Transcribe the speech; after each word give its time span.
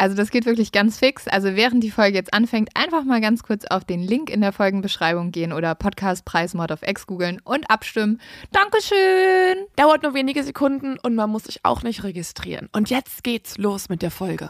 Also 0.00 0.16
das 0.16 0.30
geht 0.30 0.46
wirklich 0.46 0.72
ganz 0.72 0.98
fix. 0.98 1.28
Also 1.28 1.56
während 1.56 1.84
die 1.84 1.90
Folge 1.90 2.16
jetzt 2.16 2.32
anfängt, 2.32 2.70
einfach 2.74 3.04
mal 3.04 3.20
ganz 3.20 3.42
kurz 3.42 3.66
auf 3.66 3.84
den 3.84 4.00
Link 4.00 4.30
in 4.30 4.40
der 4.40 4.50
Folgenbeschreibung 4.50 5.30
gehen 5.30 5.52
oder 5.52 5.74
Podcastpreis 5.74 6.54
Mod 6.54 6.70
of 6.70 6.80
X 6.82 7.06
googeln 7.06 7.38
und 7.44 7.68
abstimmen. 7.70 8.18
Dankeschön! 8.50 9.66
Dauert 9.76 10.02
nur 10.02 10.14
wenige 10.14 10.42
Sekunden 10.42 10.98
und 10.98 11.14
man 11.14 11.28
muss 11.28 11.44
sich 11.44 11.60
auch 11.64 11.82
nicht 11.82 12.02
registrieren. 12.02 12.70
Und 12.72 12.88
jetzt 12.88 13.22
geht's 13.24 13.58
los 13.58 13.90
mit 13.90 14.00
der 14.00 14.10
Folge. 14.10 14.48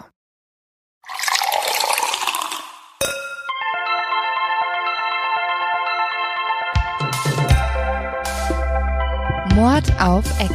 Mord 9.56 10.00
auf 10.00 10.24
X. 10.40 10.54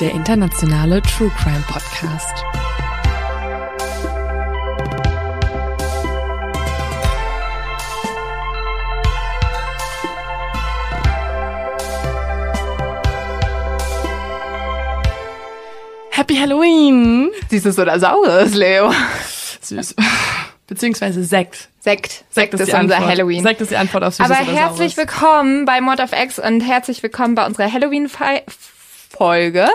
Der 0.00 0.12
internationale 0.12 1.02
True 1.02 1.30
Crime 1.36 1.64
Podcast. 1.68 2.63
Happy 16.16 16.36
Halloween! 16.36 17.32
Süßes 17.50 17.76
oder 17.76 17.98
Saures, 17.98 18.54
Leo? 18.54 18.92
Süß. 19.60 19.96
Beziehungsweise 20.68 21.24
Sekt. 21.24 21.70
Sekt. 21.80 22.22
Sekt 22.30 22.54
ist, 22.54 22.60
die 22.68 22.72
unser 22.72 22.78
Antwort. 22.78 23.00
Halloween. 23.00 23.42
Sekt 23.42 23.60
ist 23.60 23.72
die 23.72 23.76
Antwort 23.76 24.04
auf 24.04 24.14
Süßes 24.14 24.30
Aber 24.30 24.38
herzlich 24.38 24.94
Saures. 24.94 25.08
willkommen 25.10 25.64
bei 25.64 25.80
Mod 25.80 25.98
of 25.98 26.12
X 26.12 26.38
und 26.38 26.60
herzlich 26.60 27.02
willkommen 27.02 27.34
bei 27.34 27.44
unserer 27.44 27.72
Halloween-Folge. 27.72 29.68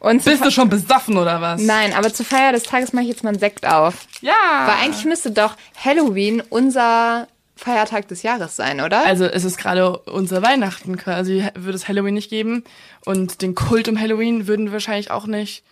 Und 0.00 0.24
Bist 0.24 0.44
du 0.44 0.50
schon 0.50 0.68
besoffen 0.68 1.16
oder 1.16 1.40
was? 1.40 1.62
Nein, 1.62 1.92
aber 1.94 2.12
zur 2.12 2.26
Feier 2.26 2.50
des 2.50 2.64
Tages 2.64 2.92
mache 2.92 3.04
ich 3.04 3.10
jetzt 3.10 3.22
mal 3.22 3.30
einen 3.30 3.38
Sekt 3.38 3.64
auf. 3.64 3.94
Ja. 4.20 4.32
Weil 4.66 4.84
eigentlich 4.84 5.04
müsste 5.04 5.30
doch 5.30 5.54
Halloween 5.76 6.42
unser 6.50 7.28
Feiertag 7.54 8.08
des 8.08 8.24
Jahres 8.24 8.56
sein, 8.56 8.80
oder? 8.80 9.06
Also 9.06 9.26
es 9.26 9.44
ist 9.44 9.58
gerade 9.58 9.96
unser 9.98 10.42
Weihnachten 10.42 10.96
quasi, 10.96 11.44
würde 11.54 11.76
es 11.76 11.86
Halloween 11.86 12.14
nicht 12.14 12.30
geben. 12.30 12.64
Und 13.04 13.42
den 13.42 13.54
Kult 13.54 13.86
um 13.86 13.96
Halloween 14.00 14.48
würden 14.48 14.66
wir 14.66 14.72
wahrscheinlich 14.72 15.12
auch 15.12 15.26
nicht. 15.26 15.62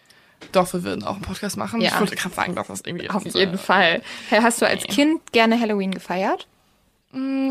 Doch, 0.51 0.73
wir 0.73 0.83
würden 0.85 1.05
auch 1.05 1.15
einen 1.15 1.23
Podcast 1.23 1.57
machen. 1.57 1.81
Ja. 1.81 1.91
Ich 1.95 2.01
wollte 2.01 2.17
gerade 2.17 2.35
sagen, 2.35 2.55
dass 2.55 2.67
das 2.67 2.81
irgendwie 2.85 3.09
Auf 3.09 3.25
unser- 3.25 3.39
jeden 3.39 3.59
Fall. 3.59 4.03
Hey, 4.29 4.41
hast 4.43 4.61
du 4.61 4.67
als 4.67 4.83
Kind 4.85 5.21
gerne 5.33 5.59
Halloween 5.61 5.93
gefeiert? 5.93 6.47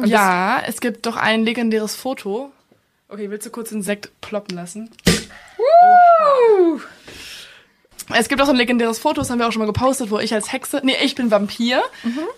Ja, 0.06 0.62
es 0.66 0.82
gibt 0.82 1.06
doch 1.06 1.16
ein 1.18 1.44
legendäres 1.44 1.96
Foto. 1.96 2.52
Okay, 3.10 3.30
willst 3.30 3.46
du 3.46 3.52
kurz 3.52 3.70
den 3.70 3.84
Sekt 3.84 4.10
ploppen 4.22 4.56
lassen? 4.56 4.90
Oha. 5.58 6.80
Es 8.14 8.28
gibt 8.28 8.42
auch 8.42 8.46
so 8.46 8.52
ein 8.52 8.58
legendäres 8.58 9.00
Foto, 9.00 9.22
das 9.22 9.30
haben 9.30 9.40
wir 9.40 9.48
auch 9.48 9.52
schon 9.54 9.62
mal 9.62 9.68
gepostet, 9.68 10.12
wo 10.12 10.20
ich 10.20 10.34
als 10.34 10.52
Hexe, 10.52 10.82
nee, 10.84 10.96
ich 11.02 11.16
bin 11.16 11.32
Vampir 11.32 11.82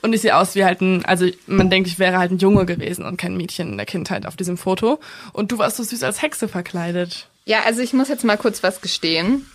und 0.03 0.13
ich 0.13 0.21
sehe 0.21 0.35
aus 0.37 0.53
wie 0.53 0.63
halt 0.65 0.81
ein, 0.81 1.03
also 1.05 1.25
man 1.47 1.71
denkt, 1.71 1.87
ich 1.87 1.97
wäre 1.97 2.19
halt 2.19 2.29
ein 2.31 2.37
Junge 2.37 2.65
gewesen 2.67 3.05
und 3.05 3.17
kein 3.17 3.35
Mädchen 3.37 3.69
in 3.71 3.77
der 3.77 3.87
Kindheit 3.87 4.27
auf 4.27 4.35
diesem 4.35 4.57
Foto. 4.57 4.99
Und 5.31 5.51
du 5.51 5.57
warst 5.57 5.77
so 5.77 5.83
süß 5.83 6.03
als 6.03 6.21
Hexe 6.21 6.47
verkleidet. 6.47 7.27
Ja, 7.45 7.61
also 7.65 7.81
ich 7.81 7.93
muss 7.93 8.07
jetzt 8.09 8.23
mal 8.23 8.37
kurz 8.37 8.61
was 8.61 8.81
gestehen. 8.81 9.49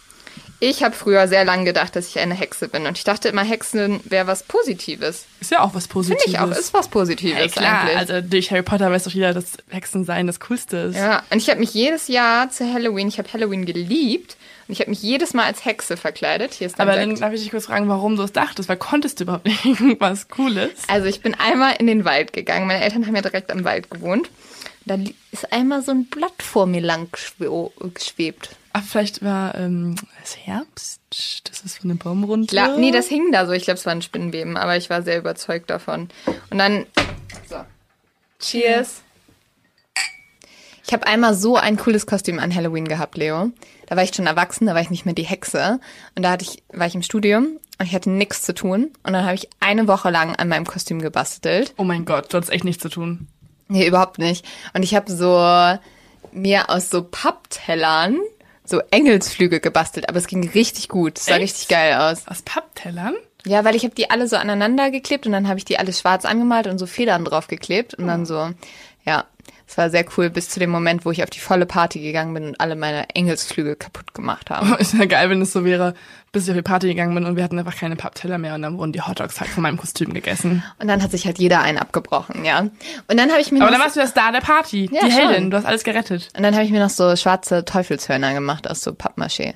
Ich 0.60 0.82
habe 0.82 0.92
früher 0.94 1.28
sehr 1.28 1.44
lange 1.44 1.64
gedacht, 1.64 1.94
dass 1.94 2.08
ich 2.08 2.18
eine 2.18 2.34
Hexe 2.34 2.66
bin. 2.68 2.86
Und 2.86 2.98
ich 2.98 3.04
dachte 3.04 3.28
immer, 3.28 3.42
Hexen 3.44 4.00
wäre 4.04 4.26
was 4.26 4.42
Positives. 4.42 5.24
Ist 5.40 5.52
ja 5.52 5.60
auch 5.60 5.72
was 5.74 5.86
Positives. 5.86 6.24
Finde 6.24 6.36
ich 6.36 6.42
auch, 6.42 6.50
ist 6.50 6.74
was 6.74 6.88
Positives 6.88 7.38
Ey, 7.40 7.48
klar, 7.48 7.82
eigentlich. 7.82 7.96
also 7.96 8.20
durch 8.20 8.50
Harry 8.50 8.62
Potter 8.62 8.90
weiß 8.90 9.04
doch 9.04 9.12
jeder, 9.12 9.32
dass 9.34 9.52
Hexen 9.68 10.04
sein 10.04 10.26
das 10.26 10.40
Coolste 10.40 10.76
ist. 10.78 10.96
Ja, 10.96 11.22
und 11.30 11.38
ich 11.40 11.48
habe 11.48 11.60
mich 11.60 11.74
jedes 11.74 12.08
Jahr 12.08 12.50
zu 12.50 12.64
Halloween, 12.72 13.06
ich 13.06 13.18
habe 13.18 13.32
Halloween 13.32 13.66
geliebt 13.66 14.36
und 14.66 14.72
ich 14.72 14.80
habe 14.80 14.90
mich 14.90 15.00
jedes 15.00 15.32
Mal 15.32 15.44
als 15.44 15.64
Hexe 15.64 15.96
verkleidet. 15.96 16.54
Hier 16.54 16.66
ist 16.66 16.80
Aber 16.80 16.96
dann 16.96 17.10
Sekt. 17.10 17.22
darf 17.22 17.32
ich 17.32 17.42
dich 17.42 17.50
kurz 17.52 17.66
fragen, 17.66 17.88
warum 17.88 18.16
du 18.16 18.24
es 18.24 18.32
dachtest, 18.32 18.68
weil 18.68 18.78
konntest 18.78 19.20
du 19.20 19.24
überhaupt 19.24 19.46
nicht 19.46 19.64
irgendwas 19.64 20.26
Cooles? 20.28 20.70
Also 20.88 21.06
ich 21.06 21.20
bin 21.20 21.34
einmal 21.36 21.76
in 21.78 21.86
den 21.86 22.04
Wald 22.04 22.32
gegangen. 22.32 22.66
Meine 22.66 22.82
Eltern 22.82 23.06
haben 23.06 23.14
ja 23.14 23.22
direkt 23.22 23.52
am 23.52 23.62
Wald 23.62 23.90
gewohnt. 23.92 24.28
Da 24.86 24.96
ist 25.30 25.52
einmal 25.52 25.82
so 25.82 25.92
ein 25.92 26.06
Blatt 26.06 26.42
vor 26.42 26.66
mir 26.66 26.80
lang 26.80 27.08
geschwe- 27.12 27.70
geschwebt. 27.94 28.56
Ach, 28.72 28.82
vielleicht 28.84 29.22
war 29.24 29.54
ähm, 29.54 29.96
es 30.22 30.36
Herbst, 30.36 31.00
das 31.44 31.62
ist 31.62 31.78
von 31.78 31.88
dem 31.88 31.98
Baum 31.98 32.24
runter. 32.24 32.48
Klar, 32.48 32.76
nee, 32.76 32.90
das 32.90 33.08
hing 33.08 33.32
da 33.32 33.46
so. 33.46 33.52
Ich 33.52 33.64
glaube, 33.64 33.78
es 33.78 33.86
war 33.86 33.92
ein 33.92 34.02
Spinnenweben, 34.02 34.56
aber 34.56 34.76
ich 34.76 34.90
war 34.90 35.02
sehr 35.02 35.18
überzeugt 35.18 35.70
davon. 35.70 36.08
Und 36.50 36.58
dann. 36.58 36.86
So. 37.48 37.56
Cheers. 38.40 39.02
Ich 40.86 40.92
habe 40.92 41.06
einmal 41.06 41.34
so 41.34 41.56
ein 41.56 41.76
cooles 41.76 42.06
Kostüm 42.06 42.38
an 42.38 42.54
Halloween 42.54 42.88
gehabt, 42.88 43.16
Leo. 43.16 43.50
Da 43.86 43.96
war 43.96 44.04
ich 44.04 44.14
schon 44.14 44.26
erwachsen, 44.26 44.66
da 44.66 44.74
war 44.74 44.80
ich 44.80 44.90
nicht 44.90 45.04
mehr 45.04 45.14
die 45.14 45.22
Hexe. 45.22 45.80
Und 46.14 46.22
da 46.22 46.30
hatte 46.30 46.44
ich, 46.44 46.62
war 46.72 46.86
ich 46.86 46.94
im 46.94 47.02
Studium 47.02 47.58
und 47.78 47.86
ich 47.86 47.94
hatte 47.94 48.10
nichts 48.10 48.42
zu 48.42 48.54
tun. 48.54 48.92
Und 49.02 49.12
dann 49.12 49.24
habe 49.24 49.34
ich 49.34 49.48
eine 49.60 49.86
Woche 49.86 50.10
lang 50.10 50.34
an 50.36 50.48
meinem 50.48 50.66
Kostüm 50.66 51.00
gebastelt. 51.02 51.74
Oh 51.76 51.84
mein 51.84 52.04
Gott, 52.04 52.32
du 52.32 52.36
hattest 52.36 52.52
echt 52.52 52.64
nichts 52.64 52.82
zu 52.82 52.88
tun. 52.88 53.28
Nee, 53.68 53.86
überhaupt 53.86 54.18
nicht. 54.18 54.46
Und 54.72 54.82
ich 54.82 54.94
habe 54.94 55.12
so 55.12 55.78
mir 56.32 56.70
aus 56.70 56.90
so 56.90 57.02
Papptellern 57.02 58.18
so 58.68 58.80
Engelsflügel 58.90 59.60
gebastelt, 59.60 60.08
aber 60.08 60.18
es 60.18 60.26
ging 60.26 60.48
richtig 60.50 60.88
gut. 60.88 61.18
Es 61.18 61.26
sah 61.26 61.34
Echt? 61.34 61.42
richtig 61.42 61.68
geil 61.68 61.94
aus. 61.94 62.26
Aus 62.26 62.42
Papptellern? 62.42 63.14
Ja, 63.46 63.64
weil 63.64 63.74
ich 63.74 63.84
habe 63.84 63.94
die 63.94 64.10
alle 64.10 64.28
so 64.28 64.36
aneinander 64.36 64.90
geklebt 64.90 65.26
und 65.26 65.32
dann 65.32 65.48
habe 65.48 65.58
ich 65.58 65.64
die 65.64 65.78
alle 65.78 65.92
schwarz 65.92 66.24
angemalt 66.24 66.66
und 66.66 66.78
so 66.78 66.86
Federn 66.86 67.24
drauf 67.24 67.46
geklebt 67.46 67.94
und 67.94 68.06
dann 68.06 68.26
so, 68.26 68.50
ja, 69.06 69.24
es 69.68 69.76
war 69.76 69.90
sehr 69.90 70.04
cool 70.16 70.30
bis 70.30 70.48
zu 70.48 70.58
dem 70.58 70.70
Moment, 70.70 71.04
wo 71.04 71.10
ich 71.10 71.22
auf 71.22 71.28
die 71.28 71.40
volle 71.40 71.66
Party 71.66 72.00
gegangen 72.00 72.32
bin 72.32 72.48
und 72.48 72.60
alle 72.60 72.74
meine 72.74 73.06
Engelsflügel 73.10 73.76
kaputt 73.76 74.14
gemacht 74.14 74.48
haben. 74.48 74.74
Ist 74.78 74.94
ja 74.94 75.04
geil, 75.04 75.28
wenn 75.28 75.42
es 75.42 75.52
so 75.52 75.62
wäre, 75.62 75.92
bis 76.32 76.44
ich 76.44 76.50
auf 76.50 76.56
die 76.56 76.62
Party 76.62 76.88
gegangen 76.88 77.14
bin 77.14 77.26
und 77.26 77.36
wir 77.36 77.44
hatten 77.44 77.58
einfach 77.58 77.76
keine 77.76 77.94
Pappteller 77.94 78.38
mehr 78.38 78.54
und 78.54 78.62
dann 78.62 78.78
wurden 78.78 78.92
die 78.92 79.02
Hotdogs 79.02 79.40
halt 79.40 79.50
von 79.50 79.62
meinem 79.62 79.76
Kostüm 79.76 80.14
gegessen. 80.14 80.64
Und 80.78 80.88
dann 80.88 81.02
hat 81.02 81.10
sich 81.10 81.26
halt 81.26 81.38
jeder 81.38 81.60
einen 81.60 81.76
abgebrochen, 81.76 82.46
ja. 82.46 82.60
Und 82.60 82.72
dann 83.08 83.30
habe 83.30 83.42
ich 83.42 83.52
mir 83.52 83.60
Aber 83.60 83.70
dann 83.70 83.80
warst 83.80 83.96
du 83.96 84.00
das 84.00 84.14
da 84.14 84.32
der 84.32 84.40
Party. 84.40 84.88
Ja, 84.90 85.04
die 85.04 85.12
schon. 85.12 85.20
Heldin, 85.20 85.50
du 85.50 85.58
hast 85.58 85.66
alles 85.66 85.84
gerettet. 85.84 86.30
und 86.34 86.42
dann 86.42 86.54
habe 86.54 86.64
ich 86.64 86.70
mir 86.70 86.80
noch 86.80 86.90
so 86.90 87.14
schwarze 87.14 87.66
Teufelshörner 87.66 88.32
gemacht 88.32 88.70
aus 88.70 88.80
so 88.80 88.92
Pappmaché. 88.92 89.54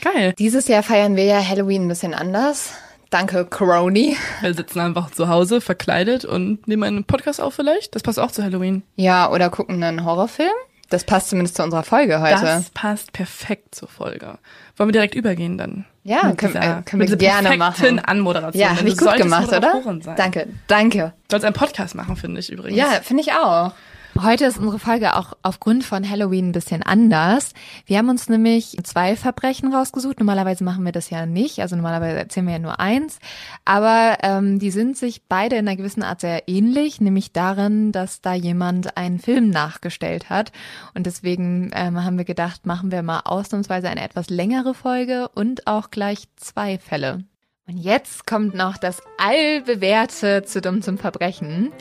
Geil. 0.00 0.32
Dieses 0.38 0.68
Jahr 0.68 0.82
feiern 0.82 1.16
wir 1.16 1.24
ja 1.24 1.46
Halloween 1.46 1.84
ein 1.84 1.88
bisschen 1.88 2.14
anders. 2.14 2.72
Danke, 3.10 3.44
Coroni. 3.44 4.16
Wir 4.40 4.54
sitzen 4.54 4.78
einfach 4.78 5.10
zu 5.10 5.28
Hause, 5.28 5.60
verkleidet 5.60 6.24
und 6.24 6.66
nehmen 6.68 6.84
einen 6.84 7.04
Podcast 7.04 7.40
auf 7.40 7.54
vielleicht. 7.54 7.94
Das 7.96 8.02
passt 8.04 8.20
auch 8.20 8.30
zu 8.30 8.42
Halloween. 8.44 8.84
Ja, 8.94 9.30
oder 9.30 9.50
gucken 9.50 9.82
einen 9.82 10.04
Horrorfilm. 10.04 10.48
Das 10.90 11.04
passt 11.04 11.30
zumindest 11.30 11.56
zu 11.56 11.62
unserer 11.64 11.82
Folge 11.82 12.20
heute. 12.20 12.40
Das 12.40 12.70
passt 12.70 13.12
perfekt 13.12 13.74
zur 13.74 13.88
Folge. 13.88 14.38
Wollen 14.76 14.88
wir 14.88 14.92
direkt 14.92 15.14
übergehen 15.14 15.58
dann? 15.58 15.84
Ja, 16.02 16.24
Mit 16.24 16.38
können- 16.38 16.52
dieser- 16.54 16.78
äh, 16.78 16.82
können 16.82 17.08
wir 17.08 17.16
gerne 17.16 17.56
machen. 17.56 17.98
Anmoderation. 17.98 18.60
ja, 18.60 18.76
habe 18.76 18.88
ich 18.88 18.96
du 18.96 19.04
gut 19.04 19.16
gemacht, 19.16 19.48
oder? 19.48 19.82
Sein. 20.02 20.16
Danke, 20.16 20.48
danke. 20.68 21.12
Du 21.28 21.34
sollst 21.34 21.44
einen 21.44 21.54
Podcast 21.54 21.94
machen, 21.94 22.16
finde 22.16 22.40
ich 22.40 22.50
übrigens. 22.50 22.78
Ja, 22.78 22.86
finde 23.02 23.22
ich 23.22 23.32
auch. 23.32 23.72
Heute 24.18 24.44
ist 24.44 24.58
unsere 24.58 24.78
Folge 24.78 25.16
auch 25.16 25.34
aufgrund 25.42 25.84
von 25.84 26.08
Halloween 26.08 26.48
ein 26.48 26.52
bisschen 26.52 26.82
anders. 26.82 27.54
Wir 27.86 27.96
haben 27.96 28.08
uns 28.08 28.28
nämlich 28.28 28.76
zwei 28.82 29.16
Verbrechen 29.16 29.72
rausgesucht. 29.72 30.18
Normalerweise 30.18 30.64
machen 30.64 30.84
wir 30.84 30.92
das 30.92 31.10
ja 31.10 31.26
nicht. 31.26 31.60
Also 31.60 31.76
normalerweise 31.76 32.18
erzählen 32.18 32.46
wir 32.46 32.54
ja 32.54 32.58
nur 32.58 32.80
eins. 32.80 33.18
Aber 33.64 34.18
ähm, 34.22 34.58
die 34.58 34.70
sind 34.70 34.96
sich 34.96 35.22
beide 35.28 35.56
in 35.56 35.66
einer 35.66 35.76
gewissen 35.76 36.02
Art 36.02 36.20
sehr 36.20 36.48
ähnlich, 36.48 37.00
nämlich 37.00 37.32
darin, 37.32 37.92
dass 37.92 38.20
da 38.20 38.34
jemand 38.34 38.96
einen 38.96 39.20
Film 39.20 39.48
nachgestellt 39.48 40.28
hat. 40.28 40.52
Und 40.94 41.06
deswegen 41.06 41.70
ähm, 41.72 42.04
haben 42.04 42.18
wir 42.18 42.24
gedacht, 42.24 42.66
machen 42.66 42.90
wir 42.90 43.02
mal 43.02 43.20
ausnahmsweise 43.24 43.88
eine 43.88 44.02
etwas 44.02 44.28
längere 44.28 44.74
Folge 44.74 45.28
und 45.34 45.66
auch 45.66 45.90
gleich 45.90 46.24
zwei 46.36 46.78
Fälle. 46.78 47.24
Und 47.66 47.76
jetzt 47.76 48.26
kommt 48.26 48.54
noch 48.54 48.76
das 48.76 49.00
allbewährte 49.18 50.42
zu 50.42 50.60
dumm 50.60 50.82
zum 50.82 50.98
Verbrechen. 50.98 51.72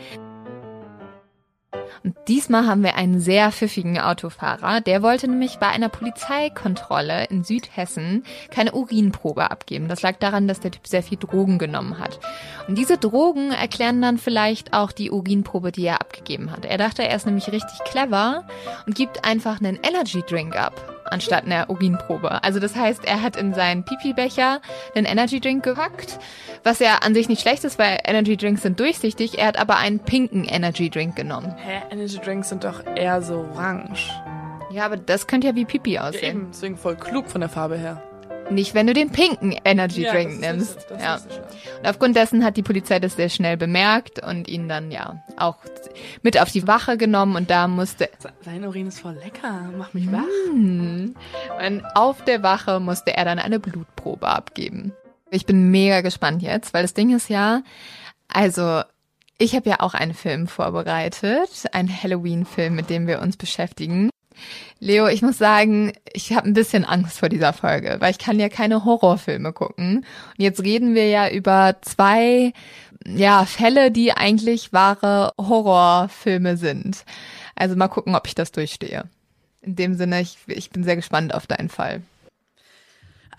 Und 2.04 2.16
diesmal 2.28 2.66
haben 2.66 2.84
wir 2.84 2.96
einen 2.96 3.20
sehr 3.20 3.52
pfiffigen 3.52 4.00
Autofahrer. 4.00 4.82
Der 4.82 5.02
wollte 5.02 5.28
nämlich 5.28 5.58
bei 5.58 5.68
einer 5.68 5.90
Polizeikontrolle 5.90 7.26
in 7.26 7.44
Südhessen 7.44 8.24
keine 8.52 8.74
Urinprobe 8.74 9.52
abgeben. 9.52 9.88
Das 9.88 10.02
lag 10.02 10.18
daran, 10.18 10.48
dass 10.48 10.60
der 10.60 10.72
Typ 10.72 10.88
sehr 10.88 11.04
viel 11.04 11.18
Drogen 11.18 11.58
genommen 11.58 12.00
hat. 12.00 12.20
Und 12.68 12.78
diese 12.78 12.98
Drogen 12.98 13.52
erklären 13.52 14.02
dann 14.02 14.18
vielleicht 14.18 14.74
auch 14.74 14.92
die 14.92 15.12
Urinprobe, 15.12 15.72
die 15.72 15.86
er 15.86 16.02
abgegeben 16.02 16.52
hat. 16.52 16.66
Er 16.66 16.78
dachte, 16.78 17.04
er 17.04 17.16
ist 17.16 17.26
nämlich 17.26 17.52
richtig 17.52 17.84
clever 17.86 18.48
und 18.86 18.96
gibt 18.96 19.26
einfach 19.26 19.60
einen 19.60 19.80
Energy 19.84 20.24
Drink 20.28 20.56
ab 20.56 20.99
anstatt 21.12 21.46
einer 21.46 21.70
Urinprobe. 21.70 22.44
Also 22.44 22.60
das 22.60 22.76
heißt, 22.76 23.06
er 23.06 23.22
hat 23.22 23.36
in 23.36 23.54
seinen 23.54 23.84
Pipi-Becher 23.84 24.62
einen 24.96 25.06
Energy 25.06 25.40
Drink 25.40 25.64
gepackt, 25.64 26.20
was 26.64 26.80
ja 26.80 27.00
an 27.02 27.14
sich 27.14 27.30
nicht 27.30 27.42
schlecht 27.42 27.64
ist, 27.64 27.80
weil 27.80 28.00
Energy 28.06 28.38
Drinks 28.38 28.62
sind 28.62 28.80
durchsichtig. 28.80 29.38
Er 29.38 29.48
hat 29.48 29.60
aber 29.60 29.78
einen 29.78 30.00
pinken 30.00 30.46
Energy 30.46 30.90
Drink 30.90 31.16
genommen. 31.16 31.56
Hä, 31.58 31.82
Energy 31.92 32.20
Drinks 32.20 32.50
sind 32.50 32.64
doch 32.64 32.86
eher 32.96 33.22
so 33.22 33.48
orange. 33.54 34.10
Ja, 34.72 34.86
aber 34.86 34.98
das 34.98 35.28
könnte 35.28 35.48
ja 35.48 35.56
wie 35.56 35.66
Pipi 35.66 35.98
aussehen. 35.98 36.22
Ja, 36.22 36.30
eben, 36.30 36.48
deswegen 36.52 36.78
voll 36.78 36.96
klug 36.96 37.30
von 37.30 37.42
der 37.42 37.50
Farbe 37.50 37.78
her. 37.78 38.04
Nicht, 38.50 38.74
wenn 38.74 38.88
du 38.88 38.94
den 38.94 39.12
pinken 39.12 39.56
Energy 39.64 40.02
ja, 40.02 40.14
Drink 40.14 40.40
nimmst. 40.40 40.88
So, 40.90 40.96
ja. 40.96 41.16
Und 41.80 41.88
aufgrund 41.88 42.16
dessen 42.16 42.44
hat 42.44 42.58
die 42.58 42.64
Polizei 42.64 43.00
das 43.00 43.16
sehr 43.16 43.30
schnell 43.30 43.58
bemerkt 43.58 44.24
und 44.26 44.48
ihn 44.48 44.68
dann 44.68 44.92
ja 44.92 45.24
auch 45.38 45.58
mit 46.24 46.40
auf 46.40 46.52
die 46.52 46.68
Wache 46.68 46.98
genommen 46.98 47.36
und 47.36 47.50
da 47.50 47.68
musste. 47.68 48.10
Sein 48.42 48.66
Urin 48.66 48.88
ist 48.88 49.00
voll 49.00 49.16
lecker, 49.24 49.72
mach 49.78 49.94
mich 49.94 50.12
wach. 50.12 50.24
Mm. 50.54 51.14
Und 51.66 51.84
auf 51.96 52.24
der 52.24 52.44
Wache 52.44 52.80
musste 52.80 53.16
er 53.16 53.26
dann 53.26 53.40
eine 53.40 53.60
Blutprobe 53.60 54.28
abgeben. 54.28 54.94
Ich 55.32 55.46
bin 55.46 55.70
mega 55.70 56.02
gespannt 56.02 56.42
jetzt, 56.42 56.74
weil 56.74 56.82
das 56.82 56.94
Ding 56.94 57.16
ist 57.16 57.30
ja, 57.30 57.62
also 58.28 58.82
ich 59.38 59.56
habe 59.56 59.70
ja 59.70 59.80
auch 59.80 59.94
einen 59.94 60.14
Film 60.14 60.48
vorbereitet, 60.48 61.66
einen 61.72 61.90
Halloween-Film, 61.90 62.76
mit 62.76 62.90
dem 62.90 63.08
wir 63.08 63.22
uns 63.22 63.38
beschäftigen. 63.38 64.10
Leo, 64.80 65.08
ich 65.08 65.22
muss 65.22 65.38
sagen, 65.38 65.92
ich 66.14 66.34
habe 66.34 66.48
ein 66.48 66.54
bisschen 66.54 66.86
Angst 66.86 67.20
vor 67.20 67.30
dieser 67.30 67.54
Folge, 67.54 67.98
weil 68.00 68.12
ich 68.12 68.18
kann 68.18 68.40
ja 68.40 68.50
keine 68.50 68.86
Horrorfilme 68.86 69.52
gucken. 69.52 69.98
Und 69.98 70.06
jetzt 70.38 70.64
reden 70.64 70.96
wir 70.96 71.08
ja 71.08 71.30
über 71.30 71.76
zwei 71.82 72.54
ja, 73.06 73.46
Fälle, 73.46 73.92
die 73.92 74.14
eigentlich 74.14 74.74
wahre 74.74 75.34
Horrorfilme 75.38 76.58
sind. 76.58 77.04
Also 77.56 77.76
mal 77.76 77.88
gucken, 77.88 78.16
ob 78.16 78.28
ich 78.28 78.36
das 78.36 78.52
durchstehe. 78.52 79.04
In 79.62 79.76
dem 79.76 79.96
Sinne, 79.96 80.22
ich, 80.22 80.38
ich 80.48 80.70
bin 80.70 80.84
sehr 80.84 80.96
gespannt 80.96 81.34
auf 81.34 81.46
deinen 81.46 81.70
Fall. 81.70 82.02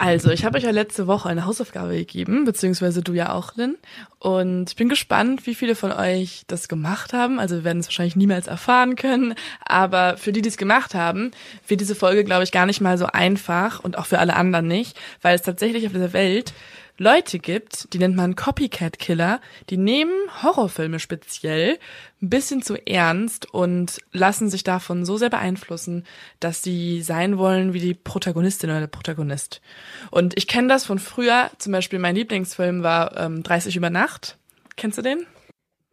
Also, 0.02 0.30
ich 0.30 0.46
habe 0.46 0.56
euch 0.56 0.64
ja 0.64 0.70
letzte 0.70 1.06
Woche 1.06 1.28
eine 1.28 1.44
Hausaufgabe 1.44 1.94
gegeben, 1.94 2.46
beziehungsweise 2.46 3.02
du 3.02 3.12
ja 3.12 3.34
auch, 3.34 3.54
Lynn. 3.56 3.76
Und 4.18 4.70
ich 4.70 4.76
bin 4.76 4.88
gespannt, 4.88 5.46
wie 5.46 5.54
viele 5.54 5.74
von 5.74 5.92
euch 5.92 6.44
das 6.46 6.68
gemacht 6.68 7.12
haben. 7.12 7.38
Also 7.38 7.56
wir 7.56 7.64
werden 7.64 7.80
es 7.80 7.86
wahrscheinlich 7.86 8.16
niemals 8.16 8.46
erfahren 8.46 8.96
können. 8.96 9.34
Aber 9.62 10.16
für 10.16 10.32
die, 10.32 10.40
die 10.40 10.48
es 10.48 10.56
gemacht 10.56 10.94
haben, 10.94 11.32
wird 11.68 11.82
diese 11.82 11.94
Folge, 11.94 12.24
glaube 12.24 12.44
ich, 12.44 12.50
gar 12.50 12.64
nicht 12.64 12.80
mal 12.80 12.96
so 12.96 13.06
einfach 13.06 13.80
und 13.80 13.98
auch 13.98 14.06
für 14.06 14.18
alle 14.18 14.36
anderen 14.36 14.68
nicht, 14.68 14.98
weil 15.20 15.34
es 15.34 15.42
tatsächlich 15.42 15.86
auf 15.86 15.92
dieser 15.92 16.14
Welt 16.14 16.54
Leute 17.02 17.38
gibt, 17.38 17.94
die 17.94 17.98
nennt 17.98 18.14
man 18.14 18.36
Copycat-Killer, 18.36 19.40
die 19.70 19.78
nehmen 19.78 20.12
Horrorfilme 20.42 20.98
speziell 20.98 21.78
ein 22.20 22.28
bisschen 22.28 22.60
zu 22.60 22.76
ernst 22.86 23.50
und 23.54 24.02
lassen 24.12 24.50
sich 24.50 24.64
davon 24.64 25.06
so 25.06 25.16
sehr 25.16 25.30
beeinflussen, 25.30 26.04
dass 26.40 26.62
sie 26.62 27.00
sein 27.00 27.38
wollen 27.38 27.72
wie 27.72 27.80
die 27.80 27.94
Protagonistin 27.94 28.68
oder 28.68 28.80
der 28.80 28.86
Protagonist. 28.86 29.62
Und 30.10 30.36
ich 30.36 30.46
kenne 30.46 30.68
das 30.68 30.84
von 30.84 30.98
früher, 30.98 31.50
zum 31.56 31.72
Beispiel 31.72 31.98
mein 31.98 32.16
Lieblingsfilm 32.16 32.82
war 32.82 33.16
ähm, 33.16 33.42
30 33.42 33.76
über 33.76 33.88
Nacht. 33.88 34.36
Kennst 34.76 34.98
du 34.98 35.02
den? 35.02 35.24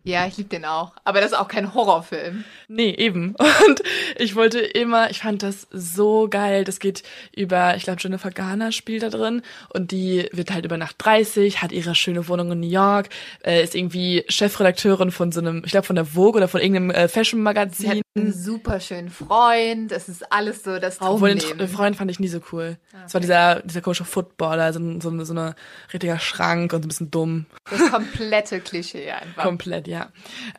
Ja, 0.08 0.26
ich 0.26 0.38
liebe 0.38 0.48
den 0.48 0.64
auch. 0.64 0.94
Aber 1.04 1.20
das 1.20 1.34
ist 1.34 1.38
auch 1.38 1.50
kein 1.50 1.74
Horrorfilm. 1.74 2.46
Nee, 2.70 2.92
eben. 2.92 3.36
Und 3.68 3.84
ich 4.18 4.36
wollte 4.36 4.60
immer, 4.60 5.10
ich 5.10 5.20
fand 5.20 5.44
das 5.44 5.68
so 5.70 6.30
geil. 6.30 6.64
Das 6.64 6.80
geht 6.80 7.04
über, 7.36 7.76
ich 7.76 7.84
glaube, 7.84 8.00
Jennifer 8.02 8.32
Garner 8.32 8.72
spielt 8.72 9.04
da 9.04 9.10
drin. 9.10 9.42
Und 9.68 9.92
die 9.92 10.30
wird 10.32 10.54
halt 10.54 10.64
über 10.64 10.78
Nacht 10.78 10.96
30, 11.00 11.62
hat 11.62 11.74
ihre 11.74 11.94
schöne 11.94 12.30
Wohnung 12.30 12.54
in 12.54 12.62
New 12.62 12.70
York, 12.70 13.10
äh, 13.44 13.62
ist 13.62 13.76
irgendwie 13.76 14.24
Chefredakteurin 14.30 15.12
von 15.12 15.34
so 15.34 15.42
einem, 15.42 15.64
ich 15.66 15.72
glaube, 15.72 15.86
von 15.86 15.98
der 15.98 16.06
Vogue 16.06 16.38
oder 16.38 16.48
von 16.48 16.62
irgendeinem 16.62 16.92
äh, 16.92 17.10
Fashion-Magazin. 17.10 18.02
Einen 18.18 18.34
super 18.34 18.80
schönen 18.80 19.10
Freund. 19.10 19.92
Das 19.92 20.10
ist 20.10 20.32
alles 20.32 20.64
so 20.64 20.80
das. 20.80 21.02
Obwohl 21.02 21.36
den 21.36 21.68
Freund 21.68 21.96
fand 21.96 22.12
ich 22.12 22.20
nie 22.20 22.28
so 22.28 22.40
cool. 22.52 22.78
Okay. 22.92 23.02
Das 23.04 23.14
war 23.14 23.22
dieser, 23.22 23.62
dieser 23.62 23.82
komische 23.82 24.06
Footballer, 24.06 24.74
so, 24.74 24.80
so, 25.00 25.24
so 25.24 25.34
ein 25.34 25.56
richtiger 25.94 26.20
Schrank 26.20 26.74
und 26.74 26.82
so 26.82 26.86
ein 26.86 26.90
bisschen 26.90 27.12
dumm. 27.12 27.46
Das 27.70 27.92
komplette 27.92 28.60
Klischee 28.60 29.12
einfach. 29.12 29.44
Komplett, 29.44 29.88
ja. 29.88 30.08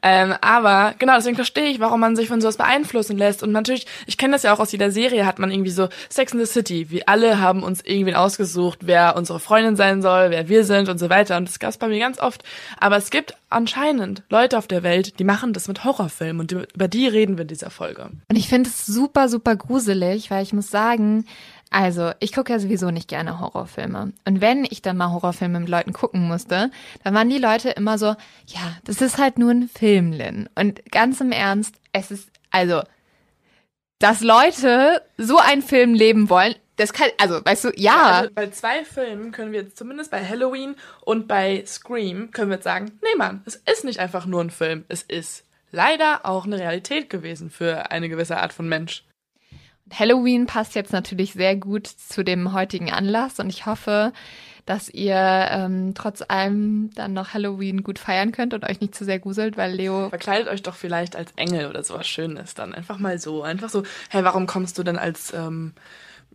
Ähm, 0.02 0.34
aber 0.40 0.94
genau, 0.98 1.16
deswegen 1.16 1.36
verstehe 1.36 1.70
ich, 1.70 1.80
warum 1.80 2.00
man 2.00 2.16
sich 2.16 2.28
von 2.28 2.40
sowas 2.40 2.56
beeinflussen 2.56 3.18
lässt. 3.18 3.42
Und 3.42 3.52
natürlich, 3.52 3.86
ich 4.06 4.18
kenne 4.18 4.32
das 4.32 4.42
ja 4.42 4.52
auch 4.52 4.60
aus 4.60 4.72
jeder 4.72 4.90
Serie, 4.90 5.26
hat 5.26 5.38
man 5.38 5.50
irgendwie 5.50 5.70
so 5.70 5.88
Sex 6.08 6.32
in 6.32 6.38
the 6.38 6.46
City. 6.46 6.90
Wir 6.90 7.08
alle 7.08 7.40
haben 7.40 7.62
uns 7.62 7.82
irgendwen 7.82 8.14
ausgesucht, 8.14 8.80
wer 8.82 9.16
unsere 9.16 9.40
Freundin 9.40 9.76
sein 9.76 10.02
soll, 10.02 10.30
wer 10.30 10.48
wir 10.48 10.64
sind 10.64 10.88
und 10.88 10.98
so 10.98 11.10
weiter. 11.10 11.36
Und 11.36 11.48
das 11.48 11.58
gab 11.58 11.70
es 11.70 11.78
bei 11.78 11.88
mir 11.88 11.98
ganz 11.98 12.18
oft. 12.18 12.44
Aber 12.78 12.96
es 12.96 13.10
gibt 13.10 13.34
anscheinend 13.50 14.22
Leute 14.28 14.58
auf 14.58 14.66
der 14.66 14.82
Welt, 14.82 15.18
die 15.18 15.24
machen 15.24 15.52
das 15.52 15.68
mit 15.68 15.84
Horrorfilmen 15.84 16.40
und 16.40 16.52
über 16.52 16.88
die 16.88 17.06
reden 17.06 17.36
wir 17.36 17.42
in 17.42 17.48
dieser 17.48 17.70
Folge. 17.70 18.10
Und 18.28 18.36
ich 18.36 18.48
finde 18.48 18.70
es 18.70 18.86
super, 18.86 19.28
super 19.28 19.56
gruselig, 19.56 20.30
weil 20.30 20.42
ich 20.42 20.52
muss 20.52 20.70
sagen, 20.70 21.24
also, 21.70 22.12
ich 22.20 22.32
gucke 22.32 22.52
ja 22.52 22.58
sowieso 22.58 22.90
nicht 22.90 23.08
gerne 23.08 23.40
Horrorfilme. 23.40 24.12
Und 24.24 24.40
wenn 24.40 24.64
ich 24.64 24.80
dann 24.80 24.96
mal 24.96 25.12
Horrorfilme 25.12 25.60
mit 25.60 25.68
Leuten 25.68 25.92
gucken 25.92 26.26
musste, 26.26 26.70
dann 27.04 27.14
waren 27.14 27.28
die 27.28 27.38
Leute 27.38 27.70
immer 27.70 27.98
so, 27.98 28.06
ja, 28.46 28.76
das 28.84 29.02
ist 29.02 29.18
halt 29.18 29.38
nur 29.38 29.50
ein 29.50 29.68
Film, 29.68 30.12
Lynn. 30.12 30.48
Und 30.54 30.90
ganz 30.90 31.20
im 31.20 31.30
Ernst, 31.30 31.74
es 31.92 32.10
ist, 32.10 32.30
also, 32.50 32.82
dass 33.98 34.22
Leute 34.22 35.02
so 35.18 35.38
einen 35.38 35.62
Film 35.62 35.92
leben 35.92 36.30
wollen, 36.30 36.54
das 36.78 36.92
kann, 36.92 37.08
also, 37.18 37.44
weißt 37.44 37.64
du, 37.64 37.72
ja. 37.76 38.12
also 38.12 38.30
bei 38.34 38.48
zwei 38.50 38.84
Filmen 38.84 39.32
können 39.32 39.52
wir 39.52 39.62
jetzt 39.62 39.76
zumindest 39.76 40.10
bei 40.10 40.24
Halloween 40.24 40.76
und 41.02 41.28
bei 41.28 41.64
Scream 41.66 42.30
können 42.30 42.50
wir 42.50 42.56
jetzt 42.56 42.64
sagen, 42.64 42.98
nee 43.02 43.16
Mann, 43.18 43.42
es 43.44 43.56
ist 43.56 43.84
nicht 43.84 43.98
einfach 43.98 44.26
nur 44.26 44.40
ein 44.40 44.50
Film, 44.50 44.84
es 44.88 45.02
ist 45.02 45.44
leider 45.72 46.24
auch 46.24 46.46
eine 46.46 46.58
Realität 46.58 47.10
gewesen 47.10 47.50
für 47.50 47.90
eine 47.90 48.08
gewisse 48.08 48.38
Art 48.38 48.52
von 48.52 48.68
Mensch. 48.68 49.04
Halloween 49.92 50.46
passt 50.46 50.74
jetzt 50.74 50.92
natürlich 50.92 51.32
sehr 51.32 51.56
gut 51.56 51.86
zu 51.86 52.22
dem 52.22 52.52
heutigen 52.52 52.92
Anlass 52.92 53.40
und 53.40 53.48
ich 53.48 53.66
hoffe, 53.66 54.12
dass 54.64 54.88
ihr 54.90 55.16
ähm, 55.50 55.94
trotz 55.94 56.22
allem 56.28 56.90
dann 56.94 57.14
noch 57.14 57.32
Halloween 57.32 57.82
gut 57.82 57.98
feiern 57.98 58.32
könnt 58.32 58.52
und 58.52 58.64
euch 58.64 58.80
nicht 58.80 58.94
zu 58.94 59.04
sehr 59.04 59.18
gruselt, 59.18 59.56
weil 59.56 59.72
Leo. 59.72 60.10
Verkleidet 60.10 60.46
euch 60.48 60.62
doch 60.62 60.74
vielleicht 60.74 61.16
als 61.16 61.32
Engel 61.36 61.70
oder 61.70 61.82
sowas 61.82 62.06
Schönes 62.06 62.54
dann. 62.54 62.74
Einfach 62.74 62.98
mal 62.98 63.18
so. 63.18 63.42
Einfach 63.42 63.70
so, 63.70 63.82
hey, 64.10 64.22
warum 64.24 64.46
kommst 64.46 64.76
du 64.76 64.82
denn 64.82 64.98
als 64.98 65.32
ähm, 65.32 65.72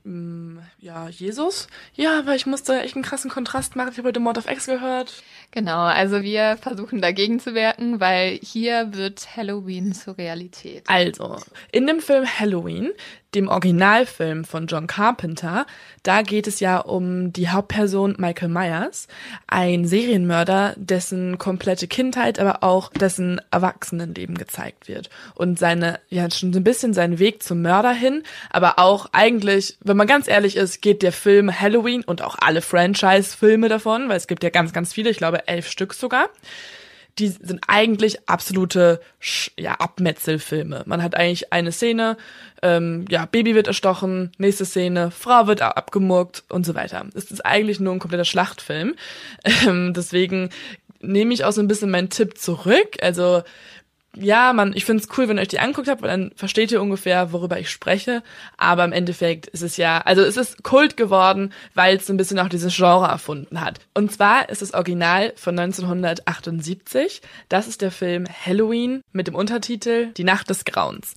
ja, 0.05 1.07
Jesus? 1.07 1.67
Ja, 1.95 2.25
weil 2.25 2.35
ich 2.35 2.45
musste 2.45 2.81
echt 2.81 2.95
einen 2.95 3.05
krassen 3.05 3.31
Kontrast 3.31 3.77
machen. 3.77 3.89
Ich 3.94 3.97
habe 3.97 4.09
heute 4.09 4.19
Mord 4.19 4.38
of 4.38 4.50
X 4.50 4.65
gehört. 4.65 5.23
Genau, 5.51 5.79
also 5.83 6.21
wir 6.21 6.57
versuchen 6.57 7.01
dagegen 7.01 7.39
zu 7.39 7.55
wirken, 7.55 8.01
weil 8.01 8.39
hier 8.41 8.94
wird 8.94 9.38
Halloween 9.38 9.94
zur 9.94 10.17
Realität. 10.17 10.83
Also, 10.88 11.38
in 11.71 11.88
dem 11.88 12.01
Film 12.01 12.25
Halloween, 12.27 12.91
dem 13.35 13.47
Originalfilm 13.47 14.45
von 14.45 14.68
John 14.68 14.88
Carpenter, 14.88 15.65
da 16.03 16.21
geht 16.21 16.47
es 16.47 16.59
ja 16.59 16.80
um 16.80 17.33
die 17.33 17.49
Hauptperson 17.49 18.16
Michael 18.18 18.49
Myers, 18.49 19.07
ein 19.47 19.85
Serienmörder, 19.85 20.73
dessen 20.78 21.37
komplette 21.37 21.87
Kindheit, 21.87 22.40
aber 22.40 22.63
auch 22.63 22.92
dessen 22.92 23.42
Erwachsenenleben 23.52 24.37
gezeigt 24.37 24.87
wird. 24.87 25.09
Und 25.35 25.59
seine, 25.59 25.99
ja, 26.09 26.30
schon 26.30 26.54
so 26.54 26.59
ein 26.59 26.63
bisschen 26.63 26.94
seinen 26.94 27.19
Weg 27.19 27.44
zum 27.44 27.61
Mörder 27.61 27.94
hin, 27.94 28.23
aber 28.49 28.80
auch 28.80 29.07
eigentlich, 29.11 29.78
wenn 29.83 29.97
man 29.97 30.07
ganz 30.07 30.28
ehrlich 30.28 30.56
ist, 30.56 30.81
geht 30.81 31.02
der 31.02 31.13
Film 31.13 31.59
Halloween 31.59 32.04
und 32.04 32.21
auch 32.21 32.35
alle 32.40 32.61
Franchise-Filme 32.61 33.69
davon, 33.69 34.09
weil 34.09 34.18
es 34.18 34.28
gibt 34.28 34.44
ja 34.44 34.49
ganz, 34.49 34.73
ganz 34.73 34.94
viele, 34.94 35.09
ich 35.09 35.18
glaube 35.18 35.47
elf 35.47 35.68
Stück 35.68 35.94
sogar. 35.94 36.30
Die 37.19 37.27
sind 37.27 37.61
eigentlich 37.67 38.27
absolute 38.27 38.99
ja, 39.57 39.73
Abmetzelfilme. 39.73 40.83
Man 40.85 41.03
hat 41.03 41.15
eigentlich 41.15 41.53
eine 41.53 41.71
Szene, 41.71 42.17
ähm, 42.61 43.05
ja, 43.09 43.25
Baby 43.25 43.53
wird 43.53 43.67
erstochen, 43.67 44.31
nächste 44.37 44.65
Szene, 44.65 45.11
Frau 45.11 45.47
wird 45.47 45.61
abgemurkt 45.61 46.43
und 46.49 46.65
so 46.65 46.73
weiter. 46.73 47.05
Es 47.13 47.29
ist 47.29 47.45
eigentlich 47.45 47.79
nur 47.79 47.93
ein 47.93 47.99
kompletter 47.99 48.25
Schlachtfilm. 48.25 48.95
Ähm, 49.65 49.93
deswegen 49.93 50.49
nehme 51.01 51.33
ich 51.33 51.45
auch 51.45 51.51
so 51.51 51.61
ein 51.61 51.67
bisschen 51.67 51.91
meinen 51.91 52.09
Tipp 52.09 52.37
zurück. 52.37 52.97
Also 53.01 53.43
ja, 54.15 54.53
man, 54.53 54.73
ich 54.73 54.85
finde 54.85 55.03
es 55.03 55.17
cool, 55.17 55.27
wenn 55.27 55.37
ihr 55.37 55.41
euch 55.41 55.47
die 55.47 55.59
anguckt 55.59 55.87
habt, 55.87 56.01
weil 56.01 56.09
dann 56.09 56.31
versteht 56.35 56.71
ihr 56.71 56.81
ungefähr, 56.81 57.31
worüber 57.31 57.59
ich 57.59 57.69
spreche. 57.69 58.21
Aber 58.57 58.85
im 58.85 58.91
Endeffekt 58.91 59.47
ist 59.47 59.63
es 59.63 59.77
ja, 59.77 59.99
also 59.99 60.21
es 60.21 60.37
ist 60.37 60.63
Kult 60.63 60.97
geworden, 60.97 61.51
weil 61.73 61.97
es 61.97 62.09
ein 62.09 62.17
bisschen 62.17 62.39
auch 62.39 62.49
dieses 62.49 62.75
Genre 62.75 63.07
erfunden 63.07 63.61
hat. 63.61 63.79
Und 63.93 64.11
zwar 64.11 64.49
ist 64.49 64.61
das 64.61 64.73
Original 64.73 65.33
von 65.35 65.57
1978. 65.57 67.21
Das 67.49 67.67
ist 67.67 67.81
der 67.81 67.91
Film 67.91 68.25
Halloween 68.27 69.01
mit 69.11 69.27
dem 69.27 69.35
Untertitel 69.35 70.13
Die 70.13 70.23
Nacht 70.23 70.49
des 70.49 70.65
Grauens. 70.65 71.15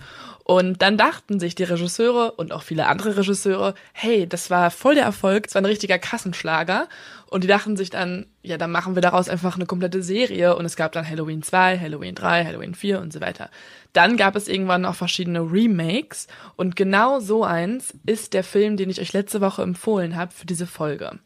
Und 0.48 0.80
dann 0.80 0.96
dachten 0.96 1.40
sich 1.40 1.56
die 1.56 1.64
Regisseure 1.64 2.30
und 2.30 2.52
auch 2.52 2.62
viele 2.62 2.86
andere 2.86 3.16
Regisseure, 3.16 3.74
hey, 3.92 4.28
das 4.28 4.48
war 4.48 4.70
voll 4.70 4.94
der 4.94 5.02
Erfolg, 5.02 5.46
es 5.48 5.56
war 5.56 5.62
ein 5.62 5.66
richtiger 5.66 5.98
Kassenschlager. 5.98 6.88
Und 7.28 7.42
die 7.42 7.48
dachten 7.48 7.76
sich 7.76 7.90
dann, 7.90 8.26
ja, 8.42 8.56
dann 8.56 8.70
machen 8.70 8.94
wir 8.94 9.02
daraus 9.02 9.28
einfach 9.28 9.56
eine 9.56 9.66
komplette 9.66 10.04
Serie. 10.04 10.54
Und 10.54 10.64
es 10.64 10.76
gab 10.76 10.92
dann 10.92 11.08
Halloween 11.08 11.42
2, 11.42 11.80
Halloween 11.80 12.14
3, 12.14 12.44
Halloween 12.44 12.76
4 12.76 13.00
und 13.00 13.12
so 13.12 13.20
weiter. 13.20 13.50
Dann 13.92 14.16
gab 14.16 14.36
es 14.36 14.46
irgendwann 14.46 14.84
auch 14.84 14.94
verschiedene 14.94 15.40
Remakes. 15.40 16.28
Und 16.54 16.76
genau 16.76 17.18
so 17.18 17.42
eins 17.42 17.92
ist 18.06 18.32
der 18.32 18.44
Film, 18.44 18.76
den 18.76 18.88
ich 18.88 19.00
euch 19.00 19.12
letzte 19.12 19.40
Woche 19.40 19.62
empfohlen 19.62 20.14
habe 20.14 20.30
für 20.30 20.46
diese 20.46 20.68
Folge 20.68 21.18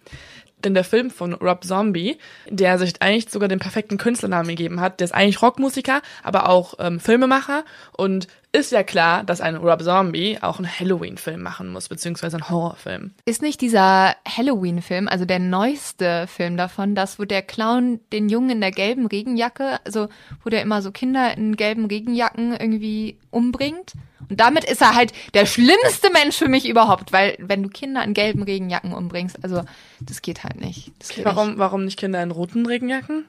denn 0.65 0.75
der 0.75 0.85
Film 0.85 1.11
von 1.11 1.35
Rob 1.35 1.65
Zombie, 1.65 2.19
der 2.49 2.79
sich 2.79 3.01
eigentlich 3.01 3.31
sogar 3.31 3.49
den 3.49 3.59
perfekten 3.59 3.99
Künstlernamen 3.99 4.49
gegeben 4.49 4.81
hat, 4.81 5.01
der 5.01 5.07
ist 5.07 5.15
eigentlich 5.15 5.43
Rockmusiker, 5.43 6.03
aber 6.23 6.49
auch 6.49 6.75
ähm, 6.79 7.01
Filmemacher 7.01 7.65
und 7.97 8.27
ist 8.53 8.73
ja 8.73 8.83
klar, 8.83 9.23
dass 9.23 9.41
ein 9.41 9.57
Rob 9.57 9.83
Zombie 9.83 10.39
auch 10.41 10.59
einen 10.59 10.69
Halloween-Film 10.69 11.41
machen 11.41 11.69
muss, 11.69 11.89
beziehungsweise 11.89 12.37
einen 12.37 12.51
Horrorfilm. 12.51 13.13
Ist 13.25 13.43
nicht 13.43 13.61
dieser 13.61 14.17
Halloween-Film, 14.27 15.07
also 15.07 15.25
der 15.25 15.39
neueste 15.39 16.27
Film 16.27 16.57
davon, 16.57 16.95
das, 16.95 17.19
wo 17.19 17.25
der 17.25 17.43
Clown 17.43 18.01
den 18.13 18.29
Jungen 18.29 18.51
in 18.51 18.61
der 18.61 18.73
gelben 18.73 19.07
Regenjacke, 19.07 19.79
also 19.85 20.09
wo 20.43 20.51
der 20.51 20.63
immer 20.63 20.83
so 20.83 20.91
Kinder 20.91 21.37
in 21.37 21.57
gelben 21.57 21.87
Regenjacken 21.87 22.53
irgendwie 22.53 23.19
umbringt? 23.31 23.93
Und 24.29 24.41
damit 24.41 24.65
ist 24.65 24.81
er 24.81 24.95
halt 24.95 25.13
der 25.35 25.47
schlimmste 25.47 26.11
Mensch 26.13 26.37
für 26.37 26.49
mich 26.49 26.69
überhaupt, 26.69 27.13
weil 27.13 27.37
wenn 27.39 27.63
du 27.63 27.69
Kinder 27.69 28.03
in 28.05 28.15
gelben 28.15 28.43
Regenjacken 28.43 28.93
umbringst, 28.93 29.43
also 29.43 29.63
das 30.01 30.23
geht 30.23 30.45
halt 30.45 30.61
nicht. 30.61 30.93
Okay, 31.09 31.25
warum, 31.25 31.59
warum 31.59 31.85
nicht 31.85 31.99
Kinder 31.99 32.23
in 32.23 32.31
roten 32.31 32.67
Regenjacken? 32.67 33.27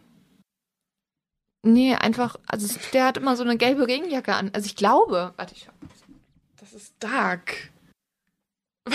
Nee, 1.63 1.93
einfach, 1.95 2.37
also 2.47 2.79
der 2.93 3.05
hat 3.05 3.17
immer 3.17 3.35
so 3.35 3.43
eine 3.43 3.57
gelbe 3.57 3.87
Regenjacke 3.87 4.33
an. 4.33 4.49
Also 4.53 4.65
ich 4.65 4.75
glaube, 4.75 5.33
warte, 5.37 5.53
ich 5.53 5.63
schau. 5.63 5.71
Das 6.59 6.73
ist 6.73 6.95
dark. 6.99 7.71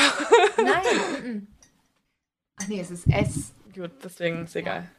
Nein. 0.57 1.47
Ach 2.57 2.69
nee, 2.69 2.81
es 2.81 2.91
ist 2.91 3.07
S. 3.07 3.53
Gut, 3.75 3.93
deswegen 4.03 4.45
ist 4.45 4.57
egal. 4.57 4.91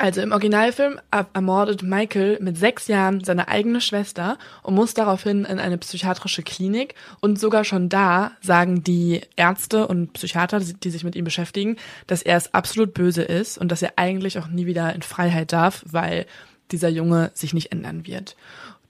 Also 0.00 0.20
im 0.20 0.30
Originalfilm 0.30 1.00
ermordet 1.32 1.82
Michael 1.82 2.38
mit 2.40 2.56
sechs 2.56 2.86
Jahren 2.86 3.24
seine 3.24 3.48
eigene 3.48 3.80
Schwester 3.80 4.38
und 4.62 4.76
muss 4.76 4.94
daraufhin 4.94 5.44
in 5.44 5.58
eine 5.58 5.76
psychiatrische 5.76 6.44
Klinik. 6.44 6.94
Und 7.18 7.40
sogar 7.40 7.64
schon 7.64 7.88
da 7.88 8.30
sagen 8.40 8.84
die 8.84 9.22
Ärzte 9.34 9.88
und 9.88 10.12
Psychiater, 10.12 10.60
die 10.60 10.90
sich 10.90 11.02
mit 11.02 11.16
ihm 11.16 11.24
beschäftigen, 11.24 11.76
dass 12.06 12.22
er 12.22 12.36
es 12.36 12.54
absolut 12.54 12.94
böse 12.94 13.22
ist 13.22 13.58
und 13.58 13.72
dass 13.72 13.82
er 13.82 13.94
eigentlich 13.96 14.38
auch 14.38 14.46
nie 14.46 14.66
wieder 14.66 14.94
in 14.94 15.02
Freiheit 15.02 15.52
darf, 15.52 15.82
weil 15.84 16.26
dieser 16.70 16.88
Junge 16.88 17.32
sich 17.34 17.52
nicht 17.52 17.72
ändern 17.72 18.06
wird. 18.06 18.36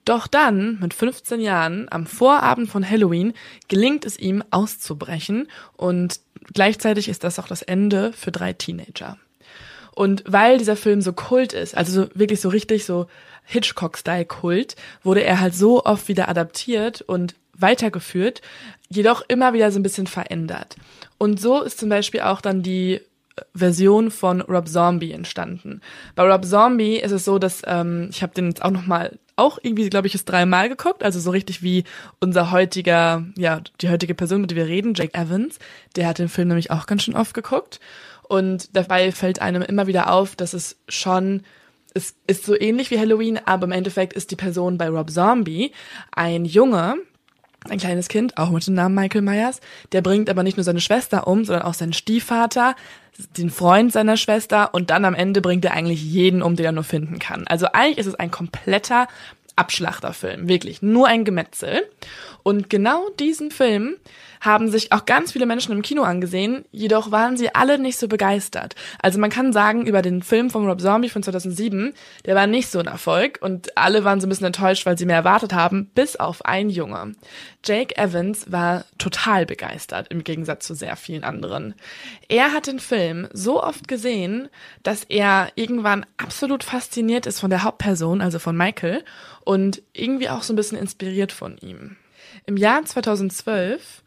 Doch 0.05 0.27
dann, 0.27 0.79
mit 0.79 0.93
15 0.93 1.41
Jahren, 1.41 1.87
am 1.91 2.07
Vorabend 2.07 2.69
von 2.69 2.89
Halloween, 2.89 3.33
gelingt 3.69 4.05
es 4.05 4.19
ihm 4.19 4.45
auszubrechen 4.51 5.49
und 5.77 6.21
gleichzeitig 6.53 7.09
ist 7.09 7.25
das 7.25 7.39
auch 7.39 7.49
das 7.49 7.63
Ende 7.63 8.13
für 8.13 8.33
drei 8.33 8.53
Teenager. 8.53 9.17
Und 9.99 10.23
weil 10.29 10.59
dieser 10.59 10.77
Film 10.77 11.01
so 11.01 11.13
Kult 11.13 11.53
ist, 11.53 11.77
also 11.77 12.05
so, 12.05 12.09
wirklich 12.15 12.41
so 12.41 12.51
richtig 12.51 12.85
so 12.85 13.09
Hitchcock-Style-Kult, 13.47 14.77
wurde 15.03 15.25
er 15.25 15.41
halt 15.41 15.57
so 15.57 15.85
oft 15.85 16.07
wieder 16.07 16.29
adaptiert 16.29 17.03
und 17.03 17.35
weitergeführt, 17.53 18.41
jedoch 18.89 19.25
immer 19.27 19.55
wieder 19.55 19.73
so 19.73 19.81
ein 19.81 19.83
bisschen 19.83 20.07
verändert. 20.07 20.77
Und 21.19 21.41
so 21.41 21.63
ist 21.63 21.81
zum 21.81 21.89
Beispiel 21.89 22.21
auch 22.21 22.41
dann 22.41 22.63
die 22.63 22.93
äh, 22.93 23.01
Version 23.57 24.13
von 24.13 24.41
Rob 24.43 24.69
Zombie 24.69 25.11
entstanden. 25.11 25.81
Bei 26.15 26.23
Rob 26.33 26.45
Zombie 26.45 26.99
ist 26.99 27.11
es 27.11 27.25
so, 27.25 27.41
dass 27.41 27.63
ähm, 27.67 28.07
ich 28.13 28.23
habe 28.23 28.35
den 28.35 28.51
jetzt 28.51 28.63
auch 28.63 28.71
noch 28.71 28.87
mal 28.87 29.19
auch 29.35 29.59
irgendwie, 29.61 29.91
glaube 29.91 30.07
ich, 30.07 30.15
ist 30.15 30.27
dreimal 30.27 30.69
geguckt, 30.69 31.03
also 31.03 31.19
so 31.19 31.33
richtig 31.33 31.61
wie 31.61 31.83
unser 32.21 32.53
heutiger, 32.53 33.25
ja, 33.37 33.63
die 33.81 33.89
heutige 33.89 34.15
Person, 34.15 34.43
mit 34.43 34.51
der 34.53 34.59
wir 34.59 34.67
reden, 34.67 34.95
Jake 34.95 35.19
Evans, 35.19 35.59
der 35.97 36.07
hat 36.07 36.21
den 36.21 36.29
Film 36.29 36.47
nämlich 36.47 36.71
auch 36.71 36.87
ganz 36.87 37.03
schön 37.03 37.17
oft 37.17 37.35
geguckt. 37.35 37.81
Und 38.29 38.77
dabei 38.77 39.11
fällt 39.13 39.41
einem 39.41 39.63
immer 39.63 39.87
wieder 39.87 40.13
auf, 40.13 40.37
dass 40.37 40.53
es 40.53 40.77
schon, 40.89 41.43
es 41.95 42.15
ist 42.27 42.45
so 42.45 42.59
ähnlich 42.59 42.91
wie 42.91 42.99
Halloween, 42.99 43.41
aber 43.45 43.65
im 43.65 43.73
Endeffekt 43.73 44.13
ist 44.13 44.31
die 44.31 44.37
Person 44.37 44.79
bei 44.79 44.89
Rob 44.89 45.11
Zombie 45.11 45.73
ein 46.13 46.45
Junge, 46.45 46.97
ein 47.69 47.79
kleines 47.79 48.09
Kind, 48.09 48.37
auch 48.37 48.51
mit 48.51 48.67
dem 48.67 48.75
Namen 48.75 48.95
Michael 48.95 49.23
Myers, 49.23 49.61
der 49.93 50.03
bringt 50.03 50.31
aber 50.31 50.43
nicht 50.43 50.57
nur 50.57 50.65
seine 50.65 50.81
Schwester 50.81 51.27
um, 51.27 51.45
sondern 51.45 51.65
auch 51.65 51.75
seinen 51.75 51.93
Stiefvater, 51.93 52.77
den 53.37 53.51
Freund 53.51 53.93
seiner 53.93 54.17
Schwester 54.17 54.75
und 54.75 54.91
dann 54.91 55.05
am 55.05 55.15
Ende 55.15 55.41
bringt 55.41 55.65
er 55.65 55.73
eigentlich 55.73 56.03
jeden 56.03 56.43
um, 56.43 56.55
den 56.55 56.67
er 56.67 56.73
nur 56.73 56.85
finden 56.85 57.19
kann. 57.19 57.47
Also 57.49 57.67
eigentlich 57.73 57.99
ist 57.99 58.07
es 58.07 58.15
ein 58.15 58.31
kompletter 58.31 59.09
Abschlachterfilm, 59.57 60.49
wirklich 60.49 60.83
nur 60.83 61.09
ein 61.09 61.25
Gemetzel. 61.25 61.83
Und 62.45 62.71
genau 62.71 63.09
diesen 63.19 63.51
Film 63.51 63.97
haben 64.41 64.71
sich 64.71 64.93
auch 64.93 65.05
ganz 65.07 65.33
viele 65.33 65.47
Menschen 65.47 65.73
im 65.73 65.83
Kino 65.83 66.03
angesehen, 66.03 66.65
jedoch 66.71 67.11
waren 67.11 67.37
sie 67.37 67.55
alle 67.55 67.79
nicht 67.79 67.99
so 67.99 68.09
begeistert. 68.09 68.75
Also 69.01 69.19
man 69.19 69.31
kann 69.31 69.53
sagen, 69.53 69.87
über 69.87 70.03
den 70.03 70.23
Film 70.23 70.51
von 70.51 70.67
Rob 70.67 70.81
Zombie 70.81 71.09
von 71.09 71.23
2007, 71.23 71.95
der 72.25 72.35
war 72.35 72.47
nicht 72.47 72.71
so 72.71 72.79
ein 72.79 72.87
Erfolg 72.87 73.39
und 73.41 73.77
alle 73.77 74.05
waren 74.05 74.21
so 74.21 74.27
ein 74.27 74.31
bisschen 74.31 74.47
enttäuscht, 74.47 74.87
weil 74.87 74.99
sie 74.99 75.07
mehr 75.07 75.17
erwartet 75.17 75.53
haben, 75.53 75.91
bis 75.95 76.17
auf 76.17 76.45
ein 76.45 76.71
Junge. 76.71 77.15
Jake 77.65 77.97
Evans 77.97 78.51
war 78.51 78.85
total 78.99 79.47
begeistert, 79.47 80.09
im 80.11 80.25
Gegensatz 80.25 80.67
zu 80.67 80.75
sehr 80.75 80.97
vielen 80.97 81.25
anderen. 81.25 81.75
Er 82.29 82.53
hat 82.53 82.67
den 82.67 82.79
Film 82.79 83.29
so 83.33 83.63
oft 83.63 83.89
gesehen, 83.89 84.49
dass 84.83 85.05
er 85.05 85.49
irgendwann 85.55 86.07
absolut 86.17 86.65
fasziniert 86.65 87.27
ist 87.27 87.41
von 87.41 87.51
der 87.51 87.65
Hauptperson, 87.65 88.21
also 88.21 88.39
von 88.39 88.57
Michael, 88.57 89.05
und 89.45 89.83
irgendwie 89.93 90.29
auch 90.29 90.43
so 90.43 90.53
ein 90.53 90.57
bisschen 90.57 90.79
inspiriert 90.79 91.33
von 91.33 91.59
ihm. 91.59 91.97
Im 92.47 92.57
Jahr 92.57 92.85
2012 92.85 94.03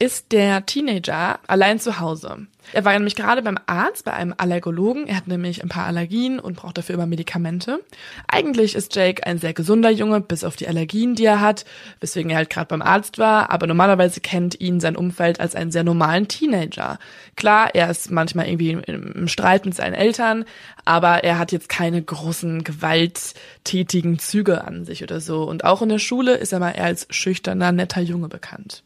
ist 0.00 0.32
der 0.32 0.64
Teenager 0.64 1.38
allein 1.46 1.78
zu 1.78 2.00
Hause. 2.00 2.46
Er 2.72 2.84
war 2.86 2.94
nämlich 2.94 3.16
gerade 3.16 3.42
beim 3.42 3.58
Arzt, 3.66 4.06
bei 4.06 4.14
einem 4.14 4.34
Allergologen. 4.36 5.06
Er 5.06 5.16
hat 5.16 5.26
nämlich 5.26 5.62
ein 5.62 5.68
paar 5.68 5.84
Allergien 5.84 6.40
und 6.40 6.56
braucht 6.56 6.78
dafür 6.78 6.94
immer 6.94 7.06
Medikamente. 7.06 7.80
Eigentlich 8.26 8.74
ist 8.74 8.96
Jake 8.96 9.26
ein 9.26 9.38
sehr 9.38 9.52
gesunder 9.52 9.90
Junge, 9.90 10.20
bis 10.22 10.42
auf 10.42 10.56
die 10.56 10.68
Allergien, 10.68 11.16
die 11.16 11.26
er 11.26 11.40
hat, 11.40 11.66
weswegen 12.00 12.30
er 12.30 12.38
halt 12.38 12.48
gerade 12.48 12.68
beim 12.68 12.80
Arzt 12.80 13.18
war. 13.18 13.50
Aber 13.50 13.66
normalerweise 13.66 14.20
kennt 14.20 14.58
ihn 14.58 14.80
sein 14.80 14.96
Umfeld 14.96 15.38
als 15.38 15.54
einen 15.54 15.70
sehr 15.70 15.84
normalen 15.84 16.28
Teenager. 16.28 16.98
Klar, 17.36 17.74
er 17.74 17.90
ist 17.90 18.10
manchmal 18.10 18.48
irgendwie 18.48 18.70
im 18.70 19.28
Streit 19.28 19.66
mit 19.66 19.74
seinen 19.74 19.94
Eltern, 19.94 20.46
aber 20.86 21.24
er 21.24 21.38
hat 21.38 21.52
jetzt 21.52 21.68
keine 21.68 22.00
großen 22.00 22.64
gewalttätigen 22.64 24.18
Züge 24.18 24.64
an 24.64 24.86
sich 24.86 25.02
oder 25.02 25.20
so. 25.20 25.42
Und 25.42 25.64
auch 25.64 25.82
in 25.82 25.90
der 25.90 25.98
Schule 25.98 26.36
ist 26.36 26.52
er 26.52 26.58
mal 26.58 26.70
eher 26.70 26.84
als 26.84 27.06
schüchterner, 27.10 27.70
netter 27.70 28.00
Junge 28.00 28.28
bekannt. 28.28 28.82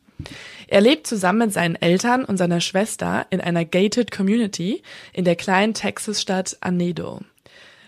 Er 0.68 0.80
lebt 0.80 1.06
zusammen 1.06 1.40
mit 1.40 1.52
seinen 1.52 1.76
Eltern 1.76 2.24
und 2.24 2.36
seiner 2.36 2.60
Schwester 2.60 3.26
in 3.30 3.40
einer 3.40 3.64
gated 3.64 4.10
Community 4.10 4.82
in 5.12 5.24
der 5.24 5.36
kleinen 5.36 5.74
Texas-Stadt 5.74 6.56
Anedo. 6.60 7.20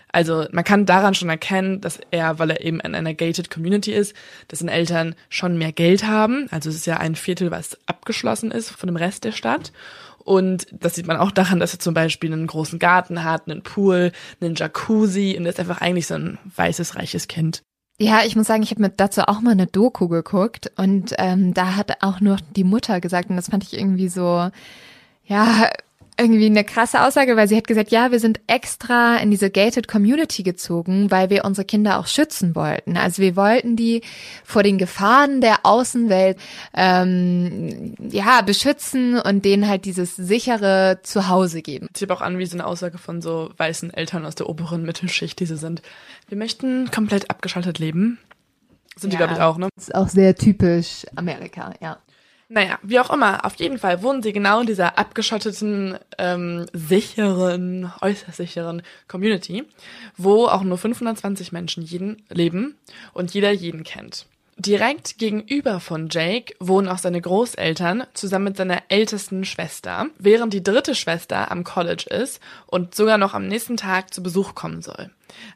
Also 0.09 0.45
man 0.51 0.63
kann 0.63 0.85
daran 0.85 1.13
schon 1.13 1.29
erkennen, 1.29 1.81
dass 1.81 1.99
er, 2.11 2.39
weil 2.39 2.51
er 2.51 2.61
eben 2.61 2.79
in 2.79 2.95
einer 2.95 3.13
gated 3.13 3.49
Community 3.49 3.91
ist, 3.91 4.15
dass 4.47 4.59
seine 4.59 4.71
Eltern 4.71 5.15
schon 5.29 5.57
mehr 5.57 5.71
Geld 5.71 6.05
haben. 6.05 6.47
Also 6.49 6.69
es 6.69 6.75
ist 6.75 6.87
ja 6.87 6.97
ein 6.97 7.15
Viertel, 7.15 7.51
was 7.51 7.77
abgeschlossen 7.87 8.51
ist 8.51 8.69
von 8.69 8.87
dem 8.87 8.95
Rest 8.95 9.25
der 9.25 9.31
Stadt. 9.31 9.71
Und 10.19 10.67
das 10.71 10.95
sieht 10.95 11.07
man 11.07 11.17
auch 11.17 11.31
daran, 11.31 11.59
dass 11.59 11.73
er 11.73 11.79
zum 11.79 11.93
Beispiel 11.93 12.33
einen 12.33 12.47
großen 12.47 12.79
Garten 12.79 13.23
hat, 13.23 13.49
einen 13.49 13.63
Pool, 13.63 14.11
einen 14.41 14.55
Jacuzzi 14.55 15.35
und 15.37 15.45
ist 15.45 15.59
einfach 15.59 15.81
eigentlich 15.81 16.07
so 16.07 16.15
ein 16.15 16.37
weißes, 16.55 16.95
reiches 16.95 17.27
Kind. 17.27 17.63
Ja, 17.99 18.23
ich 18.23 18.35
muss 18.35 18.45
sagen, 18.45 18.61
ich 18.61 18.69
habe 18.69 18.81
mir 18.81 18.89
dazu 18.89 19.21
auch 19.21 19.41
mal 19.41 19.51
eine 19.51 19.65
Doku 19.65 20.07
geguckt 20.07 20.71
und 20.77 21.15
ähm, 21.17 21.55
da 21.55 21.75
hat 21.75 22.03
auch 22.03 22.21
nur 22.21 22.37
die 22.55 22.63
Mutter 22.63 23.01
gesagt 23.01 23.29
und 23.31 23.37
das 23.37 23.49
fand 23.49 23.63
ich 23.63 23.73
irgendwie 23.73 24.07
so, 24.07 24.51
ja, 25.25 25.69
irgendwie 26.19 26.47
eine 26.47 26.63
krasse 26.63 27.01
Aussage, 27.01 27.35
weil 27.37 27.47
sie 27.47 27.55
hat 27.55 27.67
gesagt, 27.67 27.91
ja, 27.91 28.11
wir 28.11 28.19
sind 28.19 28.39
extra 28.47 29.17
in 29.17 29.29
diese 29.29 29.49
gated 29.49 29.87
Community 29.87 30.43
gezogen, 30.43 31.11
weil 31.11 31.29
wir 31.29 31.45
unsere 31.45 31.65
Kinder 31.65 31.99
auch 31.99 32.07
schützen 32.07 32.55
wollten. 32.55 32.97
Also 32.97 33.21
wir 33.21 33.35
wollten 33.35 33.75
die 33.75 34.01
vor 34.43 34.63
den 34.63 34.77
Gefahren 34.77 35.41
der 35.41 35.59
Außenwelt 35.63 36.37
ähm, 36.73 37.93
ja 38.09 38.41
beschützen 38.41 39.19
und 39.19 39.45
denen 39.45 39.67
halt 39.67 39.85
dieses 39.85 40.15
sichere 40.15 40.99
Zuhause 41.03 41.61
geben. 41.61 41.87
Ich 41.95 42.01
habe 42.01 42.13
auch 42.13 42.21
an 42.21 42.39
wie 42.39 42.45
so 42.45 42.57
eine 42.57 42.65
Aussage 42.65 42.97
von 42.97 43.21
so 43.21 43.51
weißen 43.57 43.93
Eltern 43.93 44.25
aus 44.25 44.35
der 44.35 44.49
oberen 44.49 44.83
Mittelschicht, 44.83 45.39
die 45.39 45.45
sie 45.45 45.57
sind. 45.57 45.81
Wir 46.27 46.37
möchten 46.37 46.89
komplett 46.89 47.29
abgeschaltet 47.29 47.77
leben. 47.77 48.17
Sind 48.95 49.13
ja, 49.13 49.19
die, 49.19 49.23
glaube 49.23 49.33
ich, 49.33 49.41
auch, 49.41 49.57
ne? 49.57 49.69
Das 49.75 49.89
ist 49.89 49.95
auch 49.95 50.09
sehr 50.09 50.35
typisch 50.35 51.05
Amerika, 51.15 51.73
ja. 51.79 51.97
Naja, 52.49 52.79
wie 52.81 52.99
auch 52.99 53.09
immer, 53.09 53.43
auf 53.45 53.55
jeden 53.55 53.77
Fall 53.77 54.01
wohnen 54.01 54.23
sie 54.23 54.31
genau 54.31 54.61
in 54.61 54.67
dieser 54.67 54.97
abgeschotteten, 54.97 55.97
ähm, 56.17 56.65
sicheren, 56.71 57.91
äußerst 58.01 58.37
sicheren 58.37 58.83
Community, 59.09 59.65
wo 60.15 60.45
auch 60.45 60.63
nur 60.63 60.77
520 60.77 61.51
Menschen 61.51 61.83
jeden 61.83 62.23
leben 62.29 62.77
und 63.13 63.33
jeder 63.33 63.51
jeden 63.51 63.83
kennt. 63.83 64.27
Direkt 64.59 65.19
gegenüber 65.19 65.79
von 65.79 66.07
Jake 66.09 66.55
wohnen 66.59 66.87
auch 66.87 66.97
seine 66.97 67.21
Großeltern 67.21 68.07
zusammen 68.13 68.45
mit 68.45 68.57
seiner 68.57 68.81
ältesten 68.87 69.45
Schwester, 69.45 70.07
während 70.17 70.51
die 70.51 70.63
dritte 70.63 70.95
Schwester 70.95 71.51
am 71.51 71.63
College 71.63 72.05
ist 72.09 72.41
und 72.65 72.95
sogar 72.95 73.19
noch 73.19 73.35
am 73.35 73.47
nächsten 73.47 73.77
Tag 73.77 74.13
zu 74.13 74.23
Besuch 74.23 74.55
kommen 74.55 74.81
soll. 74.81 75.11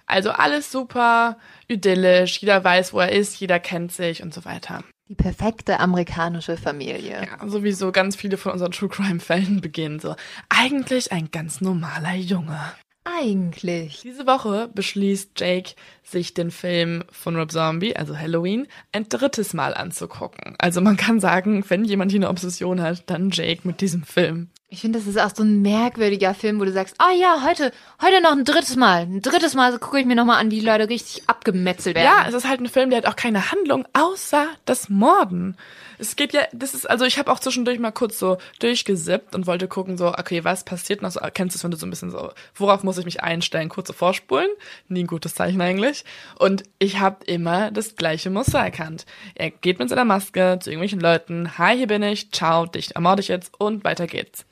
Also 0.06 0.30
alles 0.30 0.72
super 0.72 1.38
idyllisch, 1.68 2.38
jeder 2.42 2.64
weiß, 2.64 2.94
wo 2.94 3.00
er 3.00 3.12
ist, 3.12 3.40
jeder 3.40 3.60
kennt 3.60 3.92
sich 3.92 4.22
und 4.22 4.36
so 4.36 4.46
weiter. 4.46 4.84
Die 5.12 5.16
perfekte 5.16 5.82
amerikanische 5.82 6.56
Familie. 6.56 7.28
Ja, 7.28 7.46
sowieso 7.46 7.92
ganz 7.92 8.16
viele 8.16 8.38
von 8.38 8.54
unseren 8.54 8.72
True 8.72 8.88
Crime 8.88 9.20
Fällen 9.20 9.60
beginnen 9.60 10.00
so. 10.00 10.16
Eigentlich 10.48 11.12
ein 11.12 11.30
ganz 11.32 11.60
normaler 11.60 12.16
Junge. 12.16 12.58
Eigentlich. 13.04 14.00
Diese 14.04 14.26
Woche 14.26 14.70
beschließt 14.74 15.32
Jake, 15.36 15.74
sich 16.02 16.34
den 16.34 16.50
Film 16.50 17.04
von 17.12 17.36
Rob 17.36 17.52
Zombie, 17.52 17.94
also 17.94 18.18
Halloween, 18.18 18.70
ein 18.94 19.10
drittes 19.10 19.54
Mal 19.54 19.74
anzugucken. 19.74 20.56
Also 20.60 20.80
man 20.80 20.96
kann 20.96 21.20
sagen, 21.20 21.66
wenn 21.68 21.84
jemand 21.84 22.12
hier 22.12 22.20
eine 22.20 22.30
Obsession 22.30 22.82
hat, 22.82 23.10
dann 23.10 23.32
Jake 23.32 23.68
mit 23.68 23.82
diesem 23.82 24.04
Film. 24.04 24.50
Ich 24.74 24.80
finde, 24.80 25.00
das 25.00 25.06
ist 25.06 25.20
auch 25.20 25.36
so 25.36 25.44
ein 25.44 25.62
merkwürdiger 25.62 26.34
Film, 26.34 26.62
wo 26.62 26.64
du 26.64 26.72
sagst, 26.72 26.96
oh 27.04 27.14
ja, 27.14 27.44
heute, 27.46 27.74
heute 28.02 28.22
noch 28.22 28.32
ein 28.32 28.46
drittes 28.46 28.78
Mal. 28.78 29.02
Ein 29.02 29.22
drittes 29.22 29.54
Mal 29.54 29.78
gucke 29.80 30.00
ich 30.00 30.06
mir 30.06 30.16
nochmal 30.16 30.40
an, 30.40 30.50
wie 30.50 30.62
die 30.62 30.66
Leute 30.66 30.88
richtig 30.88 31.28
abgemetzelt 31.28 31.98
werden. 31.98 32.06
Ja, 32.06 32.26
es 32.26 32.34
ist 32.34 32.48
halt 32.48 32.62
ein 32.62 32.70
Film, 32.70 32.90
der 32.90 33.00
hat 33.00 33.06
auch 33.06 33.18
keine 33.18 33.52
Handlung, 33.52 33.86
außer 33.92 34.48
das 34.64 34.88
Morden. 34.88 35.58
Es 36.00 36.16
geht 36.16 36.32
ja, 36.32 36.44
das 36.54 36.74
ist, 36.74 36.90
also 36.90 37.04
ich 37.04 37.20
habe 37.20 37.30
auch 37.34 37.42
zwischendurch 37.42 37.80
mal 37.80 37.92
kurz 37.92 38.18
so 38.18 38.38
durchgesippt 38.60 39.36
und 39.36 39.46
wollte 39.46 39.68
gucken, 39.68 39.98
so, 39.98 40.08
okay, 40.08 40.46
was 40.46 40.64
passiert 40.64 41.02
noch 41.02 41.12
so, 41.12 41.20
kennst 41.34 41.54
du 41.54 41.58
es, 41.58 41.64
wenn 41.66 41.72
du 41.72 41.78
so 41.78 41.86
ein 41.86 41.90
bisschen 41.90 42.12
so, 42.12 42.32
worauf 42.56 42.82
muss 42.84 42.98
ich 42.98 43.04
mich 43.04 43.22
einstellen, 43.22 43.68
kurze 43.68 43.92
vorspulen? 43.92 44.50
Nie 44.88 45.04
ein 45.04 45.08
gutes 45.08 45.36
Zeichen 45.36 45.60
eigentlich. 45.60 46.06
Und 46.40 46.64
ich 46.80 47.02
habe 47.02 47.26
immer 47.26 47.72
das 47.72 47.98
gleiche 47.98 48.30
Muster 48.30 48.60
erkannt. 48.60 49.06
Er 49.36 49.50
geht 49.50 49.80
mit 49.80 49.90
seiner 49.90 50.06
Maske 50.06 50.60
zu 50.62 50.70
irgendwelchen 50.70 51.02
Leuten, 51.02 51.58
hi, 51.58 51.76
hier 51.76 51.88
bin 51.88 52.04
ich, 52.04 52.32
ciao, 52.32 52.68
dich 52.68 52.96
ermorde 52.96 53.20
ich 53.20 53.28
jetzt 53.28 53.52
und 53.60 53.84
weiter 53.84 54.08
geht's 54.08 54.46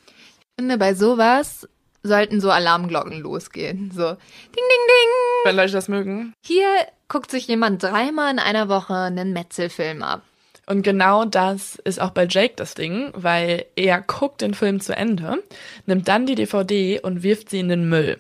finde, 0.60 0.78
bei 0.78 0.94
sowas 0.94 1.70
sollten 2.04 2.42
so 2.42 2.52
Alarmglocken 2.52 3.22
losgehen. 3.22 3.92
So, 3.96 4.04
ding, 4.04 4.18
ding, 4.56 4.64
ding. 4.88 5.10
Wenn 5.46 5.56
Leute 5.56 5.72
das 5.72 5.88
mögen. 5.88 6.34
Hier 6.46 6.68
guckt 7.08 7.32
sich 7.32 7.48
jemand 7.48 7.82
dreimal 7.82 8.30
in 8.34 8.40
einer 8.40 8.68
Woche 8.68 8.94
einen 8.94 9.32
Metzelfilm 9.32 10.04
ab. 10.04 10.22
Und 10.66 10.82
genau 10.82 11.24
das 11.24 11.76
ist 11.86 12.02
auch 12.02 12.12
bei 12.12 12.28
Jake 12.30 12.56
das 12.58 12.74
Ding, 12.74 13.10
weil 13.14 13.66
er 13.78 14.02
guckt 14.02 14.42
den 14.42 14.54
Film 14.54 14.82
zu 14.82 14.96
Ende, 14.96 15.42
nimmt 15.86 16.10
dann 16.10 16.26
die 16.26 16.36
DVD 16.36 17.00
und 17.00 17.24
wirft 17.24 17.50
sie 17.50 17.62
in 17.62 17.70
den 17.70 17.88
Müll. 17.88 18.20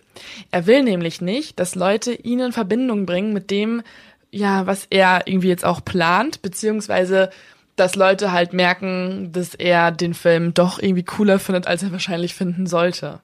Er 0.49 0.65
will 0.65 0.81
nämlich 0.83 1.19
nicht, 1.19 1.59
dass 1.59 1.75
Leute 1.75 2.13
ihn 2.13 2.39
in 2.39 2.53
Verbindung 2.53 3.05
bringen 3.05 3.33
mit 3.33 3.51
dem, 3.51 3.83
ja, 4.31 4.65
was 4.65 4.87
er 4.89 5.27
irgendwie 5.27 5.49
jetzt 5.49 5.65
auch 5.65 5.83
plant, 5.83 6.41
beziehungsweise 6.41 7.31
dass 7.79 7.95
Leute 7.95 8.31
halt 8.31 8.53
merken, 8.53 9.31
dass 9.31 9.55
er 9.55 9.91
den 9.91 10.13
Film 10.13 10.53
doch 10.53 10.79
irgendwie 10.79 11.03
cooler 11.03 11.39
findet, 11.39 11.65
als 11.67 11.81
er 11.81 11.91
wahrscheinlich 11.91 12.35
finden 12.35 12.67
sollte. 12.67 13.21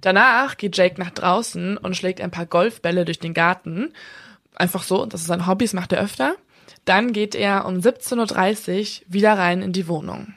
Danach 0.00 0.56
geht 0.56 0.76
Jake 0.76 1.00
nach 1.00 1.10
draußen 1.10 1.76
und 1.76 1.96
schlägt 1.96 2.20
ein 2.20 2.30
paar 2.30 2.46
Golfbälle 2.46 3.04
durch 3.04 3.20
den 3.20 3.34
Garten. 3.34 3.92
Einfach 4.54 4.82
so, 4.82 5.06
das 5.06 5.20
ist 5.20 5.26
sein 5.28 5.46
Hobby, 5.46 5.64
das 5.64 5.74
macht 5.74 5.92
er 5.92 6.02
öfter. 6.02 6.34
Dann 6.84 7.12
geht 7.12 7.34
er 7.34 7.66
um 7.66 7.76
17.30 7.76 9.02
Uhr 9.02 9.12
wieder 9.12 9.38
rein 9.38 9.62
in 9.62 9.72
die 9.72 9.86
Wohnung. 9.86 10.34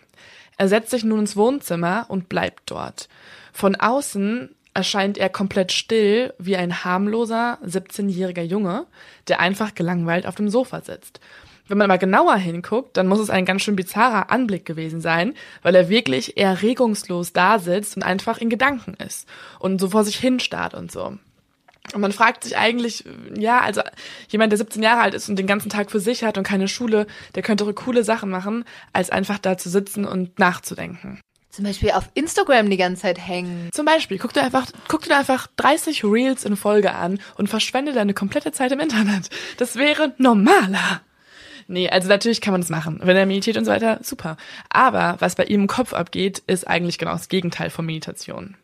Er 0.58 0.68
setzt 0.68 0.92
sich 0.92 1.04
nun 1.04 1.22
ins 1.22 1.36
Wohnzimmer 1.36 2.06
und 2.10 2.30
bleibt 2.30 2.64
dort. 2.70 3.10
Von 3.54 3.76
außen 3.76 4.54
erscheint 4.74 5.18
er 5.18 5.30
komplett 5.30 5.72
still 5.72 6.34
wie 6.38 6.58
ein 6.58 6.84
harmloser 6.84 7.60
17-jähriger 7.66 8.44
Junge, 8.44 8.86
der 9.28 9.40
einfach 9.40 9.74
gelangweilt 9.74 10.28
auf 10.28 10.36
dem 10.36 10.50
Sofa 10.50 10.82
sitzt. 10.82 11.22
Wenn 11.68 11.78
man 11.78 11.90
aber 11.90 11.98
genauer 11.98 12.36
hinguckt, 12.36 12.96
dann 12.98 13.08
muss 13.08 13.20
es 13.20 13.30
ein 13.30 13.46
ganz 13.46 13.64
schön 13.64 13.76
bizarrer 13.76 14.32
Anblick 14.32 14.66
gewesen 14.66 15.02
sein, 15.02 15.34
weil 15.64 15.76
er 15.76 15.90
wirklich 15.90 16.38
eher 16.38 16.62
regungslos 16.62 17.34
da 17.34 17.60
sitzt 17.60 17.96
und 17.96 18.04
einfach 18.04 18.38
in 18.38 18.50
Gedanken 18.50 18.94
ist 18.96 19.28
und 19.60 19.80
so 19.80 19.90
vor 19.90 20.04
sich 20.04 20.18
hin 20.18 20.40
starrt 20.40 20.74
und 20.76 20.92
so. 20.92 21.18
Und 21.94 22.02
man 22.02 22.12
fragt 22.12 22.44
sich 22.44 22.58
eigentlich, 22.58 23.04
ja, 23.36 23.62
also 23.62 23.82
jemand, 24.30 24.52
der 24.52 24.58
17 24.58 24.82
Jahre 24.82 25.02
alt 25.02 25.14
ist 25.14 25.30
und 25.30 25.38
den 25.38 25.48
ganzen 25.48 25.70
Tag 25.70 25.92
für 25.92 26.00
sich 26.00 26.24
hat 26.24 26.38
und 26.38 26.44
keine 26.44 26.68
Schule, 26.68 27.06
der 27.36 27.44
könnte 27.44 27.64
auch 27.64 27.76
coole 27.76 28.04
Sachen 28.04 28.30
machen, 28.30 28.66
als 28.92 29.12
einfach 29.12 29.38
da 29.38 29.58
zu 29.58 29.70
sitzen 29.70 30.06
und 30.06 30.40
nachzudenken. 30.40 31.20
Zum 31.52 31.64
Beispiel 31.64 31.92
auf 31.92 32.10
Instagram 32.16 32.70
die 32.70 32.78
ganze 32.78 33.04
Zeit 33.04 33.18
hängen. 33.18 33.70
Zum 33.72 33.86
Beispiel, 33.86 34.18
guck 34.18 34.34
dir 34.34 34.44
einfach, 34.44 34.66
guck 34.90 35.04
dir 35.04 35.18
einfach 35.18 35.48
30 35.56 36.04
Reels 36.04 36.44
in 36.44 36.58
Folge 36.58 36.94
an 36.94 37.20
und 37.38 37.48
verschwende 37.48 37.94
deine 37.94 38.14
komplette 38.14 38.52
Zeit 38.52 38.74
im 38.74 38.82
Internet. 38.82 39.30
Das 39.58 39.78
wäre 39.78 40.14
normaler. 40.18 41.02
Nee, 41.68 41.90
also 41.90 42.08
natürlich 42.08 42.42
kann 42.42 42.52
man 42.52 42.62
das 42.62 42.70
machen. 42.70 43.00
Wenn 43.04 43.18
er 43.18 43.26
meditiert 43.26 43.58
und 43.58 43.66
so 43.66 43.72
weiter, 43.72 44.00
super. 44.04 44.38
Aber 44.70 45.16
was 45.20 45.36
bei 45.36 45.46
ihm 45.46 45.62
im 45.62 45.68
Kopf 45.68 45.94
abgeht, 45.94 46.44
ist 46.46 46.68
eigentlich 46.68 46.98
genau 47.00 47.14
das 47.14 47.28
Gegenteil 47.28 47.70
von 47.70 47.86
Meditation. 47.86 48.56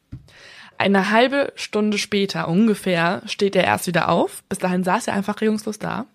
Eine 0.78 1.12
halbe 1.12 1.54
Stunde 1.56 1.98
später 1.98 2.48
ungefähr 2.48 3.22
steht 3.26 3.56
er 3.56 3.64
erst 3.64 3.88
wieder 3.88 4.10
auf. 4.10 4.44
Bis 4.50 4.60
dahin 4.60 4.84
saß 4.84 5.08
er 5.08 5.14
einfach 5.14 5.42
regungslos 5.42 5.80
da, 5.80 6.06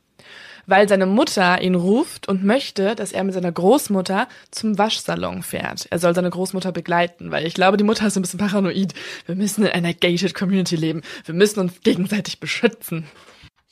weil 0.67 0.89
seine 0.89 1.07
Mutter 1.07 1.61
ihn 1.63 1.75
ruft 1.75 2.29
und 2.29 2.45
möchte, 2.45 2.95
dass 2.95 3.13
er 3.13 3.25
mit 3.25 3.35
seiner 3.35 3.53
Großmutter 3.53 4.29
zum 4.51 4.79
Waschsalon 4.79 5.43
fährt. 5.43 5.87
Er 5.91 5.99
soll 5.99 6.15
seine 6.15 6.31
Großmutter 6.31 6.73
begleiten, 6.73 7.31
weil 7.31 7.47
ich 7.47 7.55
glaube, 7.55 7.77
die 7.77 7.85
Mutter 7.85 8.07
ist 8.07 8.17
ein 8.17 8.23
bisschen 8.23 8.41
paranoid. 8.41 8.93
Wir 9.27 9.37
müssen 9.37 9.65
in 9.65 9.73
einer 9.73 9.95
gated 9.95 10.35
Community 10.35 10.77
leben. 10.77 11.03
Wir 11.25 11.35
müssen 11.35 11.61
uns 11.61 11.81
gegenseitig 11.83 12.41
beschützen. 12.41 13.07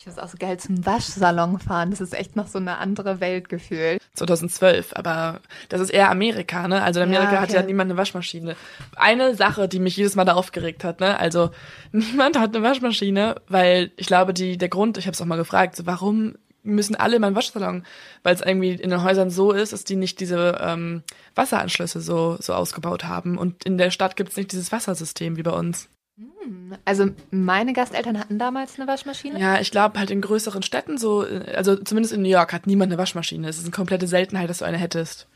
Ich 0.05 0.09
muss 0.09 0.19
auch 0.19 0.29
so 0.29 0.37
geil 0.39 0.59
zum 0.59 0.85
Waschsalon 0.85 1.59
fahren. 1.59 1.91
Das 1.91 2.03
ist 2.03 2.13
echt 2.13 2.37
noch 2.37 2.47
so 2.47 2.59
eine 2.59 2.77
andere 2.77 3.21
Welt 3.21 3.49
gefühlt. 3.49 4.03
2012, 4.13 4.93
aber 4.95 5.41
das 5.71 5.81
ist 5.81 5.89
eher 5.89 6.11
Amerika, 6.11 6.69
ne? 6.69 6.83
Also 6.83 7.01
in 7.01 7.07
Amerika 7.07 7.33
ja, 7.33 7.39
okay. 7.39 7.43
hat 7.43 7.53
ja 7.55 7.63
niemand 7.63 7.91
eine 7.91 7.97
Waschmaschine. 7.97 8.55
Eine 8.97 9.35
Sache, 9.35 9.67
die 9.67 9.79
mich 9.79 9.97
jedes 9.97 10.15
Mal 10.15 10.27
da 10.27 10.35
aufgeregt 10.35 10.85
hat, 10.85 11.01
ne? 11.01 11.19
Also 11.19 11.53
niemand 11.93 12.39
hat 12.39 12.55
eine 12.55 12.63
Waschmaschine, 12.63 13.37
weil 13.49 13.93
ich 13.97 14.07
glaube, 14.07 14.35
die 14.35 14.59
der 14.59 14.69
Grund, 14.69 14.99
ich 14.99 15.07
habe 15.07 15.15
es 15.15 15.23
auch 15.23 15.27
mal 15.27 15.37
gefragt, 15.37 15.75
so, 15.75 15.87
warum 15.87 16.35
müssen 16.63 16.97
alle 16.97 17.17
in 17.17 17.23
meinen 17.23 17.35
Waschsalon, 17.35 17.87
weil 18.23 18.35
es 18.35 18.43
irgendwie 18.43 18.73
in 18.73 18.91
den 18.91 19.03
Häusern 19.03 19.31
so 19.31 19.53
ist, 19.53 19.73
dass 19.73 19.85
die 19.85 19.97
nicht 19.97 20.21
diese 20.21 20.59
ähm, 20.61 21.03
Wasseranschlüsse 21.35 22.03
so 22.03 22.37
so 22.41 22.53
ausgebaut 22.53 23.05
haben 23.05 23.39
und 23.39 23.65
in 23.65 23.79
der 23.79 23.91
Stadt 23.91 24.17
gibt's 24.17 24.37
nicht 24.37 24.53
dieses 24.53 24.71
Wassersystem 24.71 25.39
wie 25.39 25.43
bei 25.43 25.53
uns. 25.53 25.89
Hm, 26.17 26.77
also 26.85 27.09
meine 27.31 27.73
Gasteltern 27.73 28.19
hatten 28.19 28.39
damals 28.39 28.79
eine 28.79 28.87
Waschmaschine? 28.87 29.41
Ja, 29.41 29.61
ich 29.61 29.71
glaube 29.71 29.99
halt 29.99 30.11
in 30.11 30.21
größeren 30.21 30.63
Städten 30.63 30.97
so, 30.97 31.27
also 31.55 31.77
zumindest 31.77 32.15
in 32.15 32.23
New 32.23 32.29
York 32.29 32.53
hat 32.53 32.67
niemand 32.67 32.93
eine 32.93 32.99
Waschmaschine. 32.99 33.49
Es 33.49 33.59
ist 33.59 33.65
eine 33.65 33.73
komplette 33.73 34.07
Seltenheit, 34.07 34.49
dass 34.49 34.59
du 34.59 34.65
eine 34.65 34.79
hättest. 34.79 35.27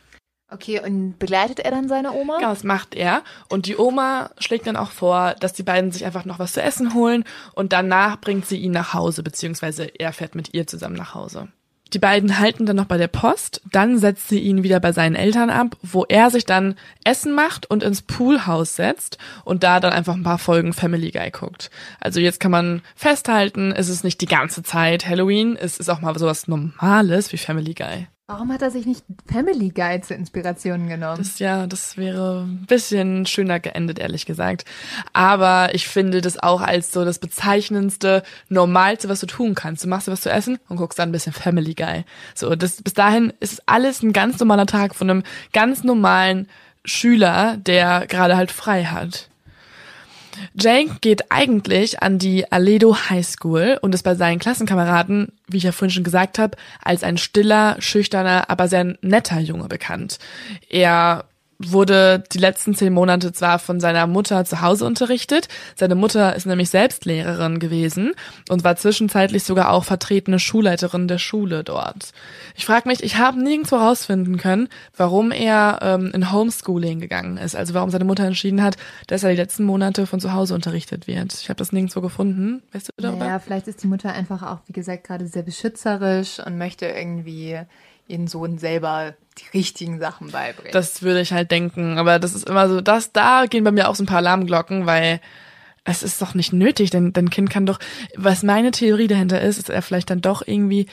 Okay, 0.50 0.80
und 0.80 1.18
begleitet 1.18 1.60
er 1.60 1.70
dann 1.72 1.88
seine 1.88 2.12
Oma? 2.12 2.38
Ja, 2.40 2.48
das 2.48 2.64
macht 2.64 2.94
er. 2.94 3.22
Und 3.50 3.66
die 3.66 3.76
Oma 3.76 4.30
schlägt 4.38 4.66
dann 4.66 4.76
auch 4.76 4.92
vor, 4.92 5.34
dass 5.40 5.52
die 5.52 5.62
beiden 5.62 5.92
sich 5.92 6.06
einfach 6.06 6.24
noch 6.24 6.38
was 6.38 6.52
zu 6.52 6.62
essen 6.62 6.94
holen 6.94 7.24
und 7.54 7.74
danach 7.74 8.18
bringt 8.18 8.46
sie 8.46 8.56
ihn 8.56 8.72
nach 8.72 8.94
Hause, 8.94 9.22
beziehungsweise 9.22 9.84
er 9.84 10.12
fährt 10.14 10.34
mit 10.34 10.54
ihr 10.54 10.66
zusammen 10.66 10.96
nach 10.96 11.14
Hause. 11.14 11.48
Die 11.94 11.98
beiden 11.98 12.38
halten 12.38 12.66
dann 12.66 12.76
noch 12.76 12.84
bei 12.84 12.98
der 12.98 13.08
Post, 13.08 13.62
dann 13.70 13.98
setzt 13.98 14.28
sie 14.28 14.40
ihn 14.40 14.62
wieder 14.62 14.78
bei 14.78 14.92
seinen 14.92 15.14
Eltern 15.14 15.48
ab, 15.48 15.76
wo 15.82 16.04
er 16.04 16.30
sich 16.30 16.44
dann 16.44 16.74
Essen 17.04 17.32
macht 17.32 17.70
und 17.70 17.82
ins 17.82 18.02
Poolhaus 18.02 18.76
setzt 18.76 19.16
und 19.44 19.62
da 19.62 19.80
dann 19.80 19.92
einfach 19.92 20.14
ein 20.14 20.22
paar 20.22 20.38
Folgen 20.38 20.74
Family 20.74 21.10
Guy 21.10 21.30
guckt. 21.30 21.70
Also 22.00 22.20
jetzt 22.20 22.40
kann 22.40 22.50
man 22.50 22.82
festhalten, 22.94 23.72
es 23.72 23.88
ist 23.88 24.04
nicht 24.04 24.20
die 24.20 24.26
ganze 24.26 24.62
Zeit 24.62 25.06
Halloween, 25.06 25.56
es 25.56 25.78
ist 25.78 25.88
auch 25.88 26.00
mal 26.00 26.18
sowas 26.18 26.46
Normales 26.46 27.32
wie 27.32 27.38
Family 27.38 27.74
Guy. 27.74 28.08
Warum 28.30 28.52
hat 28.52 28.60
er 28.60 28.70
sich 28.70 28.84
nicht 28.84 29.06
Family 29.24 29.70
Guy 29.70 30.02
zur 30.02 30.18
Inspiration 30.18 30.86
genommen? 30.86 31.16
Das, 31.16 31.38
ja, 31.38 31.66
das 31.66 31.96
wäre 31.96 32.42
ein 32.42 32.66
bisschen 32.66 33.24
schöner 33.24 33.58
geendet, 33.58 33.98
ehrlich 33.98 34.26
gesagt. 34.26 34.66
Aber 35.14 35.74
ich 35.74 35.88
finde 35.88 36.20
das 36.20 36.38
auch 36.38 36.60
als 36.60 36.92
so 36.92 37.06
das 37.06 37.20
bezeichnendste, 37.20 38.22
normalste, 38.50 39.08
was 39.08 39.20
du 39.20 39.26
tun 39.26 39.54
kannst. 39.54 39.82
Du 39.82 39.88
machst 39.88 40.08
dir 40.08 40.12
was 40.12 40.20
zu 40.20 40.30
essen 40.30 40.58
und 40.68 40.76
guckst 40.76 40.98
dann 40.98 41.08
ein 41.08 41.12
bisschen 41.12 41.32
Family 41.32 41.72
Guy. 41.72 42.04
So, 42.34 42.54
das, 42.54 42.82
bis 42.82 42.92
dahin 42.92 43.32
ist 43.40 43.62
alles 43.64 44.02
ein 44.02 44.12
ganz 44.12 44.38
normaler 44.38 44.66
Tag 44.66 44.94
von 44.94 45.08
einem 45.08 45.22
ganz 45.54 45.82
normalen 45.82 46.48
Schüler, 46.84 47.56
der 47.56 48.06
gerade 48.08 48.36
halt 48.36 48.52
frei 48.52 48.84
hat. 48.84 49.30
Jake 50.54 50.96
geht 51.00 51.30
eigentlich 51.30 52.02
an 52.02 52.18
die 52.18 52.50
Aledo 52.50 52.96
High 52.96 53.26
School 53.26 53.78
und 53.80 53.94
ist 53.94 54.02
bei 54.02 54.14
seinen 54.14 54.38
Klassenkameraden, 54.38 55.32
wie 55.46 55.58
ich 55.58 55.62
ja 55.64 55.72
vorhin 55.72 55.92
schon 55.92 56.04
gesagt 56.04 56.38
habe, 56.38 56.56
als 56.82 57.02
ein 57.02 57.18
stiller, 57.18 57.76
schüchterner, 57.80 58.50
aber 58.50 58.68
sehr 58.68 58.96
netter 59.02 59.40
Junge 59.40 59.68
bekannt. 59.68 60.18
Er 60.68 61.24
wurde 61.58 62.22
die 62.32 62.38
letzten 62.38 62.74
zehn 62.74 62.92
Monate 62.92 63.32
zwar 63.32 63.58
von 63.58 63.80
seiner 63.80 64.06
Mutter 64.06 64.44
zu 64.44 64.60
Hause 64.60 64.84
unterrichtet. 64.84 65.48
Seine 65.74 65.96
Mutter 65.96 66.36
ist 66.36 66.46
nämlich 66.46 66.70
selbst 66.70 67.04
Lehrerin 67.04 67.58
gewesen 67.58 68.12
und 68.48 68.62
war 68.62 68.76
zwischenzeitlich 68.76 69.42
sogar 69.42 69.70
auch 69.70 69.84
vertretene 69.84 70.38
Schulleiterin 70.38 71.08
der 71.08 71.18
Schule 71.18 71.64
dort. 71.64 72.12
Ich 72.54 72.64
frage 72.64 72.88
mich, 72.88 73.02
ich 73.02 73.16
habe 73.16 73.42
nirgendwo 73.42 73.78
herausfinden 73.78 74.36
können, 74.36 74.68
warum 74.96 75.32
er 75.32 75.80
ähm, 75.82 76.12
in 76.14 76.30
Homeschooling 76.30 77.00
gegangen 77.00 77.38
ist. 77.38 77.56
Also 77.56 77.74
warum 77.74 77.90
seine 77.90 78.04
Mutter 78.04 78.24
entschieden 78.24 78.62
hat, 78.62 78.76
dass 79.08 79.24
er 79.24 79.30
die 79.30 79.36
letzten 79.36 79.64
Monate 79.64 80.06
von 80.06 80.20
zu 80.20 80.32
Hause 80.32 80.54
unterrichtet 80.54 81.08
wird. 81.08 81.34
Ich 81.34 81.48
habe 81.48 81.58
das 81.58 81.72
nirgendwo 81.72 82.00
gefunden. 82.00 82.62
Weißt 82.72 82.88
du 82.88 83.02
darüber? 83.02 83.26
Ja, 83.26 83.38
vielleicht 83.40 83.66
ist 83.66 83.82
die 83.82 83.88
Mutter 83.88 84.12
einfach 84.12 84.42
auch, 84.42 84.58
wie 84.66 84.72
gesagt, 84.72 85.04
gerade 85.04 85.26
sehr 85.26 85.42
beschützerisch 85.42 86.38
und 86.38 86.56
möchte 86.56 86.86
irgendwie 86.86 87.58
ihren 88.08 88.26
Sohn 88.26 88.58
selber 88.58 89.14
die 89.40 89.56
richtigen 89.56 89.98
Sachen 89.98 90.30
beibringen. 90.30 90.72
Das 90.72 91.02
würde 91.02 91.20
ich 91.20 91.32
halt 91.32 91.50
denken, 91.50 91.98
aber 91.98 92.18
das 92.18 92.34
ist 92.34 92.48
immer 92.48 92.68
so, 92.68 92.80
das 92.80 93.12
da 93.12 93.46
gehen 93.46 93.64
bei 93.64 93.72
mir 93.72 93.88
auch 93.88 93.94
so 93.94 94.02
ein 94.02 94.06
paar 94.06 94.18
Alarmglocken, 94.18 94.86
weil 94.86 95.20
es 95.84 96.02
ist 96.02 96.20
doch 96.20 96.34
nicht 96.34 96.52
nötig, 96.52 96.90
denn 96.90 97.12
dein 97.12 97.30
Kind 97.30 97.50
kann 97.50 97.66
doch, 97.66 97.78
was 98.16 98.42
meine 98.42 98.70
Theorie 98.70 99.06
dahinter 99.06 99.40
ist, 99.40 99.58
ist 99.58 99.70
er 99.70 99.82
vielleicht 99.82 100.10
dann 100.10 100.20
doch 100.20 100.42
irgendwie 100.46 100.86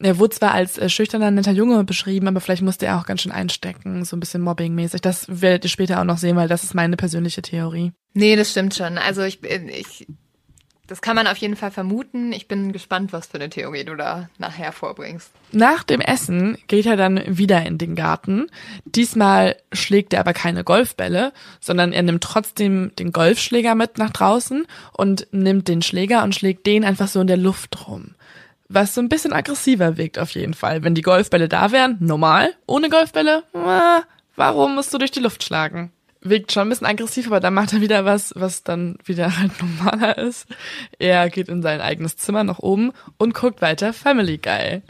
er 0.00 0.18
wurde 0.18 0.36
zwar 0.36 0.52
als 0.52 0.78
äh, 0.78 0.88
schüchterner, 0.88 1.30
netter 1.30 1.50
Junge 1.50 1.82
beschrieben, 1.84 2.28
aber 2.28 2.40
vielleicht 2.40 2.62
musste 2.62 2.86
er 2.86 3.00
auch 3.00 3.06
ganz 3.06 3.22
schön 3.22 3.32
einstecken, 3.32 4.04
so 4.04 4.16
ein 4.16 4.20
bisschen 4.20 4.42
mobbingmäßig. 4.42 5.00
Das 5.00 5.26
werdet 5.28 5.64
ihr 5.64 5.70
später 5.70 6.00
auch 6.00 6.04
noch 6.04 6.18
sehen, 6.18 6.36
weil 6.36 6.48
das 6.48 6.62
ist 6.62 6.74
meine 6.74 6.96
persönliche 6.96 7.42
Theorie. 7.42 7.92
Nee, 8.14 8.36
das 8.36 8.52
stimmt 8.52 8.74
schon. 8.74 8.96
Also 8.96 9.22
ich, 9.22 9.42
ich 9.42 10.06
das 10.88 11.02
kann 11.02 11.14
man 11.14 11.26
auf 11.26 11.36
jeden 11.36 11.54
Fall 11.54 11.70
vermuten. 11.70 12.32
Ich 12.32 12.48
bin 12.48 12.72
gespannt, 12.72 13.12
was 13.12 13.26
für 13.26 13.34
eine 13.34 13.50
Theorie 13.50 13.84
du 13.84 13.94
da 13.94 14.30
nachher 14.38 14.72
vorbringst. 14.72 15.30
Nach 15.52 15.82
dem 15.82 16.00
Essen 16.00 16.56
geht 16.66 16.86
er 16.86 16.96
dann 16.96 17.22
wieder 17.26 17.64
in 17.64 17.76
den 17.76 17.94
Garten. 17.94 18.46
Diesmal 18.86 19.56
schlägt 19.70 20.14
er 20.14 20.20
aber 20.20 20.32
keine 20.32 20.64
Golfbälle, 20.64 21.32
sondern 21.60 21.92
er 21.92 22.02
nimmt 22.02 22.24
trotzdem 22.24 22.90
den 22.98 23.12
Golfschläger 23.12 23.74
mit 23.74 23.98
nach 23.98 24.10
draußen 24.10 24.66
und 24.92 25.28
nimmt 25.30 25.68
den 25.68 25.82
Schläger 25.82 26.24
und 26.24 26.34
schlägt 26.34 26.66
den 26.66 26.84
einfach 26.84 27.08
so 27.08 27.20
in 27.20 27.26
der 27.26 27.36
Luft 27.36 27.86
rum. 27.86 28.14
Was 28.70 28.94
so 28.94 29.02
ein 29.02 29.10
bisschen 29.10 29.34
aggressiver 29.34 29.98
wirkt 29.98 30.18
auf 30.18 30.30
jeden 30.30 30.54
Fall. 30.54 30.82
Wenn 30.82 30.94
die 30.94 31.02
Golfbälle 31.02 31.48
da 31.48 31.70
wären, 31.70 31.98
normal. 32.00 32.54
Ohne 32.66 32.88
Golfbälle, 32.88 33.42
äh, 33.52 34.00
warum 34.36 34.74
musst 34.74 34.92
du 34.94 34.98
durch 34.98 35.10
die 35.10 35.20
Luft 35.20 35.44
schlagen? 35.44 35.92
Wirkt 36.20 36.52
schon 36.52 36.64
ein 36.64 36.68
bisschen 36.68 36.86
aggressiv, 36.86 37.26
aber 37.26 37.40
dann 37.40 37.54
macht 37.54 37.72
er 37.72 37.80
wieder 37.80 38.04
was, 38.04 38.32
was 38.36 38.62
dann 38.64 38.96
wieder 39.04 39.38
halt 39.38 39.52
normaler 39.60 40.18
ist. 40.18 40.46
Er 40.98 41.28
geht 41.30 41.48
in 41.48 41.62
sein 41.62 41.80
eigenes 41.80 42.16
Zimmer 42.16 42.44
nach 42.44 42.58
oben 42.58 42.92
und 43.16 43.34
guckt 43.34 43.62
weiter 43.62 43.92
Family 43.92 44.38
Guy. 44.38 44.82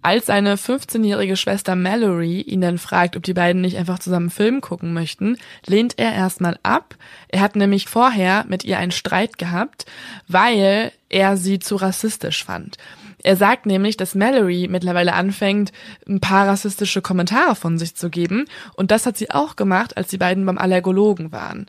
Als 0.00 0.26
seine 0.26 0.56
15-jährige 0.56 1.36
Schwester 1.36 1.74
Mallory 1.74 2.40
ihn 2.40 2.60
dann 2.60 2.78
fragt, 2.78 3.16
ob 3.16 3.24
die 3.24 3.34
beiden 3.34 3.60
nicht 3.60 3.76
einfach 3.76 3.98
zusammen 3.98 4.30
Film 4.30 4.60
gucken 4.60 4.94
möchten, 4.94 5.36
lehnt 5.66 5.98
er 5.98 6.12
erstmal 6.12 6.56
ab. 6.62 6.94
Er 7.28 7.40
hat 7.40 7.56
nämlich 7.56 7.88
vorher 7.88 8.44
mit 8.48 8.64
ihr 8.64 8.78
einen 8.78 8.92
Streit 8.92 9.38
gehabt, 9.38 9.86
weil 10.28 10.92
er 11.08 11.36
sie 11.36 11.58
zu 11.58 11.76
rassistisch 11.76 12.44
fand. 12.44 12.76
Er 13.22 13.36
sagt 13.36 13.66
nämlich, 13.66 13.96
dass 13.96 14.14
Mallory 14.14 14.68
mittlerweile 14.70 15.14
anfängt, 15.14 15.72
ein 16.08 16.20
paar 16.20 16.48
rassistische 16.48 17.02
Kommentare 17.02 17.56
von 17.56 17.78
sich 17.78 17.94
zu 17.94 18.10
geben. 18.10 18.46
Und 18.74 18.90
das 18.90 19.06
hat 19.06 19.16
sie 19.16 19.30
auch 19.30 19.56
gemacht, 19.56 19.96
als 19.96 20.08
die 20.08 20.18
beiden 20.18 20.46
beim 20.46 20.58
Allergologen 20.58 21.32
waren. 21.32 21.66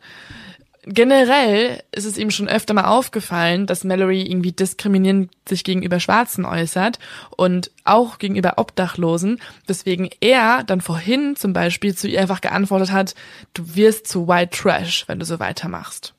Generell 0.83 1.83
ist 1.91 2.05
es 2.05 2.17
ihm 2.17 2.31
schon 2.31 2.47
öfter 2.47 2.73
mal 2.73 2.85
aufgefallen, 2.85 3.67
dass 3.67 3.83
Mallory 3.83 4.23
irgendwie 4.23 4.53
diskriminierend 4.53 5.29
sich 5.47 5.63
gegenüber 5.63 5.99
Schwarzen 5.99 6.45
äußert 6.45 6.99
und 7.35 7.69
auch 7.83 8.17
gegenüber 8.17 8.53
Obdachlosen, 8.57 9.39
weswegen 9.67 10.09
er 10.21 10.63
dann 10.63 10.79
vorhin 10.79 11.35
zum 11.35 11.51
Beispiel 11.51 11.95
zu 11.95 12.07
ihr 12.07 12.21
einfach 12.21 12.41
geantwortet 12.41 12.91
hat, 12.91 13.13
du 13.53 13.75
wirst 13.75 14.07
zu 14.07 14.27
White 14.27 14.57
Trash, 14.57 15.03
wenn 15.07 15.19
du 15.19 15.25
so 15.25 15.39
weitermachst. 15.39 16.13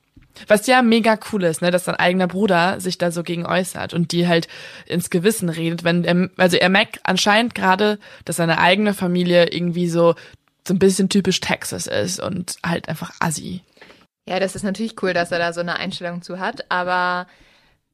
Was 0.46 0.66
ja 0.66 0.82
mega 0.82 1.18
cool 1.32 1.44
ist, 1.44 1.62
ne, 1.62 1.70
dass 1.70 1.84
sein 1.84 1.96
eigener 1.96 2.26
Bruder 2.26 2.80
sich 2.80 2.98
da 2.98 3.10
so 3.10 3.22
gegen 3.22 3.46
äußert 3.46 3.94
und 3.94 4.12
die 4.12 4.28
halt 4.28 4.48
ins 4.86 5.10
Gewissen 5.10 5.48
redet, 5.48 5.84
wenn 5.84 6.04
er, 6.04 6.30
also 6.36 6.56
er 6.56 6.68
merkt 6.68 7.00
anscheinend 7.04 7.54
gerade, 7.54 7.98
dass 8.24 8.36
seine 8.36 8.58
eigene 8.58 8.94
Familie 8.94 9.52
irgendwie 9.52 9.88
so, 9.88 10.14
so 10.66 10.74
ein 10.74 10.78
bisschen 10.78 11.08
typisch 11.08 11.40
Texas 11.40 11.86
ist 11.86 12.20
und 12.20 12.56
halt 12.64 12.88
einfach 12.88 13.12
assi. 13.20 13.62
Ja, 14.28 14.38
das 14.38 14.54
ist 14.54 14.62
natürlich 14.62 15.02
cool, 15.02 15.12
dass 15.12 15.32
er 15.32 15.38
da 15.38 15.52
so 15.52 15.60
eine 15.60 15.76
Einstellung 15.76 16.22
zu 16.22 16.38
hat, 16.38 16.70
aber 16.70 17.26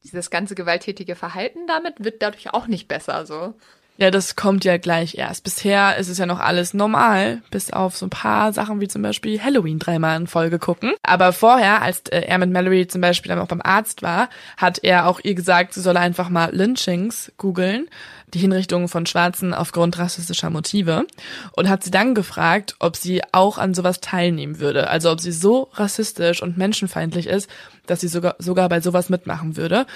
dieses 0.03 0.29
ganze 0.29 0.55
gewalttätige 0.55 1.15
Verhalten 1.15 1.67
damit 1.67 2.03
wird 2.03 2.21
dadurch 2.21 2.53
auch 2.53 2.67
nicht 2.67 2.87
besser, 2.87 3.25
so. 3.25 3.55
Ja, 3.99 4.11
das 4.11 4.35
kommt 4.35 4.63
ja 4.63 4.77
gleich 4.77 5.15
erst. 5.15 5.43
Bisher 5.43 5.97
ist 5.97 6.07
es 6.07 6.19
ja 6.19 6.27
noch 6.27 6.39
alles 6.39 6.75
normal, 6.75 7.41
bis 7.49 7.73
auf 7.73 7.97
so 7.97 8.05
ein 8.05 8.11
paar 8.11 8.53
Sachen 8.53 8.79
wie 8.79 8.87
zum 8.87 9.01
Beispiel 9.01 9.41
Halloween 9.41 9.79
dreimal 9.79 10.17
in 10.17 10.27
Folge 10.27 10.59
gucken. 10.59 10.93
Aber 11.01 11.33
vorher, 11.33 11.81
als 11.81 12.01
äh, 12.09 12.21
er 12.21 12.37
mit 12.37 12.51
Mallory 12.51 12.87
zum 12.87 13.01
Beispiel 13.01 13.29
dann 13.29 13.39
auch 13.39 13.47
beim 13.47 13.61
Arzt 13.63 14.03
war, 14.03 14.29
hat 14.55 14.83
er 14.83 15.07
auch 15.07 15.19
ihr 15.23 15.33
gesagt, 15.33 15.73
sie 15.73 15.81
solle 15.81 15.99
einfach 15.99 16.29
mal 16.29 16.55
Lynchings 16.55 17.31
googeln, 17.37 17.87
die 18.35 18.39
Hinrichtungen 18.39 18.87
von 18.87 19.07
Schwarzen 19.07 19.55
aufgrund 19.55 19.97
rassistischer 19.97 20.51
Motive 20.51 21.07
und 21.53 21.67
hat 21.67 21.83
sie 21.83 21.91
dann 21.91 22.13
gefragt, 22.13 22.75
ob 22.77 22.97
sie 22.97 23.23
auch 23.31 23.57
an 23.57 23.73
sowas 23.73 23.99
teilnehmen 23.99 24.59
würde. 24.59 24.91
Also 24.91 25.11
ob 25.11 25.21
sie 25.21 25.31
so 25.31 25.69
rassistisch 25.73 26.43
und 26.43 26.55
menschenfeindlich 26.55 27.25
ist, 27.25 27.49
dass 27.87 28.01
sie 28.01 28.09
sogar, 28.09 28.35
sogar 28.37 28.69
bei 28.69 28.79
sowas 28.79 29.09
mitmachen 29.09 29.57
würde. 29.57 29.87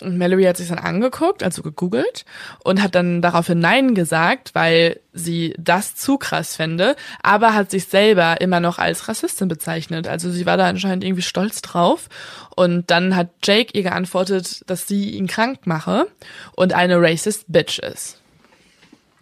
Und 0.00 0.18
Mallory 0.18 0.44
hat 0.44 0.56
sich 0.56 0.68
dann 0.68 0.78
angeguckt, 0.78 1.42
also 1.42 1.62
gegoogelt 1.62 2.24
und 2.64 2.82
hat 2.82 2.94
dann 2.94 3.22
daraufhin 3.22 3.60
Nein 3.60 3.94
gesagt, 3.94 4.54
weil 4.54 5.00
sie 5.12 5.54
das 5.56 5.94
zu 5.94 6.18
krass 6.18 6.56
fände, 6.56 6.96
aber 7.22 7.54
hat 7.54 7.70
sich 7.70 7.86
selber 7.86 8.40
immer 8.40 8.58
noch 8.58 8.78
als 8.78 9.08
Rassistin 9.08 9.46
bezeichnet. 9.46 10.08
Also 10.08 10.30
sie 10.30 10.46
war 10.46 10.56
da 10.56 10.66
anscheinend 10.66 11.04
irgendwie 11.04 11.22
stolz 11.22 11.62
drauf. 11.62 12.08
Und 12.56 12.90
dann 12.90 13.14
hat 13.14 13.28
Jake 13.42 13.70
ihr 13.72 13.84
geantwortet, 13.84 14.62
dass 14.68 14.86
sie 14.88 15.10
ihn 15.10 15.26
krank 15.26 15.66
mache 15.66 16.06
und 16.56 16.72
eine 16.72 17.00
racist 17.00 17.44
Bitch 17.48 17.78
ist. 17.78 18.20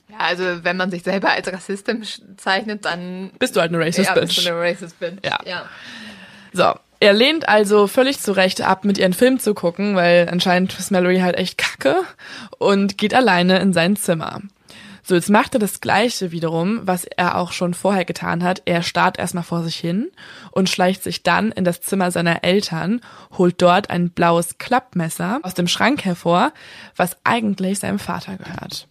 Ja, 0.09 0.19
also 0.19 0.65
wenn 0.65 0.77
man 0.77 0.91
sich 0.91 1.03
selber 1.03 1.31
als 1.31 1.51
Rassistin 1.51 2.01
bezeichnet, 2.01 2.85
dann 2.85 3.31
bist 3.39 3.57
du 3.57 3.61
halt 3.61 3.73
eine 3.73 3.85
racist 3.85 4.09
ja, 4.09 4.15
Bitch. 4.15 4.37
Bist 4.37 4.47
du 4.47 4.51
eine 4.51 4.61
racist 4.61 4.99
Bitch. 5.01 5.25
Ja. 5.25 5.39
ja. 5.45 5.65
So, 6.53 6.75
er 7.03 7.13
lehnt 7.13 7.49
also 7.49 7.89
völlig 7.89 8.21
zurecht 8.21 8.61
ab, 8.61 8.85
mit 8.85 8.97
ihren 8.97 9.13
Film 9.13 9.41
zu 9.41 9.55
gucken, 9.55 9.97
weil 9.97 10.29
anscheinend 10.31 10.79
ist 10.79 10.93
Mallory 10.93 11.19
halt 11.19 11.37
echt 11.37 11.59
kacke 11.59 11.97
und 12.59 12.97
geht 12.97 13.13
alleine 13.13 13.59
in 13.59 13.73
sein 13.73 13.97
Zimmer. 13.97 14.41
So, 15.03 15.17
jetzt 15.17 15.29
macht 15.29 15.53
er 15.55 15.59
das 15.59 15.81
Gleiche 15.81 16.31
wiederum, 16.31 16.83
was 16.85 17.05
er 17.05 17.39
auch 17.39 17.51
schon 17.51 17.75
vorher 17.75 18.05
getan 18.05 18.45
hat. 18.45 18.63
Er 18.67 18.85
starrt 18.85 19.19
erstmal 19.19 19.43
vor 19.43 19.65
sich 19.65 19.75
hin 19.75 20.13
und 20.53 20.71
schleicht 20.71 21.03
sich 21.03 21.25
dann 21.25 21.51
in 21.51 21.65
das 21.65 21.81
Zimmer 21.81 22.13
seiner 22.13 22.45
Eltern, 22.45 23.01
holt 23.37 23.61
dort 23.61 23.91
ein 23.91 24.11
blaues 24.11 24.59
Klappmesser 24.59 25.41
aus 25.43 25.55
dem 25.55 25.67
Schrank 25.67 26.05
hervor, 26.05 26.53
was 26.95 27.17
eigentlich 27.25 27.81
seinem 27.81 27.99
Vater 27.99 28.37
gehört. 28.37 28.87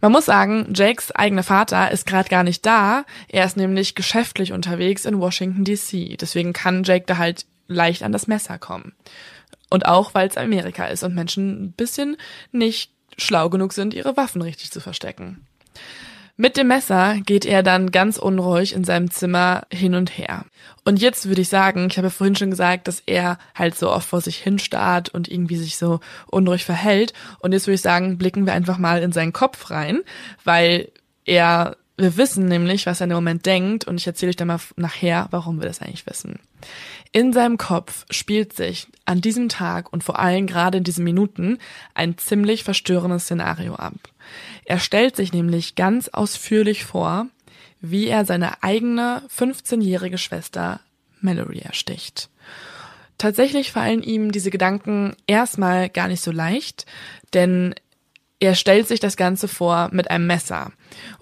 Man 0.00 0.12
muss 0.12 0.26
sagen, 0.26 0.72
Jakes 0.74 1.12
eigener 1.12 1.42
Vater 1.42 1.90
ist 1.90 2.06
gerade 2.06 2.28
gar 2.28 2.42
nicht 2.42 2.64
da. 2.66 3.04
Er 3.28 3.44
ist 3.44 3.56
nämlich 3.56 3.94
geschäftlich 3.94 4.52
unterwegs 4.52 5.04
in 5.04 5.20
Washington 5.20 5.64
DC. 5.64 6.18
Deswegen 6.18 6.52
kann 6.52 6.84
Jake 6.84 7.04
da 7.06 7.18
halt 7.18 7.46
leicht 7.68 8.02
an 8.02 8.12
das 8.12 8.26
Messer 8.26 8.58
kommen. 8.58 8.92
Und 9.70 9.86
auch, 9.86 10.14
weil 10.14 10.28
es 10.28 10.36
Amerika 10.36 10.86
ist 10.86 11.02
und 11.02 11.14
Menschen 11.14 11.64
ein 11.64 11.72
bisschen 11.72 12.16
nicht 12.52 12.92
schlau 13.16 13.48
genug 13.48 13.72
sind, 13.72 13.94
ihre 13.94 14.16
Waffen 14.16 14.42
richtig 14.42 14.70
zu 14.70 14.80
verstecken. 14.80 15.46
Mit 16.36 16.56
dem 16.56 16.66
Messer 16.66 17.20
geht 17.24 17.44
er 17.44 17.62
dann 17.62 17.92
ganz 17.92 18.18
unruhig 18.18 18.72
in 18.72 18.82
seinem 18.82 19.10
Zimmer 19.10 19.66
hin 19.72 19.94
und 19.94 20.18
her. 20.18 20.44
Und 20.84 21.00
jetzt 21.00 21.28
würde 21.28 21.42
ich 21.42 21.48
sagen, 21.48 21.86
ich 21.88 21.96
habe 21.96 22.08
ja 22.08 22.10
vorhin 22.10 22.34
schon 22.34 22.50
gesagt, 22.50 22.88
dass 22.88 23.02
er 23.06 23.38
halt 23.54 23.76
so 23.76 23.90
oft 23.90 24.08
vor 24.08 24.20
sich 24.20 24.38
hinstarrt 24.38 25.10
und 25.10 25.28
irgendwie 25.28 25.56
sich 25.56 25.76
so 25.76 26.00
unruhig 26.26 26.64
verhält. 26.64 27.12
Und 27.38 27.52
jetzt 27.52 27.68
würde 27.68 27.76
ich 27.76 27.82
sagen, 27.82 28.18
blicken 28.18 28.46
wir 28.46 28.52
einfach 28.52 28.78
mal 28.78 29.00
in 29.00 29.12
seinen 29.12 29.32
Kopf 29.32 29.70
rein, 29.70 30.00
weil 30.42 30.90
er, 31.24 31.76
wir 31.96 32.16
wissen 32.16 32.46
nämlich, 32.46 32.86
was 32.86 33.00
er 33.00 33.06
im 33.06 33.12
Moment 33.12 33.46
denkt 33.46 33.84
und 33.84 34.00
ich 34.00 34.06
erzähle 34.06 34.30
euch 34.30 34.36
dann 34.36 34.48
mal 34.48 34.60
nachher, 34.74 35.28
warum 35.30 35.60
wir 35.60 35.68
das 35.68 35.80
eigentlich 35.80 36.06
wissen. 36.08 36.40
In 37.16 37.32
seinem 37.32 37.58
Kopf 37.58 38.06
spielt 38.10 38.54
sich 38.54 38.88
an 39.04 39.20
diesem 39.20 39.48
Tag 39.48 39.92
und 39.92 40.02
vor 40.02 40.18
allem 40.18 40.48
gerade 40.48 40.78
in 40.78 40.84
diesen 40.84 41.04
Minuten 41.04 41.58
ein 41.94 42.18
ziemlich 42.18 42.64
verstörendes 42.64 43.22
Szenario 43.22 43.76
ab. 43.76 43.94
Er 44.64 44.80
stellt 44.80 45.14
sich 45.14 45.32
nämlich 45.32 45.76
ganz 45.76 46.08
ausführlich 46.08 46.84
vor, 46.84 47.28
wie 47.80 48.08
er 48.08 48.24
seine 48.24 48.64
eigene 48.64 49.22
15-jährige 49.32 50.18
Schwester 50.18 50.80
Mallory 51.20 51.60
ersticht. 51.60 52.30
Tatsächlich 53.16 53.70
fallen 53.70 54.02
ihm 54.02 54.32
diese 54.32 54.50
Gedanken 54.50 55.14
erstmal 55.28 55.90
gar 55.90 56.08
nicht 56.08 56.20
so 56.20 56.32
leicht, 56.32 56.84
denn 57.32 57.76
er 58.40 58.56
stellt 58.56 58.88
sich 58.88 58.98
das 58.98 59.16
Ganze 59.16 59.46
vor 59.46 59.88
mit 59.92 60.10
einem 60.10 60.26
Messer. 60.26 60.72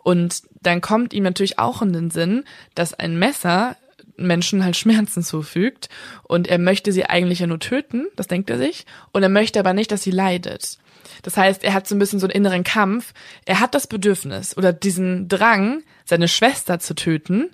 Und 0.02 0.42
dann 0.62 0.80
kommt 0.80 1.12
ihm 1.12 1.24
natürlich 1.24 1.58
auch 1.58 1.82
in 1.82 1.92
den 1.92 2.10
Sinn, 2.10 2.44
dass 2.74 2.94
ein 2.94 3.18
Messer 3.18 3.76
Menschen 4.16 4.64
halt 4.64 4.76
Schmerzen 4.76 5.22
zufügt 5.22 5.88
und 6.22 6.48
er 6.48 6.58
möchte 6.58 6.92
sie 6.92 7.06
eigentlich 7.06 7.40
ja 7.40 7.46
nur 7.46 7.60
töten, 7.60 8.08
das 8.16 8.28
denkt 8.28 8.50
er 8.50 8.58
sich, 8.58 8.86
und 9.12 9.22
er 9.22 9.28
möchte 9.28 9.58
aber 9.58 9.72
nicht, 9.72 9.90
dass 9.92 10.02
sie 10.02 10.10
leidet. 10.10 10.78
Das 11.22 11.36
heißt, 11.36 11.64
er 11.64 11.74
hat 11.74 11.86
so 11.86 11.94
ein 11.94 11.98
bisschen 11.98 12.18
so 12.18 12.26
einen 12.26 12.34
inneren 12.34 12.64
Kampf. 12.64 13.12
Er 13.44 13.60
hat 13.60 13.74
das 13.74 13.86
Bedürfnis 13.86 14.56
oder 14.56 14.72
diesen 14.72 15.28
Drang, 15.28 15.82
seine 16.04 16.28
Schwester 16.28 16.78
zu 16.78 16.94
töten, 16.94 17.50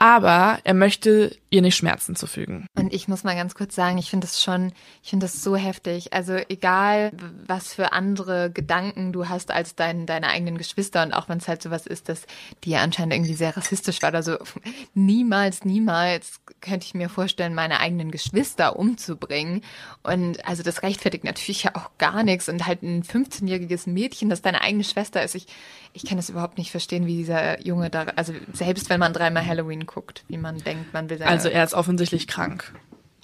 aber 0.00 0.60
er 0.64 0.72
möchte 0.72 1.36
ihr 1.50 1.60
nicht 1.60 1.76
Schmerzen 1.76 2.16
zufügen. 2.16 2.64
Und 2.74 2.94
ich 2.94 3.06
muss 3.06 3.22
mal 3.22 3.36
ganz 3.36 3.54
kurz 3.54 3.74
sagen, 3.74 3.98
ich 3.98 4.08
finde 4.08 4.26
das 4.26 4.42
schon, 4.42 4.72
ich 5.02 5.10
finde 5.10 5.26
das 5.26 5.42
so 5.42 5.56
heftig. 5.56 6.14
Also 6.14 6.36
egal, 6.48 7.12
was 7.46 7.74
für 7.74 7.92
andere 7.92 8.50
Gedanken 8.50 9.12
du 9.12 9.28
hast 9.28 9.50
als 9.50 9.74
dein, 9.74 10.06
deine 10.06 10.28
eigenen 10.28 10.56
Geschwister 10.56 11.02
und 11.02 11.12
auch 11.12 11.28
wenn 11.28 11.36
es 11.36 11.48
halt 11.48 11.60
sowas 11.60 11.86
ist, 11.86 12.08
dass 12.08 12.22
die 12.64 12.70
ja 12.70 12.80
anscheinend 12.80 13.12
irgendwie 13.12 13.34
sehr 13.34 13.54
rassistisch 13.54 14.00
war 14.00 14.08
oder 14.08 14.22
so, 14.22 14.38
niemals, 14.94 15.66
niemals 15.66 16.40
könnte 16.62 16.86
ich 16.86 16.94
mir 16.94 17.10
vorstellen, 17.10 17.54
meine 17.54 17.80
eigenen 17.80 18.10
Geschwister 18.10 18.78
umzubringen. 18.78 19.60
Und 20.02 20.46
also 20.48 20.62
das 20.62 20.82
rechtfertigt 20.82 21.24
natürlich 21.24 21.62
ja 21.64 21.72
auch 21.74 21.90
gar 21.98 22.22
nichts 22.22 22.48
und 22.48 22.66
halt 22.66 22.82
ein 22.82 23.02
15-jähriges 23.02 23.86
Mädchen, 23.86 24.30
das 24.30 24.40
deine 24.40 24.62
eigene 24.62 24.84
Schwester 24.84 25.22
ist. 25.22 25.34
Ich, 25.34 25.46
ich 25.92 26.06
kann 26.06 26.16
das 26.16 26.30
überhaupt 26.30 26.56
nicht 26.56 26.70
verstehen, 26.70 27.06
wie 27.06 27.18
dieser 27.18 27.60
Junge 27.60 27.90
da, 27.90 28.04
also 28.16 28.32
selbst 28.54 28.88
wenn 28.88 29.00
man 29.00 29.12
dreimal 29.12 29.44
Halloween 29.44 29.89
guckt, 29.90 30.24
wie 30.28 30.38
man 30.38 30.58
denkt, 30.58 30.92
man 30.94 31.10
will 31.10 31.20
Also 31.22 31.48
er 31.48 31.64
ist 31.64 31.74
offensichtlich 31.74 32.28
krank. 32.28 32.72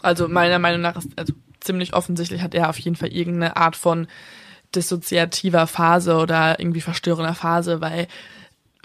Also 0.02 0.28
meiner 0.28 0.58
Meinung 0.58 0.80
nach 0.80 0.96
ist, 0.96 1.08
also 1.16 1.32
ziemlich 1.60 1.94
offensichtlich 1.94 2.42
hat 2.42 2.54
er 2.54 2.68
auf 2.68 2.78
jeden 2.78 2.96
Fall 2.96 3.12
irgendeine 3.12 3.56
Art 3.56 3.76
von 3.76 4.08
dissoziativer 4.74 5.66
Phase 5.66 6.16
oder 6.16 6.58
irgendwie 6.58 6.80
verstörender 6.80 7.34
Phase, 7.34 7.80
weil 7.80 8.08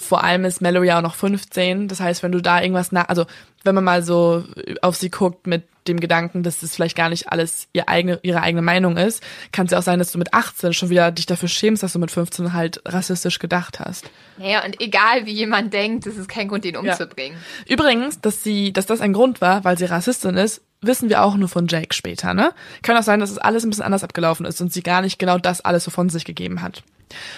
vor 0.01 0.23
allem 0.23 0.45
ist 0.45 0.61
Mallory 0.61 0.87
ja 0.87 0.97
auch 0.97 1.03
noch 1.03 1.15
15. 1.15 1.87
Das 1.87 1.99
heißt, 1.99 2.23
wenn 2.23 2.31
du 2.31 2.41
da 2.41 2.61
irgendwas 2.61 2.91
nach, 2.91 3.09
also 3.09 3.25
wenn 3.63 3.75
man 3.75 3.83
mal 3.83 4.03
so 4.03 4.43
auf 4.81 4.95
sie 4.95 5.09
guckt 5.09 5.47
mit 5.47 5.63
dem 5.87 5.99
Gedanken, 5.99 6.43
dass 6.43 6.59
das 6.59 6.75
vielleicht 6.75 6.95
gar 6.95 7.09
nicht 7.09 7.31
alles 7.31 7.67
ihr 7.73 7.89
eigene, 7.89 8.19
ihre 8.21 8.41
eigene 8.41 8.61
Meinung 8.61 8.97
ist, 8.97 9.23
kann 9.51 9.65
es 9.65 9.71
ja 9.71 9.79
auch 9.79 9.83
sein, 9.83 9.99
dass 9.99 10.11
du 10.11 10.19
mit 10.19 10.33
18 10.33 10.73
schon 10.73 10.89
wieder 10.89 11.11
dich 11.11 11.25
dafür 11.25 11.49
schämst, 11.49 11.81
dass 11.81 11.93
du 11.93 11.99
mit 11.99 12.11
15 12.11 12.53
halt 12.53 12.81
rassistisch 12.85 13.39
gedacht 13.39 13.79
hast. 13.79 14.09
Naja, 14.37 14.63
und 14.63 14.79
egal 14.79 15.25
wie 15.25 15.33
jemand 15.33 15.73
denkt, 15.73 16.05
das 16.05 16.17
ist 16.17 16.27
kein 16.29 16.47
Grund, 16.47 16.65
ihn 16.65 16.77
umzubringen. 16.77 17.37
Ja. 17.65 17.73
Übrigens, 17.73 18.21
dass 18.21 18.43
sie, 18.43 18.73
dass 18.73 18.85
das 18.85 19.01
ein 19.01 19.13
Grund 19.13 19.41
war, 19.41 19.63
weil 19.63 19.77
sie 19.77 19.85
Rassistin 19.85 20.37
ist, 20.37 20.61
wissen 20.81 21.09
wir 21.09 21.23
auch 21.23 21.35
nur 21.35 21.49
von 21.49 21.67
Jake 21.67 21.93
später, 21.93 22.33
ne? 22.33 22.53
Kann 22.81 22.97
auch 22.97 23.03
sein, 23.03 23.19
dass 23.19 23.31
es 23.31 23.37
alles 23.37 23.63
ein 23.63 23.69
bisschen 23.69 23.85
anders 23.85 24.03
abgelaufen 24.03 24.45
ist 24.45 24.61
und 24.61 24.73
sie 24.73 24.83
gar 24.83 25.01
nicht 25.01 25.19
genau 25.19 25.37
das 25.37 25.61
alles 25.61 25.83
so 25.83 25.91
von 25.91 26.09
sich 26.09 26.25
gegeben 26.25 26.61
hat. 26.61 26.83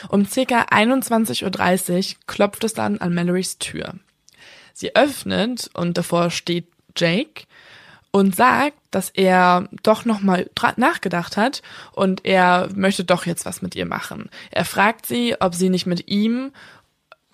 Um 0.10 0.26
circa 0.26 0.64
21.30 0.64 1.44
Uhr 2.14 2.18
klopft 2.28 2.64
es 2.64 2.74
dann 2.74 3.00
an 3.00 3.14
Mallorys 3.14 3.58
Tür. 3.58 3.96
Sie 4.74 4.96
öffnet 4.96 5.70
und 5.74 5.98
davor 5.98 6.30
steht 6.30 6.68
Jake 6.96 7.46
und 8.12 8.36
sagt, 8.36 8.78
dass 8.92 9.10
er 9.10 9.68
doch 9.82 10.06
nochmal 10.06 10.50
nachgedacht 10.76 11.36
hat 11.36 11.62
und 11.94 12.26
er 12.26 12.70
möchte 12.76 13.04
doch 13.04 13.26
jetzt 13.26 13.46
was 13.46 13.62
mit 13.62 13.76
ihr 13.76 13.86
machen. 13.86 14.30
Er 14.52 14.66
fragt 14.66 15.06
sie, 15.06 15.36
ob 15.40 15.56
sie 15.56 15.70
nicht 15.70 15.88
mit 15.88 16.08
ihm 16.10 16.52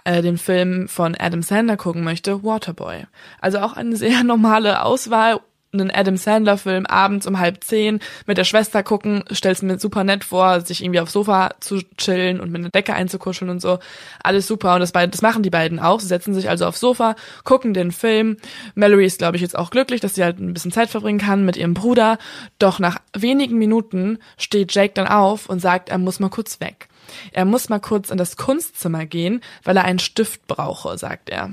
äh, 0.06 0.22
den 0.22 0.38
Film 0.38 0.88
von 0.88 1.15
Adam 1.19 1.41
Sandler 1.41 1.76
gucken 1.76 2.04
möchte, 2.04 2.43
Waterboy. 2.43 3.06
Also 3.41 3.60
auch 3.60 3.74
eine 3.74 3.98
sehr 3.98 4.24
normale 4.24 4.84
Auswahl 4.84 5.41
einen 5.71 5.91
Adam 5.91 6.17
Sandler 6.17 6.58
Film 6.58 6.86
abends 6.86 7.27
um 7.27 7.39
halb 7.39 7.63
zehn 7.63 7.99
mit 8.25 8.38
der 8.38 8.43
Schwester 8.43 8.84
gucken, 8.84 9.23
stell's 9.32 9.62
mir 9.62 9.79
super 9.79 10.03
nett 10.03 10.23
vor, 10.23 10.62
sich 10.62 10.84
irgendwie 10.84 10.99
aufs 10.99 11.13
Sofa 11.13 11.51
zu 11.60 11.79
chillen 11.97 12.39
und 12.39 12.51
mit 12.51 12.60
einer 12.60 12.69
Decke 12.69 12.93
einzukuscheln 12.93 13.51
und 13.51 13.62
so. 13.62 13.79
Alles 14.23 14.47
super 14.47 14.75
und 14.75 14.79
das, 14.82 14.91
das 14.91 15.21
machen 15.21 15.43
die 15.43 15.49
beiden 15.49 15.79
auch. 15.79 15.99
Sie 15.99 16.08
setzen 16.08 16.34
sich 16.34 16.49
also 16.49 16.65
aufs 16.65 16.79
Sofa, 16.79 17.15
gucken 17.43 17.73
den 17.73 17.91
Film. 17.91 18.38
Mallory 18.75 19.05
ist, 19.05 19.19
glaube 19.19 19.36
ich, 19.36 19.41
jetzt 19.41 19.58
auch 19.58 19.69
glücklich, 19.69 20.01
dass 20.01 20.15
sie 20.15 20.23
halt 20.23 20.39
ein 20.39 20.53
bisschen 20.53 20.71
Zeit 20.71 20.89
verbringen 20.89 21.19
kann 21.19 21.45
mit 21.45 21.58
ihrem 21.58 21.73
Bruder. 21.73 22.17
Doch 22.58 22.79
nach 22.79 22.97
wenigen 23.13 23.58
Minuten 23.58 24.19
steht 24.38 24.73
Jake 24.73 24.93
dann 24.93 25.08
auf 25.08 25.49
und 25.49 25.60
sagt, 25.60 25.89
er 25.89 25.97
muss 25.97 26.19
mal 26.19 26.29
kurz 26.29 26.60
weg. 26.60 26.88
Er 27.32 27.45
muss 27.45 27.69
mal 27.69 27.79
kurz 27.79 28.10
in 28.10 28.17
das 28.17 28.38
Kunstzimmer 28.38 29.05
gehen, 29.05 29.41
weil 29.63 29.77
er 29.77 29.86
einen 29.86 29.99
Stift 29.99 30.47
brauche, 30.47 30.97
sagt 30.97 31.29
er. 31.29 31.51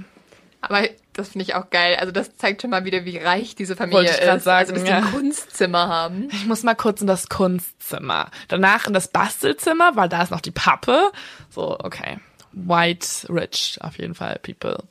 Aber 0.68 0.88
das 1.12 1.30
finde 1.30 1.44
ich 1.44 1.54
auch 1.54 1.70
geil. 1.70 1.96
Also 1.98 2.12
das 2.12 2.36
zeigt 2.36 2.62
schon 2.62 2.70
mal 2.70 2.84
wieder, 2.84 3.04
wie 3.04 3.18
reich 3.18 3.54
diese 3.54 3.76
Familie 3.76 4.10
ist. 4.10 4.44
Sagen, 4.44 4.48
also 4.48 4.72
dass 4.72 4.88
ja. 4.88 5.00
die 5.00 5.06
ein 5.06 5.12
Kunstzimmer 5.12 5.88
haben. 5.88 6.28
Ich 6.32 6.46
muss 6.46 6.62
mal 6.62 6.74
kurz 6.74 7.00
in 7.00 7.06
das 7.06 7.28
Kunstzimmer. 7.28 8.30
Danach 8.48 8.86
in 8.86 8.92
das 8.92 9.08
Bastelzimmer, 9.08 9.92
weil 9.94 10.08
da 10.08 10.22
ist 10.22 10.30
noch 10.30 10.40
die 10.40 10.50
Pappe. 10.50 11.10
So, 11.50 11.78
okay. 11.78 12.18
White, 12.56 13.28
rich, 13.28 13.78
auf 13.82 13.98
jeden 13.98 14.14
Fall, 14.14 14.40
people. 14.42 14.82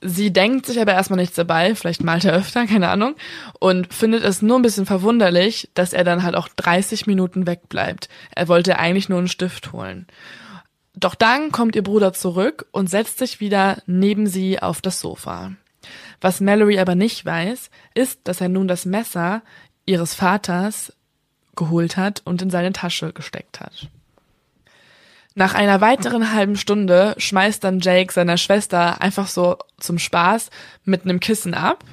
Sie 0.00 0.32
denkt 0.32 0.66
sich 0.66 0.80
aber 0.80 0.92
erstmal 0.92 1.18
nichts 1.18 1.36
dabei, 1.36 1.74
vielleicht 1.74 2.02
malt 2.02 2.24
er 2.24 2.32
öfter, 2.32 2.66
keine 2.66 2.88
Ahnung, 2.88 3.14
und 3.60 3.92
findet 3.92 4.24
es 4.24 4.42
nur 4.42 4.58
ein 4.58 4.62
bisschen 4.62 4.86
verwunderlich, 4.86 5.68
dass 5.74 5.92
er 5.92 6.02
dann 6.02 6.22
halt 6.22 6.34
auch 6.34 6.48
30 6.48 7.06
Minuten 7.06 7.46
wegbleibt. 7.46 8.08
Er 8.34 8.48
wollte 8.48 8.78
eigentlich 8.78 9.08
nur 9.08 9.18
einen 9.18 9.28
Stift 9.28 9.72
holen. 9.72 10.06
Doch 11.00 11.14
dann 11.14 11.52
kommt 11.52 11.76
ihr 11.76 11.84
Bruder 11.84 12.12
zurück 12.12 12.66
und 12.72 12.90
setzt 12.90 13.18
sich 13.18 13.38
wieder 13.38 13.80
neben 13.86 14.26
sie 14.26 14.60
auf 14.60 14.80
das 14.80 14.98
Sofa. 14.98 15.52
Was 16.20 16.40
Mallory 16.40 16.80
aber 16.80 16.96
nicht 16.96 17.24
weiß, 17.24 17.70
ist, 17.94 18.20
dass 18.24 18.40
er 18.40 18.48
nun 18.48 18.66
das 18.66 18.84
Messer 18.84 19.42
ihres 19.86 20.14
Vaters 20.14 20.92
geholt 21.54 21.96
hat 21.96 22.22
und 22.24 22.42
in 22.42 22.50
seine 22.50 22.72
Tasche 22.72 23.12
gesteckt 23.12 23.60
hat. 23.60 23.88
Nach 25.36 25.54
einer 25.54 25.80
weiteren 25.80 26.32
halben 26.32 26.56
Stunde 26.56 27.14
schmeißt 27.16 27.62
dann 27.62 27.78
Jake 27.78 28.12
seiner 28.12 28.36
Schwester 28.36 29.00
einfach 29.00 29.28
so 29.28 29.56
zum 29.78 30.00
Spaß 30.00 30.50
mit 30.84 31.04
einem 31.04 31.20
Kissen 31.20 31.54
ab 31.54 31.84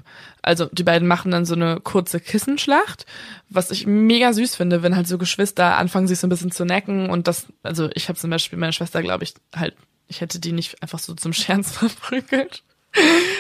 also 0.46 0.68
die 0.72 0.84
beiden 0.84 1.08
machen 1.08 1.32
dann 1.32 1.46
so 1.46 1.56
eine 1.56 1.80
kurze 1.80 2.20
Kissenschlacht, 2.20 3.08
was 3.50 3.72
ich 3.72 3.88
mega 3.88 4.32
süß 4.32 4.56
finde, 4.56 4.84
wenn 4.84 4.96
halt 4.96 5.08
so 5.08 5.18
Geschwister 5.18 5.78
anfangen, 5.78 6.08
sich 6.08 6.20
so 6.20 6.28
ein 6.28 6.30
bisschen 6.30 6.52
zu 6.52 6.66
necken 6.66 7.10
und 7.10 7.28
das, 7.28 7.48
also 7.64 7.90
ich 7.96 8.10
habe 8.10 8.20
zum 8.20 8.30
Beispiel 8.30 8.60
meine 8.60 8.72
Schwester, 8.72 9.02
glaube 9.02 9.24
ich, 9.24 9.34
halt, 9.56 9.76
ich 10.08 10.22
hätte 10.22 10.40
die 10.40 10.52
nicht 10.52 10.84
einfach 10.84 11.00
so 11.00 11.16
zum 11.16 11.34
Scherz 11.34 11.72
verprügelt. 11.78 12.64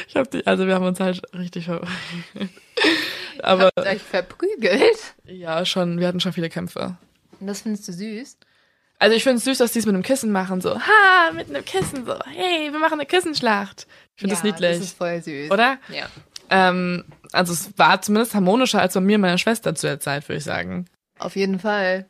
Ich 0.07 0.15
habe 0.15 0.27
die, 0.29 0.47
also 0.47 0.65
wir 0.65 0.73
haben 0.73 0.85
uns 0.85 0.99
halt 0.99 1.21
richtig 1.33 1.65
verprügelt. 1.65 2.49
Aber 3.43 3.65
Habt 3.65 3.87
euch 3.87 4.01
verprügelt? 4.01 5.15
Ja, 5.25 5.65
schon. 5.65 5.99
Wir 5.99 6.07
hatten 6.07 6.19
schon 6.19 6.33
viele 6.33 6.49
Kämpfe. 6.49 6.97
Und 7.39 7.47
das 7.47 7.61
findest 7.61 7.87
du 7.87 7.93
süß? 7.93 8.37
Also 8.97 9.15
ich 9.15 9.23
finde 9.23 9.37
es 9.37 9.43
süß, 9.43 9.59
dass 9.59 9.73
die 9.73 9.79
es 9.79 9.85
mit 9.85 9.93
einem 9.93 10.03
Kissen 10.03 10.31
machen, 10.31 10.61
so, 10.61 10.79
ha, 10.79 11.31
mit 11.33 11.49
einem 11.49 11.63
Kissen, 11.63 12.05
so, 12.05 12.17
hey, 12.25 12.71
wir 12.71 12.79
machen 12.79 12.93
eine 12.93 13.05
Kissenschlacht. 13.05 13.87
Ich 14.15 14.21
finde 14.21 14.33
ja, 14.33 14.41
das 14.41 14.43
niedlich. 14.43 14.77
Das 14.77 14.87
ist 14.87 14.97
voll 14.97 15.21
süß. 15.21 15.51
Oder? 15.51 15.77
Ja. 15.89 16.07
Ähm, 16.49 17.05
also 17.31 17.53
es 17.53 17.77
war 17.77 18.01
zumindest 18.01 18.35
harmonischer 18.35 18.81
als 18.81 18.93
bei 18.93 19.01
mir 19.01 19.15
und 19.15 19.21
meiner 19.21 19.37
Schwester 19.37 19.75
zu 19.75 19.87
der 19.87 19.99
Zeit, 19.99 20.27
würde 20.27 20.37
ich 20.37 20.43
sagen. 20.43 20.85
Auf 21.19 21.35
jeden 21.35 21.59
Fall. 21.59 22.05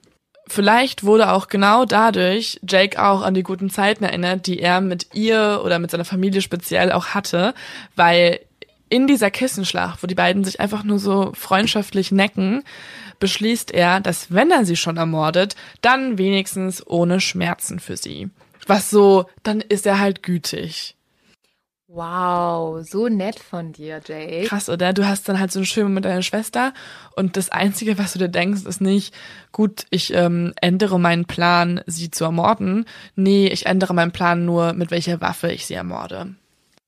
Vielleicht 0.47 1.03
wurde 1.03 1.31
auch 1.31 1.47
genau 1.47 1.85
dadurch 1.85 2.59
Jake 2.67 3.03
auch 3.03 3.23
an 3.23 3.33
die 3.33 3.43
guten 3.43 3.69
Zeiten 3.69 4.03
erinnert, 4.03 4.45
die 4.45 4.59
er 4.59 4.79
mit 4.79 5.07
ihr 5.13 5.61
oder 5.63 5.79
mit 5.79 5.89
seiner 5.89 6.05
Familie 6.05 6.41
speziell 6.41 6.91
auch 6.91 7.07
hatte, 7.07 7.55
weil 7.95 8.39
in 8.87 9.07
dieser 9.07 9.31
Kissenschlacht, 9.31 10.03
wo 10.03 10.07
die 10.07 10.15
beiden 10.15 10.43
sich 10.43 10.59
einfach 10.59 10.83
nur 10.83 10.99
so 10.99 11.31
freundschaftlich 11.33 12.11
necken, 12.11 12.63
beschließt 13.19 13.71
er, 13.71 13.99
dass 13.99 14.31
wenn 14.31 14.51
er 14.51 14.65
sie 14.65 14.75
schon 14.75 14.97
ermordet, 14.97 15.55
dann 15.81 16.19
wenigstens 16.19 16.85
ohne 16.85 17.19
Schmerzen 17.19 17.79
für 17.79 17.97
sie. 17.97 18.29
Was 18.67 18.89
so, 18.89 19.25
dann 19.43 19.61
ist 19.61 19.85
er 19.85 19.99
halt 19.99 20.21
gütig. 20.21 20.94
Wow, 21.87 22.83
so 22.83 23.09
nett 23.09 23.39
von 23.39 23.71
dir, 23.71 24.01
Jake. 24.03 24.47
Krass, 24.47 24.69
oder? 24.69 24.91
Du 24.91 25.05
hast 25.07 25.29
dann 25.29 25.39
halt 25.39 25.51
so 25.51 25.59
einen 25.59 25.67
schönen 25.67 25.93
mit 25.93 26.03
deiner 26.03 26.23
Schwester 26.23 26.73
und 27.15 27.37
das 27.37 27.49
Einzige, 27.49 27.99
was 27.99 28.13
du 28.13 28.19
dir 28.19 28.27
denkst, 28.27 28.63
ist 28.65 28.81
nicht, 28.81 29.13
gut, 29.51 29.85
ich 29.91 30.11
ähm, 30.13 30.53
ändere 30.59 30.99
meinen 30.99 31.25
Plan, 31.25 31.81
sie 31.85 32.09
zu 32.09 32.23
ermorden. 32.23 32.85
Nee, 33.15 33.47
ich 33.47 33.67
ändere 33.67 33.93
meinen 33.93 34.11
Plan 34.11 34.45
nur, 34.45 34.73
mit 34.73 34.89
welcher 34.89 35.21
Waffe 35.21 35.51
ich 35.51 35.67
sie 35.67 35.75
ermorde. 35.75 36.35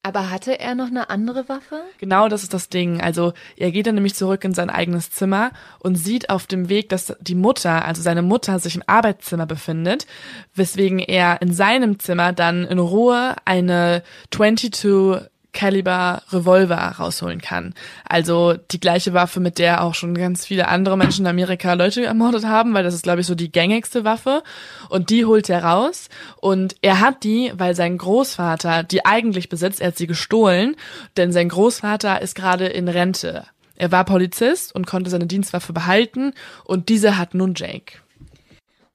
Aber 0.07 0.31
hatte 0.31 0.57
er 0.57 0.73
noch 0.73 0.87
eine 0.87 1.09
andere 1.09 1.49
Waffe? 1.49 1.81
Genau, 1.97 2.29
das 2.29 2.41
ist 2.41 2.53
das 2.53 2.69
Ding. 2.69 3.01
Also 3.01 3.33
er 3.57 3.71
geht 3.71 3.87
dann 3.87 3.95
nämlich 3.95 4.15
zurück 4.15 4.41
in 4.45 4.53
sein 4.53 4.69
eigenes 4.69 5.11
Zimmer 5.11 5.51
und 5.79 5.95
sieht 5.97 6.29
auf 6.29 6.47
dem 6.47 6.69
Weg, 6.69 6.87
dass 6.87 7.13
die 7.19 7.35
Mutter, 7.35 7.83
also 7.83 8.01
seine 8.01 8.21
Mutter, 8.21 8.57
sich 8.59 8.77
im 8.77 8.83
Arbeitszimmer 8.87 9.45
befindet, 9.45 10.07
weswegen 10.55 10.99
er 10.99 11.41
in 11.41 11.51
seinem 11.51 11.99
Zimmer 11.99 12.31
dann 12.31 12.63
in 12.63 12.79
Ruhe 12.79 13.35
eine 13.43 14.01
22 14.31 15.27
Caliber 15.57 16.21
Revolver 16.31 16.75
rausholen 16.99 17.41
kann. 17.41 17.73
Also 18.07 18.53
die 18.53 18.79
gleiche 18.79 19.15
Waffe, 19.15 19.39
mit 19.39 19.57
der 19.57 19.83
auch 19.83 19.95
schon 19.95 20.13
ganz 20.13 20.45
viele 20.45 20.67
andere 20.67 20.95
Menschen 20.97 21.25
in 21.25 21.29
Amerika 21.31 21.73
Leute 21.73 22.05
ermordet 22.05 22.45
haben, 22.45 22.75
weil 22.75 22.83
das 22.83 22.93
ist, 22.93 23.01
glaube 23.01 23.21
ich, 23.21 23.27
so 23.27 23.33
die 23.33 23.51
gängigste 23.51 24.03
Waffe. 24.03 24.43
Und 24.89 25.09
die 25.09 25.25
holt 25.25 25.49
er 25.49 25.63
raus. 25.63 26.09
Und 26.39 26.75
er 26.83 26.99
hat 26.99 27.23
die, 27.23 27.51
weil 27.57 27.73
sein 27.73 27.97
Großvater 27.97 28.83
die 28.83 29.03
eigentlich 29.07 29.49
besitzt, 29.49 29.81
er 29.81 29.87
hat 29.87 29.97
sie 29.97 30.05
gestohlen, 30.05 30.75
denn 31.17 31.31
sein 31.31 31.49
Großvater 31.49 32.21
ist 32.21 32.35
gerade 32.35 32.67
in 32.67 32.87
Rente. 32.87 33.45
Er 33.77 33.91
war 33.91 34.05
Polizist 34.05 34.75
und 34.75 34.85
konnte 34.85 35.09
seine 35.09 35.25
Dienstwaffe 35.25 35.73
behalten 35.73 36.33
und 36.65 36.89
diese 36.89 37.17
hat 37.17 37.33
nun 37.33 37.55
Jake. 37.55 37.97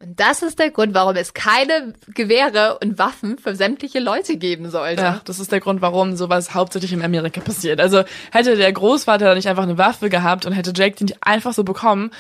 Und 0.03 0.19
das 0.19 0.43
ist 0.43 0.59
der 0.59 0.73
Grund, 0.73 0.95
warum 0.95 1.15
es 1.15 1.33
keine 1.33 1.95
Gewehre 2.09 2.79
und 2.83 2.99
Waffen 2.99 3.39
für 3.39 3.55
sämtliche 3.55 4.01
Leute 4.01 4.37
geben 4.37 4.69
sollte. 4.69 5.01
Ja, 5.01 5.21
das 5.25 5.39
ist 5.39 5.53
der 5.53 5.61
Grund, 5.61 5.81
warum 5.81 6.17
sowas 6.17 6.55
hauptsächlich 6.55 6.93
in 6.93 7.03
Amerika 7.03 7.41
passiert. 7.41 7.81
Also 7.81 8.03
hätte 8.33 8.57
der 8.57 8.73
Großvater 8.73 9.37
nicht 9.37 9.47
einfach 9.47 9.63
eine 9.63 9.79
Waffe 9.79 10.11
gehabt 10.11 10.45
und 10.45 10.55
hätte 10.55 10.73
Jake 10.75 10.97
die 10.97 11.05
nicht 11.05 11.19
einfach 11.21 11.53
so 11.53 11.63
bekommen, 11.63 12.11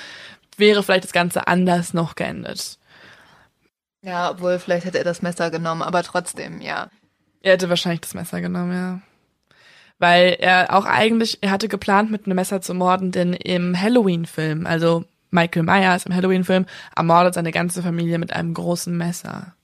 wäre 0.57 0.85
vielleicht 0.85 1.03
das 1.05 1.13
Ganze 1.13 1.49
anders 1.49 1.93
noch 1.93 2.15
geendet. 2.15 2.79
Ja, 4.03 4.31
obwohl 4.31 4.61
vielleicht 4.61 4.85
hätte 4.85 4.99
er 4.99 5.05
das 5.05 5.23
Messer 5.23 5.51
genommen, 5.51 5.83
aber 5.83 6.05
trotzdem, 6.05 6.61
ja. 6.61 6.89
Er 7.41 7.55
hätte 7.55 7.69
wahrscheinlich 7.69 8.03
das 8.03 8.15
Messer 8.15 8.41
genommen, 8.41 8.73
ja. 8.73 9.01
Weil 9.99 10.37
er 10.39 10.77
auch 10.77 10.85
eigentlich, 10.85 11.39
er 11.41 11.51
hatte 11.51 11.67
geplant, 11.67 12.13
mit 12.13 12.27
einem 12.27 12.37
Messer 12.37 12.61
zu 12.61 12.75
morden, 12.75 13.11
denn 13.11 13.33
im 13.33 13.81
Halloween-Film, 13.81 14.67
also 14.67 15.05
Michael 15.33 15.65
Myers 15.65 16.07
im 16.07 16.15
Halloween-Film, 16.15 16.67
ermordet 16.95 17.35
seine 17.35 17.51
ganze 17.51 17.83
Familie 17.83 18.19
mit 18.19 18.33
einem 18.33 18.55
großen 18.55 18.97
Messer. 18.97 19.55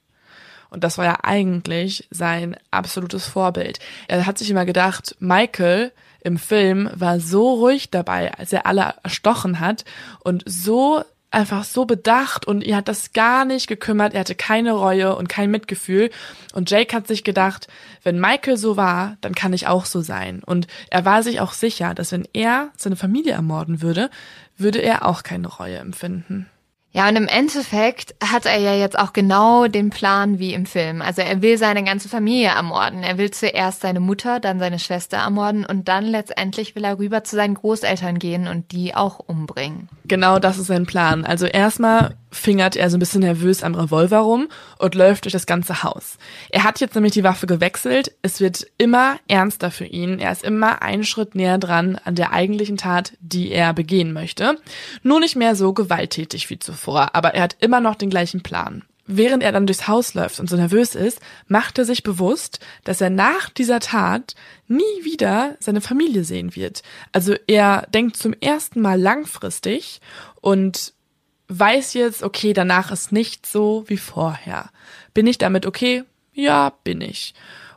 Und 0.71 0.85
das 0.85 0.99
war 0.99 1.05
ja 1.05 1.19
eigentlich 1.23 2.09
sein 2.11 2.57
absolutes 2.71 3.27
Vorbild. 3.27 3.79
Er 4.09 4.27
hat 4.27 4.39
sich 4.39 4.51
immer 4.51 4.67
gedacht, 4.67 5.17
Michael 5.19 5.93
im 6.21 6.37
Film 6.37 6.91
war 6.95 7.21
so 7.21 7.55
ruhig 7.55 7.91
dabei, 7.91 8.35
als 8.35 8.53
er 8.53 8.67
alle 8.67 8.95
erstochen 9.03 9.61
hat 9.61 9.85
und 10.21 10.43
so 10.47 11.05
einfach 11.31 11.65
so 11.65 11.85
bedacht 11.85 12.47
und 12.47 12.65
ihr 12.65 12.77
hat 12.77 12.89
das 12.89 13.13
gar 13.13 13.45
nicht 13.45 13.67
gekümmert. 13.67 14.15
Er 14.15 14.21
hatte 14.21 14.35
keine 14.35 14.73
Reue 14.73 15.15
und 15.15 15.29
kein 15.29 15.51
Mitgefühl. 15.51 16.11
Und 16.55 16.71
Jake 16.71 16.97
hat 16.97 17.07
sich 17.07 17.23
gedacht, 17.23 17.69
wenn 18.03 18.19
Michael 18.19 18.57
so 18.57 18.77
war, 18.77 19.17
dann 19.21 19.35
kann 19.35 19.53
ich 19.53 19.67
auch 19.67 19.85
so 19.85 20.01
sein. 20.01 20.43
Und 20.45 20.67
er 20.91 21.05
war 21.05 21.23
sich 21.23 21.41
auch 21.41 21.53
sicher, 21.53 21.95
dass 21.95 22.13
wenn 22.13 22.27
er 22.33 22.71
seine 22.77 22.97
Familie 22.97 23.33
ermorden 23.33 23.83
würde, 23.83 24.11
würde 24.59 24.81
er 24.81 25.07
auch 25.07 25.23
keine 25.23 25.49
Reue 25.49 25.77
empfinden. 25.77 26.49
Ja, 26.91 27.07
und 27.09 27.17
im 27.17 27.29
Endeffekt 27.29 28.15
hat 28.25 28.47
er 28.47 28.59
ja 28.59 28.75
jetzt 28.75 28.99
auch 28.99 29.13
genau 29.13 29.67
den 29.67 29.91
Plan 29.91 30.39
wie 30.39 30.55
im 30.55 30.65
Film. 30.65 31.03
Also 31.03 31.21
er 31.21 31.43
will 31.43 31.59
seine 31.59 31.85
ganze 31.85 32.09
Familie 32.09 32.49
ermorden. 32.49 33.03
Er 33.03 33.19
will 33.19 33.31
zuerst 33.31 33.83
seine 33.83 34.01
Mutter, 34.01 34.41
dann 34.41 34.59
seine 34.59 34.79
Schwester 34.79 35.19
ermorden 35.19 35.67
und 35.67 35.87
dann 35.87 36.07
letztendlich 36.07 36.75
will 36.75 36.85
er 36.85 36.99
rüber 36.99 37.25
zu 37.25 37.37
seinen 37.37 37.55
Großeltern 37.55 38.19
gehen 38.19 38.49
und 38.49 38.73
die 38.73 38.95
auch 38.95 39.19
umbringen. 39.19 39.91
Genau 40.07 40.39
das 40.39 40.57
ist 40.57 40.69
sein 40.69 40.87
Plan. 40.87 41.27
Also 41.27 41.45
erstmal 41.45 42.17
fingert 42.31 42.77
er 42.77 42.91
so 42.91 42.97
ein 42.97 43.01
bisschen 43.01 43.21
nervös 43.21 43.63
am 43.63 43.75
Revolver 43.75 44.19
rum 44.19 44.49
und 44.79 44.95
läuft 44.95 45.25
durch 45.25 45.33
das 45.33 45.47
ganze 45.47 45.83
Haus. 45.83 46.19
Er 46.51 46.65
hat 46.65 46.81
jetzt 46.81 46.95
nämlich 46.95 47.13
die 47.13 47.25
Waffe 47.25 47.47
gewechselt. 47.47 48.13
Es 48.23 48.41
wird 48.41 48.67
immer 48.79 49.19
ernster 49.29 49.71
für 49.71 49.87
ihn. 49.87 50.19
Er 50.19 50.33
ist 50.33 50.45
immer 50.45 50.83
einen 50.83 51.05
Schritt 51.05 51.35
näher 51.35 51.59
dran 51.59 51.99
an 52.05 52.15
der 52.15 52.33
eigentlichen 52.33 52.77
Tat, 52.77 53.13
die 53.21 53.51
er 53.51 53.73
begehen 53.73 54.13
möchte. 54.13 54.59
Nur 55.03 55.21
nicht 55.21 55.37
mehr 55.37 55.57
so 55.57 55.73
gewalttätig 55.73 56.51
wie 56.51 56.59
zuvor, 56.59 57.15
aber 57.15 57.35
er 57.35 57.43
hat 57.43 57.57
immer 57.61 57.81
noch 57.81 57.95
den 57.95 58.11
gleichen 58.11 58.43
Plan. 58.43 58.85
Während 59.11 59.43
er 59.43 59.53
dann 59.53 59.67
durchs 59.67 59.89
Haus 59.89 60.13
läuft 60.13 60.39
und 60.39 60.51
so 60.51 60.57
nervös 60.57 60.95
ist, 60.95 61.21
macht 61.47 61.79
er 61.79 61.87
sich 61.87 62.03
bewusst, 62.03 62.61
dass 62.85 63.01
er 63.01 63.09
nach 63.09 63.49
dieser 63.49 63.81
Tat 63.81 64.35
nie 64.67 64.83
wieder 65.03 65.57
seine 65.61 65.81
Familie 65.81 66.25
sehen 66.25 66.55
wird. 66.55 66.83
Also 67.11 67.35
er 67.47 67.87
denkt 67.95 68.19
zum 68.19 68.35
ersten 68.35 68.83
Mal 68.83 69.01
langfristig 69.01 70.03
und 70.43 70.93
weiß 71.49 71.95
jetzt, 71.95 72.23
okay, 72.23 72.53
danach 72.53 72.91
ist 72.91 73.13
nicht 73.13 73.47
so 73.47 73.85
wie 73.89 73.97
vorher. 73.97 74.71
Bin 75.15 75.27
ich 75.27 75.39
damit 75.39 75.67
okay? 75.67 76.05
Ja, 76.33 76.73
bin 76.85 77.01
ich. 77.01 77.35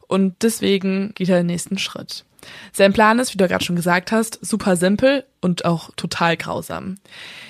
Und 0.08 0.44
deswegen 0.44 1.14
geht 1.14 1.30
er 1.30 1.38
den 1.38 1.48
nächsten 1.48 1.78
Schritt. 1.78 2.26
Sein 2.74 2.94
Plan 2.94 3.20
ist, 3.20 3.34
wie 3.34 3.38
du 3.38 3.48
gerade 3.48 3.64
schon 3.64 3.76
gesagt 3.76 4.12
hast, 4.12 4.40
super 4.42 4.76
simpel 4.76 5.26
und 5.42 5.66
auch 5.66 5.92
total 5.96 6.38
grausam. 6.38 6.96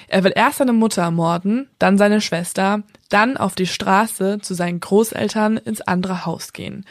Er 0.08 0.24
will 0.24 0.34
erst 0.36 0.58
seine 0.58 0.74
Mutter 0.74 1.02
ermorden, 1.02 1.70
dann 1.80 1.98
seine 1.98 2.22
Schwester, 2.22 2.84
dann 3.10 3.38
auf 3.38 3.56
die 3.56 3.68
Straße 3.68 4.40
zu 4.42 4.54
seinen 4.54 4.80
Großeltern 4.80 5.58
ins 5.58 5.82
andere 5.82 6.26
Haus 6.26 6.54
gehen. 6.54 6.86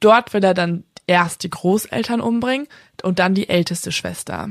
Dort 0.00 0.34
will 0.34 0.44
er 0.44 0.54
dann 0.54 0.84
erst 1.06 1.42
die 1.42 1.50
Großeltern 1.50 2.20
umbringen 2.20 2.66
und 3.02 3.18
dann 3.18 3.34
die 3.34 3.48
älteste 3.48 3.92
Schwester. 3.92 4.50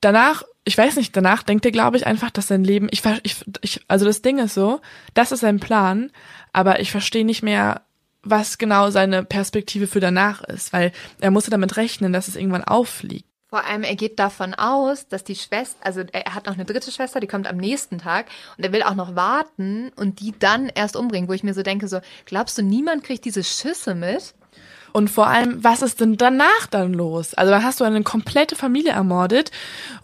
Danach 0.00 0.44
ich 0.66 0.76
weiß 0.76 0.96
nicht, 0.96 1.16
danach 1.16 1.44
denkt 1.44 1.64
er, 1.64 1.70
glaube 1.70 1.96
ich, 1.96 2.06
einfach, 2.06 2.30
dass 2.30 2.48
sein 2.48 2.64
Leben, 2.64 2.88
ich, 2.90 3.02
ich, 3.22 3.36
ich, 3.60 3.80
also 3.86 4.04
das 4.04 4.20
Ding 4.20 4.38
ist 4.38 4.54
so, 4.54 4.80
das 5.14 5.30
ist 5.30 5.40
sein 5.40 5.60
Plan, 5.60 6.10
aber 6.52 6.80
ich 6.80 6.90
verstehe 6.90 7.24
nicht 7.24 7.42
mehr, 7.42 7.82
was 8.22 8.58
genau 8.58 8.90
seine 8.90 9.22
Perspektive 9.24 9.86
für 9.86 10.00
danach 10.00 10.42
ist, 10.42 10.72
weil 10.72 10.90
er 11.20 11.30
musste 11.30 11.52
damit 11.52 11.76
rechnen, 11.76 12.12
dass 12.12 12.26
es 12.26 12.34
irgendwann 12.34 12.64
auffliegt. 12.64 13.28
Vor 13.48 13.64
allem, 13.64 13.84
er 13.84 13.94
geht 13.94 14.18
davon 14.18 14.54
aus, 14.54 15.06
dass 15.06 15.22
die 15.22 15.36
Schwester, 15.36 15.78
also 15.86 16.00
er 16.00 16.34
hat 16.34 16.46
noch 16.46 16.54
eine 16.54 16.64
dritte 16.64 16.90
Schwester, 16.90 17.20
die 17.20 17.28
kommt 17.28 17.46
am 17.46 17.58
nächsten 17.58 17.98
Tag 17.98 18.26
und 18.58 18.64
er 18.64 18.72
will 18.72 18.82
auch 18.82 18.96
noch 18.96 19.14
warten 19.14 19.92
und 19.94 20.18
die 20.18 20.34
dann 20.36 20.68
erst 20.68 20.96
umbringen, 20.96 21.28
wo 21.28 21.32
ich 21.32 21.44
mir 21.44 21.54
so 21.54 21.62
denke, 21.62 21.86
so, 21.86 22.00
glaubst 22.24 22.58
du, 22.58 22.62
niemand 22.62 23.04
kriegt 23.04 23.24
diese 23.24 23.44
Schüsse 23.44 23.94
mit? 23.94 24.34
Und 24.92 25.10
vor 25.10 25.26
allem, 25.26 25.62
was 25.62 25.82
ist 25.82 26.00
denn 26.00 26.16
danach 26.16 26.66
dann 26.70 26.94
los? 26.94 27.34
Also 27.34 27.50
dann 27.52 27.64
hast 27.64 27.80
du 27.80 27.84
eine 27.84 28.02
komplette 28.02 28.56
Familie 28.56 28.92
ermordet 28.92 29.50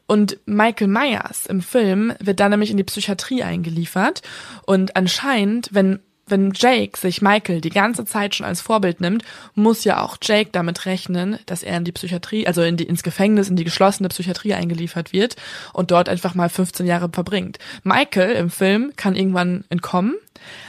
und 0.06 0.38
Michael 0.46 0.88
Myers 0.88 1.46
im 1.46 1.62
Film 1.62 2.12
wird 2.20 2.40
dann 2.40 2.50
nämlich 2.50 2.70
in 2.70 2.76
die 2.76 2.84
Psychiatrie 2.84 3.42
eingeliefert 3.42 4.22
und 4.66 4.96
anscheinend, 4.96 5.70
wenn 5.72 6.00
wenn 6.26 6.52
Jake 6.54 6.96
sich 6.96 7.20
Michael 7.20 7.60
die 7.60 7.70
ganze 7.70 8.04
Zeit 8.04 8.34
schon 8.34 8.46
als 8.46 8.60
Vorbild 8.60 9.00
nimmt, 9.00 9.24
muss 9.54 9.84
ja 9.84 10.00
auch 10.00 10.16
Jake 10.22 10.50
damit 10.52 10.86
rechnen, 10.86 11.38
dass 11.46 11.62
er 11.62 11.76
in 11.76 11.84
die 11.84 11.92
Psychiatrie, 11.92 12.46
also 12.46 12.62
in 12.62 12.76
die, 12.76 12.84
ins 12.84 13.02
Gefängnis, 13.02 13.48
in 13.48 13.56
die 13.56 13.64
geschlossene 13.64 14.08
Psychiatrie 14.08 14.54
eingeliefert 14.54 15.12
wird 15.12 15.36
und 15.72 15.90
dort 15.90 16.08
einfach 16.08 16.34
mal 16.34 16.48
15 16.48 16.86
Jahre 16.86 17.10
verbringt. 17.12 17.58
Michael 17.82 18.32
im 18.36 18.50
Film 18.50 18.92
kann 18.96 19.16
irgendwann 19.16 19.64
entkommen, 19.68 20.14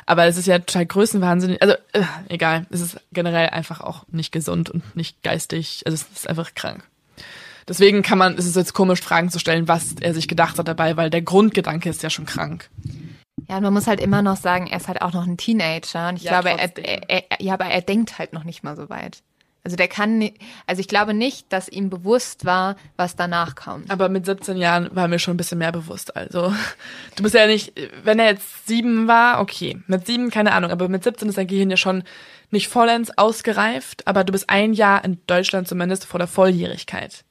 aber 0.05 0.25
es 0.25 0.37
ist 0.37 0.47
ja 0.47 0.59
total 0.59 0.85
größenwahnsinnig, 0.85 1.61
also 1.61 1.75
äh, 1.93 2.03
egal, 2.29 2.65
es 2.69 2.81
ist 2.81 2.99
generell 3.11 3.49
einfach 3.49 3.81
auch 3.81 4.05
nicht 4.11 4.31
gesund 4.31 4.69
und 4.69 4.95
nicht 4.95 5.21
geistig, 5.23 5.83
also 5.85 5.95
es 5.95 6.17
ist 6.17 6.29
einfach 6.29 6.53
krank. 6.55 6.83
Deswegen 7.67 8.01
kann 8.01 8.17
man, 8.17 8.37
es 8.37 8.45
ist 8.45 8.55
jetzt 8.55 8.73
komisch, 8.73 8.99
Fragen 8.99 9.29
zu 9.29 9.39
stellen, 9.39 9.67
was 9.67 9.95
er 10.01 10.13
sich 10.13 10.27
gedacht 10.27 10.57
hat 10.57 10.67
dabei, 10.67 10.97
weil 10.97 11.09
der 11.09 11.21
Grundgedanke 11.21 11.89
ist 11.89 12.03
ja 12.03 12.09
schon 12.09 12.25
krank. 12.25 12.69
Ja, 13.47 13.57
und 13.57 13.63
man 13.63 13.73
muss 13.73 13.87
halt 13.87 13.99
immer 13.99 14.21
noch 14.21 14.37
sagen, 14.37 14.67
er 14.67 14.77
ist 14.77 14.87
halt 14.87 15.01
auch 15.01 15.13
noch 15.13 15.25
ein 15.25 15.37
Teenager. 15.37 16.09
Und 16.09 16.17
ich 16.17 16.23
ja, 16.23 16.39
glaube, 16.39 16.59
er, 16.59 16.77
er, 16.77 17.09
er, 17.09 17.41
ja, 17.41 17.53
aber 17.53 17.65
er 17.65 17.81
denkt 17.81 18.17
halt 18.19 18.33
noch 18.33 18.43
nicht 18.43 18.63
mal 18.63 18.75
so 18.75 18.89
weit. 18.89 19.21
Also 19.65 19.77
der 19.77 19.87
kann 19.87 20.29
also 20.67 20.81
ich 20.81 20.89
glaube 20.89 21.13
nicht, 21.13 21.51
dass 21.53 21.69
ihm 21.69 21.89
bewusst 21.89 22.43
war, 22.43 22.75
was 22.97 23.15
danach 23.15 23.55
kommt. 23.55 23.89
Aber 23.89 24.09
mit 24.09 24.25
17 24.25 24.57
Jahren 24.57 24.93
war 24.93 25.07
mir 25.07 25.19
schon 25.19 25.35
ein 25.35 25.37
bisschen 25.37 25.57
mehr 25.57 25.71
bewusst. 25.71 26.17
Also 26.17 26.53
du 27.15 27.23
bist 27.23 27.33
ja 27.33 27.47
nicht, 27.47 27.73
wenn 28.03 28.19
er 28.19 28.25
jetzt 28.25 28.67
sieben 28.67 29.07
war, 29.07 29.39
okay. 29.39 29.79
Mit 29.87 30.05
sieben, 30.05 30.31
keine 30.31 30.51
Ahnung, 30.51 30.71
aber 30.71 30.89
mit 30.89 31.03
17 31.03 31.29
ist 31.29 31.37
dein 31.37 31.47
Gehirn 31.47 31.69
ja 31.69 31.77
schon 31.77 32.03
nicht 32.51 32.67
vollends 32.67 33.17
ausgereift, 33.17 34.05
aber 34.05 34.23
du 34.25 34.33
bist 34.33 34.49
ein 34.49 34.73
Jahr 34.73 35.03
in 35.05 35.19
Deutschland 35.27 35.67
zumindest 35.67 36.05
vor 36.05 36.19
der 36.19 36.27
Volljährigkeit. 36.27 37.23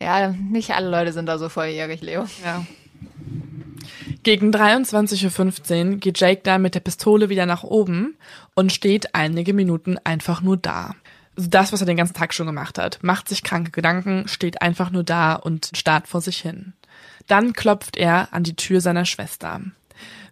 Ja, 0.00 0.28
nicht 0.28 0.70
alle 0.70 0.90
Leute 0.90 1.12
sind 1.12 1.26
da 1.26 1.38
so 1.38 1.48
volljährig, 1.48 2.02
Leo. 2.02 2.26
Ja. 2.44 2.64
Gegen 4.24 4.52
23.15 4.52 5.90
Uhr 5.90 5.96
geht 5.96 6.20
Jake 6.20 6.42
dann 6.44 6.62
mit 6.62 6.76
der 6.76 6.80
Pistole 6.80 7.28
wieder 7.28 7.44
nach 7.44 7.64
oben 7.64 8.16
und 8.54 8.72
steht 8.72 9.16
einige 9.16 9.52
Minuten 9.52 9.98
einfach 10.04 10.42
nur 10.42 10.56
da. 10.56 10.94
Das, 11.34 11.72
was 11.72 11.80
er 11.80 11.86
den 11.86 11.96
ganzen 11.96 12.14
Tag 12.14 12.32
schon 12.32 12.46
gemacht 12.46 12.78
hat. 12.78 13.00
Macht 13.02 13.28
sich 13.28 13.42
kranke 13.42 13.72
Gedanken, 13.72 14.28
steht 14.28 14.62
einfach 14.62 14.90
nur 14.90 15.02
da 15.02 15.34
und 15.34 15.70
starrt 15.74 16.06
vor 16.06 16.20
sich 16.20 16.38
hin. 16.38 16.72
Dann 17.26 17.52
klopft 17.52 17.96
er 17.96 18.28
an 18.32 18.44
die 18.44 18.54
Tür 18.54 18.80
seiner 18.80 19.06
Schwester. 19.06 19.60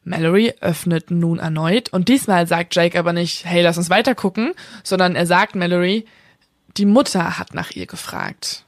Mallory 0.05 0.55
öffnet 0.61 1.11
nun 1.11 1.41
erneut 1.41 1.93
und 1.93 2.09
diesmal 2.09 2.47
sagt 2.47 2.77
Jake 2.77 2.99
aber 2.99 3.13
nicht, 3.13 3.45
hey, 3.45 3.63
lass 3.63 3.77
uns 3.77 3.91
weiter 3.91 4.15
gucken, 4.15 4.53
sondern 4.85 5.17
er 5.17 5.27
sagt 5.27 5.57
Mallory, 5.57 6.07
die 6.77 6.87
Mutter 6.87 7.39
hat 7.39 7.55
nach 7.55 7.73
ihr 7.73 7.87
gefragt. 7.87 8.65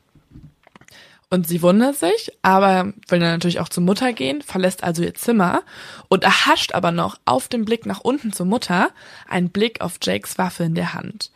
Und 1.32 1.48
sie 1.48 1.62
wundert 1.62 1.96
sich, 1.96 2.30
aber 2.42 2.92
will 3.08 3.18
dann 3.18 3.30
natürlich 3.30 3.58
auch 3.58 3.70
zur 3.70 3.82
Mutter 3.82 4.12
gehen, 4.12 4.42
verlässt 4.42 4.84
also 4.84 5.02
ihr 5.02 5.14
Zimmer 5.14 5.62
und 6.08 6.24
erhascht 6.24 6.74
aber 6.74 6.92
noch 6.92 7.16
auf 7.24 7.48
dem 7.48 7.64
Blick 7.64 7.86
nach 7.86 8.00
unten 8.00 8.34
zur 8.34 8.44
Mutter 8.44 8.90
einen 9.26 9.48
Blick 9.48 9.80
auf 9.80 9.94
Jakes 10.02 10.36
Waffe 10.36 10.64
in 10.64 10.74
der 10.74 10.92
Hand. 10.92 11.30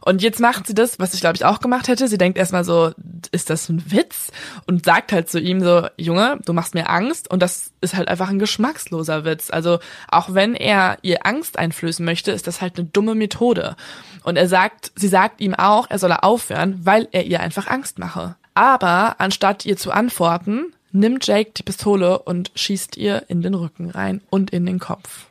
Und 0.00 0.22
jetzt 0.22 0.40
macht 0.40 0.66
sie 0.66 0.72
das, 0.72 0.98
was 0.98 1.12
ich 1.12 1.20
glaube 1.20 1.36
ich 1.36 1.44
auch 1.44 1.60
gemacht 1.60 1.88
hätte. 1.88 2.08
Sie 2.08 2.16
denkt 2.16 2.38
erstmal 2.38 2.64
so, 2.64 2.92
ist 3.30 3.50
das 3.50 3.68
ein 3.68 3.92
Witz? 3.92 4.28
Und 4.66 4.86
sagt 4.86 5.12
halt 5.12 5.28
zu 5.28 5.38
ihm 5.38 5.60
so, 5.60 5.86
Junge, 5.98 6.38
du 6.46 6.54
machst 6.54 6.72
mir 6.72 6.88
Angst. 6.88 7.30
Und 7.30 7.42
das 7.42 7.72
ist 7.82 7.94
halt 7.94 8.08
einfach 8.08 8.30
ein 8.30 8.38
geschmacksloser 8.38 9.26
Witz. 9.26 9.50
Also 9.50 9.80
auch 10.10 10.32
wenn 10.32 10.54
er 10.54 10.96
ihr 11.02 11.26
Angst 11.26 11.58
einflößen 11.58 12.06
möchte, 12.06 12.32
ist 12.32 12.46
das 12.46 12.62
halt 12.62 12.78
eine 12.78 12.88
dumme 12.88 13.14
Methode. 13.14 13.76
Und 14.24 14.36
er 14.36 14.48
sagt, 14.48 14.92
sie 14.96 15.08
sagt 15.08 15.42
ihm 15.42 15.54
auch, 15.54 15.90
er 15.90 15.98
solle 15.98 16.22
aufhören, 16.22 16.80
weil 16.86 17.06
er 17.12 17.26
ihr 17.26 17.40
einfach 17.40 17.66
Angst 17.66 17.98
mache. 17.98 18.36
Aber 18.54 19.16
anstatt 19.18 19.64
ihr 19.64 19.76
zu 19.76 19.92
antworten, 19.92 20.72
nimmt 20.92 21.26
Jake 21.26 21.52
die 21.56 21.62
Pistole 21.62 22.18
und 22.18 22.50
schießt 22.54 22.96
ihr 22.96 23.24
in 23.28 23.42
den 23.42 23.54
Rücken 23.54 23.90
rein 23.90 24.20
und 24.30 24.50
in 24.50 24.66
den 24.66 24.78
Kopf. 24.78 25.26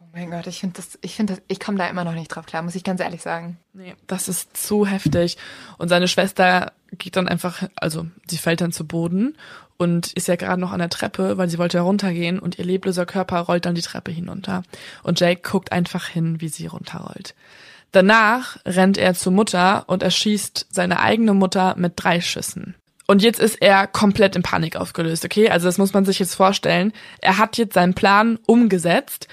Oh 0.00 0.04
mein 0.12 0.30
Gott, 0.30 0.46
ich 0.46 0.60
finde 0.60 0.76
das, 0.76 0.98
ich 1.00 1.14
finde 1.14 1.34
das, 1.34 1.42
ich 1.48 1.60
komme 1.60 1.78
da 1.78 1.88
immer 1.88 2.04
noch 2.04 2.14
nicht 2.14 2.28
drauf 2.28 2.46
klar, 2.46 2.62
muss 2.62 2.74
ich 2.74 2.84
ganz 2.84 3.00
ehrlich 3.00 3.22
sagen. 3.22 3.58
Nee, 3.72 3.94
das 4.06 4.28
ist 4.28 4.56
zu 4.56 4.86
heftig. 4.86 5.36
Und 5.78 5.88
seine 5.88 6.08
Schwester 6.08 6.72
geht 6.92 7.16
dann 7.16 7.28
einfach, 7.28 7.68
also 7.76 8.06
sie 8.28 8.38
fällt 8.38 8.60
dann 8.60 8.72
zu 8.72 8.86
Boden 8.86 9.36
und 9.76 10.12
ist 10.12 10.28
ja 10.28 10.36
gerade 10.36 10.60
noch 10.60 10.72
an 10.72 10.78
der 10.78 10.90
Treppe, 10.90 11.36
weil 11.38 11.48
sie 11.48 11.58
wollte 11.58 11.78
heruntergehen 11.78 12.38
und 12.38 12.58
ihr 12.58 12.64
lebloser 12.64 13.06
Körper 13.06 13.40
rollt 13.40 13.66
dann 13.66 13.74
die 13.74 13.82
Treppe 13.82 14.10
hinunter. 14.10 14.62
Und 15.02 15.20
Jake 15.20 15.42
guckt 15.42 15.72
einfach 15.72 16.06
hin, 16.06 16.40
wie 16.40 16.48
sie 16.48 16.66
runterrollt. 16.66 17.34
Danach 17.96 18.58
rennt 18.66 18.98
er 18.98 19.14
zur 19.14 19.32
Mutter 19.32 19.84
und 19.86 20.02
erschießt 20.02 20.66
seine 20.70 21.00
eigene 21.00 21.32
Mutter 21.32 21.76
mit 21.78 21.94
drei 21.96 22.20
Schüssen. 22.20 22.74
Und 23.06 23.22
jetzt 23.22 23.40
ist 23.40 23.62
er 23.62 23.86
komplett 23.86 24.36
in 24.36 24.42
Panik 24.42 24.76
aufgelöst, 24.76 25.24
okay? 25.24 25.48
Also 25.48 25.66
das 25.66 25.78
muss 25.78 25.94
man 25.94 26.04
sich 26.04 26.18
jetzt 26.18 26.34
vorstellen. 26.34 26.92
Er 27.22 27.38
hat 27.38 27.56
jetzt 27.56 27.72
seinen 27.72 27.94
Plan 27.94 28.38
umgesetzt 28.44 29.28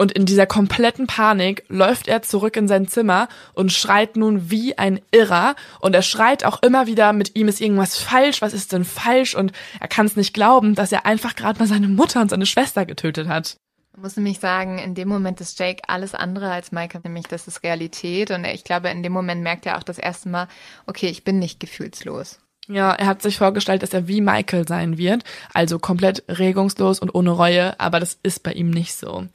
Und 0.00 0.12
in 0.12 0.24
dieser 0.24 0.46
kompletten 0.46 1.06
Panik 1.06 1.62
läuft 1.68 2.08
er 2.08 2.22
zurück 2.22 2.56
in 2.56 2.68
sein 2.68 2.88
Zimmer 2.88 3.28
und 3.52 3.70
schreit 3.70 4.16
nun 4.16 4.50
wie 4.50 4.78
ein 4.78 4.98
Irrer. 5.10 5.54
Und 5.78 5.94
er 5.94 6.00
schreit 6.00 6.42
auch 6.42 6.62
immer 6.62 6.86
wieder, 6.86 7.12
mit 7.12 7.36
ihm 7.36 7.48
ist 7.48 7.60
irgendwas 7.60 7.98
falsch, 7.98 8.40
was 8.40 8.54
ist 8.54 8.72
denn 8.72 8.86
falsch? 8.86 9.34
Und 9.34 9.52
er 9.78 9.88
kann 9.88 10.06
es 10.06 10.16
nicht 10.16 10.32
glauben, 10.32 10.74
dass 10.74 10.90
er 10.90 11.04
einfach 11.04 11.36
gerade 11.36 11.58
mal 11.58 11.68
seine 11.68 11.86
Mutter 11.86 12.22
und 12.22 12.30
seine 12.30 12.46
Schwester 12.46 12.86
getötet 12.86 13.28
hat. 13.28 13.58
Ich 13.92 14.02
muss 14.02 14.16
nämlich 14.16 14.38
sagen, 14.38 14.78
in 14.78 14.94
dem 14.94 15.08
Moment 15.08 15.40
ist 15.40 15.58
Jake 15.58 15.82
alles 15.88 16.14
andere 16.14 16.50
als 16.50 16.72
Michael, 16.72 17.02
nämlich 17.04 17.26
das 17.26 17.48
ist 17.48 17.62
Realität. 17.62 18.30
Und 18.30 18.44
ich 18.44 18.64
glaube, 18.64 18.88
in 18.88 19.02
dem 19.02 19.12
Moment 19.12 19.42
merkt 19.42 19.66
er 19.66 19.78
auch 19.78 19.82
das 19.82 19.98
erste 19.98 20.28
Mal, 20.28 20.48
okay, 20.86 21.08
ich 21.08 21.24
bin 21.24 21.38
nicht 21.38 21.60
gefühlslos. 21.60 22.38
Ja, 22.68 22.92
er 22.92 23.06
hat 23.06 23.20
sich 23.20 23.36
vorgestellt, 23.36 23.82
dass 23.82 23.92
er 23.92 24.06
wie 24.06 24.20
Michael 24.20 24.68
sein 24.68 24.96
wird, 24.96 25.24
also 25.52 25.80
komplett 25.80 26.22
regungslos 26.28 27.00
und 27.00 27.12
ohne 27.12 27.30
Reue, 27.30 27.78
aber 27.80 27.98
das 27.98 28.16
ist 28.22 28.44
bei 28.44 28.52
ihm 28.52 28.70
nicht 28.70 28.94
so. 28.94 29.26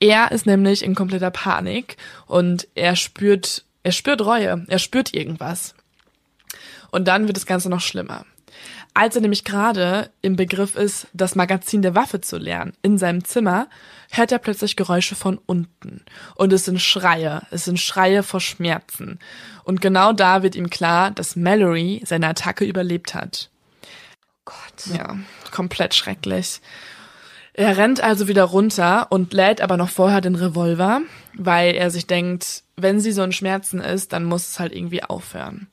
Er 0.00 0.32
ist 0.32 0.44
nämlich 0.44 0.82
in 0.82 0.96
kompletter 0.96 1.30
Panik 1.30 1.96
und 2.26 2.66
er 2.74 2.96
spürt, 2.96 3.64
er 3.84 3.92
spürt 3.92 4.22
Reue, 4.22 4.64
er 4.66 4.78
spürt 4.80 5.14
irgendwas. 5.14 5.76
Und 6.90 7.06
dann 7.06 7.28
wird 7.28 7.36
das 7.36 7.46
Ganze 7.46 7.70
noch 7.70 7.80
schlimmer. 7.80 8.26
Als 8.92 9.14
er 9.14 9.22
nämlich 9.22 9.44
gerade 9.44 10.10
im 10.20 10.36
Begriff 10.36 10.74
ist, 10.74 11.06
das 11.12 11.36
Magazin 11.36 11.80
der 11.80 11.94
Waffe 11.94 12.20
zu 12.20 12.38
lernen, 12.38 12.72
in 12.82 12.98
seinem 12.98 13.24
Zimmer, 13.24 13.68
hört 14.10 14.32
er 14.32 14.38
plötzlich 14.38 14.74
Geräusche 14.74 15.14
von 15.14 15.38
unten. 15.46 16.04
Und 16.34 16.52
es 16.52 16.64
sind 16.64 16.82
Schreie, 16.82 17.42
es 17.50 17.64
sind 17.64 17.78
Schreie 17.78 18.22
vor 18.22 18.40
Schmerzen. 18.40 19.20
Und 19.62 19.80
genau 19.80 20.12
da 20.12 20.42
wird 20.42 20.56
ihm 20.56 20.70
klar, 20.70 21.12
dass 21.12 21.36
Mallory 21.36 22.02
seine 22.04 22.28
Attacke 22.28 22.64
überlebt 22.64 23.14
hat. 23.14 23.50
Gott. 24.44 24.96
Ja, 24.96 25.16
komplett 25.52 25.94
schrecklich. 25.94 26.60
Er 27.52 27.76
rennt 27.76 28.00
also 28.00 28.26
wieder 28.26 28.44
runter 28.44 29.08
und 29.10 29.32
lädt 29.32 29.60
aber 29.60 29.76
noch 29.76 29.90
vorher 29.90 30.20
den 30.20 30.34
Revolver, 30.34 31.02
weil 31.34 31.74
er 31.74 31.90
sich 31.90 32.06
denkt, 32.06 32.62
wenn 32.76 33.00
sie 33.00 33.12
so 33.12 33.22
in 33.22 33.32
Schmerzen 33.32 33.80
ist, 33.80 34.12
dann 34.12 34.24
muss 34.24 34.48
es 34.48 34.58
halt 34.58 34.74
irgendwie 34.74 35.02
aufhören. 35.02 35.68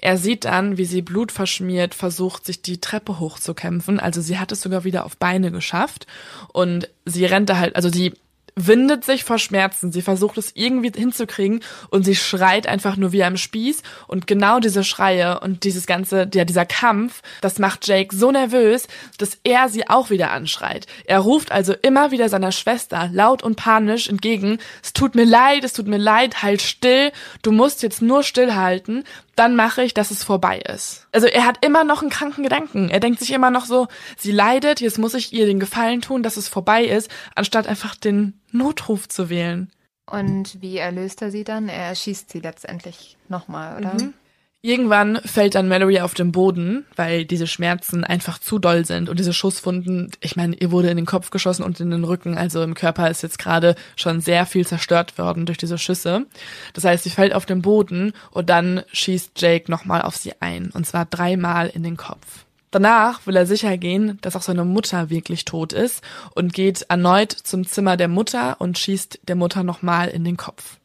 Er 0.00 0.16
sieht 0.16 0.44
dann, 0.44 0.78
wie 0.78 0.84
sie 0.84 1.02
blutverschmiert 1.02 1.94
versucht, 1.94 2.46
sich 2.46 2.62
die 2.62 2.80
Treppe 2.80 3.18
hochzukämpfen. 3.18 4.00
Also 4.00 4.20
sie 4.20 4.38
hat 4.38 4.52
es 4.52 4.62
sogar 4.62 4.84
wieder 4.84 5.04
auf 5.04 5.16
Beine 5.16 5.50
geschafft. 5.50 6.06
Und 6.52 6.88
sie 7.04 7.26
rennt 7.26 7.50
da 7.50 7.58
halt, 7.58 7.76
also 7.76 7.90
sie 7.90 8.14
windet 8.56 9.04
sich 9.04 9.24
vor 9.24 9.38
Schmerzen. 9.38 9.92
Sie 9.92 10.02
versucht 10.02 10.38
es 10.38 10.52
irgendwie 10.54 10.92
hinzukriegen 10.94 11.60
und 11.90 12.04
sie 12.04 12.16
schreit 12.16 12.66
einfach 12.66 12.96
nur 12.96 13.12
wie 13.12 13.24
am 13.24 13.36
Spieß. 13.36 13.82
Und 14.06 14.26
genau 14.26 14.60
diese 14.60 14.84
Schreie 14.84 15.40
und 15.40 15.64
dieses 15.64 15.86
ganze, 15.86 16.28
ja, 16.32 16.44
dieser 16.44 16.66
Kampf, 16.66 17.22
das 17.40 17.58
macht 17.58 17.86
Jake 17.86 18.14
so 18.14 18.30
nervös, 18.30 18.88
dass 19.18 19.38
er 19.44 19.68
sie 19.68 19.88
auch 19.88 20.10
wieder 20.10 20.30
anschreit. 20.30 20.86
Er 21.04 21.20
ruft 21.20 21.52
also 21.52 21.74
immer 21.82 22.10
wieder 22.10 22.28
seiner 22.28 22.52
Schwester 22.52 23.10
laut 23.12 23.42
und 23.42 23.56
panisch 23.56 24.08
entgegen, 24.08 24.58
es 24.82 24.92
tut 24.92 25.14
mir 25.14 25.24
leid, 25.24 25.64
es 25.64 25.72
tut 25.72 25.86
mir 25.86 25.98
leid, 25.98 26.42
halt 26.42 26.62
still, 26.62 27.12
du 27.42 27.52
musst 27.52 27.82
jetzt 27.82 28.02
nur 28.02 28.22
stillhalten 28.22 29.04
dann 29.36 29.56
mache 29.56 29.82
ich, 29.82 29.94
dass 29.94 30.10
es 30.10 30.24
vorbei 30.24 30.58
ist. 30.58 31.06
Also 31.12 31.26
er 31.26 31.46
hat 31.46 31.64
immer 31.64 31.84
noch 31.84 32.02
einen 32.02 32.10
kranken 32.10 32.42
Gedanken. 32.42 32.88
Er 32.90 33.00
denkt 33.00 33.20
sich 33.20 33.32
immer 33.32 33.50
noch 33.50 33.64
so, 33.64 33.88
sie 34.16 34.32
leidet, 34.32 34.80
jetzt 34.80 34.98
muss 34.98 35.14
ich 35.14 35.32
ihr 35.32 35.46
den 35.46 35.60
Gefallen 35.60 36.00
tun, 36.00 36.22
dass 36.22 36.36
es 36.36 36.48
vorbei 36.48 36.84
ist, 36.84 37.10
anstatt 37.34 37.66
einfach 37.66 37.94
den 37.94 38.40
Notruf 38.52 39.08
zu 39.08 39.30
wählen. 39.30 39.70
Und 40.06 40.60
wie 40.60 40.78
erlöst 40.78 41.22
er 41.22 41.30
sie 41.30 41.44
dann? 41.44 41.68
Er 41.68 41.86
erschießt 41.86 42.30
sie 42.30 42.40
letztendlich 42.40 43.16
nochmal, 43.28 43.78
oder? 43.78 43.94
Mhm. 43.94 44.14
Irgendwann 44.62 45.16
fällt 45.24 45.54
dann 45.54 45.68
Mallory 45.68 46.00
auf 46.00 46.12
den 46.12 46.32
Boden, 46.32 46.84
weil 46.94 47.24
diese 47.24 47.46
Schmerzen 47.46 48.04
einfach 48.04 48.38
zu 48.38 48.58
doll 48.58 48.84
sind 48.84 49.08
und 49.08 49.18
diese 49.18 49.32
Schusswunden, 49.32 50.10
ich 50.20 50.36
meine, 50.36 50.54
ihr 50.54 50.70
wurde 50.70 50.90
in 50.90 50.98
den 50.98 51.06
Kopf 51.06 51.30
geschossen 51.30 51.62
und 51.62 51.80
in 51.80 51.90
den 51.90 52.04
Rücken, 52.04 52.36
also 52.36 52.62
im 52.62 52.74
Körper 52.74 53.08
ist 53.08 53.22
jetzt 53.22 53.38
gerade 53.38 53.74
schon 53.96 54.20
sehr 54.20 54.44
viel 54.44 54.66
zerstört 54.66 55.16
worden 55.16 55.46
durch 55.46 55.56
diese 55.56 55.78
Schüsse. 55.78 56.26
Das 56.74 56.84
heißt, 56.84 57.04
sie 57.04 57.10
fällt 57.10 57.32
auf 57.34 57.46
den 57.46 57.62
Boden 57.62 58.12
und 58.32 58.50
dann 58.50 58.82
schießt 58.92 59.32
Jake 59.40 59.70
nochmal 59.70 60.02
auf 60.02 60.16
sie 60.16 60.34
ein, 60.40 60.70
und 60.74 60.86
zwar 60.86 61.06
dreimal 61.06 61.68
in 61.68 61.82
den 61.82 61.96
Kopf. 61.96 62.44
Danach 62.70 63.26
will 63.26 63.36
er 63.36 63.46
sicher 63.46 63.78
gehen, 63.78 64.18
dass 64.20 64.36
auch 64.36 64.42
seine 64.42 64.66
Mutter 64.66 65.08
wirklich 65.08 65.46
tot 65.46 65.72
ist 65.72 66.04
und 66.34 66.52
geht 66.52 66.82
erneut 66.90 67.32
zum 67.32 67.66
Zimmer 67.66 67.96
der 67.96 68.08
Mutter 68.08 68.60
und 68.60 68.78
schießt 68.78 69.20
der 69.26 69.36
Mutter 69.36 69.62
nochmal 69.62 70.08
in 70.08 70.22
den 70.22 70.36
Kopf. 70.36 70.76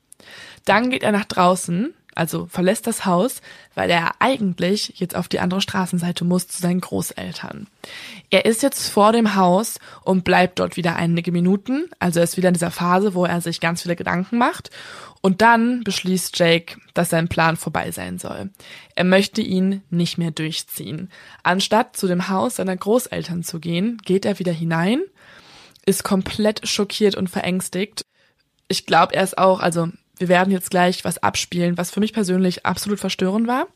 Dann 0.63 0.89
geht 0.89 1.03
er 1.03 1.11
nach 1.11 1.25
draußen, 1.25 1.93
also 2.15 2.47
verlässt 2.47 2.87
das 2.87 3.05
Haus, 3.05 3.41
weil 3.75 3.89
er 3.89 4.13
eigentlich 4.19 4.93
jetzt 4.95 5.15
auf 5.15 5.27
die 5.27 5.39
andere 5.39 5.61
Straßenseite 5.61 6.23
muss 6.23 6.47
zu 6.47 6.61
seinen 6.61 6.81
Großeltern. 6.81 7.67
Er 8.29 8.45
ist 8.45 8.63
jetzt 8.63 8.89
vor 8.89 9.11
dem 9.11 9.35
Haus 9.35 9.79
und 10.03 10.23
bleibt 10.23 10.59
dort 10.59 10.77
wieder 10.77 10.95
einige 10.95 11.31
Minuten, 11.31 11.89
also 11.99 12.19
er 12.19 12.23
ist 12.23 12.37
wieder 12.37 12.47
in 12.47 12.53
dieser 12.53 12.71
Phase, 12.71 13.13
wo 13.13 13.25
er 13.25 13.41
sich 13.41 13.59
ganz 13.59 13.81
viele 13.81 13.97
Gedanken 13.97 14.37
macht 14.37 14.71
und 15.21 15.41
dann 15.41 15.83
beschließt 15.83 16.37
Jake, 16.37 16.77
dass 16.93 17.09
sein 17.09 17.27
Plan 17.27 17.57
vorbei 17.57 17.91
sein 17.91 18.19
soll. 18.19 18.51
Er 18.95 19.03
möchte 19.03 19.41
ihn 19.41 19.81
nicht 19.89 20.17
mehr 20.17 20.31
durchziehen. 20.31 21.09
Anstatt 21.43 21.97
zu 21.97 22.07
dem 22.07 22.29
Haus 22.29 22.57
seiner 22.57 22.77
Großeltern 22.77 23.43
zu 23.43 23.59
gehen, 23.59 23.97
geht 24.05 24.23
er 24.23 24.39
wieder 24.39 24.53
hinein, 24.53 25.01
ist 25.85 26.03
komplett 26.03 26.67
schockiert 26.67 27.15
und 27.15 27.29
verängstigt. 27.29 28.05
Ich 28.67 28.85
glaube, 28.85 29.15
er 29.15 29.23
ist 29.23 29.37
auch, 29.37 29.59
also 29.59 29.89
wir 30.17 30.27
werden 30.27 30.51
jetzt 30.51 30.69
gleich 30.69 31.03
was 31.05 31.17
abspielen, 31.17 31.77
was 31.77 31.91
für 31.91 31.99
mich 31.99 32.13
persönlich 32.13 32.65
absolut 32.65 32.99
verstörend 32.99 33.47
war. 33.47 33.67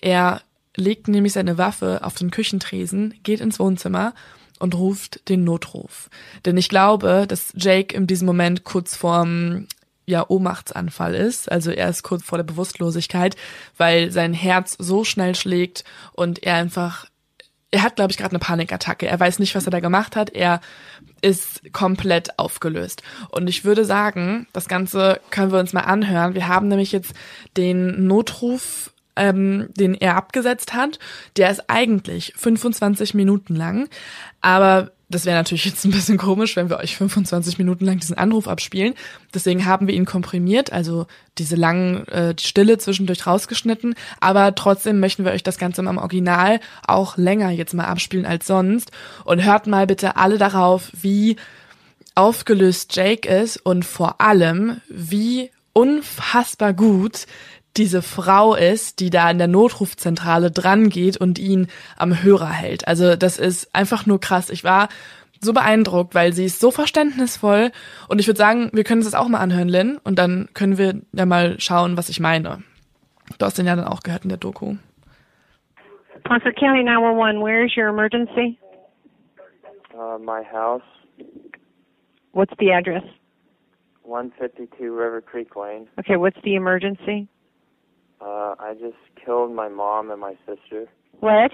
Er 0.00 0.42
legt 0.76 1.08
nämlich 1.08 1.32
seine 1.32 1.58
Waffe 1.58 2.00
auf 2.02 2.14
den 2.14 2.30
Küchentresen, 2.30 3.14
geht 3.22 3.40
ins 3.40 3.58
Wohnzimmer 3.58 4.14
und 4.58 4.74
ruft 4.74 5.28
den 5.28 5.44
Notruf. 5.44 6.08
Denn 6.44 6.56
ich 6.56 6.68
glaube, 6.68 7.26
dass 7.28 7.52
Jake 7.56 7.94
in 7.94 8.06
diesem 8.06 8.26
Moment 8.26 8.64
kurz 8.64 8.96
vorm 8.96 9.66
ja, 10.06 10.28
Ohnmachtsanfall 10.28 11.14
ist. 11.14 11.50
Also 11.50 11.70
er 11.70 11.88
ist 11.88 12.02
kurz 12.02 12.22
vor 12.24 12.38
der 12.38 12.44
Bewusstlosigkeit, 12.44 13.36
weil 13.76 14.10
sein 14.10 14.34
Herz 14.34 14.76
so 14.78 15.04
schnell 15.04 15.34
schlägt 15.34 15.84
und 16.12 16.42
er 16.42 16.56
einfach 16.56 17.06
er 17.74 17.82
hat, 17.82 17.96
glaube 17.96 18.12
ich, 18.12 18.16
gerade 18.16 18.30
eine 18.30 18.38
Panikattacke. 18.38 19.08
Er 19.08 19.18
weiß 19.18 19.40
nicht, 19.40 19.56
was 19.56 19.66
er 19.66 19.72
da 19.72 19.80
gemacht 19.80 20.14
hat. 20.14 20.30
Er 20.30 20.60
ist 21.22 21.72
komplett 21.72 22.38
aufgelöst. 22.38 23.02
Und 23.30 23.48
ich 23.48 23.64
würde 23.64 23.84
sagen, 23.84 24.46
das 24.52 24.68
Ganze 24.68 25.20
können 25.30 25.50
wir 25.50 25.58
uns 25.58 25.72
mal 25.72 25.80
anhören. 25.80 26.34
Wir 26.34 26.46
haben 26.46 26.68
nämlich 26.68 26.92
jetzt 26.92 27.14
den 27.56 28.06
Notruf, 28.06 28.92
ähm, 29.16 29.70
den 29.76 29.94
er 29.94 30.14
abgesetzt 30.14 30.72
hat. 30.72 31.00
Der 31.36 31.50
ist 31.50 31.68
eigentlich 31.68 32.32
25 32.36 33.12
Minuten 33.12 33.56
lang. 33.56 33.88
Aber 34.40 34.92
das 35.14 35.26
wäre 35.26 35.36
natürlich 35.36 35.64
jetzt 35.64 35.84
ein 35.84 35.92
bisschen 35.92 36.18
komisch, 36.18 36.56
wenn 36.56 36.68
wir 36.68 36.78
euch 36.78 36.96
25 36.96 37.58
Minuten 37.58 37.84
lang 37.84 38.00
diesen 38.00 38.18
Anruf 38.18 38.48
abspielen. 38.48 38.94
Deswegen 39.32 39.64
haben 39.64 39.86
wir 39.86 39.94
ihn 39.94 40.06
komprimiert, 40.06 40.72
also 40.72 41.06
diese 41.38 41.54
langen 41.54 42.06
äh, 42.08 42.34
Stille 42.40 42.78
zwischendurch 42.78 43.24
rausgeschnitten. 43.24 43.94
Aber 44.20 44.56
trotzdem 44.56 44.98
möchten 44.98 45.24
wir 45.24 45.30
euch 45.30 45.44
das 45.44 45.56
Ganze 45.56 45.82
im 45.82 45.98
Original 45.98 46.58
auch 46.84 47.16
länger 47.16 47.50
jetzt 47.50 47.74
mal 47.74 47.84
abspielen 47.84 48.26
als 48.26 48.48
sonst. 48.48 48.90
Und 49.24 49.44
hört 49.44 49.68
mal 49.68 49.86
bitte 49.86 50.16
alle 50.16 50.36
darauf, 50.36 50.90
wie 51.00 51.36
aufgelöst 52.16 52.96
Jake 52.96 53.28
ist 53.28 53.56
und 53.58 53.84
vor 53.84 54.20
allem, 54.20 54.80
wie 54.88 55.50
unfassbar 55.72 56.72
gut 56.72 57.26
diese 57.76 58.02
Frau 58.02 58.54
ist, 58.54 59.00
die 59.00 59.10
da 59.10 59.30
in 59.30 59.38
der 59.38 59.48
Notrufzentrale 59.48 60.50
dran 60.50 60.88
geht 60.88 61.16
und 61.16 61.38
ihn 61.38 61.68
am 61.96 62.22
Hörer 62.22 62.50
hält. 62.50 62.86
Also 62.86 63.16
das 63.16 63.38
ist 63.38 63.74
einfach 63.74 64.06
nur 64.06 64.20
krass. 64.20 64.50
Ich 64.50 64.64
war 64.64 64.88
so 65.40 65.52
beeindruckt, 65.52 66.14
weil 66.14 66.32
sie 66.32 66.44
ist 66.44 66.60
so 66.60 66.70
verständnisvoll 66.70 67.70
und 68.08 68.20
ich 68.20 68.26
würde 68.26 68.38
sagen, 68.38 68.70
wir 68.72 68.84
können 68.84 69.00
uns 69.00 69.10
das 69.10 69.20
auch 69.20 69.28
mal 69.28 69.40
anhören, 69.40 69.68
Lynn, 69.68 69.98
und 70.02 70.18
dann 70.18 70.48
können 70.54 70.78
wir 70.78 71.02
ja 71.12 71.26
mal 71.26 71.60
schauen, 71.60 71.96
was 71.96 72.08
ich 72.08 72.20
meine. 72.20 72.62
Du 73.38 73.46
hast 73.46 73.58
den 73.58 73.66
ja 73.66 73.76
dann 73.76 73.86
auch 73.86 74.02
gehört 74.02 74.24
in 74.24 74.28
der 74.30 74.38
Doku. 74.38 74.76
Ponce 76.24 76.52
County 76.54 76.82
911, 76.82 77.42
where 77.42 77.66
is 77.66 77.76
your 77.76 77.88
emergency? 77.88 78.58
Uh, 79.92 80.18
my 80.18 80.42
house. 80.42 80.82
What's 82.32 82.52
the 82.58 82.72
address? 82.72 83.04
152 84.04 84.90
River 84.90 85.20
Creek 85.20 85.54
Lane. 85.54 85.86
Okay, 85.98 86.16
what's 86.16 86.36
the 86.42 86.54
emergency? 86.54 87.28
Uh, 88.20 88.54
I 88.58 88.74
just 88.74 88.96
killed 89.24 89.52
my 89.52 89.68
mom 89.68 90.10
and 90.10 90.20
my 90.20 90.36
sister. 90.46 90.86
What? 91.20 91.50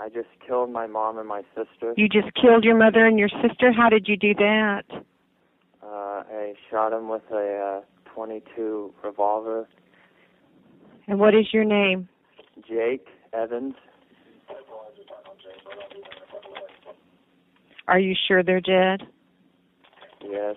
I 0.00 0.08
just 0.08 0.28
killed 0.46 0.70
my 0.70 0.86
mom 0.86 1.18
and 1.18 1.28
my 1.28 1.42
sister. 1.54 1.94
You 1.96 2.08
just 2.08 2.32
killed 2.34 2.64
your 2.64 2.76
mother 2.76 3.04
and 3.06 3.18
your 3.18 3.28
sister? 3.28 3.72
How 3.72 3.88
did 3.88 4.06
you 4.06 4.16
do 4.16 4.34
that? 4.34 4.84
Uh, 5.82 5.86
I 5.86 6.54
shot 6.70 6.92
him 6.92 7.08
with 7.08 7.22
a 7.32 7.80
uh, 7.82 8.14
22 8.14 8.94
revolver. 9.02 9.68
And 11.08 11.18
what 11.18 11.34
is 11.34 11.46
your 11.52 11.64
name? 11.64 12.08
Jake 12.68 13.06
Evans. 13.32 13.74
Are 17.88 17.98
you 17.98 18.14
sure 18.26 18.42
they're 18.42 18.60
dead? 18.60 19.06
Yes. 20.22 20.56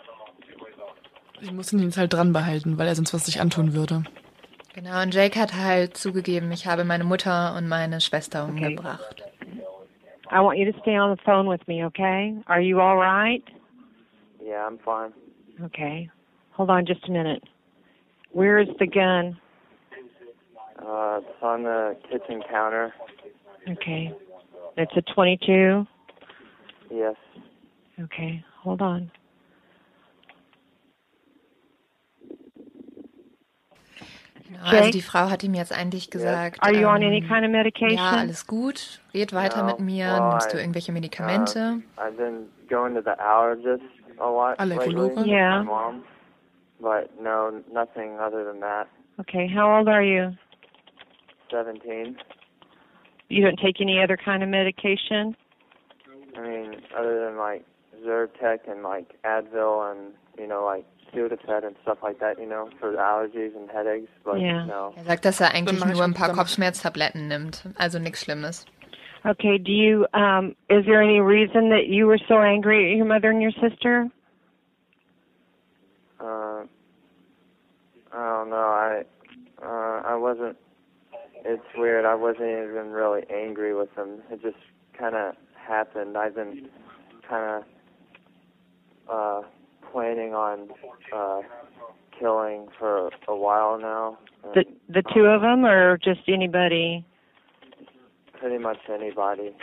Ich 1.41 1.51
muss 1.51 1.74
ihn 1.74 1.80
jetzt 1.80 1.97
halt 1.97 2.14
dran 2.14 2.34
behalten, 2.34 2.78
weil 2.78 2.88
er 2.88 2.95
sonst 2.95 3.14
was 3.14 3.26
sich 3.26 3.39
antun 3.39 3.74
würde. 3.74 4.03
Genau, 4.74 5.02
und 5.02 5.14
Jake 5.14 5.38
hat 5.38 5.54
halt 5.54 5.98
zugegeben, 5.98 6.52
ich 6.52 6.66
habe 6.66 6.86
meine 6.86 7.04
Mutter 7.04 7.56
und 7.56 7.68
meine 7.68 8.00
Schwester 8.00 8.46
umgebracht. 8.46 9.24
I 10.32 10.40
want 10.40 10.58
you 10.58 10.72
to 10.72 10.80
stay 10.80 10.98
on 10.98 11.14
the 11.14 11.22
phone 11.26 11.46
with 11.46 11.60
me, 11.68 11.84
okay? 11.84 12.34
Are 12.48 12.62
you 12.62 12.80
all 12.80 12.96
right? 12.96 13.44
Yeah, 14.42 14.66
I'm 14.66 14.80
fine. 14.80 15.12
Okay. 15.66 16.10
Hold 16.52 16.70
on 16.70 16.86
just 16.86 17.06
a 17.10 17.12
minute. 17.12 17.44
Where 18.32 18.60
is 18.60 18.70
the 18.80 18.88
gun? 18.88 19.38
Uh, 20.80 21.20
it's 21.20 21.44
on 21.44 21.64
the 21.64 21.98
kitchen 22.10 22.42
counter. 22.50 22.94
Okay. 23.70 24.14
It's 24.78 24.92
a 24.96 25.02
22. 25.14 25.86
Yes. 26.90 27.16
Okay. 28.02 28.44
Hold 28.64 28.82
on. 28.82 29.12
Genau, 34.52 34.64
also 34.66 34.91
die 34.91 35.02
Frau 35.02 35.30
hat 35.30 35.43
ihm 35.43 35.54
jetzt 35.54 35.72
eigentlich 35.72 36.10
gesagt. 36.10 36.62
Are 36.62 36.74
you 36.74 36.86
on 36.88 37.02
ähm, 37.02 37.08
any 37.08 37.22
kind 37.22 37.45
of 37.45 37.52
medication? 37.52 37.97
Ja, 37.97 38.18
alles 38.18 38.45
gut. 38.45 38.99
Red 39.14 39.32
weiter 39.34 39.62
No, 39.64 39.68
mit 39.68 39.80
mir. 39.80 40.06
well, 40.08 40.30
Nimmst 40.30 40.54
du 40.54 40.58
irgendwelche 40.58 40.91
Medikamente? 40.91 41.82
Uh, 41.97 42.02
I've 42.02 42.18
been 42.18 42.47
going 42.70 42.93
to 42.95 43.02
the 43.02 43.18
allergist 43.18 43.82
a 44.20 44.30
lot 44.30 44.60
Allergologe? 44.60 45.26
Yeah. 45.26 45.60
My 45.60 45.64
mom. 45.64 46.04
But 46.82 47.12
no, 47.22 47.62
nothing 47.72 48.20
other 48.20 48.43
than 48.43 48.60
that. 48.60 48.88
Okay. 49.22 49.47
How 49.47 49.78
old 49.78 49.88
are 49.88 50.04
you? 50.04 50.36
17. 51.49 52.18
You 53.30 53.43
don't 53.43 53.60
take 53.60 53.80
any 53.80 54.02
other 54.04 54.18
kind 54.18 54.43
of 54.43 54.49
medication? 54.49 55.36
I 56.36 56.41
mean, 56.41 56.76
other 56.97 57.26
than 57.26 57.38
like 57.38 57.64
Zyrtec 58.06 58.70
and 58.70 58.84
like 58.84 59.16
Advil 59.24 59.91
and, 59.91 60.14
you 60.38 60.47
know, 60.47 60.66
like 60.66 60.86
Sudafed 61.14 61.66
and 61.66 61.76
stuff 61.82 61.97
like 62.01 62.20
that, 62.20 62.39
you 62.39 62.45
know, 62.47 62.70
for 62.80 62.93
allergies 62.93 63.55
and 63.55 63.70
headaches. 63.70 64.09
But 64.24 64.39
Yeah. 64.39 64.66
no. 64.66 64.93
Er 64.97 65.03
sagt, 65.03 65.26
dass 65.26 65.39
er 65.41 65.53
eigentlich 65.53 65.80
mach 65.80 65.88
ich 65.89 65.93
nur 65.95 66.03
ein 66.03 66.12
schon 66.12 66.14
paar 66.14 66.30
zusammen. 66.30 66.38
Kopfschmerztabletten 66.39 67.28
nimmt. 67.28 67.64
Also 67.78 67.99
nichts 67.99 68.22
Schlimmes. 68.24 68.66
Okay. 69.26 69.59
Do 69.59 69.72
you, 69.72 70.05
um, 70.14 70.55
is 70.70 70.86
there 70.86 71.01
any 71.01 71.20
reason 71.20 71.70
that 71.70 71.88
you 71.88 72.07
were 72.07 72.18
so 72.28 72.39
angry 72.39 72.91
at 72.91 72.97
your 72.97 73.05
mother 73.05 73.30
and 73.30 73.41
your 73.41 73.51
sister? 73.51 74.09
Uh, 76.20 76.64
I 78.14 78.18
don't 78.18 78.49
know. 78.49 78.55
I, 78.57 79.03
uh, 79.62 80.01
I 80.05 80.16
wasn't. 80.16 80.55
It's 81.43 81.64
weird. 81.76 82.05
I 82.05 82.14
wasn't 82.16 82.49
even 82.49 82.91
really 82.91 83.24
angry 83.30 83.74
with 83.74 83.93
them. 83.95 84.22
It 84.32 84.41
just 84.41 84.57
kind 84.97 85.16
of 85.16 85.36
happened. 85.55 86.16
I've 86.18 86.36
been 86.36 86.70
kind 87.28 87.64
of 89.09 89.43
uh, 89.43 89.47
planning 89.92 90.34
on 90.34 90.70
uh, 91.14 91.42
killing 92.18 92.68
for 92.78 93.10
a 93.28 93.36
while 93.36 93.78
now. 93.80 94.18
and 94.44 94.54
The 94.54 94.66
the 94.89 95.04
two 95.14 95.26
of 95.26 95.42
them, 95.42 95.66
or 95.66 95.98
just 95.98 96.22
anybody? 96.28 97.04
Pretty 98.39 98.58
much 98.58 98.80
anybody. 98.89 99.54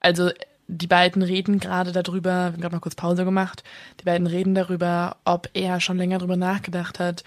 Also 0.00 0.30
die 0.68 0.86
beiden 0.86 1.22
reden 1.22 1.58
gerade 1.58 1.90
darüber, 1.92 2.30
wir 2.30 2.52
haben 2.52 2.60
gerade 2.60 2.76
mal 2.76 2.80
kurz 2.80 2.94
Pause 2.94 3.24
gemacht, 3.24 3.64
die 4.00 4.04
beiden 4.04 4.26
reden 4.26 4.54
darüber, 4.54 5.16
ob 5.24 5.48
er 5.52 5.80
schon 5.80 5.96
länger 5.96 6.18
darüber 6.18 6.36
nachgedacht 6.36 7.00
hat, 7.00 7.24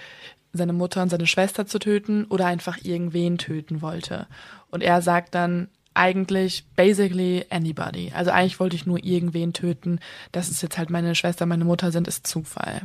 seine 0.53 0.71
Mutter 0.71 1.01
und 1.01 1.09
seine 1.09 1.27
Schwester 1.27 1.65
zu 1.65 1.79
töten 1.79 2.25
oder 2.25 2.45
einfach 2.45 2.77
irgendwen 2.83 3.37
töten 3.37 3.81
wollte. 3.81 4.27
Und 4.71 4.81
er 4.81 5.01
sagt 5.01 5.35
dann 5.35 5.67
eigentlich 5.93 6.65
basically 6.75 7.45
anybody. 7.49 8.11
Also 8.15 8.31
eigentlich 8.31 8.59
wollte 8.59 8.75
ich 8.75 8.85
nur 8.85 9.03
irgendwen 9.03 9.53
töten. 9.53 9.99
Dass 10.31 10.49
es 10.49 10.61
jetzt 10.61 10.77
halt 10.77 10.89
meine 10.89 11.15
Schwester, 11.15 11.45
meine 11.45 11.65
Mutter 11.65 11.91
sind, 11.91 12.07
ist 12.07 12.27
Zufall. 12.27 12.81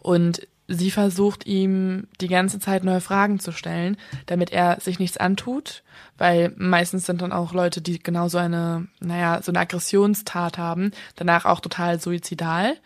Und 0.00 0.46
sie 0.70 0.90
versucht 0.92 1.46
ihm 1.46 2.06
die 2.20 2.28
ganze 2.28 2.60
Zeit 2.60 2.84
neue 2.84 3.00
Fragen 3.00 3.40
zu 3.40 3.50
stellen, 3.50 3.96
damit 4.26 4.52
er 4.52 4.80
sich 4.80 5.00
nichts 5.00 5.16
antut, 5.16 5.82
weil 6.16 6.54
meistens 6.56 7.06
sind 7.06 7.22
dann 7.22 7.32
auch 7.32 7.52
Leute, 7.52 7.80
die 7.80 7.98
genau 7.98 8.28
so 8.28 8.38
eine, 8.38 8.86
naja, 9.00 9.40
so 9.42 9.50
eine 9.50 9.58
Aggressionstat 9.58 10.58
haben, 10.58 10.92
danach 11.16 11.44
auch 11.44 11.60
total 11.60 12.00
suizidal. 12.00 12.76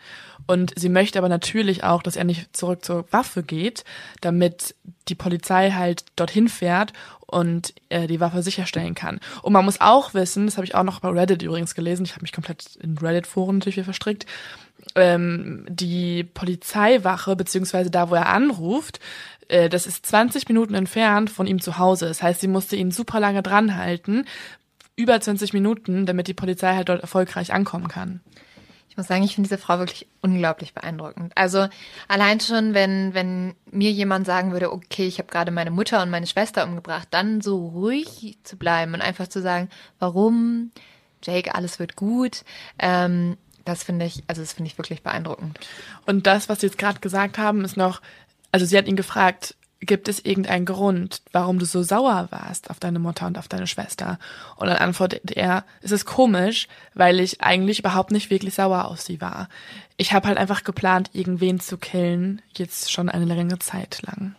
Und 0.47 0.73
sie 0.75 0.89
möchte 0.89 1.19
aber 1.19 1.29
natürlich 1.29 1.83
auch, 1.83 2.01
dass 2.01 2.15
er 2.15 2.23
nicht 2.23 2.55
zurück 2.57 2.83
zur 2.83 3.05
Waffe 3.11 3.43
geht, 3.43 3.83
damit 4.21 4.75
die 5.07 5.15
Polizei 5.15 5.71
halt 5.71 6.05
dorthin 6.15 6.49
fährt 6.49 6.93
und 7.35 7.73
äh, 7.89 8.07
die 8.07 8.21
Waffe 8.21 8.41
sicherstellen 8.41 8.95
kann. 8.95 9.19
Und 9.41 9.51
man 9.51 9.65
muss 9.65 9.81
auch 9.81 10.13
wissen, 10.13 10.45
das 10.45 10.55
habe 10.55 10.65
ich 10.65 10.73
auch 10.73 10.83
noch 10.83 11.01
bei 11.01 11.09
Reddit 11.09 11.43
übrigens 11.43 11.75
gelesen, 11.75 12.05
ich 12.05 12.13
habe 12.13 12.21
mich 12.21 12.31
komplett 12.31 12.77
in 12.77 12.97
Reddit-Foren 12.97 13.57
natürlich 13.57 13.75
wieder 13.75 13.83
verstrickt, 13.83 14.25
ähm, 14.95 15.65
die 15.67 16.23
Polizeiwache, 16.23 17.35
beziehungsweise 17.35 17.91
da, 17.91 18.09
wo 18.09 18.15
er 18.15 18.27
anruft, 18.27 19.01
äh, 19.49 19.67
das 19.67 19.85
ist 19.85 20.05
20 20.05 20.47
Minuten 20.47 20.75
entfernt 20.75 21.29
von 21.29 21.45
ihm 21.45 21.59
zu 21.59 21.77
Hause. 21.77 22.07
Das 22.07 22.23
heißt, 22.23 22.39
sie 22.39 22.47
musste 22.47 22.77
ihn 22.77 22.91
super 22.91 23.19
lange 23.19 23.43
dran 23.43 23.75
halten, 23.75 24.23
über 24.95 25.19
20 25.19 25.51
Minuten, 25.51 26.05
damit 26.05 26.29
die 26.29 26.33
Polizei 26.33 26.73
halt 26.73 26.87
dort 26.87 27.01
erfolgreich 27.01 27.51
ankommen 27.51 27.89
kann. 27.89 28.21
Ich 28.95 28.97
muss 28.97 29.07
sagen, 29.07 29.23
ich 29.23 29.35
finde 29.35 29.49
diese 29.49 29.61
Frau 29.61 29.77
wirklich 29.77 30.07
unglaublich 30.21 30.73
beeindruckend. 30.73 31.33
Also 31.35 31.67
allein 32.07 32.39
schon, 32.39 32.73
wenn, 32.73 33.13
wenn 33.13 33.53
mir 33.69 33.91
jemand 33.91 34.25
sagen 34.25 34.53
würde, 34.53 34.71
okay, 34.71 35.05
ich 35.05 35.19
habe 35.19 35.27
gerade 35.29 35.51
meine 35.51 35.69
Mutter 35.69 36.01
und 36.01 36.09
meine 36.09 36.27
Schwester 36.27 36.63
umgebracht, 36.63 37.09
dann 37.11 37.41
so 37.41 37.57
ruhig 37.67 38.37
zu 38.43 38.55
bleiben 38.55 38.93
und 38.93 39.01
einfach 39.01 39.27
zu 39.27 39.41
sagen, 39.41 39.69
warum, 39.99 40.71
Jake, 41.21 41.53
alles 41.53 41.77
wird 41.77 41.97
gut. 41.97 42.45
Ähm, 42.79 43.35
das 43.65 43.83
finde 43.83 44.05
ich, 44.05 44.23
also 44.27 44.41
das 44.41 44.53
finde 44.53 44.71
ich 44.71 44.77
wirklich 44.77 45.03
beeindruckend. 45.03 45.59
Und 46.05 46.25
das, 46.25 46.47
was 46.47 46.61
Sie 46.61 46.67
jetzt 46.67 46.77
gerade 46.77 47.01
gesagt 47.01 47.37
haben, 47.37 47.65
ist 47.65 47.75
noch, 47.75 48.01
also 48.53 48.65
sie 48.65 48.77
hat 48.77 48.87
ihn 48.87 48.95
gefragt, 48.95 49.55
gibt 49.81 50.07
es 50.07 50.23
irgendeinen 50.23 50.65
Grund, 50.65 51.21
warum 51.31 51.59
du 51.59 51.65
so 51.65 51.83
sauer 51.83 52.27
warst 52.31 52.69
auf 52.69 52.79
deine 52.79 52.99
Mutter 52.99 53.27
und 53.27 53.37
auf 53.37 53.47
deine 53.47 53.67
Schwester? 53.67 54.19
Und 54.55 54.67
dann 54.67 54.77
antwortet 54.77 55.31
er, 55.31 55.63
es 55.81 55.91
ist 55.91 56.05
komisch, 56.05 56.67
weil 56.93 57.19
ich 57.19 57.41
eigentlich 57.41 57.79
überhaupt 57.79 58.11
nicht 58.11 58.29
wirklich 58.29 58.55
sauer 58.55 58.85
auf 58.85 59.01
sie 59.01 59.21
war. 59.21 59.49
Ich 59.97 60.13
habe 60.13 60.27
halt 60.27 60.37
einfach 60.37 60.63
geplant, 60.63 61.11
irgendwen 61.13 61.59
zu 61.59 61.77
killen, 61.77 62.41
jetzt 62.55 62.91
schon 62.91 63.09
eine 63.09 63.25
längere 63.25 63.59
Zeit 63.59 64.01
lang. 64.03 64.35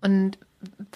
Und 0.00 0.38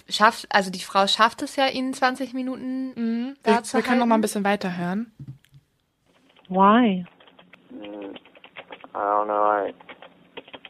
schafft, 0.09 0.47
also 0.51 0.71
die 0.71 0.81
Frau 0.81 1.07
schafft 1.07 1.43
es 1.43 1.57
ja, 1.57 1.67
ihn 1.67 1.93
20 1.93 2.35
Minuten 2.35 3.37
da 3.43 3.57
Wir, 3.57 3.63
zu 3.63 3.77
wir 3.77 3.83
können 3.83 4.01
noch 4.01 4.07
mal 4.07 4.17
ein 4.17 4.21
bisschen 4.21 4.45
weiterhören. 4.45 5.13
Why? 6.49 7.05
Mm, 7.71 8.15
I 8.95 8.99
don't 8.99 9.25
know. 9.27 9.45
I, 9.53 9.75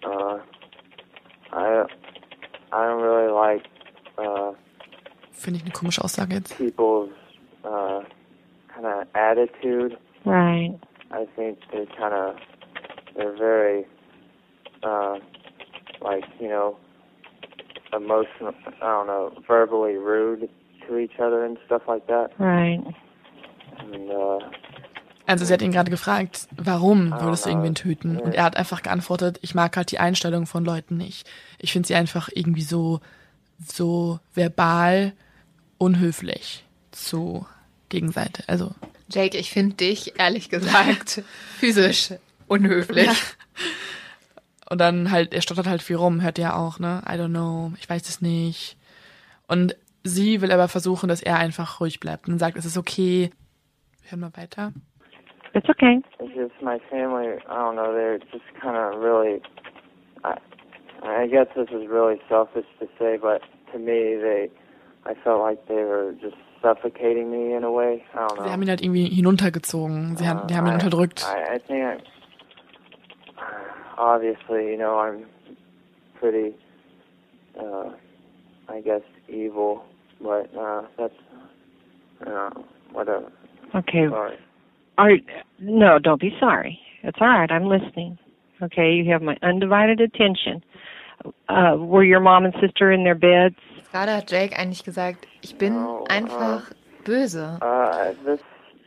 uh, 0.05 0.41
I, 1.53 1.85
I 2.73 2.87
don't 2.87 3.03
really 3.03 3.31
like 3.33 3.65
uh, 4.19 4.53
Finde 5.33 5.59
ich 5.59 5.63
eine 5.65 5.73
komische 5.73 6.03
Aussage 6.03 6.33
jetzt. 6.35 6.57
people's 6.59 7.11
uh, 7.65 8.03
kind 8.75 8.87
of 8.87 9.07
attitude. 9.15 9.97
Right. 10.25 10.75
I 11.11 11.27
think 11.37 11.59
they 11.73 11.87
kind 11.97 12.13
of 12.13 12.37
they're 13.17 13.37
very 13.37 13.87
uh, 14.83 15.19
like 16.03 16.25
you 16.41 16.49
know 16.49 16.77
emotional. 17.93 18.53
I 18.83 18.87
don't 18.87 19.07
know, 19.07 19.33
verbally 19.47 19.95
rude 19.97 20.49
to 20.87 20.99
each 20.99 21.19
other 21.21 21.45
and 21.45 21.57
stuff 21.67 21.83
like 21.89 22.07
that. 22.09 22.31
Right. 22.39 22.81
And 23.79 24.11
uh, 24.11 24.39
Also 25.29 25.45
sie 25.45 25.53
hat 25.53 25.61
ihn 25.61 25.72
gerade 25.72 25.91
gefragt, 25.91 26.49
warum 26.57 27.12
Ah, 27.12 27.22
würdest 27.22 27.45
du 27.45 27.51
irgendwen 27.51 27.74
töten? 27.74 28.18
Und 28.18 28.35
er 28.35 28.45
hat 28.45 28.57
einfach 28.57 28.81
geantwortet, 28.83 29.39
ich 29.43 29.55
mag 29.55 29.76
halt 29.76 29.91
die 29.91 29.99
Einstellung 29.99 30.47
von 30.47 30.64
Leuten 30.64 30.97
nicht. 30.97 31.29
Ich 31.59 31.72
finde 31.72 31.87
sie 31.87 31.95
einfach 31.95 32.31
irgendwie 32.35 32.62
so, 32.62 33.01
so 33.70 34.20
verbal 34.33 35.12
unhöflich 35.76 36.64
zu 36.93 37.47
Gegenseite. 37.91 38.43
Also 38.47 38.74
Jake, 39.11 39.37
ich 39.37 39.51
finde 39.51 39.76
dich, 39.76 40.18
ehrlich 40.18 40.49
gesagt, 40.49 41.22
physisch 41.59 42.14
unhöflich. 42.47 43.11
und 44.70 44.79
dann 44.79 45.11
halt, 45.11 45.35
er 45.35 45.43
stottert 45.43 45.66
halt 45.66 45.83
viel 45.83 45.97
rum, 45.97 46.22
hört 46.22 46.39
ihr 46.39 46.57
auch, 46.57 46.79
ne? 46.79 47.03
I 47.07 47.12
don't 47.12 47.29
know, 47.29 47.74
ich 47.79 47.89
weiß 47.89 48.09
es 48.09 48.22
nicht. 48.22 48.79
Und 49.47 49.76
sie 50.05 50.41
will 50.41 50.53
aber 50.53 50.68
versuchen, 50.68 51.07
dass 51.11 51.20
er 51.20 51.37
einfach 51.37 51.81
ruhig 51.81 52.01
bleibt 52.01 52.29
und 52.29 52.39
sagt, 52.39 52.57
es 52.57 52.64
ist 52.64 52.79
okay. 52.79 53.31
Hören 54.05 54.20
wir 54.20 54.35
weiter. 54.39 54.72
It's 55.59 55.69
okay. 55.71 55.99
it's 56.21 56.35
just 56.37 56.63
my 56.63 56.79
family. 56.89 57.27
I 57.49 57.55
don't 57.57 57.75
know. 57.75 57.93
They're 57.93 58.19
just 58.19 58.45
kind 58.63 58.77
of 58.77 59.01
really. 59.01 59.43
I, 60.23 60.39
I 61.03 61.27
guess 61.27 61.47
this 61.57 61.69
is 61.71 61.89
really 61.89 62.21
selfish 62.29 62.67
to 62.79 62.87
say, 62.97 63.19
but 63.21 63.43
to 63.73 63.79
me, 63.79 64.17
they. 64.23 64.51
I 65.05 65.15
felt 65.25 65.41
like 65.41 65.67
they 65.67 65.83
were 65.83 66.15
just 66.21 66.37
suffocating 66.63 67.31
me 67.33 67.55
in 67.55 67.65
a 67.65 67.73
way. 67.73 68.05
I 68.15 68.19
don't 68.19 68.37
know. 68.37 68.45
Sie 68.45 68.51
haben 68.53 68.63
ihn 68.63 68.69
halt 68.69 68.83
irgendwie 68.83 69.07
hinuntergezogen. 69.07 70.17
Sie 70.17 70.29
haben, 70.29 70.47
die 70.47 70.55
haben 70.55 70.67
ihn 70.67 70.73
I- 70.73 70.75
unterdrückt. 70.75 71.25
I, 71.27 71.57
I 71.57 71.59
think, 71.59 71.83
I, 71.85 71.99
obviously, 73.97 74.71
you 74.71 74.77
know, 74.77 74.97
I'm 75.01 75.25
pretty, 76.21 76.55
uh, 77.59 77.91
I 78.69 78.81
guess, 78.81 79.03
evil, 79.29 79.83
but 80.21 80.51
uh, 80.57 80.83
that's, 80.97 81.15
uh, 82.27 82.51
whatever. 82.93 83.33
Okay. 83.75 84.09
Sorry. 84.09 84.39
Are 84.99 85.13
no, 85.61 85.99
don't 85.99 86.21
be 86.21 86.35
sorry. 86.41 86.79
It's 87.03 87.19
all 87.21 87.29
right. 87.29 87.51
I'm 87.51 87.67
listening. 87.67 88.19
Okay, 88.61 88.93
you 88.93 89.11
have 89.13 89.23
my 89.23 89.37
undivided 89.43 90.01
attention. 90.01 90.65
Uh, 91.49 91.77
were 91.79 92.05
your 92.05 92.21
mom 92.21 92.45
and 92.45 92.55
sister 92.61 92.91
in 92.91 93.05
their 93.05 93.15
beds? 93.15 93.57
Gerade 93.93 94.11
hat 94.11 94.27
Jake 94.31 94.59
eigentlich 94.59 94.85
gesagt, 94.85 95.27
ich 95.43 95.57
bin 95.57 95.75
Oh, 95.75 96.05
einfach 96.09 96.71
böse. 97.05 97.59
Uh, 97.63 98.13
this, 98.25 98.41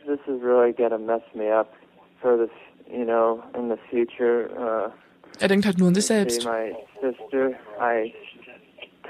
this 0.06 0.20
is 0.26 0.40
really 0.42 0.72
gonna 0.72 0.98
mess 0.98 1.22
me 1.34 1.50
up 1.50 1.72
for 2.20 2.36
this, 2.36 2.50
you 2.90 3.04
know, 3.04 3.42
in 3.54 3.68
the 3.68 3.78
future, 3.90 4.48
uh, 4.56 4.90
er 5.40 5.48
denkt 5.48 5.64
halt 5.64 5.78
nur 5.78 5.88
an 5.88 5.94
sich 5.94 6.04
selbst. 6.06 6.44
my 6.44 6.72
sister, 7.00 7.56
I 7.80 8.12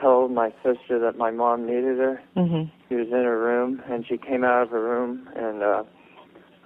told 0.01 0.31
my 0.33 0.53
sister 0.63 0.99
that 1.01 1.17
my 1.19 1.31
mom 1.31 1.67
needed 1.67 1.99
her. 1.99 2.21
Mhm. 2.37 2.71
She 2.89 2.95
was 2.95 3.09
in 3.09 3.25
her 3.25 3.39
room, 3.39 3.83
and 3.91 4.07
she 4.07 4.17
came 4.17 4.45
out 4.45 4.63
of 4.63 4.71
her 4.71 4.81
room, 4.81 5.29
and 5.37 5.63
uh, 5.63 5.83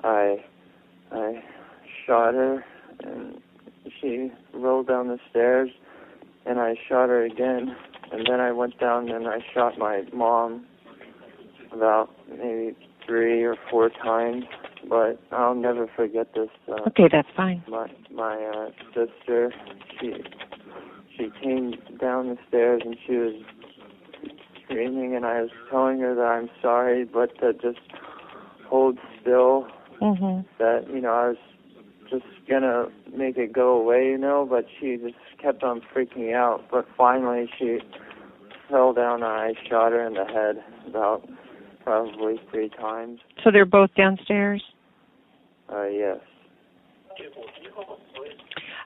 I, 0.07 0.37
I 1.13 1.43
shot 2.07 2.35
her, 2.35 2.65
and 3.01 3.41
she 4.01 4.31
rolled 4.55 4.87
down 4.87 5.09
the 5.09 5.19
stairs, 5.31 5.71
and 6.47 6.61
I 6.61 6.75
shot 6.89 7.09
her 7.09 7.25
again, 7.25 7.77
and 8.13 8.27
then 8.29 8.41
I 8.41 8.53
went 8.53 8.79
down 8.79 9.09
and 9.09 9.27
I 9.27 9.39
shot 9.53 9.79
my 9.79 10.03
mom 10.13 10.65
about 11.73 12.11
maybe 12.31 12.77
three 13.05 13.43
or 13.43 13.57
four 13.71 13.91
times, 13.91 14.45
but 14.89 15.21
I'll 15.33 15.55
never 15.55 15.89
forget 15.97 16.33
this. 16.35 16.51
Uh, 16.69 16.89
Okay, 16.89 17.09
that's 17.11 17.29
fine. 17.37 17.65
my 17.69 17.89
my 18.13 18.37
uh, 18.37 18.71
sister, 18.95 19.53
she 20.01 20.13
she 21.17 21.31
came 21.43 21.75
down 22.01 22.29
the 22.29 22.39
stairs 22.49 22.83
and 22.85 22.97
she 23.07 23.15
was 23.15 23.35
screaming, 24.65 25.17
and 25.17 25.25
I 25.25 25.43
was 25.43 25.51
telling 25.71 25.99
her 26.01 26.15
that 26.15 26.23
I'm 26.23 26.51
sorry, 26.63 27.05
but 27.05 27.37
to 27.41 27.53
just 27.55 27.81
hold 28.69 28.99
still. 29.21 29.67
Mhm. 30.01 30.45
That 30.59 30.89
you 30.91 31.01
know 31.01 31.13
I 31.13 31.29
was 31.29 31.37
just 32.11 32.25
gonna 32.49 32.87
make 33.13 33.37
it 33.37 33.53
go 33.53 33.77
away, 33.79 34.11
you 34.11 34.19
know, 34.19 34.47
but 34.49 34.67
she 34.79 34.97
just 34.97 35.17
kept 35.39 35.63
on 35.63 35.81
freaking 35.81 36.35
out. 36.35 36.65
But 36.71 36.87
finally, 36.97 37.51
she 37.59 37.81
fell 38.69 38.93
down, 38.93 39.23
and 39.23 39.25
I 39.25 39.55
shot 39.69 39.93
her 39.93 40.07
in 40.07 40.15
the 40.15 40.25
head 40.25 40.63
about 40.87 41.29
probably 41.85 42.41
three 42.51 42.69
times. 42.69 43.21
So 43.43 43.51
they're 43.51 43.65
both 43.65 43.95
downstairs. 43.95 44.63
Uh, 45.73 45.85
yes. 45.85 46.19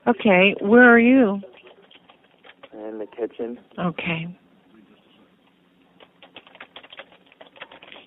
Okay, 0.07 0.55
where 0.61 0.83
are 0.83 0.99
you? 0.99 1.41
In 2.73 2.97
the 2.99 3.05
kitchen. 3.05 3.59
Okay. 3.77 4.27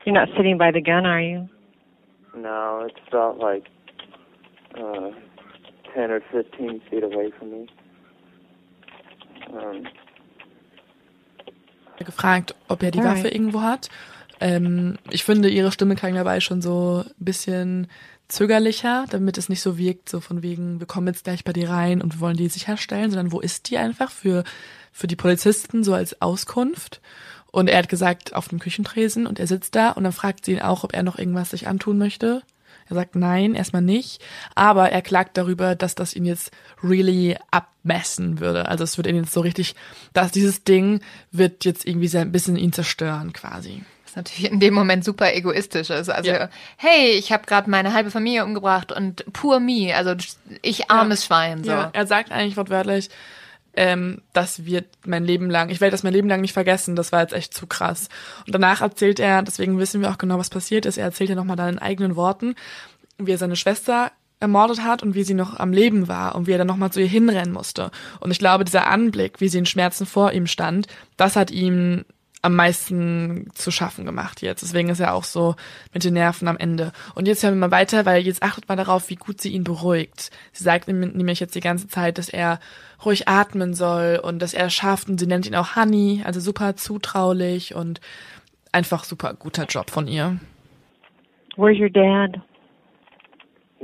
You're 0.05 0.15
not 0.15 0.29
sitting 0.37 0.59
by 0.59 0.71
the 0.71 0.81
gun, 0.81 1.07
are 1.07 1.21
you? 1.21 1.49
No, 2.37 2.87
it's 2.89 3.01
about 3.09 3.39
like 3.39 3.69
uh, 4.77 5.11
10 5.95 6.11
or 6.11 6.21
15 6.33 6.81
feet 6.91 7.05
away 7.05 7.31
from 7.39 7.51
me. 7.51 7.67
Um, 9.53 9.87
gefragt, 12.05 12.55
ob 12.69 12.83
er 12.83 12.91
die 12.91 12.99
Alright. 12.99 13.19
Waffe 13.19 13.29
irgendwo 13.29 13.63
hat. 13.63 13.89
Ähm, 14.41 14.99
ich 15.11 15.25
finde, 15.25 15.49
ihre 15.49 15.73
Stimme 15.73 15.95
klang 15.95 16.15
dabei 16.15 16.41
schon 16.41 16.61
so 16.61 17.05
ein 17.07 17.25
bisschen 17.25 17.87
zögerlicher, 18.29 19.05
damit 19.11 19.39
es 19.39 19.49
nicht 19.49 19.61
so 19.61 19.79
wirkt, 19.79 20.09
so 20.09 20.21
von 20.21 20.43
wegen, 20.43 20.81
wir 20.81 20.87
kommen 20.87 21.07
jetzt 21.07 21.25
gleich 21.25 21.45
bei 21.45 21.53
dir 21.53 21.71
rein 21.71 22.03
und 22.03 22.15
wir 22.15 22.21
wollen 22.21 22.37
die 22.37 22.49
sicherstellen, 22.49 23.11
sondern 23.11 23.33
wo 23.33 23.41
ist 23.41 23.71
die 23.71 23.79
einfach 23.79 24.11
für, 24.11 24.45
für 24.93 25.07
die 25.07 25.17
Polizisten 25.17 25.85
so 25.85 25.95
als 25.95 26.21
Auskunft? 26.21 27.01
Und 27.55 27.69
er 27.69 27.79
hat 27.79 27.89
gesagt, 27.89 28.35
auf 28.35 28.49
dem 28.49 28.59
Küchentresen 28.59 29.29
und 29.29 29.39
er 29.39 29.47
sitzt 29.47 29.77
da 29.77 29.91
und 29.91 30.03
dann 30.03 30.13
fragt 30.13 30.45
sie 30.45 30.55
ihn 30.55 30.61
auch, 30.61 30.83
ob 30.83 30.93
er 30.93 31.05
noch 31.05 31.17
irgendwas 31.17 31.51
sich 31.51 31.69
antun 31.69 31.99
möchte. 31.99 32.43
Er 32.89 32.97
sagt 32.97 33.15
nein, 33.15 33.55
erstmal 33.55 33.81
nicht, 33.81 34.21
aber 34.57 34.91
er 34.91 35.03
klagt 35.03 35.37
darüber, 35.39 35.77
dass 35.77 35.95
das 35.95 36.15
ihn 36.15 36.25
jetzt 36.25 36.51
really 36.83 37.37
abmessen 37.53 38.41
würde. 38.41 38.67
Also 38.69 38.83
es 38.83 38.97
wird 38.97 39.07
ihn 39.07 39.15
jetzt 39.15 39.33
so 39.33 39.41
richtig, 39.41 39.77
dass 40.13 40.33
dieses 40.33 40.65
Ding 40.65 41.01
wird 41.31 41.65
jetzt 41.65 41.87
irgendwie 41.87 42.09
so 42.09 42.19
ein 42.19 42.33
bisschen 42.33 42.57
ihn 42.57 42.73
zerstören 42.73 43.33
quasi. 43.33 43.85
Was 44.05 44.17
natürlich 44.17 44.51
in 44.51 44.59
dem 44.59 44.75
Moment 44.75 45.05
super 45.05 45.33
egoistisch 45.33 45.91
ist. 45.91 46.11
Also, 46.11 46.33
Ja. 46.33 46.49
hey, 46.77 47.13
ich 47.13 47.31
habe 47.31 47.47
gerade 47.47 47.71
meine 47.71 47.93
halbe 47.93 48.11
Familie 48.11 48.45
umgebracht 48.45 48.91
und 48.91 49.25
poor 49.33 49.61
me, 49.61 49.95
also 49.95 50.17
ich 50.61 50.91
armes 50.91 51.25
Schwein. 51.25 51.63
So. 51.63 51.71
Ja, 51.71 51.91
er 51.93 52.07
sagt 52.09 52.33
eigentlich 52.33 52.57
wortwörtlich, 52.57 53.11
ähm, 53.77 54.23
das 54.33 54.65
wird 54.65 54.87
mein 55.07 55.25
Leben 55.25 55.51
lang, 55.51 55.71
ich 55.71 55.81
werde 55.81 55.93
das 55.93 56.03
mein 56.03 56.13
Leben 56.13 56.29
lang 56.29 56.41
nicht 56.41 56.53
vergessen, 56.53 56.97
das 56.97 57.13
war 57.13 57.21
jetzt 57.21 57.35
echt 57.35 57.55
zu 57.55 57.67
krass. 57.67 58.09
Und 58.47 58.55
danach 58.55 58.81
erzählt 58.81 59.21
er, 59.21 59.43
deswegen 59.43 59.79
wissen 59.79 60.01
wir 60.01 60.11
auch 60.11 60.19
genau, 60.19 60.39
was 60.39 60.51
passiert 60.51 60.87
ist, 60.87 60.99
er 60.99 61.05
erzählt 61.05 61.31
ja 61.31 61.37
nochmal 61.37 61.57
dann 61.57 61.75
in 61.75 61.79
eigenen 61.79 62.17
Worten, 62.17 62.55
wie 63.19 63.33
er 63.33 63.39
seine 63.39 63.57
Schwester 63.57 64.13
ermordet 64.41 64.83
hat 64.83 65.03
und 65.03 65.15
wie 65.15 65.25
sie 65.25 65.35
noch 65.35 65.59
am 65.59 65.73
Leben 65.73 66.09
war 66.09 66.35
und 66.35 66.47
wie 66.47 66.53
er 66.53 66.59
dann 66.59 66.67
nochmal 66.67 66.93
zu 66.93 67.01
ihr 67.01 67.07
hinrennen 67.07 67.53
musste. 67.53 67.91
Und 68.21 68.31
ich 68.31 68.39
glaube, 68.39 68.65
dieser 68.65 68.87
Anblick, 68.89 69.41
wie 69.41 69.49
sie 69.49 69.59
in 69.59 69.67
Schmerzen 69.67 70.07
vor 70.07 70.33
ihm 70.33 70.47
stand, 70.47 70.87
das 71.17 71.37
hat 71.37 71.51
ihm 71.51 72.05
am 72.45 72.57
meisten 72.57 73.49
zu 73.55 73.71
schaffen 73.71 74.05
gemacht 74.05 74.43
jetzt. 74.43 74.63
Deswegen 74.63 74.91
ist 74.91 75.01
er 75.01 75.15
auch 75.15 75.25
so 75.25 75.57
mit 75.95 76.05
den 76.05 76.13
Nerven 76.13 76.47
am 76.47 76.59
Ende. 76.59 76.93
Und 77.15 77.27
jetzt 77.27 77.43
hören 77.43 77.55
wir 77.55 77.69
mal 77.69 77.71
weiter, 77.71 78.05
weil 78.05 78.21
jetzt 78.21 78.43
achtet 78.43 78.69
mal 78.69 78.77
darauf, 78.77 79.09
wie 79.09 79.17
gut 79.17 79.41
sie 79.41 79.49
ihn 79.49 79.65
beruhigt. 79.65 80.31
Sie 80.53 80.63
sagt 80.63 80.87
nämlich 80.87 81.41
jetzt 81.41 81.55
die 81.55 81.61
ganze 81.61 81.89
Zeit, 81.89 82.19
dass 82.19 82.29
er 82.29 82.61
ruhig 83.05 83.29
atmen 83.29 83.75
soll 83.75 84.21
und 84.23 84.41
dass 84.41 84.55
er 84.55 84.67
es 84.67 84.75
schafft 84.75 85.09
und 85.09 85.19
sie 85.19 85.27
nennt 85.27 85.47
ihn 85.47 85.55
auch 85.55 85.77
Honey, 85.77 86.23
also 86.25 86.41
super 86.41 86.77
zutraulich 86.77 87.75
und 87.75 88.01
einfach 88.73 89.05
super 89.05 89.35
guter 89.35 89.65
Job 89.65 89.91
von 89.91 90.09
ihr. 90.09 90.39
Where's 91.57 91.79
your 91.79 91.91
dad? 91.91 92.41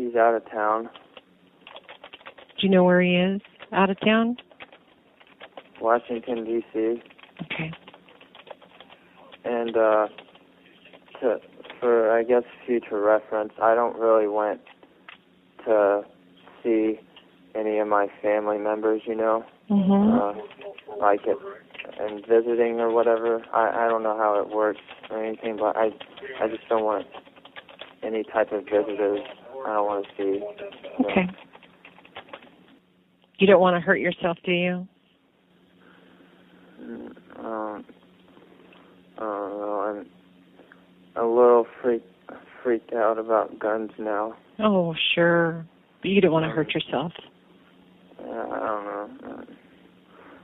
he's 0.01 0.17
out 0.17 0.35
of 0.35 0.51
town. 0.51 0.85
Do 0.85 2.67
you 2.67 2.69
know 2.69 2.85
where 2.85 3.01
he 3.01 3.17
is? 3.17 3.41
Out 3.73 3.91
of 3.91 4.01
town? 4.01 4.37
Washington 5.81 6.45
D.C. 6.45 7.03
Okay. 7.45 7.73
and 9.45 9.77
uh, 9.77 10.09
to 11.21 11.41
for 11.81 12.11
I 12.11 12.23
guess 12.23 12.43
future 12.67 13.01
reference, 13.01 13.53
I 13.63 13.75
don't 13.75 13.99
really 13.99 14.29
went 14.29 14.61
to 15.65 16.03
see 16.63 17.01
any 17.55 17.79
of 17.79 17.89
my 17.89 18.09
family 18.23 18.59
members, 18.59 19.03
you 19.07 19.15
know, 19.15 19.45
Mhm. 19.69 20.21
uh, 20.21 20.97
like 20.99 21.27
it 21.27 21.37
and 21.99 22.25
visiting 22.27 22.81
or 22.81 22.91
whatever. 22.91 23.43
I 23.53 23.85
I 23.87 23.89
don't 23.89 24.03
know 24.03 24.17
how 24.17 24.41
it 24.41 24.49
works 24.49 24.81
or 25.11 25.23
anything, 25.23 25.57
but 25.57 25.77
I 25.77 25.93
I 26.41 26.49
just 26.49 26.69
don't 26.69 26.85
want 26.85 27.07
any 28.03 28.25
type 28.25 28.53
of 28.53 28.65
visitors. 28.65 29.21
I 29.67 29.75
don't 29.75 29.87
want 29.87 30.07
to 30.07 30.17
see. 30.17 30.39
know. 30.41 30.55
Okay. 31.11 31.29
You 33.39 33.47
don't 33.47 33.61
want 33.61 33.77
to 33.77 33.81
hurt 33.81 34.01
yourself, 34.01 34.39
do 34.45 34.53
you? 34.53 34.89
Um, 37.39 37.85
I 39.17 39.21
don't 39.21 39.61
know. 39.61 40.05
I'm 41.17 41.23
a 41.23 41.27
little 41.27 41.67
freaked 41.81 42.07
freaked 42.63 42.93
out 42.93 43.19
about 43.19 43.59
guns 43.59 43.91
now. 43.99 44.35
Oh, 44.59 44.95
sure. 45.15 45.65
But 46.03 46.11
you 46.11 46.21
don't 46.21 46.33
want 46.33 46.45
to 46.45 46.51
hurt 46.51 46.75
yourself. 46.75 47.13
Uh, 48.25 48.49
I 48.51 48.59
don't 48.59 49.23
know. 49.23 49.45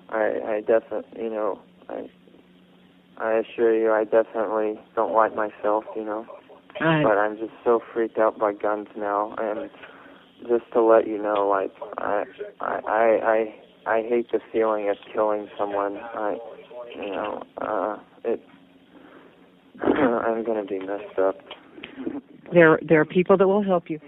I 0.08 0.54
I 0.56 0.60
definitely, 0.60 1.22
you 1.24 1.30
know, 1.30 1.60
I 1.88 2.08
I 3.18 3.32
assure 3.38 3.74
you, 3.74 3.92
I 3.92 4.04
definitely 4.04 4.78
don't 4.94 5.12
like 5.14 5.34
myself, 5.34 5.84
you 5.94 6.04
know. 6.04 6.26
I, 6.80 7.02
But 7.02 7.18
I'm 7.18 7.36
just 7.38 7.52
so 7.64 7.80
freaked 7.92 8.18
out 8.18 8.38
by 8.38 8.52
guns 8.52 8.88
now, 8.96 9.34
and 9.38 9.70
just 10.42 10.70
to 10.74 10.82
let 10.82 11.06
you 11.06 11.20
know, 11.20 11.48
like 11.48 11.72
I 11.98 12.24
I 12.60 12.80
I 12.86 13.54
I, 13.86 13.90
I 13.98 14.02
hate 14.02 14.30
the 14.32 14.40
feeling 14.52 14.88
of 14.90 14.96
killing 15.12 15.48
someone. 15.58 15.96
I, 15.96 16.36
you 16.94 17.10
know, 17.10 17.42
uh, 17.60 17.96
it. 18.24 18.40
I'm 19.82 20.44
gonna 20.44 20.64
be 20.64 20.78
messed 20.78 21.18
up. 21.18 21.36
there, 22.52 22.78
there 22.86 23.00
are 23.00 23.04
people 23.04 23.36
that 23.36 23.46
will 23.46 23.62
help 23.62 23.90
you. 23.90 24.00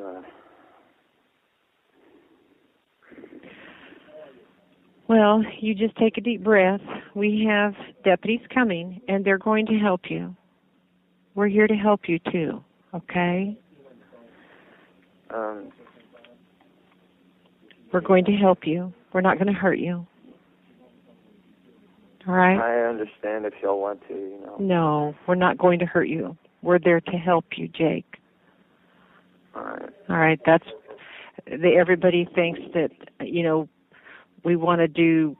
God. 0.00 0.24
Well, 5.08 5.42
you 5.60 5.74
just 5.74 5.96
take 5.96 6.18
a 6.18 6.20
deep 6.20 6.44
breath. 6.44 6.80
We 7.14 7.44
have 7.48 7.74
deputies 8.04 8.40
coming, 8.54 9.00
and 9.08 9.24
they're 9.24 9.38
going 9.38 9.66
to 9.66 9.74
help 9.74 10.02
you. 10.08 10.36
We're 11.34 11.48
here 11.48 11.66
to 11.66 11.74
help 11.74 12.02
you 12.08 12.18
too. 12.30 12.62
Okay? 12.94 13.58
Um. 15.34 15.72
We're 17.92 18.00
going 18.00 18.24
to 18.26 18.32
help 18.32 18.60
you. 18.66 18.92
We're 19.12 19.20
not 19.20 19.36
going 19.38 19.48
to 19.48 19.52
hurt 19.52 19.80
you. 19.80 20.06
All 22.28 22.34
right? 22.34 22.60
I 22.60 22.88
understand 22.88 23.46
if 23.46 23.54
y'all 23.60 23.80
want 23.80 24.00
to, 24.06 24.14
you 24.14 24.40
know. 24.44 24.56
No, 24.60 25.14
we're 25.26 25.34
not 25.34 25.58
going 25.58 25.80
to 25.80 25.86
hurt 25.86 26.08
you. 26.08 26.36
We're 26.62 26.78
there 26.78 27.00
to 27.00 27.12
help 27.12 27.46
you, 27.56 27.66
Jake. 27.66 28.19
All 30.08 30.16
right. 30.16 30.40
That's 30.44 30.66
the, 31.46 31.74
everybody 31.76 32.28
thinks 32.34 32.60
that 32.74 32.90
you 33.20 33.42
know 33.42 33.68
we 34.44 34.56
want 34.56 34.80
to 34.80 34.88
do 34.88 35.36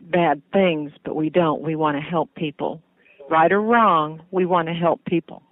bad 0.00 0.42
things, 0.52 0.92
but 1.04 1.14
we 1.14 1.30
don't. 1.30 1.62
We 1.62 1.76
want 1.76 1.96
to 1.96 2.02
help 2.02 2.34
people. 2.34 2.82
Right 3.30 3.52
or 3.52 3.62
wrong, 3.62 4.22
we 4.30 4.44
want 4.44 4.68
to 4.68 4.74
help 4.74 5.04
people. 5.04 5.42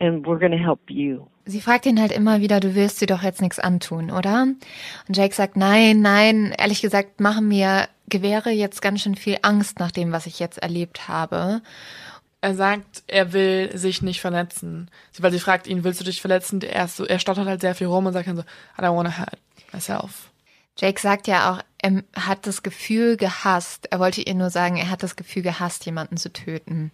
And 0.00 0.26
we're 0.26 0.38
going 0.38 0.52
to 0.52 0.58
help 0.58 0.80
you. 0.88 1.28
Sie 1.46 1.60
fragt 1.60 1.84
ihn 1.84 2.00
halt 2.00 2.12
immer 2.12 2.40
wieder, 2.40 2.58
du 2.58 2.74
willst 2.74 3.02
dir 3.02 3.06
doch 3.06 3.22
jetzt 3.22 3.42
nichts 3.42 3.58
antun, 3.58 4.10
oder? 4.10 4.46
Und 5.08 5.16
Jake 5.16 5.34
sagt, 5.34 5.58
nein, 5.58 6.00
nein, 6.00 6.54
ehrlich 6.58 6.80
gesagt 6.80 7.20
machen 7.20 7.48
mir 7.48 7.88
Gewehre 8.08 8.50
jetzt 8.50 8.80
ganz 8.80 9.02
schön 9.02 9.14
viel 9.14 9.38
Angst 9.42 9.78
nach 9.78 9.90
dem, 9.90 10.12
was 10.12 10.26
ich 10.26 10.38
jetzt 10.38 10.58
erlebt 10.58 11.08
habe. 11.08 11.62
Er 12.44 12.54
sagt, 12.54 13.04
er 13.06 13.32
will 13.32 13.70
sich 13.74 14.02
nicht 14.02 14.20
verletzen. 14.20 14.90
Weil 15.18 15.32
sie 15.32 15.40
fragt 15.40 15.66
ihn, 15.66 15.82
willst 15.82 16.00
du 16.00 16.04
dich 16.04 16.20
verletzen? 16.20 16.60
Er, 16.60 16.88
so, 16.88 17.06
er 17.06 17.18
stottert 17.18 17.46
halt 17.46 17.62
sehr 17.62 17.74
viel 17.74 17.86
rum 17.86 18.04
und 18.04 18.12
sagt 18.12 18.28
dann 18.28 18.36
so, 18.36 18.42
I 18.78 18.82
don't 18.82 18.94
wanna 18.94 19.16
hurt 19.16 19.38
myself. 19.72 20.28
Jake 20.76 21.00
sagt 21.00 21.26
ja 21.26 21.50
auch, 21.50 21.62
er 21.78 22.04
hat 22.14 22.46
das 22.46 22.62
Gefühl 22.62 23.16
gehasst. 23.16 23.88
Er 23.90 23.98
wollte 23.98 24.20
ihr 24.20 24.34
nur 24.34 24.50
sagen, 24.50 24.76
er 24.76 24.90
hat 24.90 25.02
das 25.02 25.16
Gefühl 25.16 25.40
gehasst, 25.40 25.86
jemanden 25.86 26.18
zu 26.18 26.30
töten. 26.34 26.92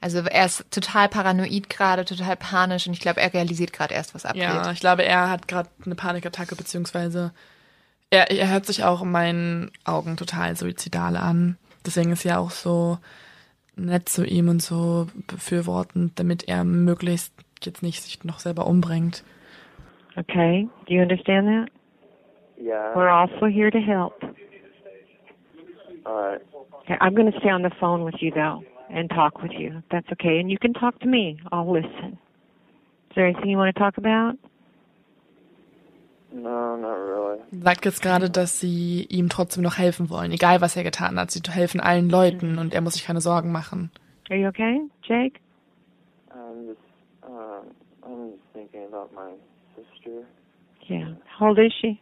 Also 0.00 0.20
er 0.20 0.46
ist 0.46 0.64
total 0.70 1.10
paranoid 1.10 1.68
gerade, 1.68 2.06
total 2.06 2.36
panisch 2.36 2.86
und 2.86 2.94
ich 2.94 3.00
glaube, 3.00 3.20
er 3.20 3.34
realisiert 3.34 3.74
gerade 3.74 3.92
erst, 3.92 4.14
was 4.14 4.24
abgeht. 4.24 4.44
Ja, 4.44 4.72
ich 4.72 4.80
glaube, 4.80 5.04
er 5.04 5.28
hat 5.28 5.46
gerade 5.46 5.68
eine 5.84 5.94
Panikattacke, 5.94 6.56
beziehungsweise 6.56 7.34
er, 8.08 8.30
er 8.30 8.48
hört 8.48 8.64
sich 8.64 8.82
auch 8.82 9.02
in 9.02 9.10
meinen 9.10 9.72
Augen 9.84 10.16
total 10.16 10.56
suizidal 10.56 11.18
an. 11.18 11.58
Deswegen 11.84 12.12
ist 12.12 12.24
er 12.24 12.40
auch 12.40 12.50
so 12.50 12.96
nett 13.86 14.08
zu 14.08 14.24
ihm 14.24 14.48
und 14.48 14.62
so 14.62 15.06
befürwortend, 15.26 16.18
damit 16.18 16.48
er 16.48 16.64
möglichst 16.64 17.32
jetzt 17.62 17.82
nicht 17.82 18.02
sich 18.02 18.24
noch 18.24 18.38
selber 18.38 18.66
umbringt. 18.66 19.24
Okay, 20.16 20.68
do 20.86 20.94
you 20.94 21.02
understand 21.02 21.46
that? 21.46 21.70
Yeah. 22.58 22.94
We're 22.94 23.08
also 23.08 23.46
here 23.46 23.70
to 23.70 23.78
help. 23.78 24.14
Okay, 26.06 26.96
I'm 27.00 27.14
going 27.14 27.30
to 27.30 27.38
stay 27.38 27.50
on 27.50 27.62
the 27.62 27.70
phone 27.78 28.04
with 28.04 28.20
you 28.20 28.30
though 28.32 28.62
and 28.90 29.08
talk 29.08 29.42
with 29.42 29.52
you. 29.52 29.82
That's 29.90 30.06
okay, 30.12 30.40
and 30.40 30.50
you 30.50 30.58
can 30.58 30.72
talk 30.74 30.98
to 31.00 31.06
me. 31.06 31.38
I'll 31.52 31.70
listen. 31.70 32.18
Is 33.10 33.16
there 33.16 33.26
anything 33.26 33.50
you 33.50 33.56
want 33.56 33.74
to 33.74 33.78
talk 33.78 33.98
about? 33.98 34.36
No, 36.32 36.76
not 36.76 36.96
really. 36.96 37.40
Sagt 37.62 37.84
jetzt 37.84 38.02
gerade, 38.02 38.30
dass 38.30 38.60
sie 38.60 39.04
ihm 39.08 39.28
trotzdem 39.28 39.62
noch 39.62 39.78
helfen 39.78 40.10
wollen, 40.10 40.30
egal 40.30 40.60
was 40.60 40.76
er 40.76 40.84
getan 40.84 41.18
hat. 41.18 41.30
Sie 41.30 41.40
helfen 41.48 41.80
allen 41.80 42.08
Leuten 42.08 42.58
und 42.58 42.72
er 42.72 42.80
muss 42.80 42.94
sich 42.94 43.04
keine 43.04 43.20
Sorgen 43.20 43.50
machen. 43.50 43.90
Are 44.30 44.38
you 44.38 44.46
okay, 44.48 44.80
Jake? 45.02 45.40
I'm 46.30 46.68
just, 46.68 46.78
um, 47.22 47.66
I'm 48.02 48.30
just 48.30 48.42
thinking 48.52 48.84
about 48.86 49.12
my 49.12 49.32
sister. 49.74 50.24
Yeah. 50.88 51.16
How 51.38 51.48
old 51.48 51.58
is 51.58 51.72
she? 51.80 51.98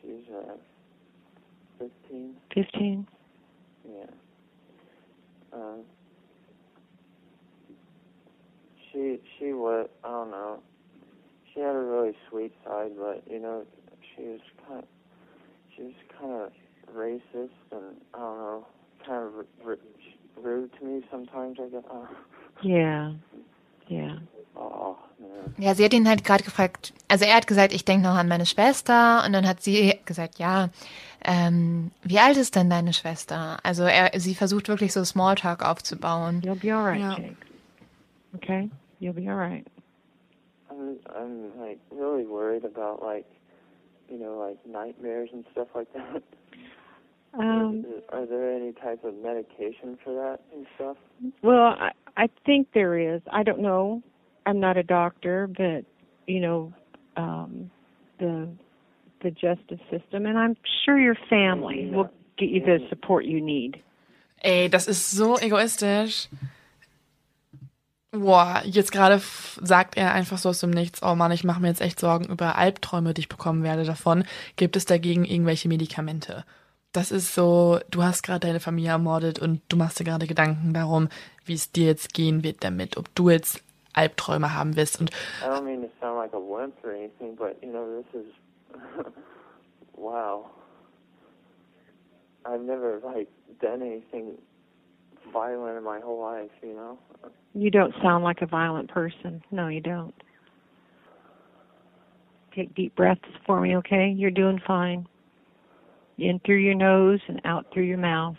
She's, 0.00 0.28
uh, 0.30 0.54
15. 1.78 2.36
Fifteen. 2.52 3.06
Yeah. 3.84 4.06
Um, 5.52 5.80
she 8.92 9.18
she 9.38 9.52
was 9.52 9.88
I 10.02 10.08
don't 10.08 10.30
know. 10.30 10.58
She 11.58 11.64
had 11.64 11.74
a 11.74 11.80
really 11.80 12.14
sweet 12.30 12.52
side, 12.64 12.92
but 12.96 13.24
you 13.28 13.40
know 13.40 13.64
she 14.14 14.22
was 14.22 14.40
kind 14.68 14.84
she 15.74 15.82
was 15.82 15.92
kind 16.16 16.32
of 16.32 16.52
racist 16.94 17.50
and 17.72 17.96
I 18.14 18.18
don't 18.18 18.38
know, 18.38 18.66
kind 19.04 19.26
of 19.26 19.34
r- 19.34 19.72
r- 19.72 19.78
rude 20.40 20.70
to 20.78 20.84
me 20.84 21.02
sometimes. 21.10 21.58
I 21.60 21.68
guess. 21.68 21.82
Yeah. 22.62 23.12
Yeah. 23.88 24.18
oh. 24.56 24.96
Ja, 25.58 25.74
sie 25.74 25.84
hat 25.84 25.94
ihn 25.94 26.08
halt 26.08 26.22
gerade 26.24 26.44
gefragt, 26.44 26.92
also 27.08 27.24
er 27.24 27.34
hat 27.34 27.48
gesagt, 27.48 27.72
ich 27.72 27.84
denke 27.84 28.06
noch 28.06 28.14
an 28.14 28.28
meine 28.28 28.46
Schwester 28.46 29.24
und 29.26 29.32
dann 29.32 29.46
hat 29.46 29.60
sie 29.62 29.98
gesagt, 30.04 30.38
ja, 30.38 30.68
ähm, 31.24 31.90
wie 32.04 32.20
alt 32.20 32.36
ist 32.36 32.54
denn 32.54 32.70
deine 32.70 32.92
Schwester? 32.92 33.58
Also 33.64 33.82
er, 33.82 34.18
sie 34.20 34.34
versucht 34.36 34.68
wirklich 34.68 34.92
so 34.92 35.04
Smalltalk 35.04 35.64
aufzubauen. 35.64 36.42
You'll 36.42 36.54
be 36.60 36.72
all 36.72 36.84
right, 36.84 37.00
Yeah. 37.00 37.16
Jake. 37.16 37.36
Okay? 38.36 38.70
You'll 39.00 39.14
be 39.14 39.28
all 39.28 39.36
right. 39.38 39.66
I'm 40.78 40.98
I'm 41.14 41.58
like 41.58 41.78
really 41.90 42.24
worried 42.24 42.64
about 42.64 43.02
like 43.02 43.26
you 44.08 44.18
know 44.18 44.38
like 44.38 44.58
nightmares 44.66 45.30
and 45.32 45.44
stuff 45.52 45.68
like 45.74 45.92
that. 45.94 46.22
Um, 47.34 47.84
Are 48.08 48.24
there 48.24 48.50
any 48.54 48.72
type 48.72 49.04
of 49.04 49.14
medication 49.14 49.98
for 50.02 50.14
that 50.14 50.40
and 50.52 50.66
stuff? 50.76 50.96
well, 51.42 51.76
I, 51.78 51.90
I 52.16 52.28
think 52.46 52.68
there 52.72 52.98
is. 52.98 53.20
I 53.30 53.42
don't 53.42 53.60
know. 53.60 54.02
I'm 54.46 54.58
not 54.58 54.78
a 54.78 54.82
doctor, 54.82 55.46
but 55.46 55.84
you 56.26 56.40
know, 56.40 56.72
um, 57.18 57.70
the 58.18 58.48
the 59.22 59.30
justice 59.30 59.80
system, 59.90 60.24
and 60.24 60.38
I'm 60.38 60.56
sure 60.84 60.98
your 60.98 61.16
family 61.28 61.90
will 61.92 62.10
get 62.38 62.48
you 62.48 62.60
the 62.60 62.78
support 62.88 63.26
you 63.26 63.40
need. 63.40 63.82
Ey, 64.42 64.68
das 64.68 64.88
ist 64.88 65.10
so 65.10 65.36
egoistisch. 65.36 66.28
Boah, 68.10 68.62
jetzt 68.64 68.90
gerade 68.90 69.20
sagt 69.60 69.98
er 69.98 70.12
einfach 70.12 70.38
so 70.38 70.48
aus 70.48 70.60
dem 70.60 70.70
Nichts, 70.70 71.02
oh 71.02 71.14
Mann, 71.14 71.30
ich 71.30 71.44
mache 71.44 71.60
mir 71.60 71.68
jetzt 71.68 71.82
echt 71.82 72.00
Sorgen 72.00 72.24
über 72.24 72.56
Albträume, 72.56 73.12
die 73.12 73.20
ich 73.20 73.28
bekommen 73.28 73.62
werde 73.62 73.84
davon. 73.84 74.24
Gibt 74.56 74.76
es 74.76 74.86
dagegen 74.86 75.26
irgendwelche 75.26 75.68
Medikamente? 75.68 76.44
Das 76.92 77.12
ist 77.12 77.34
so, 77.34 77.80
du 77.90 78.02
hast 78.02 78.22
gerade 78.22 78.46
deine 78.46 78.60
Familie 78.60 78.92
ermordet 78.92 79.38
und 79.38 79.60
du 79.68 79.76
machst 79.76 80.00
dir 80.00 80.04
gerade 80.04 80.26
Gedanken 80.26 80.72
darum, 80.72 81.08
wie 81.44 81.52
es 81.52 81.70
dir 81.70 81.84
jetzt 81.84 82.14
gehen 82.14 82.42
wird 82.42 82.64
damit, 82.64 82.96
ob 82.96 83.14
du 83.14 83.28
jetzt 83.28 83.62
Albträume 83.92 84.54
haben 84.54 84.76
wirst. 84.76 84.98
Und 85.00 85.10
I 85.42 85.48
don't 85.50 85.62
mean 85.62 85.82
to 85.82 85.90
sound 86.00 86.16
like 86.16 86.32
a 86.32 86.38
wimp 86.38 86.82
or 86.84 86.90
anything, 86.92 87.36
but 87.36 87.56
you 87.62 87.70
know, 87.70 88.02
this 88.02 88.22
is 88.22 88.26
wow. 89.94 90.46
I've 92.46 92.62
never 92.62 93.00
like 93.04 93.28
done 93.60 93.82
anything 93.82 94.38
violent 95.32 95.76
in 95.78 95.84
my 95.84 96.00
whole 96.00 96.20
life, 96.20 96.50
you 96.62 96.74
know. 96.74 96.98
You 97.54 97.70
don't 97.70 97.94
sound 98.02 98.24
like 98.24 98.42
a 98.42 98.46
violent 98.46 98.88
person. 98.90 99.42
No, 99.50 99.68
you 99.68 99.80
don't. 99.80 100.14
Take 102.54 102.74
deep 102.74 102.94
breaths 102.96 103.28
for 103.46 103.60
me, 103.60 103.76
okay? 103.76 104.10
You're 104.16 104.30
doing 104.30 104.60
fine. 104.66 105.06
In 106.18 106.40
through 106.44 106.56
your 106.58 106.74
nose 106.74 107.20
and 107.28 107.40
out 107.44 107.66
through 107.72 107.84
your 107.84 107.98
mouth. 107.98 108.36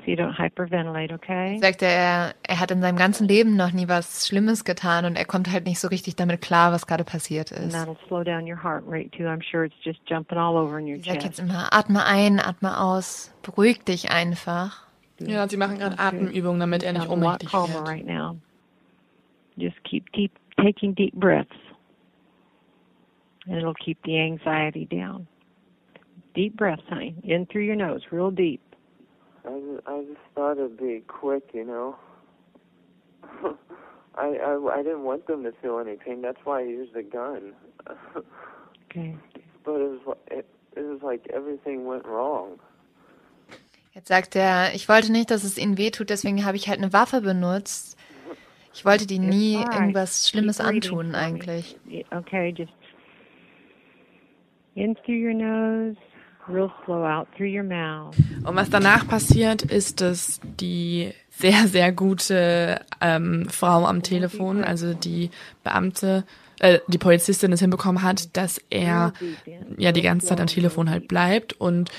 So 0.00 0.04
you 0.10 0.16
don't 0.16 0.34
hyperventilate, 0.34 1.10
okay? 1.12 1.58
Sagt 1.60 1.82
er, 1.82 2.34
er 2.46 2.60
hat 2.60 2.70
in 2.70 2.80
seinem 2.82 2.96
ganzen 2.96 3.26
Leben 3.26 3.56
noch 3.56 3.72
nie 3.72 3.88
was 3.88 4.26
Schlimmes 4.28 4.64
getan 4.64 5.04
und 5.06 5.16
er 5.16 5.24
kommt 5.24 5.50
halt 5.50 5.64
nicht 5.64 5.80
so 5.80 5.88
richtig 5.88 6.14
damit 6.16 6.42
klar, 6.42 6.72
was 6.72 6.86
gerade 6.86 7.04
passiert 7.04 7.50
And 7.52 7.68
ist. 7.68 7.72
that'll 7.74 7.96
slow 8.06 8.22
down 8.22 8.46
your 8.46 8.62
heart 8.62 8.84
rate 8.86 9.10
too. 9.16 9.24
I'm 9.26 9.40
sure 9.40 9.64
it's 9.64 9.74
just 9.82 9.98
jumping 10.06 10.36
all 10.38 10.56
over 10.56 10.78
in 10.78 10.86
your 10.86 10.96
Ich 10.98 11.06
sag 11.06 11.14
chest. 11.14 11.24
jetzt 11.26 11.38
immer, 11.40 11.72
atme 11.72 12.04
ein, 12.04 12.38
atme 12.38 12.78
aus, 12.78 13.32
beruhig 13.42 13.82
dich 13.84 14.10
einfach. 14.10 14.85
Ja, 15.20 15.48
sie 15.48 15.56
machen 15.56 15.78
gerade 15.78 15.98
Atemübungen, 15.98 16.60
damit 16.60 16.82
er 16.82 16.92
nicht 16.92 17.06
Sound 17.06 17.12
a 17.12 17.14
lot 17.26 17.42
ohnmächtig 17.42 17.50
calmer 17.50 17.74
wird. 17.74 17.88
right 17.88 18.06
now. 18.06 18.36
Just 19.56 19.76
keep 19.84 20.10
deep 20.12 20.32
taking 20.62 20.94
deep 20.94 21.14
breaths. 21.14 21.56
And 23.46 23.56
it'll 23.56 23.74
keep 23.74 23.98
the 24.04 24.18
anxiety 24.18 24.86
down. 24.86 25.26
Deep 26.34 26.56
breaths, 26.56 26.82
honey. 26.88 27.14
In 27.22 27.46
through 27.46 27.62
your 27.64 27.76
nose, 27.76 28.02
real 28.10 28.30
deep. 28.30 28.60
I 29.44 29.50
just, 29.60 29.86
I 29.86 30.00
just 30.02 30.20
thought 30.34 30.58
it'd 30.58 30.76
be 30.76 31.02
quick, 31.06 31.50
you 31.54 31.64
know. 31.64 31.96
I, 34.18 34.36
I 34.36 34.70
I 34.78 34.82
didn't 34.82 35.04
want 35.04 35.26
them 35.26 35.44
to 35.44 35.52
feel 35.62 35.78
any 35.78 35.96
pain. 35.96 36.20
That's 36.22 36.38
why 36.44 36.60
I 36.60 36.64
used 36.64 36.94
the 36.94 37.02
gun. 37.02 37.52
Okay. 38.88 39.14
but 39.64 39.72
it 39.74 39.90
was 39.90 40.00
li- 40.06 40.38
it, 40.38 40.46
it 40.74 40.80
was 40.80 41.00
like 41.02 41.26
everything 41.34 41.84
went 41.86 42.06
wrong. 42.06 42.58
Jetzt 43.96 44.08
sagt 44.08 44.36
er, 44.36 44.74
ich 44.74 44.90
wollte 44.90 45.10
nicht, 45.10 45.30
dass 45.30 45.42
es 45.42 45.56
ihnen 45.56 45.78
wehtut, 45.78 46.10
deswegen 46.10 46.44
habe 46.44 46.58
ich 46.58 46.68
halt 46.68 46.76
eine 46.76 46.92
Waffe 46.92 47.22
benutzt. 47.22 47.96
Ich 48.74 48.84
wollte 48.84 49.06
die 49.06 49.18
nie 49.18 49.54
irgendwas 49.54 50.28
Schlimmes 50.28 50.60
antun 50.60 51.14
eigentlich. 51.14 51.78
Okay, 52.10 52.54
just 52.54 52.74
in 54.74 54.94
through 54.96 55.16
your 55.16 55.32
nose, 55.32 55.96
real 56.46 56.70
slow 56.84 57.06
out 57.06 57.26
through 57.38 57.48
your 57.48 57.62
mouth. 57.62 58.14
Und 58.44 58.54
was 58.54 58.68
danach 58.68 59.08
passiert, 59.08 59.62
ist, 59.62 60.02
dass 60.02 60.40
die 60.60 61.14
sehr, 61.30 61.66
sehr 61.66 61.90
gute 61.90 62.82
ähm, 63.00 63.48
Frau 63.48 63.86
am 63.86 64.02
Telefon, 64.02 64.62
also 64.62 64.92
die 64.92 65.30
Beamte, 65.64 66.24
äh, 66.58 66.80
die 66.86 66.98
Polizistin 66.98 67.50
es 67.52 67.60
hinbekommen 67.60 68.02
hat, 68.02 68.36
dass 68.36 68.60
er 68.68 69.14
ja 69.78 69.92
die 69.92 70.02
ganze 70.02 70.26
Zeit 70.26 70.40
am 70.40 70.48
Telefon 70.48 70.90
halt 70.90 71.08
bleibt 71.08 71.54
und 71.54 71.90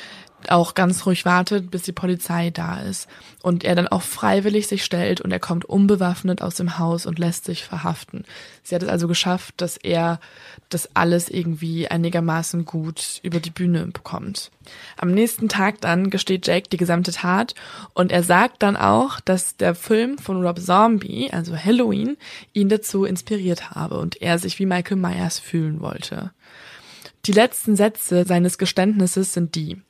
auch 0.51 0.73
ganz 0.73 1.05
ruhig 1.05 1.25
wartet, 1.25 1.71
bis 1.71 1.83
die 1.83 1.91
Polizei 1.91 2.49
da 2.49 2.79
ist. 2.79 3.07
Und 3.41 3.63
er 3.63 3.75
dann 3.75 3.87
auch 3.87 4.01
freiwillig 4.01 4.67
sich 4.67 4.83
stellt 4.83 5.21
und 5.21 5.31
er 5.31 5.39
kommt 5.39 5.65
unbewaffnet 5.65 6.41
aus 6.41 6.55
dem 6.55 6.79
Haus 6.79 7.05
und 7.05 7.19
lässt 7.19 7.45
sich 7.45 7.63
verhaften. 7.63 8.23
Sie 8.63 8.75
hat 8.75 8.83
es 8.83 8.89
also 8.89 9.07
geschafft, 9.07 9.55
dass 9.57 9.77
er 9.77 10.19
das 10.69 10.95
alles 10.95 11.29
irgendwie 11.29 11.87
einigermaßen 11.87 12.65
gut 12.65 13.19
über 13.23 13.39
die 13.39 13.51
Bühne 13.51 13.87
bekommt. 13.87 14.51
Am 14.97 15.11
nächsten 15.11 15.47
Tag 15.49 15.81
dann 15.81 16.09
gesteht 16.09 16.47
Jake 16.47 16.69
die 16.69 16.77
gesamte 16.77 17.11
Tat 17.11 17.55
und 17.93 18.11
er 18.11 18.23
sagt 18.23 18.63
dann 18.63 18.75
auch, 18.75 19.19
dass 19.21 19.55
der 19.55 19.75
Film 19.75 20.17
von 20.17 20.45
Rob 20.45 20.59
Zombie, 20.59 21.31
also 21.31 21.55
Halloween, 21.55 22.17
ihn 22.53 22.69
dazu 22.69 23.05
inspiriert 23.05 23.71
habe 23.71 23.97
und 23.97 24.21
er 24.21 24.39
sich 24.39 24.59
wie 24.59 24.65
Michael 24.65 24.97
Myers 24.97 25.39
fühlen 25.39 25.79
wollte. 25.79 26.31
Die 27.25 27.33
letzten 27.33 27.75
Sätze 27.75 28.25
seines 28.25 28.57
Geständnisses 28.57 29.33
sind 29.33 29.55
die. 29.55 29.81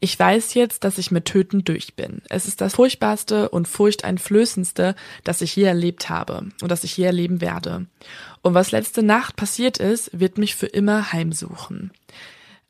Ich 0.00 0.18
weiß 0.18 0.54
jetzt, 0.54 0.84
dass 0.84 0.98
ich 0.98 1.10
mit 1.10 1.26
Töten 1.26 1.64
durch 1.64 1.94
bin. 1.94 2.22
Es 2.28 2.48
ist 2.48 2.60
das 2.60 2.74
furchtbarste 2.74 3.50
und 3.50 3.68
furchteinflößendste, 3.68 4.94
das 5.24 5.42
ich 5.42 5.54
je 5.56 5.64
erlebt 5.64 6.08
habe 6.08 6.46
und 6.62 6.70
das 6.70 6.84
ich 6.84 6.96
je 6.96 7.04
erleben 7.04 7.40
werde. 7.40 7.86
Und 8.42 8.54
was 8.54 8.70
letzte 8.70 9.02
Nacht 9.02 9.36
passiert 9.36 9.78
ist, 9.78 10.18
wird 10.18 10.38
mich 10.38 10.56
für 10.56 10.66
immer 10.66 11.12
heimsuchen. 11.12 11.90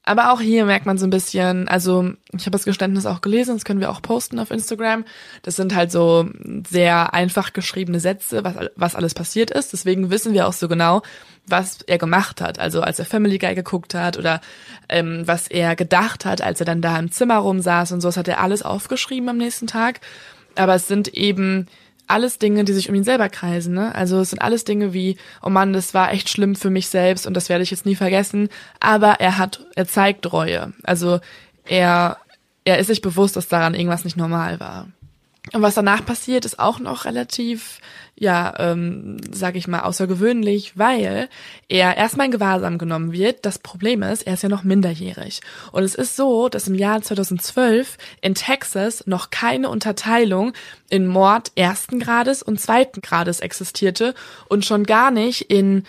Aber 0.02 0.32
auch 0.32 0.40
hier 0.40 0.64
merkt 0.64 0.86
man 0.86 0.96
so 0.96 1.06
ein 1.06 1.10
bisschen, 1.10 1.68
also 1.68 2.12
ich 2.32 2.42
habe 2.42 2.52
das 2.52 2.64
Geständnis 2.64 3.04
auch 3.04 3.20
gelesen, 3.20 3.54
das 3.54 3.64
können 3.64 3.80
wir 3.80 3.90
auch 3.90 4.00
posten 4.00 4.38
auf 4.38 4.50
Instagram. 4.50 5.04
Das 5.42 5.56
sind 5.56 5.74
halt 5.74 5.92
so 5.92 6.28
sehr 6.68 7.12
einfach 7.12 7.52
geschriebene 7.52 8.00
Sätze, 8.00 8.42
was, 8.42 8.54
was 8.76 8.94
alles 8.94 9.12
passiert 9.12 9.50
ist. 9.50 9.74
Deswegen 9.74 10.10
wissen 10.10 10.32
wir 10.32 10.48
auch 10.48 10.54
so 10.54 10.68
genau, 10.68 11.02
was 11.46 11.82
er 11.86 11.98
gemacht 11.98 12.40
hat. 12.40 12.58
Also 12.58 12.80
als 12.80 12.98
er 12.98 13.04
Family 13.04 13.36
Guy 13.38 13.54
geguckt 13.54 13.94
hat 13.94 14.16
oder 14.16 14.40
ähm, 14.88 15.22
was 15.26 15.48
er 15.48 15.76
gedacht 15.76 16.24
hat, 16.24 16.40
als 16.40 16.60
er 16.60 16.66
dann 16.66 16.80
da 16.80 16.98
im 16.98 17.12
Zimmer 17.12 17.36
rumsaß 17.36 17.92
und 17.92 18.00
so, 18.00 18.08
das 18.08 18.16
hat 18.16 18.28
er 18.28 18.40
alles 18.40 18.62
aufgeschrieben 18.62 19.28
am 19.28 19.36
nächsten 19.36 19.66
Tag. 19.66 20.00
Aber 20.56 20.74
es 20.74 20.88
sind 20.88 21.08
eben 21.08 21.66
alles 22.10 22.38
Dinge, 22.38 22.64
die 22.64 22.72
sich 22.72 22.88
um 22.88 22.94
ihn 22.94 23.04
selber 23.04 23.28
kreisen. 23.28 23.74
Ne? 23.74 23.94
Also 23.94 24.20
es 24.20 24.30
sind 24.30 24.40
alles 24.40 24.64
Dinge 24.64 24.92
wie, 24.92 25.16
oh 25.42 25.50
Mann, 25.50 25.72
das 25.72 25.94
war 25.94 26.12
echt 26.12 26.28
schlimm 26.28 26.54
für 26.54 26.70
mich 26.70 26.88
selbst 26.88 27.26
und 27.26 27.34
das 27.34 27.48
werde 27.48 27.62
ich 27.62 27.70
jetzt 27.70 27.86
nie 27.86 27.96
vergessen. 27.96 28.48
Aber 28.80 29.20
er 29.20 29.38
hat, 29.38 29.66
er 29.76 29.86
zeigt 29.86 30.32
Reue. 30.32 30.72
Also 30.82 31.20
er, 31.64 32.18
er 32.64 32.78
ist 32.78 32.88
sich 32.88 33.00
bewusst, 33.00 33.36
dass 33.36 33.48
daran 33.48 33.74
irgendwas 33.74 34.04
nicht 34.04 34.16
normal 34.16 34.60
war. 34.60 34.88
Und 35.52 35.62
was 35.62 35.74
danach 35.74 36.04
passiert, 36.04 36.44
ist 36.44 36.58
auch 36.58 36.78
noch 36.78 37.06
relativ 37.06 37.80
ja, 38.20 38.52
ähm, 38.58 39.16
sage 39.32 39.56
ich 39.56 39.66
mal, 39.66 39.80
außergewöhnlich, 39.80 40.76
weil 40.76 41.30
er 41.68 41.96
erstmal 41.96 42.26
in 42.26 42.32
Gewahrsam 42.32 42.76
genommen 42.76 43.12
wird. 43.12 43.46
Das 43.46 43.58
Problem 43.58 44.02
ist, 44.02 44.26
er 44.26 44.34
ist 44.34 44.42
ja 44.42 44.50
noch 44.50 44.62
minderjährig. 44.62 45.40
Und 45.72 45.84
es 45.84 45.94
ist 45.94 46.16
so, 46.16 46.50
dass 46.50 46.68
im 46.68 46.74
Jahr 46.74 47.00
2012 47.00 47.96
in 48.20 48.34
Texas 48.34 49.06
noch 49.06 49.30
keine 49.30 49.70
Unterteilung 49.70 50.52
in 50.90 51.06
Mord 51.06 51.52
ersten 51.54 51.98
Grades 51.98 52.42
und 52.42 52.60
zweiten 52.60 53.00
Grades 53.00 53.40
existierte 53.40 54.14
und 54.48 54.66
schon 54.66 54.84
gar 54.84 55.10
nicht 55.10 55.50
in 55.50 55.84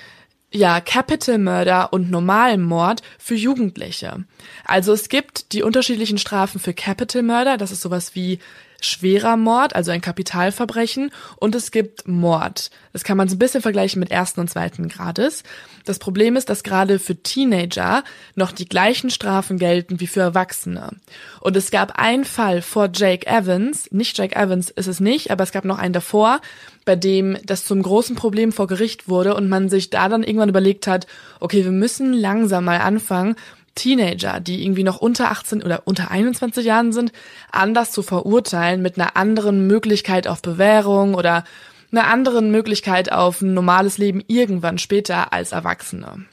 ja, 0.54 0.80
Capital 0.80 1.38
Murder 1.38 1.92
und 1.92 2.12
normalen 2.12 2.62
Mord 2.62 3.02
für 3.20 3.36
Jugendliche. 3.36 4.24
Also 4.64 4.94
es 4.94 5.10
gibt 5.10 5.52
die 5.52 5.64
unterschiedlichen 5.64 6.18
Strafen 6.18 6.62
für 6.62 6.74
Capital 6.74 7.24
Murder, 7.24 7.58
das 7.58 7.74
ist 7.74 7.82
sowas 7.82 8.16
wie 8.16 8.40
schwerer 8.82 9.38
Mord, 9.38 9.76
also 9.76 9.92
ein 9.92 10.02
Kapitalverbrechen, 10.02 11.12
und 11.38 11.56
es 11.56 11.72
gibt 11.72 12.08
Mord. 12.08 12.70
Das 12.94 13.04
kann 13.04 13.18
man 13.18 13.30
so 13.30 13.36
ein 13.36 13.40
bisschen 13.40 13.62
vergleichen 13.62 14.00
mit 14.00 14.12
ersten 14.12 14.42
und 14.42 14.50
zweiten 14.50 14.90
Grades. 14.90 15.44
Das 15.86 16.00
Problem 16.00 16.36
ist, 16.36 16.50
dass 16.50 16.64
gerade 16.64 17.00
für 17.00 17.16
Teenager 17.16 18.04
noch 18.36 18.52
die 18.52 18.68
gleichen 18.68 19.10
Strafen 19.10 19.58
gelten 19.58 20.00
wie 20.00 20.08
für 20.08 20.20
Erwachsene. 20.20 20.90
Und 21.40 21.56
es 21.56 21.72
gab 21.72 21.98
einen 21.98 22.26
Fall 22.26 22.62
vor 22.62 22.90
Jake 22.94 23.26
Evans, 23.28 23.90
nicht 23.92 24.18
Jake 24.18 24.36
Evans 24.36 24.70
ist 24.70 24.88
es 24.88 25.00
nicht, 25.00 25.32
aber 25.32 25.44
es 25.44 25.52
gab 25.52 25.66
noch 25.66 25.80
einen 25.80 25.94
davor, 25.94 26.42
bei 26.86 26.96
dem 26.96 27.38
das 27.46 27.66
zum 27.66 27.82
großen 27.82 28.16
Problem 28.16 28.52
vor 28.52 28.68
Gericht 28.68 29.08
wurde 29.08 29.36
und 29.36 29.48
man 29.48 29.70
sich 29.70 29.90
da 29.90 30.10
dann 30.10 30.24
irgendwann 30.24 30.50
überlegt 30.50 30.88
hat, 30.88 31.08
okay, 31.40 31.64
wir 31.64 31.72
müssen 31.72 32.14
langsam 32.14 32.66
mal 32.66 32.80
anfangen, 32.80 33.36
Teenager, 33.76 34.40
die 34.40 34.64
irgendwie 34.64 34.84
noch 34.84 35.00
unter 35.00 35.32
18 35.32 35.64
oder 35.64 35.84
unter 35.86 36.12
21 36.12 36.66
Jahren 36.66 36.94
sind, 36.94 37.12
anders 37.52 37.92
zu 37.92 38.04
verurteilen 38.04 38.82
mit 38.82 38.98
einer 38.98 39.16
anderen 39.16 39.68
Möglichkeit 39.68 40.28
auf 40.28 40.42
Bewährung 40.42 41.14
oder 41.14 41.44
einer 41.92 42.08
anderen 42.08 42.52
Möglichkeit 42.52 43.12
auf 43.12 43.42
ein 43.42 43.54
normales 43.54 43.98
Leben 43.98 44.24
irgendwann 44.28 44.78
später 44.78 45.34
als 45.34 45.52
Erwachsene. 45.52 46.26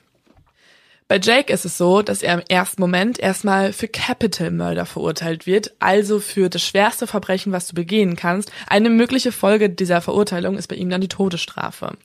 Bei 1.09 1.19
Jake 1.19 1.51
ist 1.51 1.65
es 1.65 1.79
so, 1.79 2.03
dass 2.03 2.23
er 2.23 2.35
im 2.35 2.43
ersten 2.51 2.83
Moment 2.83 3.19
erstmal 3.19 3.73
für 3.73 3.89
Capital 3.89 4.51
Murder 4.51 4.85
verurteilt 4.85 5.47
wird, 5.47 5.73
also 5.79 6.21
für 6.21 6.51
das 6.51 6.63
schwerste 6.63 7.07
Verbrechen, 7.07 7.51
was 7.51 7.67
du 7.67 7.75
begehen 7.75 8.15
kannst. 8.15 8.53
Eine 8.67 8.91
mögliche 8.91 9.33
Folge 9.33 9.71
dieser 9.71 10.03
Verurteilung 10.03 10.59
ist 10.59 10.69
bei 10.69 10.77
ihm 10.77 10.91
dann 10.91 11.01
die 11.01 11.09
Todesstrafe. 11.09 11.97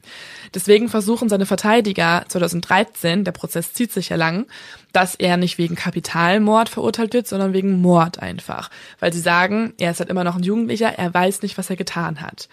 Deswegen 0.56 0.88
versuchen 0.88 1.28
seine 1.28 1.46
Verteidiger 1.46 2.24
2013, 2.30 3.26
der 3.26 3.34
Prozess 3.34 3.74
zieht 3.74 3.92
sich 3.92 4.08
ja 4.08 4.16
lang, 4.16 4.46
dass 4.94 5.16
er 5.16 5.36
nicht 5.36 5.58
wegen 5.58 5.76
Kapitalmord 5.76 6.70
verurteilt 6.70 7.14
wird, 7.14 7.28
sondern 7.28 7.52
wegen 7.52 7.82
Mord 7.82 8.20
einfach. 8.20 8.70
Weil 9.02 9.12
sie 9.12 9.20
sagen, 9.20 9.74
er 9.80 9.92
ist 9.92 10.00
halt 10.00 10.12
immer 10.12 10.24
noch 10.24 10.38
ein 10.38 10.44
Jugendlicher, 10.44 10.98
er 10.98 11.14
weiß 11.14 11.42
nicht, 11.42 11.58
was 11.58 11.70
er 11.70 11.76
getan 11.76 12.22
hat. 12.22 12.48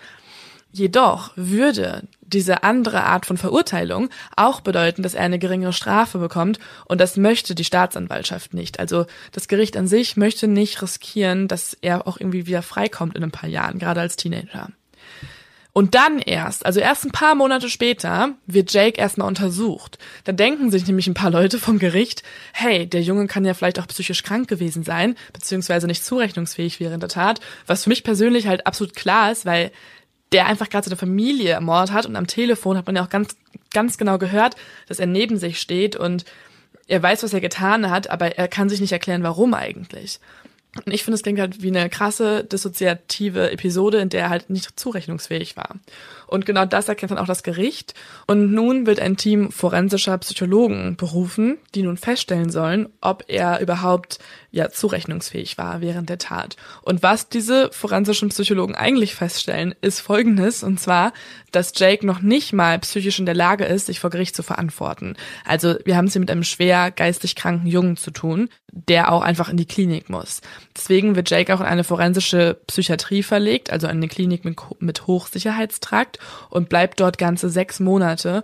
Jedoch 0.72 1.32
würde 1.34 2.04
diese 2.20 2.62
andere 2.62 3.02
Art 3.04 3.26
von 3.26 3.36
Verurteilung 3.36 4.08
auch 4.36 4.60
bedeuten, 4.60 5.02
dass 5.02 5.14
er 5.14 5.24
eine 5.24 5.40
geringere 5.40 5.72
Strafe 5.72 6.18
bekommt 6.18 6.60
und 6.86 7.00
das 7.00 7.16
möchte 7.16 7.56
die 7.56 7.64
Staatsanwaltschaft 7.64 8.54
nicht. 8.54 8.78
Also 8.78 9.06
das 9.32 9.48
Gericht 9.48 9.76
an 9.76 9.88
sich 9.88 10.16
möchte 10.16 10.46
nicht 10.46 10.80
riskieren, 10.80 11.48
dass 11.48 11.76
er 11.80 12.06
auch 12.06 12.20
irgendwie 12.20 12.46
wieder 12.46 12.62
freikommt 12.62 13.16
in 13.16 13.24
ein 13.24 13.32
paar 13.32 13.48
Jahren, 13.48 13.80
gerade 13.80 14.00
als 14.00 14.14
Teenager. 14.16 14.68
Und 15.72 15.94
dann 15.94 16.18
erst, 16.18 16.66
also 16.66 16.80
erst 16.80 17.04
ein 17.04 17.12
paar 17.12 17.34
Monate 17.34 17.68
später, 17.68 18.34
wird 18.46 18.72
Jake 18.72 19.00
erstmal 19.00 19.28
untersucht. 19.28 19.98
Da 20.24 20.32
denken 20.32 20.70
sich 20.70 20.86
nämlich 20.86 21.06
ein 21.06 21.14
paar 21.14 21.30
Leute 21.30 21.58
vom 21.58 21.78
Gericht, 21.78 22.24
hey, 22.52 22.88
der 22.88 23.02
Junge 23.02 23.26
kann 23.28 23.44
ja 23.44 23.54
vielleicht 23.54 23.78
auch 23.78 23.86
psychisch 23.86 24.24
krank 24.24 24.48
gewesen 24.48 24.82
sein, 24.82 25.14
beziehungsweise 25.32 25.86
nicht 25.86 26.04
zurechnungsfähig 26.04 26.80
während 26.80 27.02
der 27.02 27.08
Tat, 27.08 27.40
was 27.66 27.84
für 27.84 27.90
mich 27.90 28.02
persönlich 28.02 28.48
halt 28.48 28.66
absolut 28.66 28.96
klar 28.96 29.30
ist, 29.30 29.46
weil 29.46 29.70
der 30.32 30.46
einfach 30.46 30.68
gerade 30.68 30.84
seine 30.84 30.96
Familie 30.96 31.50
ermordet 31.50 31.92
hat 31.92 32.06
und 32.06 32.16
am 32.16 32.26
Telefon 32.26 32.76
hat 32.76 32.86
man 32.86 32.96
ja 32.96 33.04
auch 33.04 33.08
ganz, 33.08 33.36
ganz 33.72 33.98
genau 33.98 34.18
gehört, 34.18 34.56
dass 34.88 34.98
er 34.98 35.06
neben 35.06 35.38
sich 35.38 35.60
steht 35.60 35.96
und 35.96 36.24
er 36.86 37.02
weiß, 37.02 37.22
was 37.22 37.32
er 37.32 37.40
getan 37.40 37.90
hat, 37.90 38.10
aber 38.10 38.36
er 38.36 38.48
kann 38.48 38.68
sich 38.68 38.80
nicht 38.80 38.92
erklären, 38.92 39.22
warum 39.22 39.54
eigentlich. 39.54 40.20
Und 40.84 40.92
ich 40.92 41.02
finde, 41.02 41.16
es 41.16 41.22
klingt 41.22 41.40
halt 41.40 41.62
wie 41.62 41.68
eine 41.68 41.88
krasse 41.88 42.44
dissoziative 42.44 43.50
Episode, 43.50 43.98
in 43.98 44.08
der 44.08 44.22
er 44.22 44.30
halt 44.30 44.50
nicht 44.50 44.78
zurechnungsfähig 44.78 45.56
war. 45.56 45.76
Und 46.30 46.46
genau 46.46 46.64
das 46.64 46.88
erkennt 46.88 47.10
dann 47.10 47.18
auch 47.18 47.26
das 47.26 47.42
Gericht. 47.42 47.94
Und 48.26 48.52
nun 48.52 48.86
wird 48.86 49.00
ein 49.00 49.16
Team 49.16 49.50
forensischer 49.50 50.16
Psychologen 50.18 50.96
berufen, 50.96 51.58
die 51.74 51.82
nun 51.82 51.96
feststellen 51.96 52.50
sollen, 52.50 52.88
ob 53.00 53.24
er 53.26 53.60
überhaupt 53.60 54.20
ja 54.52 54.70
zurechnungsfähig 54.70 55.58
war 55.58 55.80
während 55.80 56.08
der 56.08 56.18
Tat. 56.18 56.56
Und 56.82 57.02
was 57.02 57.28
diese 57.28 57.70
forensischen 57.72 58.28
Psychologen 58.30 58.74
eigentlich 58.74 59.14
feststellen, 59.14 59.74
ist 59.80 60.00
folgendes, 60.00 60.62
und 60.62 60.80
zwar, 60.80 61.12
dass 61.52 61.72
Jake 61.76 62.06
noch 62.06 62.20
nicht 62.20 62.52
mal 62.52 62.78
psychisch 62.78 63.18
in 63.18 63.26
der 63.26 63.34
Lage 63.34 63.64
ist, 63.64 63.86
sich 63.86 64.00
vor 64.00 64.10
Gericht 64.10 64.36
zu 64.36 64.42
verantworten. 64.42 65.16
Also 65.44 65.76
wir 65.84 65.96
haben 65.96 66.06
es 66.06 66.12
hier 66.12 66.20
mit 66.20 66.30
einem 66.30 66.44
schwer 66.44 66.90
geistig 66.90 67.34
kranken 67.34 67.66
Jungen 67.66 67.96
zu 67.96 68.10
tun, 68.10 68.48
der 68.72 69.12
auch 69.12 69.22
einfach 69.22 69.48
in 69.48 69.56
die 69.56 69.66
Klinik 69.66 70.10
muss. 70.10 70.42
Deswegen 70.76 71.16
wird 71.16 71.30
Jake 71.30 71.52
auch 71.52 71.60
in 71.60 71.66
eine 71.66 71.84
forensische 71.84 72.60
Psychiatrie 72.66 73.22
verlegt, 73.22 73.70
also 73.70 73.88
in 73.88 73.96
eine 73.96 74.08
Klinik 74.08 74.44
mit, 74.44 74.58
mit 74.78 75.06
Hochsicherheitstrakt 75.06 76.19
und 76.48 76.68
bleibt 76.68 77.00
dort 77.00 77.18
ganze 77.18 77.50
sechs 77.50 77.80
Monate, 77.80 78.42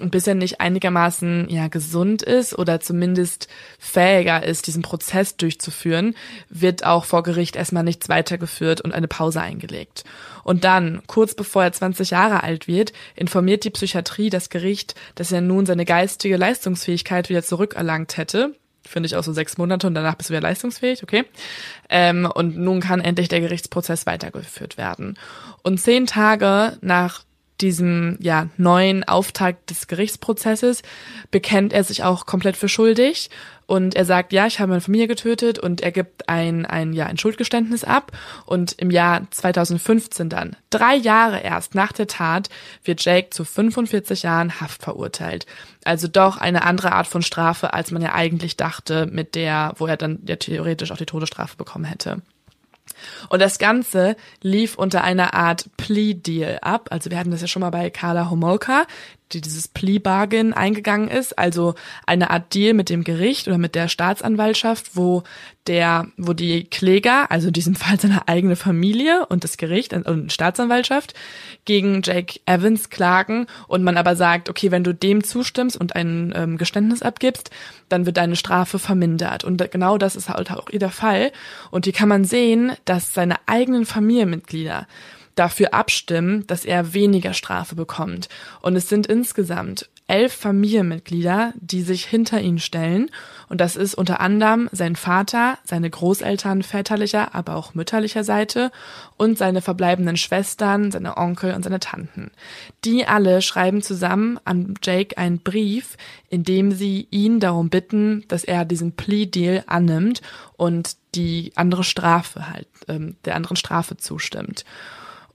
bis 0.00 0.26
er 0.26 0.34
nicht 0.34 0.60
einigermaßen 0.60 1.48
ja 1.48 1.68
gesund 1.68 2.22
ist 2.22 2.56
oder 2.56 2.80
zumindest 2.80 3.48
fähiger 3.78 4.44
ist, 4.44 4.66
diesen 4.66 4.82
Prozess 4.82 5.36
durchzuführen, 5.36 6.14
wird 6.48 6.84
auch 6.84 7.04
vor 7.04 7.22
Gericht 7.22 7.56
erstmal 7.56 7.84
nichts 7.84 8.08
weitergeführt 8.08 8.80
und 8.80 8.92
eine 8.92 9.08
Pause 9.08 9.40
eingelegt. 9.40 10.04
Und 10.44 10.64
dann, 10.64 11.02
kurz 11.06 11.34
bevor 11.34 11.64
er 11.64 11.72
20 11.72 12.10
Jahre 12.10 12.42
alt 12.42 12.68
wird, 12.68 12.92
informiert 13.16 13.64
die 13.64 13.70
Psychiatrie 13.70 14.30
das 14.30 14.50
Gericht, 14.50 14.94
dass 15.14 15.32
er 15.32 15.40
nun 15.40 15.66
seine 15.66 15.84
geistige 15.84 16.36
Leistungsfähigkeit 16.36 17.28
wieder 17.28 17.42
zurückerlangt 17.42 18.16
hätte. 18.16 18.54
Finde 18.88 19.06
ich 19.06 19.16
auch 19.16 19.22
so 19.22 19.32
sechs 19.32 19.58
Monate 19.58 19.86
und 19.86 19.94
danach 19.94 20.14
bist 20.14 20.30
du 20.30 20.32
wieder 20.32 20.40
leistungsfähig, 20.40 21.02
okay? 21.02 21.24
Ähm, 21.90 22.30
und 22.34 22.56
nun 22.56 22.80
kann 22.80 23.00
endlich 23.00 23.28
der 23.28 23.40
Gerichtsprozess 23.40 24.06
weitergeführt 24.06 24.78
werden. 24.78 25.18
Und 25.62 25.78
zehn 25.78 26.06
Tage 26.06 26.78
nach 26.80 27.22
diesem 27.60 28.16
ja 28.20 28.48
neuen 28.56 29.04
Auftakt 29.04 29.70
des 29.70 29.86
Gerichtsprozesses 29.86 30.82
bekennt 31.30 31.72
er 31.72 31.84
sich 31.84 32.04
auch 32.04 32.26
komplett 32.26 32.56
für 32.56 32.68
schuldig 32.68 33.30
und 33.68 33.94
er 33.96 34.06
sagt, 34.06 34.32
ja, 34.32 34.46
ich 34.46 34.60
habe 34.60 34.70
meine 34.70 34.80
Familie 34.80 35.08
getötet 35.08 35.58
und 35.58 35.82
er 35.82 35.92
gibt 35.92 36.26
ein, 36.26 36.64
ein, 36.64 36.94
ja, 36.94 37.04
ein 37.04 37.18
Schuldgeständnis 37.18 37.84
ab 37.84 38.12
und 38.46 38.72
im 38.72 38.90
Jahr 38.90 39.30
2015 39.30 40.30
dann, 40.30 40.56
drei 40.70 40.94
Jahre 40.94 41.40
erst 41.40 41.74
nach 41.74 41.92
der 41.92 42.06
Tat, 42.06 42.48
wird 42.82 43.04
Jake 43.04 43.28
zu 43.28 43.44
45 43.44 44.22
Jahren 44.22 44.62
Haft 44.62 44.82
verurteilt. 44.82 45.44
Also 45.84 46.08
doch 46.08 46.38
eine 46.38 46.62
andere 46.62 46.92
Art 46.92 47.08
von 47.08 47.20
Strafe, 47.20 47.74
als 47.74 47.90
man 47.90 48.00
ja 48.00 48.14
eigentlich 48.14 48.56
dachte, 48.56 49.06
mit 49.06 49.34
der, 49.34 49.74
wo 49.76 49.86
er 49.86 49.98
dann 49.98 50.20
ja 50.26 50.36
theoretisch 50.36 50.90
auch 50.90 50.96
die 50.96 51.04
Todesstrafe 51.04 51.56
bekommen 51.58 51.84
hätte. 51.84 52.22
Und 53.28 53.40
das 53.40 53.58
Ganze 53.58 54.16
lief 54.42 54.76
unter 54.76 55.04
einer 55.04 55.34
Art 55.34 55.66
Plea-Deal 55.76 56.58
ab. 56.62 56.88
Also 56.90 57.10
wir 57.10 57.18
hatten 57.18 57.30
das 57.30 57.40
ja 57.40 57.46
schon 57.46 57.60
mal 57.60 57.70
bei 57.70 57.90
Carla 57.90 58.30
Homolka, 58.30 58.86
die 59.32 59.40
dieses 59.40 59.68
Plea-Bargain 59.68 60.52
eingegangen 60.52 61.08
ist, 61.08 61.38
also 61.38 61.74
eine 62.06 62.30
Art 62.30 62.54
Deal 62.54 62.74
mit 62.74 62.88
dem 62.88 63.04
Gericht 63.04 63.46
oder 63.48 63.58
mit 63.58 63.74
der 63.74 63.88
Staatsanwaltschaft, 63.88 64.96
wo 64.96 65.22
der, 65.66 66.06
wo 66.16 66.32
die 66.32 66.64
Kläger, 66.64 67.30
also 67.30 67.48
in 67.48 67.52
diesem 67.52 67.74
Fall 67.76 68.00
seine 68.00 68.26
eigene 68.26 68.56
Familie 68.56 69.26
und 69.26 69.44
das 69.44 69.56
Gericht 69.56 69.92
und 69.92 70.32
Staatsanwaltschaft 70.32 71.14
gegen 71.64 72.02
Jake 72.02 72.40
Evans 72.46 72.90
klagen 72.90 73.46
und 73.66 73.82
man 73.82 73.96
aber 73.96 74.16
sagt, 74.16 74.48
okay, 74.48 74.70
wenn 74.70 74.84
du 74.84 74.94
dem 74.94 75.22
zustimmst 75.22 75.76
und 75.76 75.94
ein 75.94 76.32
ähm, 76.34 76.56
Geständnis 76.56 77.02
abgibst, 77.02 77.50
dann 77.88 78.06
wird 78.06 78.16
deine 78.16 78.36
Strafe 78.36 78.78
vermindert. 78.78 79.44
Und 79.44 79.70
genau 79.70 79.98
das 79.98 80.16
ist 80.16 80.28
halt 80.28 80.50
auch 80.50 80.66
der 80.70 80.90
Fall. 80.90 81.32
Und 81.70 81.84
hier 81.84 81.92
kann 81.92 82.08
man 82.08 82.24
sehen, 82.24 82.72
dass 82.84 83.14
seine 83.14 83.36
eigenen 83.46 83.84
Familienmitglieder 83.84 84.86
dafür 85.38 85.74
abstimmen, 85.74 86.46
dass 86.46 86.64
er 86.64 86.94
weniger 86.94 87.34
Strafe 87.34 87.74
bekommt. 87.74 88.28
Und 88.60 88.76
es 88.76 88.88
sind 88.88 89.06
insgesamt 89.06 89.88
elf 90.08 90.32
Familienmitglieder, 90.32 91.52
die 91.60 91.82
sich 91.82 92.06
hinter 92.06 92.40
ihn 92.40 92.58
stellen. 92.58 93.10
Und 93.48 93.60
das 93.60 93.76
ist 93.76 93.94
unter 93.94 94.20
anderem 94.20 94.68
sein 94.72 94.96
Vater, 94.96 95.58
seine 95.64 95.90
Großeltern 95.90 96.62
väterlicher, 96.62 97.34
aber 97.34 97.56
auch 97.56 97.74
mütterlicher 97.74 98.24
Seite 98.24 98.72
und 99.18 99.36
seine 99.36 99.60
verbleibenden 99.60 100.16
Schwestern, 100.16 100.90
seine 100.90 101.18
Onkel 101.18 101.52
und 101.54 101.62
seine 101.62 101.78
Tanten. 101.78 102.30
Die 102.84 103.06
alle 103.06 103.42
schreiben 103.42 103.82
zusammen 103.82 104.40
an 104.44 104.74
Jake 104.82 105.18
einen 105.18 105.40
Brief, 105.40 105.98
in 106.30 106.42
dem 106.42 106.72
sie 106.72 107.06
ihn 107.10 107.38
darum 107.38 107.68
bitten, 107.68 108.24
dass 108.28 108.44
er 108.44 108.64
diesen 108.64 108.92
Plea-Deal 108.92 109.64
annimmt 109.66 110.22
und 110.56 110.96
die 111.14 111.52
andere 111.54 111.84
Strafe 111.84 112.48
halt, 112.50 112.68
ähm, 112.88 113.16
der 113.26 113.36
anderen 113.36 113.56
Strafe 113.56 113.98
zustimmt. 113.98 114.64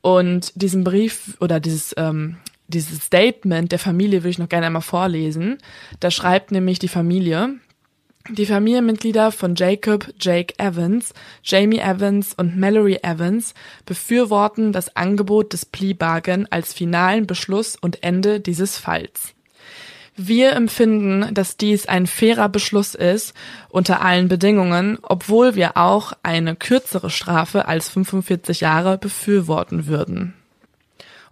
Und 0.04 0.51
diesen 0.62 0.84
Brief 0.84 1.38
oder 1.39 1.62
dieses, 1.62 1.95
ähm, 1.95 2.36
dieses 2.68 3.06
Statement 3.06 3.72
der 3.72 3.80
Familie 3.80 4.20
würde 4.20 4.32
ich 4.32 4.38
noch 4.38 4.49
gerne 4.49 4.66
einmal 4.66 4.82
vorlesen. 4.82 5.60
Da 6.01 6.12
schreibt 6.12 6.51
nämlich 6.51 6.78
die 6.78 6.89
Familie, 6.89 7.56
die 8.30 8.45
Familienmitglieder 8.45 9.32
von 9.32 9.56
Jacob 9.56 10.14
Jake 10.20 10.54
Evans, 10.58 11.14
Jamie 11.41 11.80
Evans 11.80 12.34
und 12.34 12.58
Mallory 12.58 12.99
Evans 13.01 13.54
befürworten 13.86 14.74
das 14.74 14.93
Angebot 14.97 15.54
des 15.54 15.66
Plea 15.66 15.93
Bargain 15.93 16.51
als 16.51 16.74
finalen 16.74 17.26
Beschluss 17.26 17.78
und 17.78 18.04
Ende 18.04 18.41
dieses 18.41 18.78
Falls. 18.78 19.34
Wir 20.16 20.53
empfinden, 20.53 21.34
dass 21.34 21.57
dies 21.57 21.88
ein 21.88 22.05
fairer 22.05 22.47
Beschluss 22.47 22.93
ist 22.93 23.34
unter 23.70 24.01
allen 24.01 24.28
Bedingungen, 24.28 24.99
obwohl 25.01 25.55
wir 25.55 25.76
auch 25.76 26.14
eine 26.22 26.55
kürzere 26.55 27.09
Strafe 27.09 27.68
als 27.68 27.89
45 27.89 28.61
Jahre 28.61 28.99
befürworten 28.99 29.88
würden. 29.88 30.36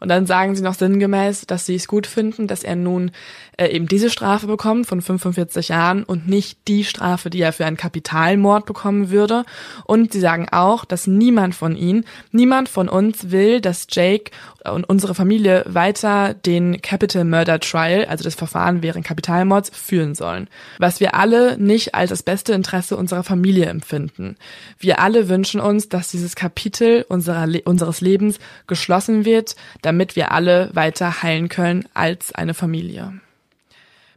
Und 0.01 0.07
dann 0.09 0.25
sagen 0.25 0.55
sie 0.55 0.63
noch 0.63 0.73
sinngemäß, 0.73 1.45
dass 1.45 1.67
sie 1.67 1.75
es 1.75 1.87
gut 1.87 2.07
finden, 2.07 2.47
dass 2.47 2.63
er 2.63 2.75
nun 2.75 3.11
äh, 3.57 3.67
eben 3.67 3.87
diese 3.87 4.09
Strafe 4.09 4.47
bekommt 4.47 4.87
von 4.87 4.99
45 4.99 5.67
Jahren 5.69 6.03
und 6.03 6.27
nicht 6.27 6.67
die 6.67 6.83
Strafe, 6.83 7.29
die 7.29 7.39
er 7.39 7.53
für 7.53 7.67
einen 7.67 7.77
Kapitalmord 7.77 8.65
bekommen 8.65 9.11
würde. 9.11 9.45
Und 9.85 10.11
sie 10.11 10.19
sagen 10.19 10.47
auch, 10.51 10.85
dass 10.85 11.05
niemand 11.05 11.53
von 11.53 11.75
ihnen, 11.75 12.05
niemand 12.31 12.67
von 12.67 12.89
uns 12.89 13.29
will, 13.29 13.61
dass 13.61 13.85
Jake 13.91 14.31
und 14.65 14.87
unsere 14.87 15.15
Familie 15.15 15.63
weiter 15.67 16.33
den 16.33 16.81
Capital 16.81 17.23
Murder 17.23 17.59
Trial, 17.59 18.05
also 18.05 18.23
das 18.23 18.35
Verfahren 18.35 18.83
während 18.83 19.05
Kapitalmords, 19.05 19.71
führen 19.73 20.15
sollen. 20.15 20.47
Was 20.77 20.99
wir 20.99 21.15
alle 21.15 21.57
nicht 21.57 21.95
als 21.95 22.09
das 22.09 22.23
beste 22.23 22.53
Interesse 22.53 22.95
unserer 22.95 23.23
Familie 23.23 23.65
empfinden. 23.65 24.35
Wir 24.77 24.99
alle 24.99 25.29
wünschen 25.29 25.59
uns, 25.59 25.89
dass 25.89 26.09
dieses 26.09 26.35
Kapitel 26.35 27.05
unserer, 27.07 27.47
unseres 27.65 28.01
Lebens 28.01 28.39
geschlossen 28.67 29.25
wird, 29.25 29.55
damit 29.81 30.15
wir 30.15 30.31
alle 30.31 30.69
weiter 30.73 31.23
heilen 31.23 31.49
können 31.49 31.85
als 31.93 32.33
eine 32.33 32.53
Familie. 32.53 33.13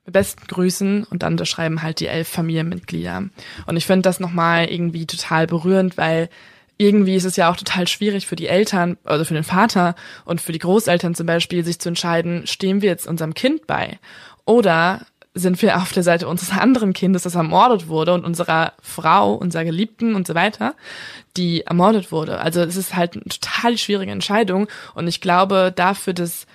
Mit 0.06 0.12
besten 0.12 0.46
Grüßen 0.46 1.04
und 1.04 1.22
dann 1.22 1.42
schreiben 1.46 1.82
halt 1.82 2.00
die 2.00 2.08
elf 2.08 2.28
Familienmitglieder. 2.28 3.24
Und 3.66 3.76
ich 3.76 3.86
finde 3.86 4.02
das 4.02 4.20
nochmal 4.20 4.66
irgendwie 4.66 5.06
total 5.06 5.46
berührend, 5.46 5.96
weil 5.96 6.28
irgendwie 6.76 7.14
ist 7.14 7.24
es 7.24 7.36
ja 7.36 7.50
auch 7.50 7.56
total 7.56 7.86
schwierig 7.86 8.26
für 8.26 8.36
die 8.36 8.48
Eltern, 8.48 8.96
also 9.04 9.24
für 9.24 9.34
den 9.34 9.44
Vater 9.44 9.94
und 10.24 10.40
für 10.40 10.52
die 10.52 10.58
Großeltern 10.58 11.14
zum 11.14 11.26
Beispiel, 11.26 11.64
sich 11.64 11.78
zu 11.78 11.88
entscheiden, 11.88 12.46
stehen 12.46 12.82
wir 12.82 12.88
jetzt 12.88 13.06
unserem 13.06 13.34
Kind 13.34 13.66
bei? 13.66 13.98
Oder 14.44 15.06
sind 15.34 15.60
wir 15.62 15.78
auf 15.78 15.92
der 15.92 16.04
Seite 16.04 16.28
unseres 16.28 16.56
anderen 16.56 16.92
Kindes, 16.92 17.24
das 17.24 17.34
ermordet 17.34 17.88
wurde 17.88 18.14
und 18.14 18.24
unserer 18.24 18.72
Frau, 18.80 19.34
unserer 19.34 19.64
Geliebten 19.64 20.14
und 20.14 20.26
so 20.26 20.34
weiter, 20.34 20.74
die 21.36 21.62
ermordet 21.62 22.12
wurde. 22.12 22.40
Also 22.40 22.60
es 22.60 22.76
ist 22.76 22.94
halt 22.94 23.14
eine 23.14 23.24
total 23.24 23.76
schwierige 23.76 24.12
Entscheidung 24.12 24.68
und 24.94 25.08
ich 25.08 25.20
glaube 25.20 25.72
dafür, 25.74 26.12
dass 26.12 26.46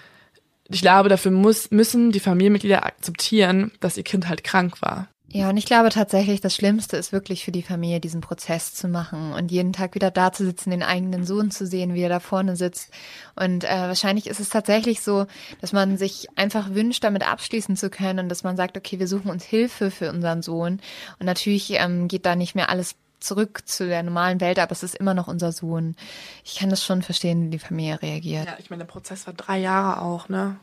ich 0.71 0.81
glaube, 0.81 1.09
dafür 1.09 1.31
muss, 1.31 1.71
müssen 1.71 2.11
die 2.11 2.19
Familienmitglieder 2.19 2.85
akzeptieren, 2.85 3.71
dass 3.79 3.97
ihr 3.97 4.03
Kind 4.03 4.29
halt 4.29 4.43
krank 4.43 4.81
war. 4.81 5.07
Ja, 5.31 5.49
und 5.49 5.57
ich 5.57 5.65
glaube 5.65 5.89
tatsächlich, 5.89 6.41
das 6.41 6.55
Schlimmste 6.55 6.97
ist 6.97 7.11
wirklich 7.11 7.45
für 7.45 7.51
die 7.51 7.61
Familie, 7.61 7.99
diesen 7.99 8.21
Prozess 8.21 8.73
zu 8.73 8.87
machen 8.87 9.31
und 9.33 9.51
jeden 9.51 9.73
Tag 9.73 9.93
wieder 9.93 10.09
da 10.09 10.31
zu 10.31 10.43
sitzen, 10.43 10.71
den 10.71 10.81
eigenen 10.81 11.23
Sohn 11.23 11.51
zu 11.51 11.67
sehen, 11.67 11.93
wie 11.93 12.01
er 12.01 12.09
da 12.09 12.19
vorne 12.19 12.55
sitzt. 12.55 12.89
Und 13.35 13.63
äh, 13.63 13.67
wahrscheinlich 13.67 14.27
ist 14.27 14.39
es 14.39 14.49
tatsächlich 14.49 15.01
so, 15.01 15.27
dass 15.61 15.71
man 15.71 15.97
sich 15.97 16.27
einfach 16.35 16.71
wünscht, 16.71 17.03
damit 17.03 17.27
abschließen 17.27 17.75
zu 17.75 17.91
können 17.91 18.19
und 18.19 18.29
dass 18.29 18.43
man 18.43 18.57
sagt, 18.57 18.75
okay, 18.75 18.99
wir 18.99 19.07
suchen 19.07 19.29
uns 19.29 19.43
Hilfe 19.43 19.91
für 19.91 20.09
unseren 20.09 20.41
Sohn. 20.41 20.81
Und 21.19 21.25
natürlich 21.27 21.71
ähm, 21.73 22.07
geht 22.07 22.25
da 22.25 22.35
nicht 22.35 22.55
mehr 22.55 22.69
alles 22.69 22.95
zurück 23.19 23.67
zu 23.67 23.85
der 23.85 24.01
normalen 24.01 24.41
Welt, 24.41 24.57
aber 24.57 24.71
es 24.71 24.81
ist 24.81 24.95
immer 24.95 25.13
noch 25.13 25.27
unser 25.27 25.51
Sohn. 25.51 25.95
Ich 26.43 26.55
kann 26.55 26.69
das 26.69 26.83
schon 26.83 27.03
verstehen, 27.03 27.45
wie 27.45 27.49
die 27.51 27.59
Familie 27.59 28.01
reagiert. 28.01 28.45
Ja, 28.45 28.57
ich 28.57 28.69
meine, 28.69 28.85
der 28.85 28.91
Prozess 28.91 29.27
war 29.27 29.33
drei 29.33 29.59
Jahre 29.59 30.01
auch, 30.01 30.29
ne? 30.29 30.57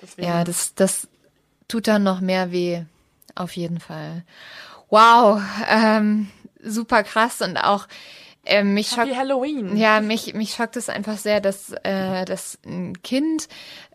Deswegen. 0.00 0.28
Ja, 0.28 0.44
das, 0.44 0.74
das 0.74 1.08
tut 1.66 1.88
dann 1.88 2.04
noch 2.04 2.20
mehr 2.20 2.52
weh. 2.52 2.84
Auf 3.38 3.56
jeden 3.56 3.80
Fall. 3.80 4.24
Wow, 4.90 5.40
ähm, 5.68 6.28
super 6.62 7.02
krass 7.02 7.40
und 7.40 7.56
auch 7.56 7.86
äh, 8.44 8.64
mich 8.64 8.88
schockt, 8.88 9.14
Halloween. 9.14 9.76
Ja, 9.76 10.00
mich 10.00 10.34
mich 10.34 10.54
schockt 10.54 10.76
es 10.76 10.88
einfach 10.88 11.18
sehr, 11.18 11.40
dass 11.40 11.72
äh, 11.84 12.24
dass 12.24 12.58
ein 12.64 13.00
Kind 13.02 13.48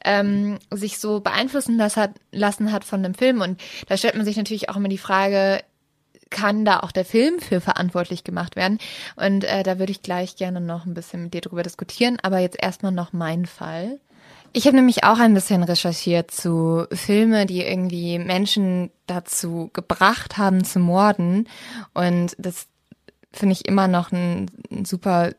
ähm, 0.06 0.60
sich 0.72 1.00
so 1.00 1.20
beeinflussen 1.20 1.78
lassen 1.78 2.02
hat, 2.02 2.12
lassen 2.32 2.72
hat 2.72 2.86
von 2.86 3.04
dem 3.04 3.16
Film 3.16 3.42
und 3.42 3.60
da 3.88 3.98
stellt 3.98 4.16
man 4.16 4.26
sich 4.26 4.38
natürlich 4.38 4.70
auch 4.70 4.76
immer 4.76 4.90
die 4.90 4.98
Frage, 4.98 5.62
kann 6.30 6.66
da 6.66 6.80
auch 6.80 6.92
der 6.92 7.06
Film 7.06 7.40
für 7.40 7.62
verantwortlich 7.62 8.24
gemacht 8.24 8.56
werden? 8.56 8.80
Und 9.16 9.44
äh, 9.44 9.64
da 9.64 9.80
würde 9.80 9.92
ich 9.92 10.02
gleich 10.02 10.36
gerne 10.36 10.62
noch 10.62 10.86
ein 10.86 10.94
bisschen 10.94 11.24
mit 11.24 11.34
dir 11.34 11.42
drüber 11.42 11.64
diskutieren, 11.64 12.18
aber 12.22 12.40
jetzt 12.40 12.62
erstmal 12.62 12.92
noch 12.92 13.14
mein 13.14 13.46
Fall. 13.46 14.00
Ich 14.56 14.68
habe 14.68 14.76
nämlich 14.76 15.04
auch 15.04 15.18
ein 15.18 15.34
bisschen 15.34 15.64
recherchiert 15.64 16.30
zu 16.30 16.86
Filme, 16.92 17.48
die 17.48 17.64
irgendwie 17.64 18.20
Menschen 18.20 18.92
dazu 19.08 19.72
gebracht 19.74 20.38
haben 20.38 20.64
zu 20.64 20.80
morden. 20.80 21.50
Und 21.96 22.36
das 22.38 22.68
finde 23.32 23.54
ich 23.54 23.68
immer 23.68 23.88
noch 23.88 24.12
ein, 24.12 24.52
ein 24.72 24.86
super 24.86 25.32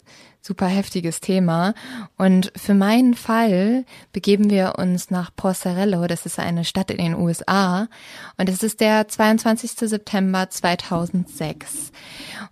super 0.45 0.67
heftiges 0.67 1.21
Thema. 1.21 1.73
Und 2.19 2.53
für 2.55 2.75
meinen 2.75 3.15
Fall 3.15 3.85
begeben 4.13 4.51
wir 4.51 4.75
uns 4.79 5.11
nach 5.11 5.31
Porcerello, 5.35 6.07
das 6.07 6.27
ist 6.27 6.39
eine 6.39 6.65
Stadt 6.65 6.91
in 6.91 6.99
den 6.99 7.15
USA. 7.15 7.89
Und 8.37 8.51
es 8.51 8.63
ist 8.63 8.81
der 8.81 9.09
22. 9.09 9.71
September 9.71 10.51
2006. 10.51 11.93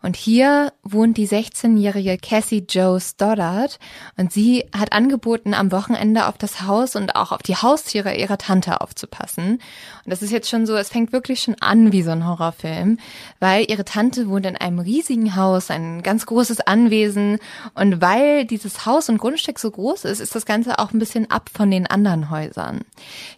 Und 0.01 0.17
hier 0.17 0.73
wohnt 0.83 1.19
die 1.19 1.29
16-jährige 1.29 2.17
Cassie 2.17 2.65
Joe 2.69 2.99
Stoddard. 2.99 3.79
Und 4.17 4.33
sie 4.33 4.65
hat 4.77 4.93
angeboten, 4.93 5.53
am 5.53 5.71
Wochenende 5.71 6.27
auf 6.27 6.39
das 6.39 6.63
Haus 6.63 6.97
und 6.97 7.15
auch 7.15 7.31
auf 7.31 7.43
die 7.43 7.57
Haustiere 7.57 8.15
ihrer 8.15 8.39
Tante 8.39 8.81
aufzupassen. 8.81 9.61
Und 10.05 10.11
das 10.11 10.23
ist 10.23 10.33
jetzt 10.33 10.49
schon 10.49 10.65
so, 10.65 10.77
es 10.77 10.89
fängt 10.89 11.13
wirklich 11.13 11.43
schon 11.43 11.57
an 11.61 11.93
wie 11.93 12.03
so 12.03 12.11
ein 12.11 12.27
Horrorfilm, 12.27 12.99
weil 13.39 13.71
ihre 13.71 13.85
Tante 13.85 14.29
wohnt 14.29 14.47
in 14.47 14.57
einem 14.57 14.79
riesigen 14.79 15.37
Haus, 15.37 15.71
ein 15.71 16.03
ganz 16.03 16.25
großes 16.25 16.61
Anwesen 16.61 17.39
und 17.75 17.82
weil 18.01 18.45
dieses 18.45 18.87
Haus 18.87 19.09
und 19.09 19.19
Grundstück 19.19 19.59
so 19.59 19.71
groß 19.71 20.05
ist, 20.05 20.21
ist 20.21 20.35
das 20.35 20.47
Ganze 20.47 20.79
auch 20.79 20.93
ein 20.93 20.99
bisschen 20.99 21.31
ab 21.31 21.51
von 21.53 21.71
den 21.71 21.87
anderen 21.87 22.31
Häusern. 22.31 22.83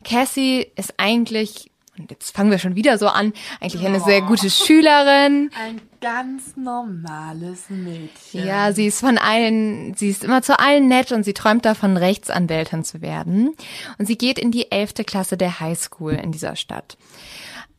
Cassie 0.05 0.67
ist 0.77 0.95
eigentlich 0.99 1.71
und 1.97 2.11
jetzt 2.11 2.35
fangen 2.35 2.51
wir 2.51 2.59
schon 2.59 2.75
wieder 2.75 2.99
so 2.99 3.07
an, 3.07 3.33
eigentlich 3.61 3.87
eine 3.87 4.01
sehr 4.01 4.21
gute 4.21 4.51
Schülerin. 4.51 5.51
Ein 5.57 5.81
ganz 6.01 6.57
normales 6.57 7.71
Mädchen. 7.71 8.45
Ja, 8.45 8.73
sie 8.73 8.87
ist 8.87 8.99
von 8.99 9.17
allen, 9.17 9.95
sie 9.95 10.09
ist 10.09 10.25
immer 10.25 10.43
zu 10.43 10.59
allen 10.59 10.89
nett 10.89 11.13
und 11.13 11.23
sie 11.23 11.35
träumt 11.35 11.65
davon, 11.65 11.97
Rechtsanwältin 11.97 12.83
zu 12.83 13.01
werden. 13.01 13.55
Und 13.99 14.07
sie 14.07 14.19
geht 14.19 14.41
in 14.41 14.51
die 14.51 14.73
elfte 14.73 15.05
Klasse 15.05 15.37
der 15.37 15.61
Highschool 15.61 16.15
in 16.15 16.33
dieser 16.33 16.57
Stadt. 16.57 16.97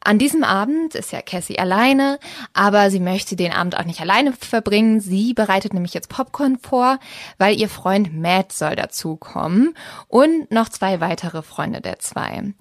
An 0.05 0.19
diesem 0.19 0.43
Abend 0.43 0.93
ist 0.93 1.11
ja 1.11 1.23
Cassie 1.23 1.57
alleine, 1.57 2.19
aber 2.53 2.91
sie 2.91 2.99
möchte 2.99 3.35
den 3.35 3.51
Abend 3.51 3.75
auch 3.75 3.85
nicht 3.85 4.01
alleine 4.01 4.33
verbringen. 4.33 4.99
Sie 4.99 5.33
bereitet 5.33 5.73
nämlich 5.73 5.95
jetzt 5.95 6.09
Popcorn 6.09 6.59
vor, 6.59 6.99
weil 7.39 7.59
ihr 7.59 7.69
Freund 7.69 8.15
Matt 8.15 8.51
soll 8.53 8.75
dazukommen 8.75 9.75
und 10.07 10.51
noch 10.51 10.69
zwei 10.69 10.99
weitere 10.99 11.41
Freunde 11.41 11.81
der 11.81 11.97
zwei. 11.97 12.53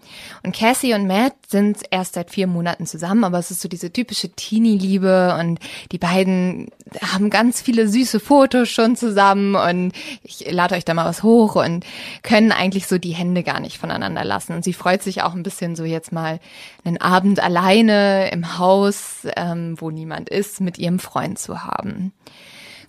Und 0.42 0.56
Cassie 0.56 0.94
und 0.94 1.06
Matt 1.06 1.34
sind 1.46 1.82
erst 1.90 2.14
seit 2.14 2.30
vier 2.30 2.46
Monaten 2.46 2.86
zusammen, 2.86 3.24
aber 3.24 3.38
es 3.38 3.50
ist 3.50 3.60
so 3.60 3.68
diese 3.68 3.92
typische 3.92 4.30
Teenie-Liebe 4.30 5.36
und 5.38 5.60
die 5.92 5.98
beiden 5.98 6.70
haben 7.12 7.28
ganz 7.28 7.60
viele 7.60 7.88
süße 7.88 8.20
Fotos 8.20 8.70
schon 8.70 8.96
zusammen 8.96 9.54
und 9.54 9.92
ich 10.22 10.50
lade 10.50 10.76
euch 10.76 10.86
da 10.86 10.94
mal 10.94 11.04
was 11.04 11.22
hoch 11.22 11.56
und 11.56 11.84
können 12.22 12.52
eigentlich 12.52 12.86
so 12.86 12.96
die 12.96 13.12
Hände 13.12 13.42
gar 13.42 13.60
nicht 13.60 13.76
voneinander 13.76 14.24
lassen. 14.24 14.54
Und 14.54 14.64
sie 14.64 14.72
freut 14.72 15.02
sich 15.02 15.22
auch 15.22 15.34
ein 15.34 15.42
bisschen 15.42 15.76
so 15.76 15.84
jetzt 15.84 16.10
mal 16.10 16.40
einen 16.84 16.98
Abend 17.00 17.33
alleine 17.42 18.30
im 18.30 18.58
Haus, 18.58 19.26
ähm, 19.36 19.76
wo 19.78 19.90
niemand 19.90 20.28
ist, 20.28 20.60
mit 20.60 20.78
ihrem 20.78 20.98
Freund 20.98 21.38
zu 21.38 21.64
haben. 21.64 22.12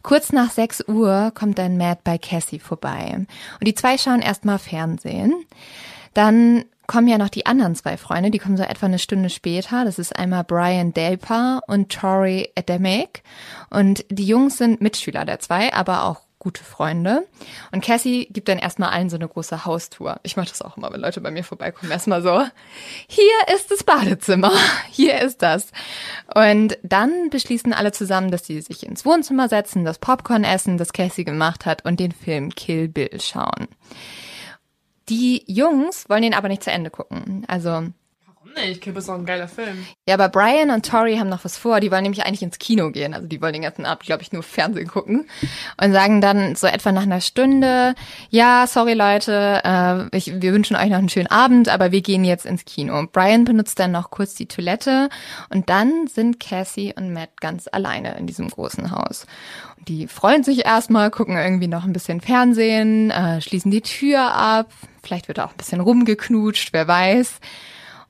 Kurz 0.03 0.31
nach 0.31 0.51
6 0.51 0.87
Uhr 0.87 1.31
kommt 1.33 1.57
dann 1.57 1.77
Matt 1.77 2.03
bei 2.03 2.17
Cassie 2.17 2.59
vorbei. 2.59 3.15
Und 3.15 3.67
die 3.67 3.73
zwei 3.73 3.97
schauen 3.97 4.21
erstmal 4.21 4.59
Fernsehen. 4.59 5.33
Dann 6.13 6.65
kommen 6.87 7.07
ja 7.07 7.17
noch 7.17 7.29
die 7.29 7.45
anderen 7.45 7.75
zwei 7.75 7.97
Freunde, 7.97 8.29
die 8.29 8.37
kommen 8.37 8.57
so 8.57 8.63
etwa 8.63 8.85
eine 8.85 8.99
Stunde 8.99 9.29
später. 9.29 9.83
Das 9.85 9.97
ist 9.97 10.15
einmal 10.15 10.43
Brian 10.43 10.93
Delpa 10.93 11.61
und 11.67 11.91
Tori 11.91 12.51
Ademic. 12.55 13.23
Und 13.69 14.05
die 14.09 14.27
Jungs 14.27 14.57
sind 14.57 14.81
Mitschüler 14.81 15.25
der 15.25 15.39
zwei, 15.39 15.73
aber 15.73 16.03
auch 16.03 16.24
gute 16.45 16.63
Freunde. 16.63 17.27
Und 17.71 17.83
Cassie 17.83 18.27
gibt 18.29 18.47
dann 18.49 18.59
erstmal 18.59 18.91
allen 18.91 19.09
so 19.09 19.15
eine 19.15 19.27
große 19.27 19.65
Haustour. 19.65 20.19
Ich 20.21 20.37
mache 20.37 20.49
das 20.49 20.61
auch 20.61 20.77
immer, 20.77 20.93
wenn 20.93 21.01
Leute 21.01 21.19
bei 21.19 21.31
mir 21.31 21.43
vorbeikommen. 21.43 21.91
Erstmal 21.91 22.21
so, 22.21 22.39
hier 23.07 23.55
ist 23.55 23.71
das 23.71 23.83
Badezimmer, 23.83 24.51
hier 24.91 25.19
ist 25.21 25.41
das. 25.41 25.71
Und 26.35 26.77
dann 26.83 27.31
beschließen 27.31 27.73
alle 27.73 27.91
zusammen, 27.91 28.29
dass 28.29 28.45
sie 28.45 28.61
sich 28.61 28.85
ins 28.85 29.05
Wohnzimmer 29.05 29.49
setzen, 29.49 29.85
das 29.85 29.97
Popcorn 29.97 30.43
essen, 30.43 30.77
das 30.77 30.93
Cassie 30.93 31.23
gemacht 31.23 31.65
hat 31.65 31.83
und 31.83 31.99
den 31.99 32.11
Film 32.11 32.51
Kill 32.51 32.89
Bill 32.89 33.19
schauen. 33.19 33.67
Die 35.09 35.43
Jungs 35.47 36.07
wollen 36.09 36.23
ihn 36.23 36.35
aber 36.35 36.47
nicht 36.47 36.63
zu 36.63 36.71
Ende 36.71 36.91
gucken. 36.91 37.43
Also 37.47 37.87
Nee, 38.55 38.71
ich 38.71 38.79
glaube, 38.79 38.99
es 38.99 39.05
ist 39.05 39.09
auch 39.09 39.15
ein 39.15 39.25
geiler 39.25 39.49
Film. 39.49 39.85
ja, 40.07 40.13
aber 40.13 40.29
Brian 40.29 40.71
und 40.71 40.85
Tori 40.85 41.17
haben 41.17 41.27
noch 41.27 41.43
was 41.43 41.57
vor. 41.57 41.81
Die 41.81 41.91
wollen 41.91 42.03
nämlich 42.03 42.25
eigentlich 42.25 42.41
ins 42.41 42.57
Kino 42.57 42.89
gehen. 42.89 43.13
Also 43.13 43.27
die 43.27 43.41
wollen 43.41 43.51
den 43.51 43.63
ganzen 43.63 43.85
Abend, 43.85 44.05
glaube 44.05 44.21
ich, 44.21 44.31
nur 44.31 44.43
Fernsehen 44.43 44.87
gucken. 44.87 45.27
Und 45.81 45.91
sagen 45.91 46.21
dann 46.21 46.55
so 46.55 46.67
etwa 46.67 46.93
nach 46.93 47.03
einer 47.03 47.19
Stunde, 47.19 47.95
ja, 48.29 48.65
sorry 48.65 48.93
Leute, 48.93 49.61
äh, 49.65 50.17
ich, 50.17 50.41
wir 50.41 50.53
wünschen 50.53 50.77
euch 50.77 50.89
noch 50.89 50.99
einen 50.99 51.09
schönen 51.09 51.27
Abend, 51.27 51.67
aber 51.67 51.91
wir 51.91 52.01
gehen 52.01 52.23
jetzt 52.23 52.45
ins 52.45 52.63
Kino. 52.63 53.05
Brian 53.11 53.43
benutzt 53.43 53.77
dann 53.77 53.91
noch 53.91 54.09
kurz 54.09 54.35
die 54.35 54.47
Toilette 54.47 55.09
und 55.49 55.69
dann 55.69 56.07
sind 56.07 56.39
Cassie 56.39 56.93
und 56.95 57.11
Matt 57.11 57.41
ganz 57.41 57.67
alleine 57.69 58.17
in 58.17 58.25
diesem 58.25 58.49
großen 58.49 58.91
Haus. 58.91 59.25
Und 59.77 59.89
die 59.89 60.07
freuen 60.07 60.45
sich 60.45 60.65
erstmal, 60.65 61.11
gucken 61.11 61.35
irgendwie 61.35 61.67
noch 61.67 61.83
ein 61.83 61.93
bisschen 61.93 62.21
Fernsehen, 62.21 63.11
äh, 63.11 63.41
schließen 63.41 63.69
die 63.69 63.81
Tür 63.81 64.31
ab. 64.33 64.69
Vielleicht 65.03 65.27
wird 65.27 65.41
auch 65.41 65.51
ein 65.51 65.57
bisschen 65.57 65.81
rumgeknutscht, 65.81 66.71
wer 66.71 66.87
weiß. 66.87 67.39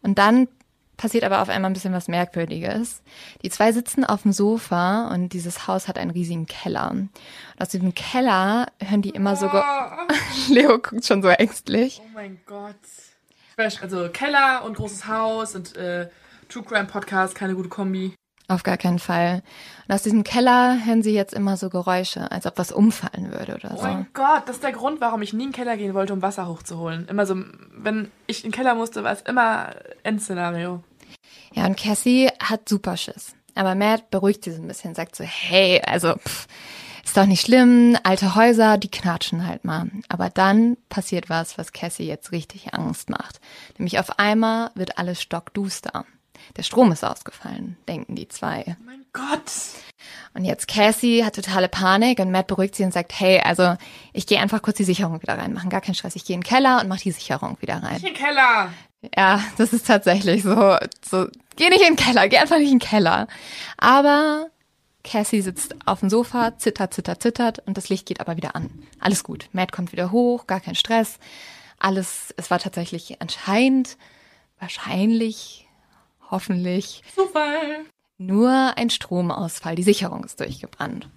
Und 0.05 0.19
dann 0.19 0.47
passiert 0.97 1.23
aber 1.23 1.41
auf 1.41 1.49
einmal 1.49 1.71
ein 1.71 1.73
bisschen 1.73 1.93
was 1.93 2.07
Merkwürdiges. 2.07 3.01
Die 3.41 3.49
zwei 3.49 3.71
sitzen 3.71 4.05
auf 4.05 4.21
dem 4.21 4.33
Sofa 4.33 5.07
und 5.07 5.29
dieses 5.29 5.67
Haus 5.67 5.87
hat 5.87 5.97
einen 5.97 6.11
riesigen 6.11 6.45
Keller. 6.45 6.91
Und 6.91 7.09
aus 7.59 7.69
diesem 7.69 7.95
Keller 7.95 8.67
hören 8.79 9.01
die 9.01 9.09
immer 9.09 9.35
so... 9.35 9.49
Leo 10.53 10.77
guckt 10.77 11.05
schon 11.05 11.23
so 11.23 11.29
ängstlich. 11.29 12.01
Oh 12.03 12.09
mein 12.13 12.39
Gott. 12.45 12.75
Also 13.57 14.09
Keller 14.09 14.63
und 14.63 14.77
großes 14.77 15.07
Haus 15.07 15.55
und 15.55 15.75
äh, 15.75 16.07
True 16.49 16.63
Crime 16.63 16.85
Podcast, 16.85 17.33
keine 17.33 17.55
gute 17.55 17.69
Kombi. 17.69 18.13
Auf 18.47 18.61
gar 18.63 18.77
keinen 18.77 18.99
Fall. 18.99 19.41
Und 19.87 19.95
aus 19.95 20.03
diesem 20.03 20.23
Keller 20.23 20.77
hören 20.85 21.01
sie 21.01 21.13
jetzt 21.13 21.33
immer 21.33 21.57
so 21.57 21.69
Geräusche, 21.69 22.31
als 22.31 22.45
ob 22.45 22.57
was 22.59 22.71
umfallen 22.71 23.31
würde 23.31 23.55
oder 23.55 23.71
Oh 23.73 23.77
so. 23.77 23.83
mein 23.83 24.07
Gott, 24.13 24.43
das 24.45 24.57
ist 24.57 24.63
der 24.63 24.71
Grund, 24.71 25.01
warum 25.01 25.21
ich 25.23 25.33
nie 25.33 25.45
in 25.45 25.49
den 25.49 25.55
Keller 25.55 25.77
gehen 25.77 25.95
wollte, 25.95 26.13
um 26.13 26.21
Wasser 26.21 26.47
hochzuholen. 26.47 27.07
Immer 27.07 27.25
so, 27.25 27.35
wenn 27.75 28.11
ich 28.27 28.43
in 28.43 28.51
den 28.51 28.55
Keller 28.55 28.75
musste, 28.75 29.03
war 29.03 29.11
es 29.13 29.21
immer 29.21 29.71
Endszenario. 30.03 30.83
Ja, 31.53 31.65
und 31.65 31.77
Cassie 31.77 32.29
hat 32.43 32.69
super 32.69 32.97
Schiss. 32.97 33.33
Aber 33.55 33.73
Matt 33.73 34.11
beruhigt 34.11 34.43
sie 34.43 34.51
so 34.51 34.61
ein 34.61 34.67
bisschen, 34.67 34.93
sagt 34.93 35.15
so, 35.15 35.23
hey, 35.23 35.81
also, 35.85 36.13
pff, 36.15 36.45
ist 37.03 37.15
doch 37.15 37.25
nicht 37.25 37.45
schlimm, 37.45 37.97
alte 38.03 38.35
Häuser, 38.35 38.77
die 38.77 38.91
knatschen 38.91 39.47
halt 39.47 39.63
mal. 39.63 39.89
Aber 40.09 40.29
dann 40.29 40.75
passiert 40.89 41.29
was, 41.29 41.57
was 41.57 41.71
Cassie 41.71 42.05
jetzt 42.07 42.31
richtig 42.31 42.73
Angst 42.73 43.09
macht. 43.09 43.39
Nämlich 43.77 43.97
auf 43.99 44.19
einmal 44.19 44.71
wird 44.75 44.97
alles 44.97 45.21
stockduster. 45.21 46.05
Der 46.57 46.63
Strom 46.63 46.91
ist 46.91 47.03
ausgefallen, 47.03 47.77
denken 47.87 48.15
die 48.15 48.27
zwei. 48.27 48.63
Oh 48.67 48.83
mein 48.85 49.05
Gott. 49.13 49.51
Und 50.33 50.45
jetzt 50.45 50.67
Cassie 50.67 51.23
hat 51.23 51.35
totale 51.35 51.69
Panik 51.69 52.19
und 52.19 52.31
Matt 52.31 52.47
beruhigt 52.47 52.75
sie 52.75 52.83
und 52.83 52.93
sagt, 52.93 53.19
hey, 53.19 53.39
also 53.39 53.75
ich 54.13 54.27
gehe 54.27 54.39
einfach 54.39 54.61
kurz 54.61 54.77
die 54.77 54.83
Sicherung 54.83 55.21
wieder 55.21 55.37
reinmachen, 55.37 55.69
gar 55.69 55.81
keinen 55.81 55.95
Stress. 55.95 56.15
Ich 56.15 56.25
gehe 56.25 56.35
in 56.35 56.41
den 56.41 56.47
Keller 56.47 56.81
und 56.81 56.87
mach 56.87 56.99
die 56.99 57.11
Sicherung 57.11 57.57
wieder 57.61 57.81
rein. 57.81 57.93
Nicht 57.93 58.07
in 58.07 58.13
den 58.13 58.23
Keller. 58.23 58.69
Ja, 59.15 59.43
das 59.57 59.73
ist 59.73 59.87
tatsächlich 59.87 60.43
so, 60.43 60.77
so, 61.07 61.27
geh 61.55 61.69
nicht 61.69 61.81
in 61.81 61.95
den 61.95 62.03
Keller, 62.03 62.27
geh 62.27 62.37
einfach 62.37 62.57
nicht 62.57 62.71
in 62.71 62.79
den 62.79 62.87
Keller. 62.87 63.27
Aber 63.77 64.47
Cassie 65.03 65.41
sitzt 65.41 65.75
auf 65.85 65.99
dem 65.99 66.09
Sofa, 66.09 66.57
zittert, 66.57 66.93
zittert, 66.93 67.21
zittert 67.21 67.59
und 67.65 67.77
das 67.77 67.89
Licht 67.89 68.05
geht 68.05 68.19
aber 68.19 68.35
wieder 68.35 68.55
an. 68.55 68.69
Alles 68.99 69.23
gut. 69.23 69.47
Matt 69.53 69.71
kommt 69.71 69.91
wieder 69.91 70.11
hoch, 70.11 70.47
gar 70.47 70.59
kein 70.59 70.75
Stress. 70.75 71.19
Alles, 71.79 72.33
es 72.37 72.49
war 72.51 72.59
tatsächlich 72.59 73.21
anscheinend, 73.21 73.97
wahrscheinlich, 74.59 75.64
hoffentlich 76.31 77.03
Zufall. 77.13 77.85
nur 78.17 78.77
ein 78.77 78.89
Stromausfall. 78.89 79.75
Die 79.75 79.83
Sicherung 79.83 80.23
ist 80.23 80.39
durchgebrannt. 80.39 81.09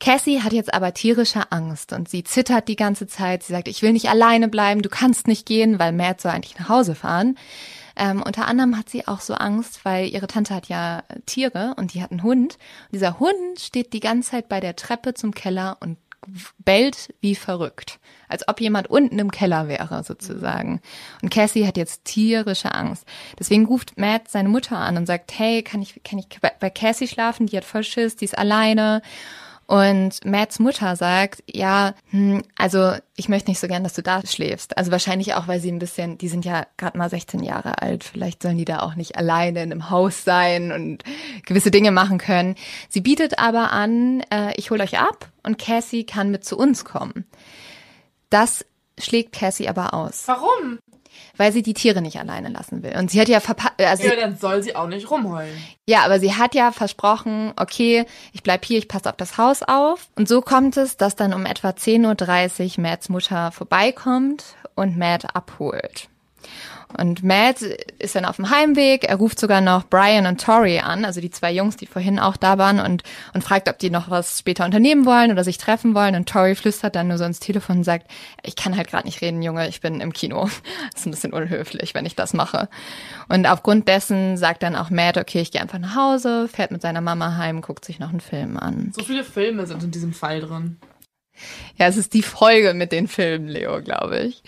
Cassie 0.00 0.42
hat 0.42 0.52
jetzt 0.52 0.74
aber 0.74 0.94
tierische 0.94 1.50
Angst 1.52 1.92
und 1.92 2.08
sie 2.08 2.24
zittert 2.24 2.68
die 2.68 2.76
ganze 2.76 3.06
Zeit. 3.06 3.42
Sie 3.42 3.52
sagt, 3.52 3.68
ich 3.68 3.82
will 3.82 3.92
nicht 3.92 4.08
alleine 4.08 4.48
bleiben, 4.48 4.82
du 4.82 4.88
kannst 4.88 5.28
nicht 5.28 5.46
gehen, 5.46 5.78
weil 5.78 5.92
Matt 5.92 6.20
soll 6.20 6.32
eigentlich 6.32 6.58
nach 6.58 6.68
Hause 6.68 6.94
fahren. 6.94 7.36
Ähm, 7.94 8.22
unter 8.22 8.46
anderem 8.46 8.78
hat 8.78 8.88
sie 8.88 9.06
auch 9.06 9.20
so 9.20 9.34
Angst, 9.34 9.84
weil 9.84 10.08
ihre 10.08 10.26
Tante 10.26 10.54
hat 10.54 10.68
ja 10.68 11.02
Tiere 11.26 11.74
und 11.76 11.92
die 11.94 12.02
hat 12.02 12.10
einen 12.10 12.22
Hund. 12.22 12.54
Und 12.54 12.94
dieser 12.94 13.18
Hund 13.20 13.60
steht 13.60 13.92
die 13.92 14.00
ganze 14.00 14.30
Zeit 14.30 14.48
bei 14.48 14.60
der 14.60 14.76
Treppe 14.76 15.14
zum 15.14 15.34
Keller 15.34 15.76
und 15.80 15.98
bellt 16.58 17.12
wie 17.20 17.34
verrückt. 17.34 17.98
Als 18.28 18.48
ob 18.48 18.60
jemand 18.60 18.88
unten 18.88 19.18
im 19.18 19.30
Keller 19.30 19.68
wäre, 19.68 20.02
sozusagen. 20.04 20.80
Und 21.20 21.30
Cassie 21.30 21.66
hat 21.66 21.76
jetzt 21.76 22.04
tierische 22.04 22.74
Angst. 22.74 23.04
Deswegen 23.38 23.66
ruft 23.66 23.98
Matt 23.98 24.28
seine 24.28 24.48
Mutter 24.48 24.78
an 24.78 24.96
und 24.96 25.06
sagt, 25.06 25.38
hey, 25.38 25.62
kann 25.62 25.82
ich, 25.82 26.00
kann 26.02 26.18
ich 26.18 26.28
bei- 26.40 26.70
Cassie 26.70 27.08
schlafen? 27.08 27.46
Die 27.46 27.56
hat 27.56 27.64
voll 27.64 27.84
Schiss, 27.84 28.16
die 28.16 28.24
ist 28.24 28.38
alleine. 28.38 29.02
Und 29.72 30.22
Matts 30.26 30.58
Mutter 30.58 30.96
sagt, 30.96 31.42
ja, 31.46 31.94
hm, 32.10 32.42
also 32.56 32.92
ich 33.16 33.30
möchte 33.30 33.50
nicht 33.50 33.58
so 33.58 33.68
gern, 33.68 33.82
dass 33.82 33.94
du 33.94 34.02
da 34.02 34.20
schläfst. 34.20 34.76
Also 34.76 34.90
wahrscheinlich 34.92 35.32
auch, 35.32 35.48
weil 35.48 35.60
sie 35.60 35.72
ein 35.72 35.78
bisschen, 35.78 36.18
die 36.18 36.28
sind 36.28 36.44
ja 36.44 36.66
gerade 36.76 36.98
mal 36.98 37.08
16 37.08 37.42
Jahre 37.42 37.80
alt, 37.80 38.04
vielleicht 38.04 38.42
sollen 38.42 38.58
die 38.58 38.66
da 38.66 38.80
auch 38.80 38.96
nicht 38.96 39.16
alleine 39.16 39.62
in 39.62 39.72
einem 39.72 39.88
Haus 39.88 40.24
sein 40.24 40.72
und 40.72 41.04
gewisse 41.46 41.70
Dinge 41.70 41.90
machen 41.90 42.18
können. 42.18 42.56
Sie 42.90 43.00
bietet 43.00 43.38
aber 43.38 43.72
an, 43.72 44.22
äh, 44.30 44.52
ich 44.56 44.70
hole 44.70 44.84
euch 44.84 44.98
ab 44.98 45.30
und 45.42 45.56
Cassie 45.56 46.04
kann 46.04 46.30
mit 46.30 46.44
zu 46.44 46.58
uns 46.58 46.84
kommen. 46.84 47.24
Das 48.28 48.66
schlägt 48.98 49.32
Cassie 49.32 49.70
aber 49.70 49.94
aus, 49.94 50.24
Warum? 50.26 50.80
Weil 51.36 51.52
sie 51.52 51.62
die 51.62 51.74
Tiere 51.74 52.02
nicht 52.02 52.18
alleine 52.18 52.48
lassen 52.48 52.82
will. 52.82 52.96
Und 52.98 53.10
sie 53.10 53.20
hat 53.20 53.28
ja 53.28 53.40
verpasst, 53.40 53.74
also 53.78 54.04
Ja, 54.04 54.16
dann 54.16 54.36
soll 54.36 54.62
sie 54.62 54.76
auch 54.76 54.86
nicht 54.88 55.10
rumheulen. 55.10 55.56
ja, 55.86 56.04
aber 56.04 56.20
sie 56.20 56.34
hat 56.34 56.54
ja 56.54 56.72
versprochen, 56.72 57.52
okay, 57.56 58.04
ich 58.32 58.42
bleib 58.42 58.64
hier, 58.64 58.78
ich 58.78 58.88
passe 58.88 59.08
auf 59.08 59.16
das 59.16 59.38
Haus 59.38 59.62
auf. 59.62 60.08
Und 60.16 60.28
so 60.28 60.40
kommt 60.42 60.76
es, 60.76 60.96
dass 60.96 61.16
dann 61.16 61.32
um 61.34 61.46
etwa 61.46 61.70
10.30 61.70 62.76
Uhr 62.78 62.82
Matts 62.82 63.08
Mutter 63.08 63.52
vorbeikommt 63.52 64.44
und 64.74 64.96
Matt 64.96 65.34
abholt. 65.34 66.08
Und 66.96 67.22
Matt 67.22 67.62
ist 67.62 68.14
dann 68.14 68.24
auf 68.24 68.36
dem 68.36 68.50
Heimweg, 68.50 69.04
er 69.04 69.16
ruft 69.16 69.38
sogar 69.38 69.60
noch 69.60 69.84
Brian 69.84 70.26
und 70.26 70.40
Tori 70.40 70.80
an, 70.80 71.04
also 71.04 71.20
die 71.20 71.30
zwei 71.30 71.52
Jungs, 71.52 71.76
die 71.76 71.86
vorhin 71.86 72.18
auch 72.18 72.36
da 72.36 72.58
waren, 72.58 72.80
und, 72.80 73.02
und 73.34 73.42
fragt, 73.42 73.68
ob 73.68 73.78
die 73.78 73.90
noch 73.90 74.10
was 74.10 74.38
später 74.38 74.64
unternehmen 74.64 75.06
wollen 75.06 75.30
oder 75.30 75.44
sich 75.44 75.58
treffen 75.58 75.94
wollen. 75.94 76.14
Und 76.14 76.28
Tori 76.28 76.54
flüstert 76.54 76.96
dann 76.96 77.08
nur 77.08 77.18
so 77.18 77.24
ins 77.24 77.40
Telefon 77.40 77.78
und 77.78 77.84
sagt, 77.84 78.10
ich 78.42 78.56
kann 78.56 78.76
halt 78.76 78.88
gerade 78.88 79.06
nicht 79.06 79.20
reden, 79.20 79.42
Junge, 79.42 79.68
ich 79.68 79.80
bin 79.80 80.00
im 80.00 80.12
Kino. 80.12 80.44
Das 80.44 80.60
ist 81.00 81.06
ein 81.06 81.10
bisschen 81.10 81.32
unhöflich, 81.32 81.94
wenn 81.94 82.06
ich 82.06 82.16
das 82.16 82.32
mache. 82.34 82.68
Und 83.28 83.46
aufgrund 83.46 83.88
dessen 83.88 84.36
sagt 84.36 84.62
dann 84.62 84.76
auch 84.76 84.90
Matt, 84.90 85.16
okay, 85.16 85.40
ich 85.40 85.52
gehe 85.52 85.60
einfach 85.60 85.78
nach 85.78 85.96
Hause, 85.96 86.48
fährt 86.48 86.70
mit 86.70 86.82
seiner 86.82 87.00
Mama 87.00 87.36
heim, 87.36 87.60
guckt 87.60 87.84
sich 87.84 87.98
noch 87.98 88.10
einen 88.10 88.20
Film 88.20 88.56
an. 88.56 88.92
So 88.94 89.04
viele 89.04 89.24
Filme 89.24 89.66
sind 89.66 89.82
in 89.82 89.90
diesem 89.90 90.12
Fall 90.12 90.40
drin. 90.40 90.78
Ja, 91.76 91.86
es 91.86 91.96
ist 91.96 92.14
die 92.14 92.22
Folge 92.22 92.74
mit 92.74 92.92
den 92.92 93.08
Filmen, 93.08 93.48
Leo, 93.48 93.80
glaube 93.82 94.20
ich. 94.20 94.42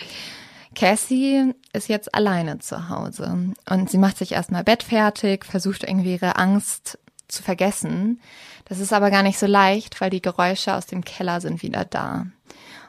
Cassie 0.74 1.54
ist 1.72 1.88
jetzt 1.88 2.14
alleine 2.14 2.58
zu 2.58 2.88
Hause 2.88 3.52
und 3.68 3.90
sie 3.90 3.98
macht 3.98 4.18
sich 4.18 4.32
erstmal 4.32 4.64
Bett 4.64 4.82
fertig, 4.82 5.44
versucht 5.44 5.84
irgendwie 5.84 6.14
ihre 6.14 6.36
Angst 6.36 6.98
zu 7.28 7.42
vergessen. 7.42 8.20
Das 8.66 8.78
ist 8.78 8.92
aber 8.92 9.10
gar 9.10 9.22
nicht 9.22 9.38
so 9.38 9.46
leicht, 9.46 10.00
weil 10.00 10.10
die 10.10 10.22
Geräusche 10.22 10.74
aus 10.74 10.86
dem 10.86 11.04
Keller 11.04 11.40
sind 11.40 11.62
wieder 11.62 11.84
da. 11.84 12.26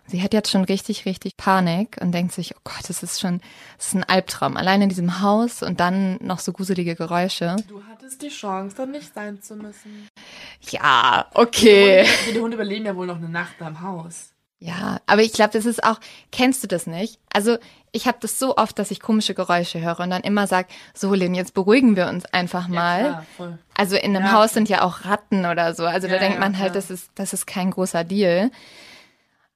Sie 0.07 0.21
hat 0.21 0.33
jetzt 0.33 0.51
schon 0.51 0.63
richtig, 0.63 1.05
richtig 1.05 1.36
Panik 1.36 1.97
und 1.99 2.11
denkt 2.11 2.31
sich, 2.31 2.55
oh 2.55 2.59
Gott, 2.63 2.88
das 2.88 3.01
ist 3.01 3.19
schon, 3.19 3.41
das 3.77 3.88
ist 3.88 3.95
ein 3.95 4.03
Albtraum. 4.03 4.55
Allein 4.55 4.83
in 4.83 4.89
diesem 4.89 5.21
Haus 5.21 5.63
und 5.63 5.79
dann 5.79 6.17
noch 6.21 6.39
so 6.39 6.53
gruselige 6.53 6.95
Geräusche. 6.95 7.55
Du 7.67 7.81
hattest 7.89 8.21
die 8.21 8.29
Chance, 8.29 8.75
da 8.75 8.86
nicht 8.86 9.13
sein 9.15 9.41
zu 9.41 9.55
müssen. 9.55 10.07
Ja, 10.69 11.25
okay. 11.33 12.05
Hunde, 12.05 12.33
die 12.33 12.39
Hunde 12.39 12.55
überleben 12.55 12.86
ja 12.86 12.95
wohl 12.95 13.07
noch 13.07 13.17
eine 13.17 13.29
Nacht 13.29 13.55
da 13.57 13.67
im 13.67 13.81
Haus. 13.81 14.34
Ja, 14.66 14.99
aber 15.05 15.22
ich 15.22 15.34
glaube, 15.34 15.51
das 15.53 15.66
ist 15.66 15.84
auch, 15.84 15.99
kennst 16.32 16.63
du 16.63 16.68
das 16.68 16.88
nicht? 16.88 17.20
Also 17.32 17.57
ich 17.91 18.07
habe 18.07 18.18
das 18.20 18.39
so 18.39 18.57
oft, 18.57 18.78
dass 18.80 18.91
ich 18.91 18.99
komische 18.99 19.34
Geräusche 19.34 19.80
höre 19.80 19.99
und 19.99 20.09
dann 20.09 20.24
immer 20.24 20.47
sag, 20.47 20.68
so 20.93 21.13
Lynn, 21.13 21.36
jetzt 21.36 21.53
beruhigen 21.53 21.95
wir 21.95 22.07
uns 22.07 22.26
einfach 22.26 22.68
mal. 22.68 23.24
Ja. 23.39 23.57
Also 23.78 23.95
in 23.95 24.16
einem 24.16 24.26
Ja, 24.26 24.32
Haus 24.34 24.53
sind 24.53 24.68
ja 24.68 24.82
auch 24.82 25.05
Ratten 25.05 25.45
oder 25.45 25.74
so. 25.76 25.86
Also 25.86 26.07
da 26.07 26.16
Ja, 26.16 26.20
denkt 26.20 26.36
ja, 26.36 26.39
man 26.39 26.57
halt, 26.57 26.76
das 26.76 26.89
ist, 26.89 27.09
das 27.16 27.32
ist 27.34 27.45
kein 27.45 27.72
großer 27.72 28.03
Deal. 28.03 28.49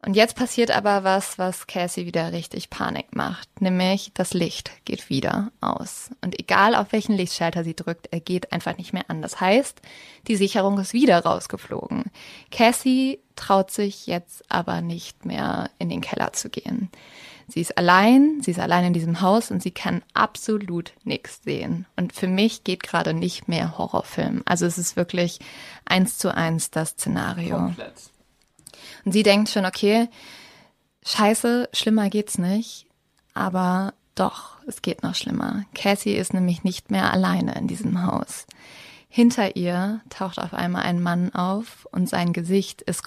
Und 0.02 0.16
jetzt 0.16 0.38
passiert 0.38 0.72
aber 0.72 1.04
was, 1.04 1.38
was 1.38 1.68
Cassie 1.68 2.06
wieder 2.06 2.32
richtig 2.32 2.70
Panik 2.70 3.16
macht. 3.16 3.62
Nämlich 3.62 4.12
das 4.14 4.34
Licht 4.34 4.72
geht 4.86 5.10
wieder 5.10 5.52
aus. 5.60 6.10
Und 6.22 6.40
egal 6.40 6.74
auf 6.74 6.94
welchen 6.94 7.16
Lichtschalter 7.16 7.66
sie 7.66 7.76
drückt, 7.76 8.08
er 8.12 8.22
geht 8.22 8.54
einfach 8.54 8.78
nicht 8.78 8.94
mehr 8.94 9.10
an. 9.10 9.22
Das 9.22 9.42
heißt, 9.42 9.82
die 10.28 10.38
Sicherung 10.38 10.80
ist 10.80 10.94
wieder 10.94 11.20
rausgeflogen. 11.20 12.06
Cassie 12.50 13.20
traut 13.36 13.72
sich 13.72 14.08
jetzt 14.08 14.50
aber 14.50 14.82
nicht 14.82 15.26
mehr 15.26 15.70
in 15.80 15.90
den 15.90 16.02
Keller 16.02 16.32
zu 16.32 16.50
gehen. 16.50 16.90
Sie 17.50 17.60
ist 17.60 17.78
allein, 17.78 18.42
sie 18.42 18.52
ist 18.52 18.60
allein 18.60 18.86
in 18.86 18.94
diesem 18.94 19.22
Haus 19.22 19.52
und 19.52 19.62
sie 19.62 19.72
kann 19.72 20.04
absolut 20.14 20.94
nichts 21.04 21.42
sehen. 21.44 21.88
Und 21.98 22.14
für 22.14 22.28
mich 22.28 22.64
geht 22.64 22.84
gerade 22.84 23.14
nicht 23.14 23.50
mehr 23.50 23.78
Horrorfilm. 23.78 24.44
Also 24.46 24.66
es 24.66 24.78
ist 24.78 24.96
wirklich 24.96 25.40
eins 25.84 26.18
zu 26.18 26.34
eins 26.34 26.72
das 26.72 26.92
Szenario. 26.92 27.58
Komplett. 27.58 28.12
Und 29.10 29.14
sie 29.14 29.24
denkt 29.24 29.50
schon, 29.50 29.66
okay, 29.66 30.08
scheiße, 31.04 31.70
schlimmer 31.74 32.12
geht's 32.12 32.38
nicht. 32.38 32.86
Aber 33.34 33.96
doch, 34.14 34.58
es 34.68 34.84
geht 34.84 35.02
noch 35.02 35.16
schlimmer. 35.16 35.64
Cassie 35.74 36.14
ist 36.14 36.32
nämlich 36.32 36.64
nicht 36.64 36.92
mehr 36.92 37.12
alleine 37.12 37.56
in 37.56 37.68
diesem 37.68 38.06
Haus. 38.06 38.46
Hinter 39.08 39.56
ihr 39.56 40.02
taucht 40.12 40.38
auf 40.38 40.54
einmal 40.54 40.84
ein 40.84 41.02
Mann 41.02 41.34
auf 41.34 41.88
und 41.92 42.08
sein 42.08 42.34
Gesicht 42.34 42.84
ist 42.84 43.04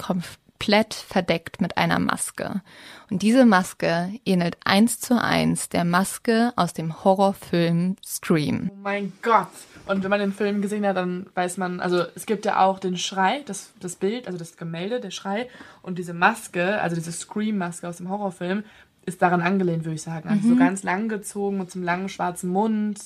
komplett 0.63 0.95
verdeckt 0.95 1.61
mit 1.61 1.77
einer 1.77 1.99
Maske. 1.99 2.63
Und 3.11 3.23
diese 3.23 3.45
Maske 3.45 4.13
ähnelt 4.25 4.57
eins 4.65 5.01
zu 5.01 5.21
eins 5.21 5.69
der 5.69 5.85
Maske 5.85 6.53
aus 6.55 6.73
dem 6.73 7.03
Horrorfilm 7.03 7.97
Scream. 8.05 8.71
Oh 8.73 8.79
mein 8.83 9.13
Gott. 9.23 9.49
Und 9.87 10.05
wenn 10.05 10.11
man 10.11 10.21
den 10.21 10.33
Film 10.33 10.63
gesehen 10.63 10.87
hat, 10.87 10.97
dann 10.97 11.27
weiß 11.35 11.57
man, 11.57 11.81
also 11.81 12.05
es 12.15 12.27
gibt 12.27 12.45
ja 12.45 12.61
auch 12.61 12.79
den 12.79 12.97
Schrei, 12.97 13.43
das, 13.45 13.73
das 13.81 13.97
Bild, 13.97 14.29
also 14.29 14.39
das 14.39 14.57
Gemälde, 14.57 15.01
der 15.01 15.11
Schrei 15.11 15.49
und 15.83 15.99
diese 15.99 16.15
Maske, 16.15 16.81
also 16.81 16.95
diese 16.95 17.11
Scream-Maske 17.11 17.89
aus 17.89 17.97
dem 17.97 18.09
Horrorfilm, 18.09 18.63
ist 19.05 19.21
daran 19.21 19.41
angelehnt, 19.41 19.85
würde 19.85 19.97
ich 19.97 20.03
sagen. 20.03 20.29
Also 20.29 20.47
mhm. 20.47 20.51
so 20.51 20.57
ganz 20.57 20.85
lang 20.85 21.09
gezogen 21.09 21.59
mit 21.59 21.73
so 21.73 21.81
einem 21.81 21.87
langen 21.87 22.09
schwarzen 22.09 22.51
Mund. 22.51 23.01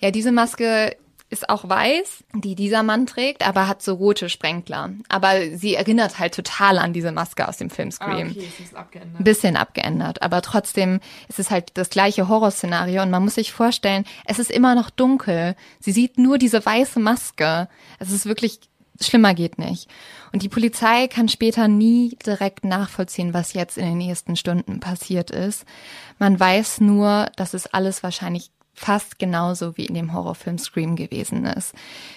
Ja, 0.00 0.10
diese 0.10 0.32
Maske 0.32 0.96
ist 1.30 1.50
auch 1.50 1.68
weiß, 1.68 2.24
die 2.34 2.54
dieser 2.54 2.82
Mann 2.82 3.06
trägt, 3.06 3.46
aber 3.46 3.68
hat 3.68 3.82
so 3.82 3.94
rote 3.94 4.28
Sprenkler. 4.28 4.90
Aber 5.08 5.32
sie 5.56 5.74
erinnert 5.74 6.18
halt 6.18 6.34
total 6.34 6.78
an 6.78 6.92
diese 6.92 7.12
Maske 7.12 7.46
aus 7.46 7.58
dem 7.58 7.70
Film 7.70 7.90
Scream. 7.90 8.28
Ah, 8.28 8.30
okay, 8.30 8.48
ist 8.48 8.58
ein 8.58 8.64
bisschen 8.64 8.76
abgeändert. 8.76 9.24
Bisschen 9.24 9.56
abgeändert, 9.56 10.22
aber 10.22 10.42
trotzdem 10.42 11.00
ist 11.28 11.38
es 11.38 11.50
halt 11.50 11.72
das 11.74 11.90
gleiche 11.90 12.28
Horrorszenario 12.28 13.02
und 13.02 13.10
man 13.10 13.24
muss 13.24 13.34
sich 13.34 13.52
vorstellen, 13.52 14.04
es 14.24 14.38
ist 14.38 14.50
immer 14.50 14.74
noch 14.74 14.90
dunkel. 14.90 15.54
Sie 15.80 15.92
sieht 15.92 16.18
nur 16.18 16.38
diese 16.38 16.64
weiße 16.64 16.98
Maske. 16.98 17.68
Es 17.98 18.10
ist 18.10 18.26
wirklich 18.26 18.60
schlimmer 19.00 19.34
geht 19.34 19.58
nicht. 19.58 19.88
Und 20.32 20.42
die 20.42 20.48
Polizei 20.48 21.08
kann 21.08 21.28
später 21.28 21.68
nie 21.68 22.16
direkt 22.24 22.64
nachvollziehen, 22.64 23.32
was 23.34 23.52
jetzt 23.52 23.78
in 23.78 23.84
den 23.84 23.98
nächsten 23.98 24.36
Stunden 24.36 24.80
passiert 24.80 25.30
ist. 25.30 25.64
Man 26.18 26.38
weiß 26.38 26.80
nur, 26.80 27.30
dass 27.36 27.54
es 27.54 27.66
alles 27.66 28.02
wahrscheinlich 28.02 28.50
fast 28.78 29.18
genauso 29.18 29.76
wie 29.76 29.86
in 29.86 29.94
dem 29.94 30.12
Horrorfilm 30.12 30.58
Scream 30.58 30.96
gewesen 30.96 31.44
ist. 31.44 31.74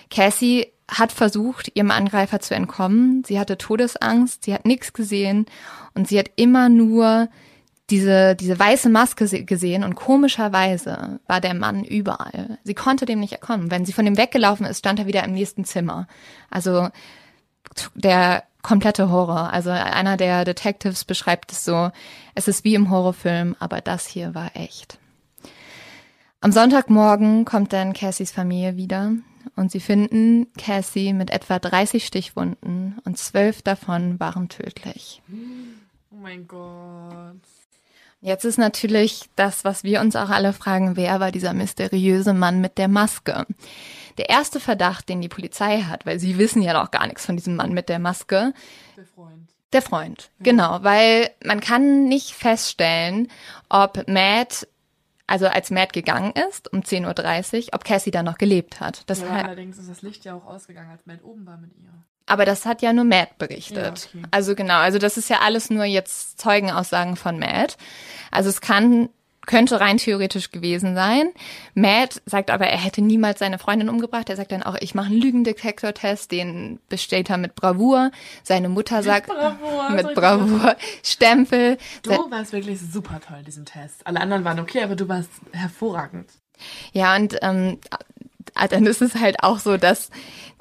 Cassie 0.10 0.68
hat 0.90 1.12
versucht, 1.12 1.72
ihrem 1.76 1.92
Angreifer 1.92 2.40
zu 2.40 2.54
entkommen. 2.54 3.24
Sie 3.26 3.40
hatte 3.40 3.58
Todesangst, 3.58 4.44
sie 4.44 4.54
hat 4.54 4.66
nichts 4.66 4.94
gesehen 4.94 5.46
und 5.94 6.08
sie 6.08 6.20
hat 6.20 6.30
immer 6.36 6.70
nur 6.70 7.30
diese, 7.90 8.36
diese 8.36 8.58
weiße 8.58 8.90
Maske 8.90 9.44
gesehen 9.44 9.84
und 9.84 9.96
komischerweise 9.96 11.20
war 11.28 11.42
der 11.42 11.54
Mann 11.54 11.84
überall. 11.84 12.58
Sie 12.64 12.74
konnte 12.74 13.06
dem 13.06 13.20
nicht 13.20 13.34
erkommen. 13.34 13.70
Wenn 13.70 13.86
sie 13.86 13.94
von 13.94 14.06
ihm 14.06 14.18
weggelaufen 14.18 14.66
ist, 14.66 14.80
stand 14.80 15.00
er 15.00 15.08
wieder 15.08 15.24
im 15.24 15.34
nächsten 15.34 15.66
Zimmer. 15.66 16.08
Also 16.50 16.90
der 17.96 18.44
komplette 18.62 19.10
Horror. 19.10 19.52
Also 19.52 19.72
einer 19.72 20.18
der 20.18 20.46
Detectives 20.46 21.06
beschreibt 21.06 21.52
es 21.52 21.66
so, 21.66 21.92
es 22.36 22.48
ist 22.48 22.64
wie 22.64 22.76
im 22.76 22.90
Horrorfilm, 22.90 23.56
aber 23.60 23.82
das 23.82 24.08
hier 24.08 24.36
war 24.36 24.52
echt. 24.56 25.00
Am 26.44 26.52
Sonntagmorgen 26.52 27.46
kommt 27.46 27.72
dann 27.72 27.94
Cassies 27.94 28.32
Familie 28.32 28.76
wieder 28.76 29.12
und 29.56 29.72
sie 29.72 29.80
finden 29.80 30.52
Cassie 30.58 31.14
mit 31.14 31.30
etwa 31.30 31.60
30 31.60 32.04
Stichwunden 32.04 32.98
und 33.06 33.20
zwölf 33.20 33.62
davon 33.62 34.20
waren 34.20 34.50
tödlich. 34.50 35.22
Oh 36.12 36.16
mein 36.20 36.48
Gott. 36.48 37.36
Jetzt 38.22 38.44
ist 38.44 38.58
natürlich 38.58 39.30
das, 39.36 39.64
was 39.66 39.84
wir 39.84 40.02
uns 40.02 40.16
auch 40.16 40.30
alle 40.30 40.54
fragen, 40.54 40.96
wer 40.96 41.20
war 41.20 41.32
dieser 41.32 41.54
mysteriöse 41.54 42.34
Mann 42.34 42.60
mit 42.60 42.80
der 42.80 42.88
Maske? 42.88 43.46
Der 44.18 44.30
erste 44.30 44.60
Verdacht, 44.60 45.10
den 45.10 45.22
die 45.22 45.30
Polizei 45.30 45.82
hat, 45.82 46.08
weil 46.08 46.20
sie 46.20 46.40
wissen 46.40 46.64
ja 46.64 46.74
noch 46.74 46.90
gar 46.90 47.06
nichts 47.06 47.24
von 47.24 47.36
diesem 47.36 47.56
Mann 47.56 47.72
mit 47.72 47.88
der 47.88 48.00
Maske. 48.00 48.54
Der 48.98 49.06
Freund. 49.06 49.48
Der 49.74 49.82
Freund, 49.84 50.32
ja. 50.40 50.44
genau, 50.44 50.80
weil 50.82 51.30
man 51.46 51.60
kann 51.60 52.06
nicht 52.06 52.32
feststellen, 52.32 53.28
ob 53.70 54.08
Matt 54.08 54.68
also 55.32 55.48
als 55.48 55.72
Matt 55.72 55.94
gegangen 55.94 56.34
ist 56.50 56.74
um 56.74 56.82
10.30 56.82 57.68
Uhr, 57.68 57.70
ob 57.72 57.86
Cassie 57.86 58.12
da 58.12 58.22
noch 58.22 58.38
gelebt 58.38 58.82
hat. 58.82 59.04
Das 59.10 59.22
ja, 59.22 59.30
allerdings 59.30 59.78
ist 59.78 59.90
das 59.90 60.02
Licht 60.02 60.26
ja 60.26 60.36
auch 60.36 60.46
ausgegangen, 60.46 60.92
als 60.92 61.06
Matt 61.06 61.24
oben 61.24 61.48
war 61.48 61.56
mit 61.56 61.72
ihr. 61.78 61.90
Aber 62.26 62.44
das 62.44 62.66
hat 62.66 62.82
ja 62.82 62.92
nur 62.92 63.06
Matt 63.06 63.38
berichtet. 63.38 64.10
Ja, 64.14 64.20
okay. 64.20 64.28
Also 64.32 64.56
genau, 64.56 64.80
also 64.80 65.00
das 65.00 65.16
ist 65.16 65.30
ja 65.30 65.40
alles 65.40 65.70
nur 65.70 65.86
jetzt 65.86 66.38
Zeugenaussagen 66.38 67.16
von 67.16 67.40
Matt. 67.40 67.78
Also 68.30 68.50
es 68.50 68.60
kann 68.60 69.08
könnte 69.46 69.80
rein 69.80 69.98
theoretisch 69.98 70.52
gewesen 70.52 70.96
sein. 70.96 71.32
Matt 71.74 72.22
sagt 72.26 72.52
aber, 72.52 72.68
er 72.68 72.78
hätte 72.78 73.02
niemals 73.02 73.40
seine 73.40 73.60
Freundin 73.60 73.90
umgebracht. 73.90 74.30
Er 74.30 74.36
sagt 74.36 74.52
dann 74.52 74.64
auch, 74.64 74.76
ich 74.80 74.96
mache 74.96 75.08
einen 75.08 75.22
Lügendetektor-Test, 75.22 76.32
den 76.32 76.80
besteht 76.90 77.30
er 77.30 77.38
mit 77.38 77.56
Bravour. 77.56 78.12
Seine 78.44 78.70
Mutter 78.70 79.04
sagt 79.04 79.28
Bravour, 79.28 79.90
mit 79.92 80.14
Bravour, 80.14 80.76
Stempel. 81.04 81.78
Du 82.04 82.12
warst 82.30 82.54
wirklich 82.54 82.80
super 82.80 83.20
toll, 83.20 83.44
diesen 83.46 83.66
Test. 83.66 84.06
Alle 84.06 84.22
anderen 84.22 84.46
waren 84.46 84.60
okay, 84.60 84.84
aber 84.84 84.96
du 84.96 85.08
warst 85.10 85.32
hervorragend. 85.52 86.30
Ja, 86.94 87.16
und 87.16 87.38
ähm, 87.42 87.80
dann 88.68 88.86
ist 88.86 89.02
es 89.02 89.16
halt 89.16 89.44
auch 89.44 89.60
so, 89.60 89.78
dass, 89.78 90.10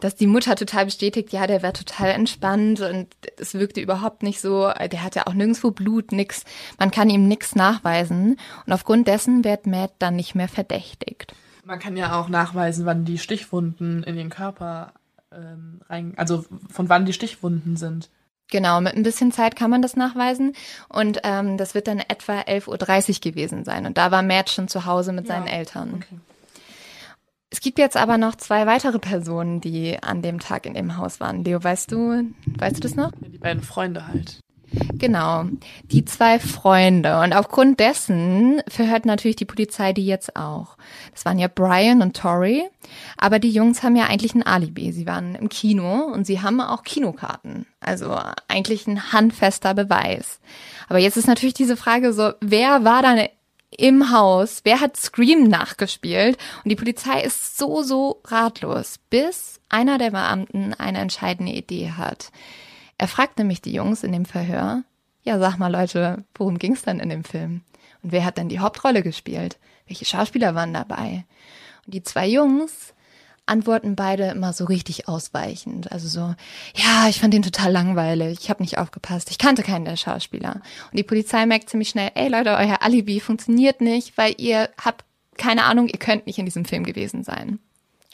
dass 0.00 0.16
die 0.16 0.26
Mutter 0.26 0.56
total 0.56 0.86
bestätigt, 0.86 1.32
ja, 1.32 1.46
der 1.46 1.62
wäre 1.62 1.72
total 1.72 2.10
entspannt 2.10 2.80
und 2.80 3.08
es 3.38 3.54
wirkte 3.54 3.80
überhaupt 3.80 4.22
nicht 4.22 4.40
so, 4.40 4.70
der 4.70 5.02
hatte 5.02 5.26
auch 5.26 5.34
nirgendwo 5.34 5.70
Blut, 5.70 6.12
nix, 6.12 6.44
man 6.78 6.90
kann 6.90 7.10
ihm 7.10 7.28
nix 7.28 7.54
nachweisen 7.54 8.38
und 8.66 8.72
aufgrund 8.72 9.08
dessen 9.08 9.44
wird 9.44 9.66
Matt 9.66 9.92
dann 9.98 10.16
nicht 10.16 10.34
mehr 10.34 10.48
verdächtigt. 10.48 11.34
Man 11.64 11.78
kann 11.78 11.96
ja 11.96 12.18
auch 12.18 12.28
nachweisen, 12.28 12.86
wann 12.86 13.04
die 13.04 13.18
Stichwunden 13.18 14.02
in 14.02 14.16
den 14.16 14.30
Körper 14.30 14.94
ähm, 15.32 15.80
rein, 15.88 16.14
also 16.16 16.44
von 16.70 16.88
wann 16.88 17.06
die 17.06 17.12
Stichwunden 17.12 17.76
sind. 17.76 18.10
Genau, 18.50 18.80
mit 18.80 18.94
ein 18.94 19.04
bisschen 19.04 19.30
Zeit 19.32 19.54
kann 19.54 19.70
man 19.70 19.80
das 19.80 19.96
nachweisen. 19.96 20.54
Und 20.88 21.20
ähm, 21.22 21.56
das 21.56 21.74
wird 21.74 21.86
dann 21.86 22.00
etwa 22.00 22.40
11.30 22.40 22.68
Uhr 23.14 23.30
gewesen 23.30 23.64
sein. 23.64 23.86
Und 23.86 23.96
da 23.96 24.10
war 24.10 24.22
Matt 24.22 24.50
schon 24.50 24.66
zu 24.66 24.86
Hause 24.86 25.12
mit 25.12 25.28
ja, 25.28 25.34
seinen 25.34 25.46
Eltern. 25.46 25.94
Okay. 25.94 26.18
Es 27.50 27.60
gibt 27.60 27.78
jetzt 27.78 27.96
aber 27.96 28.16
noch 28.16 28.36
zwei 28.36 28.66
weitere 28.66 28.98
Personen, 28.98 29.60
die 29.60 30.00
an 30.02 30.22
dem 30.22 30.38
Tag 30.38 30.66
in 30.66 30.74
dem 30.74 30.96
Haus 30.96 31.18
waren. 31.18 31.44
Leo, 31.44 31.62
weißt 31.62 31.90
du, 31.90 32.30
weißt 32.58 32.76
du 32.76 32.80
das 32.80 32.94
noch? 32.94 33.10
Die 33.20 33.38
beiden 33.38 33.62
Freunde 33.62 34.06
halt. 34.06 34.40
Genau, 34.92 35.46
die 35.82 36.04
zwei 36.04 36.38
Freunde. 36.38 37.20
Und 37.20 37.32
aufgrund 37.32 37.80
dessen 37.80 38.62
verhört 38.68 39.04
natürlich 39.04 39.36
die 39.36 39.44
Polizei 39.44 39.92
die 39.92 40.06
jetzt 40.06 40.36
auch. 40.36 40.76
Das 41.12 41.24
waren 41.24 41.38
ja 41.38 41.48
Brian 41.48 42.02
und 42.02 42.16
Tori. 42.16 42.62
Aber 43.16 43.40
die 43.40 43.50
Jungs 43.50 43.82
haben 43.82 43.96
ja 43.96 44.04
eigentlich 44.04 44.34
ein 44.34 44.44
Alibi. 44.44 44.92
Sie 44.92 45.06
waren 45.06 45.34
im 45.34 45.48
Kino 45.48 46.04
und 46.04 46.26
sie 46.26 46.40
haben 46.40 46.60
auch 46.60 46.84
Kinokarten. 46.84 47.66
Also 47.80 48.16
eigentlich 48.46 48.86
ein 48.86 49.12
handfester 49.12 49.74
Beweis. 49.74 50.38
Aber 50.88 50.98
jetzt 50.98 51.16
ist 51.16 51.26
natürlich 51.26 51.54
diese 51.54 51.76
Frage 51.76 52.12
so, 52.12 52.32
wer 52.40 52.84
war 52.84 53.02
da 53.02 53.16
im 53.80 54.12
Haus, 54.12 54.60
wer 54.64 54.80
hat 54.80 54.96
Scream 54.96 55.44
nachgespielt 55.44 56.36
und 56.62 56.68
die 56.68 56.76
Polizei 56.76 57.22
ist 57.22 57.56
so, 57.56 57.82
so 57.82 58.20
ratlos, 58.24 58.98
bis 59.08 59.58
einer 59.68 59.96
der 59.96 60.10
Beamten 60.10 60.74
eine 60.74 60.98
entscheidende 60.98 61.52
Idee 61.52 61.92
hat. 61.96 62.30
Er 62.98 63.08
fragt 63.08 63.38
nämlich 63.38 63.62
die 63.62 63.72
Jungs 63.72 64.04
in 64.04 64.12
dem 64.12 64.26
Verhör, 64.26 64.82
ja 65.22 65.38
sag 65.38 65.58
mal 65.58 65.72
Leute, 65.72 66.24
worum 66.34 66.58
ging's 66.58 66.82
denn 66.82 67.00
in 67.00 67.08
dem 67.08 67.24
Film? 67.24 67.62
Und 68.02 68.12
wer 68.12 68.24
hat 68.24 68.36
denn 68.36 68.50
die 68.50 68.60
Hauptrolle 68.60 69.02
gespielt? 69.02 69.58
Welche 69.86 70.04
Schauspieler 70.04 70.54
waren 70.54 70.74
dabei? 70.74 71.24
Und 71.86 71.94
die 71.94 72.02
zwei 72.02 72.26
Jungs 72.26 72.92
antworten 73.50 73.96
beide 73.96 74.28
immer 74.28 74.52
so 74.52 74.64
richtig 74.64 75.08
ausweichend. 75.08 75.92
Also 75.92 76.08
so, 76.08 76.34
ja, 76.74 77.08
ich 77.08 77.20
fand 77.20 77.34
den 77.34 77.42
total 77.42 77.72
langweilig, 77.72 78.38
ich 78.40 78.50
habe 78.50 78.62
nicht 78.62 78.78
aufgepasst, 78.78 79.30
ich 79.30 79.38
kannte 79.38 79.62
keinen 79.62 79.84
der 79.84 79.96
Schauspieler. 79.96 80.62
Und 80.90 80.98
die 80.98 81.02
Polizei 81.02 81.44
merkt 81.44 81.68
ziemlich 81.68 81.90
schnell, 81.90 82.10
ey 82.14 82.28
Leute, 82.28 82.50
euer 82.50 82.82
Alibi 82.82 83.20
funktioniert 83.20 83.80
nicht, 83.80 84.16
weil 84.16 84.34
ihr 84.38 84.70
habt 84.82 85.04
keine 85.36 85.64
Ahnung, 85.64 85.88
ihr 85.88 85.98
könnt 85.98 86.26
nicht 86.26 86.38
in 86.38 86.44
diesem 86.44 86.64
Film 86.64 86.84
gewesen 86.84 87.24
sein. 87.24 87.58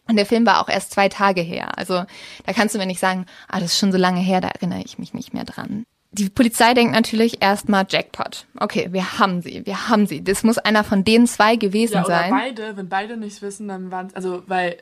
Und 0.09 0.17
der 0.17 0.27
Film 0.27 0.47
war 0.47 0.61
auch 0.61 0.69
erst 0.69 0.93
zwei 0.93 1.09
Tage 1.09 1.41
her. 1.41 1.77
Also 1.77 2.05
da 2.47 2.53
kannst 2.55 2.75
du 2.75 2.79
mir 2.79 2.87
nicht 2.87 3.01
sagen, 3.01 3.27
ah, 3.49 3.59
das 3.59 3.73
ist 3.73 3.79
schon 3.79 3.93
so 3.93 3.99
lange 3.99 4.21
her, 4.21 4.41
da 4.41 4.49
erinnere 4.49 4.83
ich 4.85 4.99
mich 4.99 5.13
nicht 5.13 5.35
mehr 5.35 5.45
dran. 5.45 5.85
Die 6.13 6.31
Polizei 6.31 6.73
denkt 6.73 6.95
natürlich 6.95 7.43
erstmal 7.43 7.85
Jackpot. 7.89 8.47
Okay, 8.59 8.89
wir 8.93 9.19
haben 9.19 9.43
sie, 9.43 9.67
wir 9.67 9.89
haben 9.89 10.07
sie. 10.07 10.23
Das 10.23 10.45
muss 10.45 10.57
einer 10.57 10.85
von 10.85 11.05
den 11.05 11.27
zwei 11.27 11.57
gewesen 11.57 11.95
ja, 11.95 12.05
oder 12.05 12.17
sein. 12.17 12.31
Beide, 12.31 12.77
wenn 12.77 12.89
beide 12.89 13.17
nicht 13.17 13.43
wissen, 13.43 13.69
dann 13.69 13.91
waren 13.91 14.09
also 14.15 14.43
weil 14.47 14.77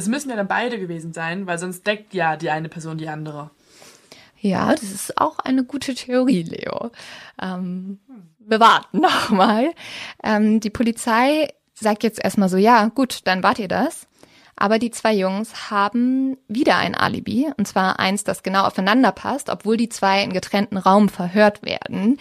es 0.00 0.08
müssen 0.08 0.30
ja 0.30 0.36
dann 0.36 0.48
beide 0.48 0.78
gewesen 0.78 1.12
sein, 1.12 1.46
weil 1.46 1.58
sonst 1.58 1.86
deckt 1.86 2.14
ja 2.14 2.36
die 2.36 2.50
eine 2.50 2.68
Person 2.68 2.98
die 2.98 3.08
andere. 3.08 3.50
Ja, 4.40 4.70
das 4.70 4.84
ist 4.84 5.18
auch 5.18 5.38
eine 5.38 5.64
gute 5.64 5.94
Theorie, 5.94 6.42
Leo. 6.42 6.90
Ähm, 7.40 8.00
wir 8.38 8.58
warten 8.58 9.00
nochmal. 9.00 9.72
Ähm, 10.24 10.60
die 10.60 10.70
Polizei 10.70 11.48
sagt 11.74 12.02
jetzt 12.02 12.22
erstmal 12.22 12.48
so, 12.48 12.56
ja, 12.56 12.86
gut, 12.88 13.20
dann 13.24 13.42
wart 13.42 13.58
ihr 13.58 13.68
das. 13.68 14.06
Aber 14.60 14.78
die 14.78 14.90
zwei 14.90 15.14
Jungs 15.14 15.70
haben 15.70 16.36
wieder 16.46 16.76
ein 16.76 16.94
Alibi, 16.94 17.50
und 17.56 17.66
zwar 17.66 17.98
eins, 17.98 18.24
das 18.24 18.42
genau 18.42 18.64
aufeinander 18.64 19.10
passt, 19.10 19.48
obwohl 19.48 19.78
die 19.78 19.88
zwei 19.88 20.22
in 20.22 20.34
getrennten 20.34 20.76
Raum 20.76 21.08
verhört 21.08 21.62
werden. 21.62 22.18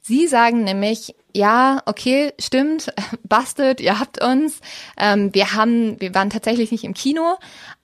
Sie 0.00 0.26
sagen 0.26 0.64
nämlich, 0.64 1.14
ja, 1.34 1.82
okay, 1.84 2.32
stimmt, 2.40 2.94
bastet, 3.24 3.82
ihr 3.82 4.00
habt 4.00 4.24
uns. 4.24 4.62
Ähm, 4.96 5.34
wir 5.34 5.52
haben, 5.52 6.00
wir 6.00 6.14
waren 6.14 6.30
tatsächlich 6.30 6.72
nicht 6.72 6.84
im 6.84 6.94
Kino, 6.94 7.36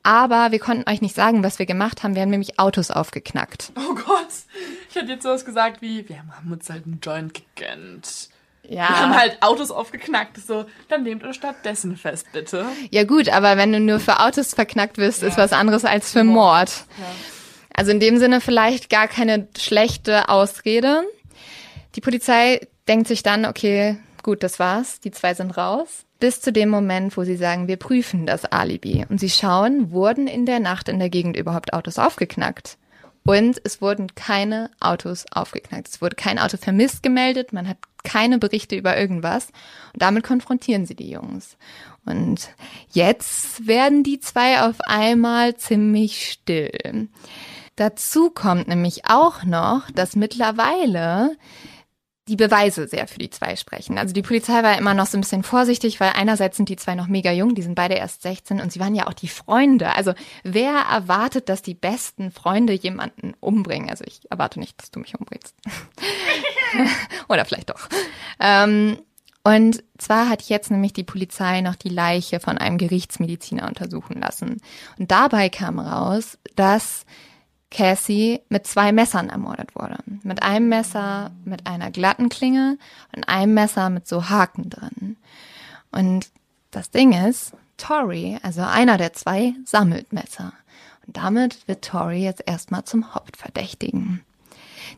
aber 0.02 0.52
wir 0.52 0.58
konnten 0.58 0.88
euch 0.88 1.02
nicht 1.02 1.14
sagen, 1.14 1.44
was 1.44 1.58
wir 1.58 1.66
gemacht 1.66 2.02
haben. 2.02 2.14
Wir 2.14 2.22
haben 2.22 2.30
nämlich 2.30 2.58
Autos 2.58 2.90
aufgeknackt. 2.90 3.72
Oh 3.76 3.94
Gott, 3.94 4.28
ich 4.88 4.96
hätte 4.96 5.12
jetzt 5.12 5.22
sowas 5.22 5.44
gesagt 5.44 5.82
wie, 5.82 6.08
wir 6.08 6.16
haben 6.18 6.50
uns 6.50 6.70
halt 6.70 6.86
einen 6.86 7.00
Joint 7.02 7.34
gegönnt. 7.34 8.30
Ja. 8.68 8.88
Wir 8.88 9.00
haben 9.00 9.16
halt 9.16 9.38
Autos 9.40 9.70
aufgeknackt. 9.70 10.36
So, 10.36 10.66
dann 10.88 11.02
nehmt 11.02 11.24
euch 11.24 11.36
stattdessen 11.36 11.96
fest, 11.96 12.26
bitte. 12.32 12.66
Ja 12.90 13.04
gut, 13.04 13.30
aber 13.30 13.56
wenn 13.56 13.72
du 13.72 13.80
nur 13.80 13.98
für 13.98 14.20
Autos 14.20 14.54
verknackt 14.54 14.98
wirst, 14.98 15.22
ja. 15.22 15.28
ist 15.28 15.38
was 15.38 15.52
anderes 15.52 15.84
als 15.84 16.12
für 16.12 16.22
Mord. 16.22 16.70
Ja. 16.98 17.06
Also 17.74 17.90
in 17.92 18.00
dem 18.00 18.18
Sinne 18.18 18.40
vielleicht 18.40 18.90
gar 18.90 19.08
keine 19.08 19.48
schlechte 19.56 20.28
Ausrede. 20.28 21.02
Die 21.94 22.00
Polizei 22.00 22.66
denkt 22.88 23.08
sich 23.08 23.22
dann, 23.22 23.46
okay, 23.46 23.96
gut, 24.22 24.42
das 24.42 24.58
war's, 24.58 25.00
die 25.00 25.10
zwei 25.10 25.32
sind 25.32 25.56
raus. 25.56 26.04
Bis 26.20 26.40
zu 26.40 26.52
dem 26.52 26.68
Moment, 26.68 27.16
wo 27.16 27.24
sie 27.24 27.36
sagen, 27.36 27.68
wir 27.68 27.76
prüfen 27.76 28.26
das 28.26 28.44
Alibi. 28.44 29.06
Und 29.08 29.20
sie 29.20 29.30
schauen, 29.30 29.92
wurden 29.92 30.26
in 30.26 30.44
der 30.44 30.58
Nacht 30.60 30.88
in 30.88 30.98
der 30.98 31.08
Gegend 31.08 31.36
überhaupt 31.36 31.72
Autos 31.72 31.98
aufgeknackt? 31.98 32.76
Und 33.28 33.60
es 33.62 33.82
wurden 33.82 34.14
keine 34.14 34.70
Autos 34.80 35.26
aufgeknackt. 35.30 35.86
Es 35.86 36.00
wurde 36.00 36.16
kein 36.16 36.38
Auto 36.38 36.56
vermisst 36.56 37.02
gemeldet. 37.02 37.52
Man 37.52 37.68
hat 37.68 37.76
keine 38.02 38.38
Berichte 38.38 38.74
über 38.74 38.96
irgendwas. 38.96 39.48
Und 39.92 40.00
damit 40.00 40.24
konfrontieren 40.24 40.86
sie 40.86 40.94
die 40.94 41.10
Jungs. 41.10 41.58
Und 42.06 42.48
jetzt 42.90 43.66
werden 43.66 44.02
die 44.02 44.18
zwei 44.18 44.62
auf 44.62 44.76
einmal 44.80 45.54
ziemlich 45.58 46.30
still. 46.32 47.08
Dazu 47.76 48.30
kommt 48.30 48.66
nämlich 48.66 49.04
auch 49.04 49.44
noch, 49.44 49.90
dass 49.90 50.16
mittlerweile 50.16 51.36
die 52.28 52.36
Beweise 52.36 52.86
sehr 52.86 53.08
für 53.08 53.18
die 53.18 53.30
zwei 53.30 53.56
sprechen. 53.56 53.98
Also 53.98 54.12
die 54.12 54.22
Polizei 54.22 54.62
war 54.62 54.76
immer 54.78 54.94
noch 54.94 55.06
so 55.06 55.16
ein 55.16 55.22
bisschen 55.22 55.42
vorsichtig, 55.42 55.98
weil 55.98 56.12
einerseits 56.14 56.56
sind 56.56 56.68
die 56.68 56.76
zwei 56.76 56.94
noch 56.94 57.08
mega 57.08 57.32
jung, 57.32 57.54
die 57.54 57.62
sind 57.62 57.74
beide 57.74 57.94
erst 57.94 58.22
16 58.22 58.60
und 58.60 58.70
sie 58.70 58.80
waren 58.80 58.94
ja 58.94 59.06
auch 59.06 59.14
die 59.14 59.28
Freunde. 59.28 59.94
Also 59.96 60.12
wer 60.44 60.72
erwartet, 60.72 61.48
dass 61.48 61.62
die 61.62 61.74
besten 61.74 62.30
Freunde 62.30 62.74
jemanden 62.74 63.34
umbringen? 63.40 63.88
Also 63.88 64.04
ich 64.06 64.20
erwarte 64.30 64.60
nicht, 64.60 64.80
dass 64.80 64.90
du 64.90 65.00
mich 65.00 65.18
umbringst. 65.18 65.54
Oder 67.28 67.44
vielleicht 67.44 67.70
doch. 67.70 67.88
Ähm, 68.38 68.98
und 69.42 69.82
zwar 69.96 70.28
hat 70.28 70.42
jetzt 70.42 70.70
nämlich 70.70 70.92
die 70.92 71.04
Polizei 71.04 71.62
noch 71.62 71.76
die 71.76 71.88
Leiche 71.88 72.38
von 72.38 72.58
einem 72.58 72.76
Gerichtsmediziner 72.76 73.66
untersuchen 73.66 74.20
lassen. 74.20 74.60
Und 74.98 75.10
dabei 75.10 75.48
kam 75.48 75.78
raus, 75.78 76.36
dass 76.54 77.06
Cassie 77.70 78.40
mit 78.48 78.66
zwei 78.66 78.92
Messern 78.92 79.28
ermordet 79.28 79.74
wurde. 79.74 79.98
Mit 80.22 80.42
einem 80.42 80.68
Messer 80.68 81.30
mit 81.44 81.66
einer 81.66 81.90
glatten 81.90 82.28
Klinge 82.28 82.78
und 83.14 83.28
einem 83.28 83.54
Messer 83.54 83.90
mit 83.90 84.08
so 84.08 84.28
Haken 84.28 84.70
drin. 84.70 85.16
Und 85.90 86.30
das 86.70 86.90
Ding 86.90 87.12
ist, 87.12 87.52
Tori, 87.76 88.38
also 88.42 88.62
einer 88.62 88.98
der 88.98 89.12
zwei, 89.12 89.54
sammelt 89.64 90.12
Messer. 90.12 90.52
Und 91.06 91.16
damit 91.16 91.66
wird 91.68 91.84
Tori 91.84 92.22
jetzt 92.22 92.42
erstmal 92.46 92.84
zum 92.84 93.14
Hauptverdächtigen. 93.14 94.22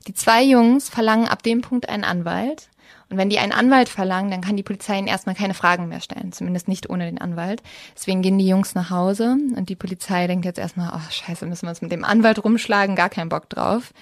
Die 0.06 0.14
zwei 0.14 0.42
Jungs 0.42 0.88
verlangen 0.88 1.28
ab 1.28 1.42
dem 1.42 1.60
Punkt 1.60 1.88
einen 1.88 2.04
Anwalt 2.04 2.68
und 3.10 3.16
wenn 3.16 3.28
die 3.28 3.40
einen 3.40 3.52
Anwalt 3.52 3.88
verlangen, 3.88 4.30
dann 4.30 4.40
kann 4.40 4.56
die 4.56 4.62
Polizei 4.62 4.96
ihnen 4.96 5.08
erstmal 5.08 5.34
keine 5.34 5.54
Fragen 5.54 5.88
mehr 5.88 6.00
stellen, 6.00 6.30
zumindest 6.30 6.68
nicht 6.68 6.88
ohne 6.88 7.06
den 7.06 7.20
Anwalt. 7.20 7.60
Deswegen 7.96 8.22
gehen 8.22 8.38
die 8.38 8.46
Jungs 8.46 8.76
nach 8.76 8.90
Hause 8.90 9.36
und 9.56 9.68
die 9.68 9.74
Polizei 9.74 10.28
denkt 10.28 10.44
jetzt 10.44 10.60
erstmal, 10.60 10.92
oh 10.94 11.10
scheiße, 11.10 11.44
müssen 11.46 11.66
wir 11.66 11.70
uns 11.70 11.82
mit 11.82 11.90
dem 11.90 12.04
Anwalt 12.04 12.42
rumschlagen, 12.42 12.94
gar 12.94 13.10
keinen 13.10 13.28
Bock 13.28 13.48
drauf. 13.48 13.92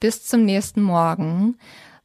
Bis 0.00 0.24
zum 0.24 0.44
nächsten 0.44 0.82
Morgen, 0.82 1.56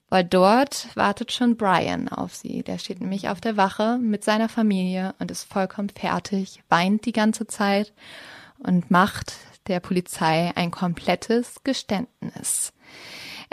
weil 0.10 0.24
dort 0.24 0.96
wartet 0.96 1.32
schon 1.32 1.58
Brian 1.58 2.08
auf 2.08 2.36
sie. 2.36 2.62
Der 2.62 2.78
steht 2.78 3.02
nämlich 3.02 3.30
auf 3.30 3.42
der 3.42 3.58
Wache 3.58 3.98
mit 3.98 4.24
seiner 4.24 4.48
Familie 4.48 5.16
und 5.18 5.32
ist 5.32 5.52
vollkommen 5.52 5.90
fertig, 5.90 6.62
weint 6.70 7.06
die 7.08 7.14
ganze 7.14 7.48
Zeit 7.48 7.94
und 8.60 8.92
macht 8.92 9.34
der 9.66 9.80
Polizei 9.80 10.52
ein 10.56 10.70
komplettes 10.70 11.64
Geständnis. 11.64 12.74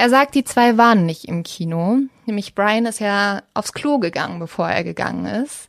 Er 0.00 0.08
sagt, 0.08 0.34
die 0.34 0.44
zwei 0.44 0.78
waren 0.78 1.04
nicht 1.04 1.26
im 1.26 1.42
Kino. 1.42 1.98
Nämlich 2.24 2.54
Brian 2.54 2.86
ist 2.86 3.00
ja 3.00 3.42
aufs 3.52 3.74
Klo 3.74 3.98
gegangen, 3.98 4.38
bevor 4.38 4.66
er 4.66 4.82
gegangen 4.82 5.26
ist. 5.26 5.68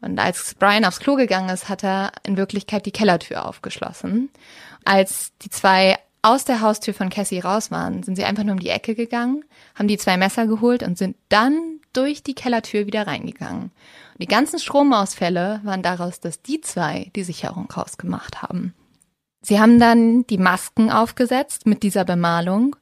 Und 0.00 0.20
als 0.20 0.54
Brian 0.54 0.84
aufs 0.84 1.00
Klo 1.00 1.16
gegangen 1.16 1.48
ist, 1.48 1.68
hat 1.68 1.82
er 1.82 2.12
in 2.22 2.36
Wirklichkeit 2.36 2.86
die 2.86 2.92
Kellertür 2.92 3.44
aufgeschlossen. 3.44 4.30
Als 4.84 5.32
die 5.42 5.50
zwei 5.50 5.98
aus 6.22 6.44
der 6.44 6.60
Haustür 6.60 6.94
von 6.94 7.10
Cassie 7.10 7.40
raus 7.40 7.72
waren, 7.72 8.04
sind 8.04 8.14
sie 8.14 8.24
einfach 8.24 8.44
nur 8.44 8.52
um 8.52 8.60
die 8.60 8.68
Ecke 8.68 8.94
gegangen, 8.94 9.44
haben 9.74 9.88
die 9.88 9.98
zwei 9.98 10.16
Messer 10.16 10.46
geholt 10.46 10.84
und 10.84 10.96
sind 10.96 11.16
dann 11.28 11.80
durch 11.92 12.22
die 12.22 12.36
Kellertür 12.36 12.86
wieder 12.86 13.08
reingegangen. 13.08 13.72
Und 14.12 14.22
die 14.22 14.28
ganzen 14.28 14.60
Stromausfälle 14.60 15.60
waren 15.64 15.82
daraus, 15.82 16.20
dass 16.20 16.40
die 16.40 16.60
zwei 16.60 17.10
die 17.16 17.24
Sicherung 17.24 17.68
rausgemacht 17.68 18.42
haben. 18.42 18.74
Sie 19.48 19.60
haben 19.60 19.78
dann 19.78 20.26
die 20.26 20.38
Masken 20.38 20.90
aufgesetzt 20.90 21.66
mit 21.66 21.84
dieser 21.84 22.04
Bemalung 22.04 22.74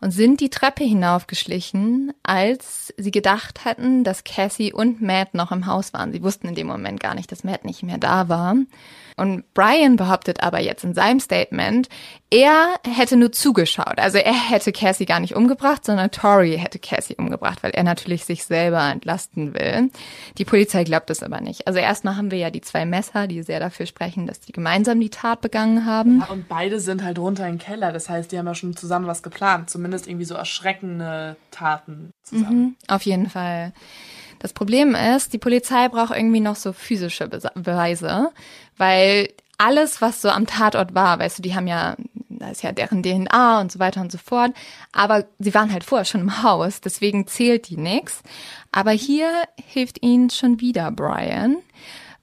und 0.00 0.10
sind 0.10 0.40
die 0.40 0.50
Treppe 0.50 0.84
hinaufgeschlichen, 0.84 2.12
als 2.22 2.92
sie 2.96 3.10
gedacht 3.10 3.64
hatten, 3.64 4.04
dass 4.04 4.24
Cassie 4.24 4.72
und 4.72 5.02
Matt 5.02 5.34
noch 5.34 5.52
im 5.52 5.66
Haus 5.66 5.92
waren. 5.92 6.12
Sie 6.12 6.22
wussten 6.22 6.48
in 6.48 6.54
dem 6.54 6.66
Moment 6.66 7.00
gar 7.00 7.14
nicht, 7.14 7.30
dass 7.30 7.44
Matt 7.44 7.64
nicht 7.64 7.82
mehr 7.82 7.98
da 7.98 8.28
war. 8.28 8.56
Und 9.20 9.52
Brian 9.52 9.96
behauptet 9.96 10.42
aber 10.42 10.60
jetzt 10.60 10.82
in 10.82 10.94
seinem 10.94 11.20
Statement, 11.20 11.90
er 12.30 12.76
hätte 12.86 13.16
nur 13.16 13.32
zugeschaut. 13.32 13.98
Also 13.98 14.16
er 14.16 14.32
hätte 14.32 14.72
Cassie 14.72 15.04
gar 15.04 15.20
nicht 15.20 15.34
umgebracht, 15.34 15.84
sondern 15.84 16.10
Tori 16.10 16.56
hätte 16.56 16.78
Cassie 16.78 17.16
umgebracht, 17.16 17.62
weil 17.62 17.72
er 17.72 17.82
natürlich 17.82 18.24
sich 18.24 18.44
selber 18.44 18.82
entlasten 18.90 19.52
will. 19.52 19.90
Die 20.38 20.46
Polizei 20.46 20.84
glaubt 20.84 21.10
das 21.10 21.22
aber 21.22 21.42
nicht. 21.42 21.66
Also 21.66 21.80
erstmal 21.80 22.16
haben 22.16 22.30
wir 22.30 22.38
ja 22.38 22.50
die 22.50 22.62
zwei 22.62 22.86
Messer, 22.86 23.26
die 23.26 23.42
sehr 23.42 23.60
dafür 23.60 23.84
sprechen, 23.84 24.26
dass 24.26 24.40
die 24.40 24.52
gemeinsam 24.52 25.00
die 25.00 25.10
Tat 25.10 25.42
begangen 25.42 25.84
haben. 25.84 26.20
Ja, 26.20 26.32
und 26.32 26.48
beide 26.48 26.80
sind 26.80 27.04
halt 27.04 27.18
runter 27.18 27.46
in 27.46 27.54
den 27.54 27.58
Keller. 27.58 27.92
Das 27.92 28.08
heißt, 28.08 28.32
die 28.32 28.38
haben 28.38 28.46
ja 28.46 28.54
schon 28.54 28.76
zusammen 28.76 29.06
was 29.06 29.22
geplant. 29.22 29.68
Zumindest 29.68 29.89
irgendwie 29.92 30.24
so 30.24 30.34
erschreckende 30.34 31.36
Taten 31.50 32.12
zusammen. 32.22 32.60
Mhm, 32.60 32.76
auf 32.88 33.02
jeden 33.02 33.28
Fall. 33.28 33.72
Das 34.38 34.52
Problem 34.52 34.94
ist, 34.94 35.32
die 35.32 35.38
Polizei 35.38 35.88
braucht 35.88 36.16
irgendwie 36.16 36.40
noch 36.40 36.56
so 36.56 36.72
physische 36.72 37.28
Beweise, 37.28 38.30
weil 38.76 39.28
alles, 39.58 40.00
was 40.00 40.22
so 40.22 40.30
am 40.30 40.46
Tatort 40.46 40.94
war, 40.94 41.18
weißt 41.18 41.38
du, 41.38 41.42
die 41.42 41.54
haben 41.54 41.66
ja, 41.66 41.94
da 42.30 42.48
ist 42.48 42.62
ja 42.62 42.72
deren 42.72 43.02
DNA 43.02 43.60
und 43.60 43.70
so 43.70 43.78
weiter 43.78 44.00
und 44.00 44.10
so 44.10 44.16
fort, 44.16 44.52
aber 44.92 45.26
sie 45.38 45.52
waren 45.52 45.70
halt 45.70 45.84
vorher 45.84 46.06
schon 46.06 46.22
im 46.22 46.42
Haus, 46.42 46.80
deswegen 46.80 47.26
zählt 47.26 47.68
die 47.68 47.76
nix. 47.76 48.22
Aber 48.72 48.92
hier 48.92 49.30
hilft 49.62 50.02
ihnen 50.02 50.30
schon 50.30 50.60
wieder 50.60 50.90
Brian, 50.90 51.58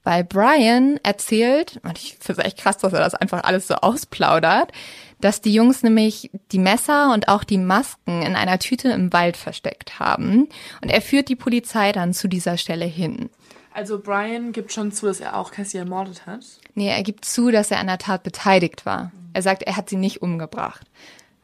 weil 0.03 0.23
Brian 0.23 0.99
erzählt, 1.03 1.79
und 1.83 1.99
ich 1.99 2.17
finde 2.19 2.41
es 2.41 2.47
echt 2.47 2.57
krass, 2.57 2.79
dass 2.79 2.93
er 2.93 3.01
das 3.01 3.13
einfach 3.13 3.43
alles 3.43 3.67
so 3.67 3.75
ausplaudert, 3.75 4.71
dass 5.19 5.41
die 5.41 5.53
Jungs 5.53 5.83
nämlich 5.83 6.31
die 6.51 6.59
Messer 6.59 7.13
und 7.13 7.27
auch 7.27 7.43
die 7.43 7.57
Masken 7.57 8.21
in 8.21 8.35
einer 8.35 8.59
Tüte 8.59 8.89
im 8.89 9.11
Wald 9.13 9.37
versteckt 9.37 9.99
haben. 9.99 10.47
Und 10.81 10.89
er 10.89 11.01
führt 11.01 11.29
die 11.29 11.35
Polizei 11.35 11.91
dann 11.91 12.13
zu 12.13 12.27
dieser 12.27 12.57
Stelle 12.57 12.85
hin. 12.85 13.29
Also 13.73 13.99
Brian 13.99 14.53
gibt 14.53 14.71
schon 14.71 14.91
zu, 14.91 15.05
dass 15.05 15.19
er 15.19 15.37
auch 15.37 15.51
Cassie 15.51 15.77
ermordet 15.77 16.25
hat? 16.25 16.43
Nee, 16.73 16.89
er 16.89 17.03
gibt 17.03 17.25
zu, 17.25 17.51
dass 17.51 17.69
er 17.69 17.79
an 17.79 17.87
der 17.87 17.99
Tat 17.99 18.23
beteiligt 18.23 18.85
war. 18.85 19.11
Er 19.33 19.43
sagt, 19.43 19.63
er 19.63 19.77
hat 19.77 19.89
sie 19.89 19.97
nicht 19.97 20.23
umgebracht. 20.23 20.87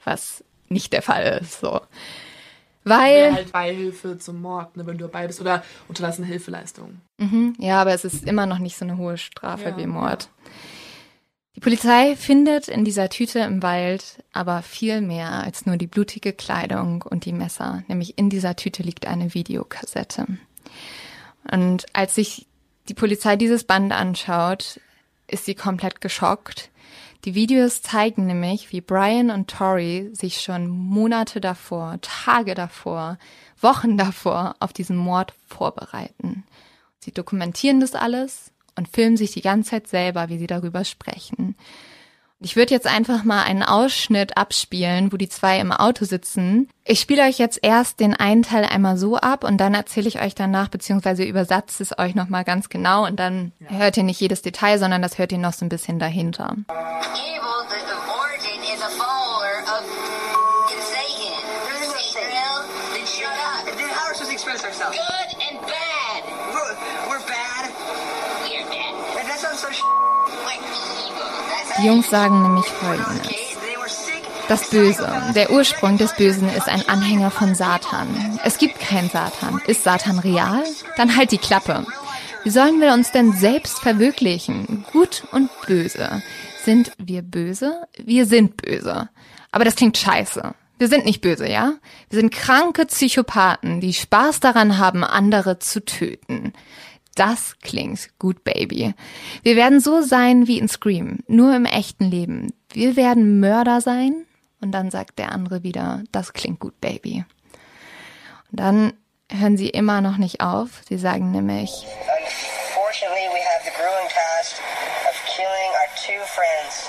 Was 0.04 0.44
nicht 0.68 0.94
der 0.94 1.04
Fall 1.04 1.40
ist, 1.42 1.60
so. 1.60 1.82
Weil. 2.84 3.34
Halt 3.34 3.52
Beihilfe 3.52 4.18
zum 4.18 4.42
Mord, 4.42 4.76
ne, 4.76 4.86
wenn 4.86 4.98
du 4.98 5.06
dabei 5.06 5.28
bist. 5.28 5.42
Oder 5.42 5.64
unterlassene 5.88 6.28
Hilfeleistung. 6.28 7.02
Mhm, 7.18 7.56
ja, 7.60 7.80
aber 7.80 7.94
es 7.94 8.04
ist 8.04 8.26
immer 8.26 8.46
noch 8.46 8.58
nicht 8.60 8.78
so 8.78 8.86
eine 8.86 8.98
hohe 8.98 9.18
Strafe 9.18 9.70
ja, 9.70 9.78
wie 9.78 9.86
Mord. 9.86 10.24
Ja. 10.24 10.52
Die 11.56 11.60
Polizei 11.60 12.16
findet 12.16 12.68
in 12.68 12.84
dieser 12.84 13.10
Tüte 13.10 13.40
im 13.40 13.62
Wald 13.62 14.24
aber 14.34 14.64
viel 14.64 15.02
mehr 15.02 15.44
als 15.44 15.66
nur 15.66 15.78
die 15.78 15.88
blutige 15.88 16.34
Kleidung 16.34 17.04
und 17.04 17.26
die 17.26 17.34
Messer. 17.34 17.84
Nämlich 17.88 18.18
in 18.18 18.30
dieser 18.30 18.56
Tüte 18.56 18.82
liegt 18.82 19.06
eine 19.06 19.34
Videokassette. 19.34 20.26
Und 21.52 21.86
als 21.94 22.16
sich 22.16 22.48
die 22.90 22.96
Polizei 22.96 23.36
dieses 23.36 23.66
Band 23.66 23.92
anschaut, 23.92 24.80
ist 25.28 25.46
sie 25.46 25.56
komplett 25.56 26.02
geschockt. 26.02 26.70
Die 27.26 27.36
Videos 27.36 27.82
zeigen 27.82 28.26
nämlich, 28.26 28.72
wie 28.72 28.82
Brian 28.82 29.30
und 29.30 29.50
Tori 29.50 30.10
sich 30.12 30.42
schon 30.42 30.68
Monate 30.68 31.40
davor, 31.40 32.00
Tage 32.02 32.56
davor, 32.56 33.18
Wochen 33.62 33.98
davor 33.98 34.56
auf 34.60 34.74
diesen 34.74 34.98
Mord 34.98 35.34
vorbereiten. 35.48 36.44
Sie 37.00 37.12
dokumentieren 37.12 37.80
das 37.80 37.96
alles 37.96 38.53
und 38.76 38.88
filmen 38.88 39.18
sich 39.18 39.32
die 39.32 39.42
ganze 39.42 39.72
Zeit 39.72 39.88
selber, 39.88 40.30
wie 40.30 40.38
sie 40.38 40.48
darüber 40.48 40.84
sprechen. 40.84 41.56
Ich 42.46 42.58
würde 42.58 42.74
jetzt 42.74 42.88
einfach 42.88 43.24
mal 43.24 43.44
einen 43.44 43.64
Ausschnitt 43.64 44.36
abspielen, 44.36 45.14
wo 45.14 45.18
die 45.18 45.30
zwei 45.30 45.60
im 45.60 45.72
Auto 45.72 46.04
sitzen. 46.04 46.68
Ich 46.84 47.00
spiele 47.00 47.24
euch 47.24 47.38
jetzt 47.38 47.60
erst 47.62 48.02
den 48.02 48.14
einen 48.14 48.44
Teil 48.44 48.66
einmal 48.66 48.98
so 48.98 49.16
ab 49.16 49.46
und 49.46 49.58
dann 49.60 49.74
erzähle 49.74 50.10
ich 50.10 50.22
euch 50.22 50.36
danach, 50.36 50.68
beziehungsweise 50.68 51.24
übersetze 51.24 51.82
es 51.82 51.98
euch 51.98 52.16
nochmal 52.16 52.44
ganz 52.44 52.68
genau 52.68 53.06
und 53.06 53.18
dann 53.18 53.54
ja. 53.62 53.78
hört 53.78 53.96
ihr 53.96 54.04
nicht 54.04 54.20
jedes 54.20 54.42
Detail, 54.42 54.78
sondern 54.78 55.02
das 55.02 55.18
hört 55.18 55.32
ihr 55.32 55.38
noch 55.38 55.54
so 55.54 55.66
ein 55.66 55.70
bisschen 55.70 56.00
dahinter. 56.00 56.58
Die 71.78 71.88
Jungs 71.88 72.10
sagen 72.10 72.42
nämlich 72.42 72.66
Folgendes. 72.66 73.54
Das 74.48 74.70
Böse, 74.70 75.10
der 75.36 75.52
Ursprung 75.52 75.98
des 75.98 76.16
Bösen 76.16 76.50
ist 76.50 76.68
ein 76.68 76.88
Anhänger 76.88 77.32
von 77.32 77.56
Satan. 77.56 78.40
Es 78.44 78.58
gibt 78.58 78.80
keinen 78.80 79.10
Satan. 79.10 79.62
Ist 79.68 79.84
Satan 79.84 80.20
real? 80.20 80.64
Dann 80.98 81.16
halt 81.16 81.32
die 81.32 81.38
Klappe. 81.38 81.86
Wie 82.44 82.50
sollen 82.50 82.82
wir 82.82 82.94
uns 82.94 83.12
denn 83.12 83.32
selbst 83.32 83.80
verwirklichen? 83.80 84.86
Gut 84.92 85.24
und 85.32 85.50
böse. 85.66 86.22
Sind 86.64 86.92
wir 86.98 87.22
böse? 87.22 87.88
Wir 87.98 88.26
sind 88.26 88.58
böse. 88.58 89.10
Aber 89.52 89.64
das 89.64 89.76
klingt 89.76 89.98
scheiße. 89.98 90.54
Wir 90.78 90.88
sind 90.90 91.06
nicht 91.06 91.22
böse, 91.22 91.50
ja? 91.50 91.76
Wir 92.10 92.20
sind 92.20 92.34
kranke 92.34 92.86
Psychopathen, 92.86 93.80
die 93.80 93.94
Spaß 93.94 94.42
daran 94.42 94.78
haben, 94.78 95.06
andere 95.06 95.60
zu 95.60 95.86
töten. 95.86 96.52
Das 97.16 97.56
klingt 97.62 98.10
gut, 98.18 98.44
Baby. 98.44 98.96
Wir 99.44 99.56
werden 99.56 99.80
so 99.80 100.02
sein 100.02 100.48
wie 100.48 100.58
in 100.58 100.68
Scream, 100.68 101.20
nur 101.28 101.56
im 101.56 101.66
echten 101.66 102.06
Leben. 102.06 102.54
Wir 102.72 102.96
werden 102.96 103.40
Mörder 103.40 103.82
sein. 103.82 104.26
Und 104.62 104.72
dann 104.72 104.90
sagt 104.92 105.20
der 105.20 105.32
andere 105.32 105.62
wieder, 105.64 106.04
das 106.12 106.34
klingt 106.34 106.60
gut, 106.60 106.80
Baby. 106.80 107.26
Und 108.52 108.60
dann 108.60 108.94
hören 109.30 109.58
sie 109.58 109.70
immer 109.70 110.02
noch 110.02 110.18
nicht 110.18 110.42
auf. 110.42 110.82
Sie 110.88 110.98
sagen 110.98 111.32
nämlich, 111.32 111.86
Unfortunately, 112.94 113.28
we 113.34 113.42
have 113.42 113.66
the 113.66 113.74
grueling 113.76 114.08
task 114.08 114.62
of 115.10 115.16
killing 115.26 115.70
our 115.82 115.90
two 115.98 116.22
friends. 116.30 116.88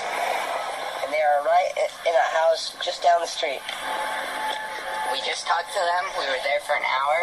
And 1.03 1.11
they 1.11 1.21
are 1.21 1.43
right 1.43 1.73
in 2.05 2.13
a 2.13 2.27
house 2.39 2.77
just 2.85 3.03
down 3.03 3.19
the 3.21 3.27
street. 3.27 3.61
We 5.11 5.19
just 5.25 5.45
talked 5.45 5.73
to 5.73 5.81
them. 5.81 6.05
We 6.17 6.25
were 6.29 6.41
there 6.45 6.61
for 6.61 6.73
an 6.77 6.85
hour. 6.85 7.19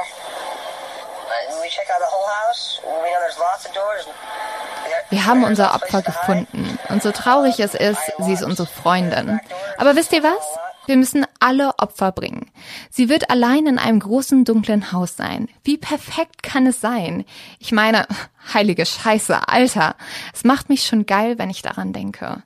Wir 5.11 5.27
haben 5.27 5.44
unser 5.44 5.74
Opfer 5.74 6.03
gefunden. 6.03 6.78
Und 6.89 7.03
so 7.03 7.12
traurig 7.12 7.61
es 7.61 7.74
ist, 7.74 8.01
sie 8.19 8.32
ist 8.32 8.43
unsere 8.43 8.66
Freundin. 8.66 9.40
Aber 9.78 9.94
wisst 9.97 10.12
ihr 10.12 10.23
was? 10.23 10.59
Wir 10.86 10.97
müssen 10.97 11.24
alle 11.39 11.78
Opfer 11.78 12.11
bringen. 12.11 12.51
Sie 12.90 13.09
wird 13.09 13.31
allein 13.31 13.66
in 13.66 13.78
einem 13.78 14.01
großen 14.01 14.44
dunklen 14.44 14.90
Haus 14.90 15.16
sein. 15.16 15.49
Wie 15.62 15.78
perfekt 15.78 16.43
kann 16.43 16.66
es 16.66 16.81
sein? 16.81 17.24
Ich 17.59 17.73
meine, 17.73 18.07
heilige 18.55 18.85
Scheiße, 18.85 19.49
Alter. 19.49 19.94
Es 20.35 20.44
macht 20.44 20.69
mich 20.69 20.85
schon 20.85 21.07
geil, 21.07 21.39
wenn 21.39 21.51
ich 21.51 21.62
daran 21.62 21.93
denke. 21.93 22.43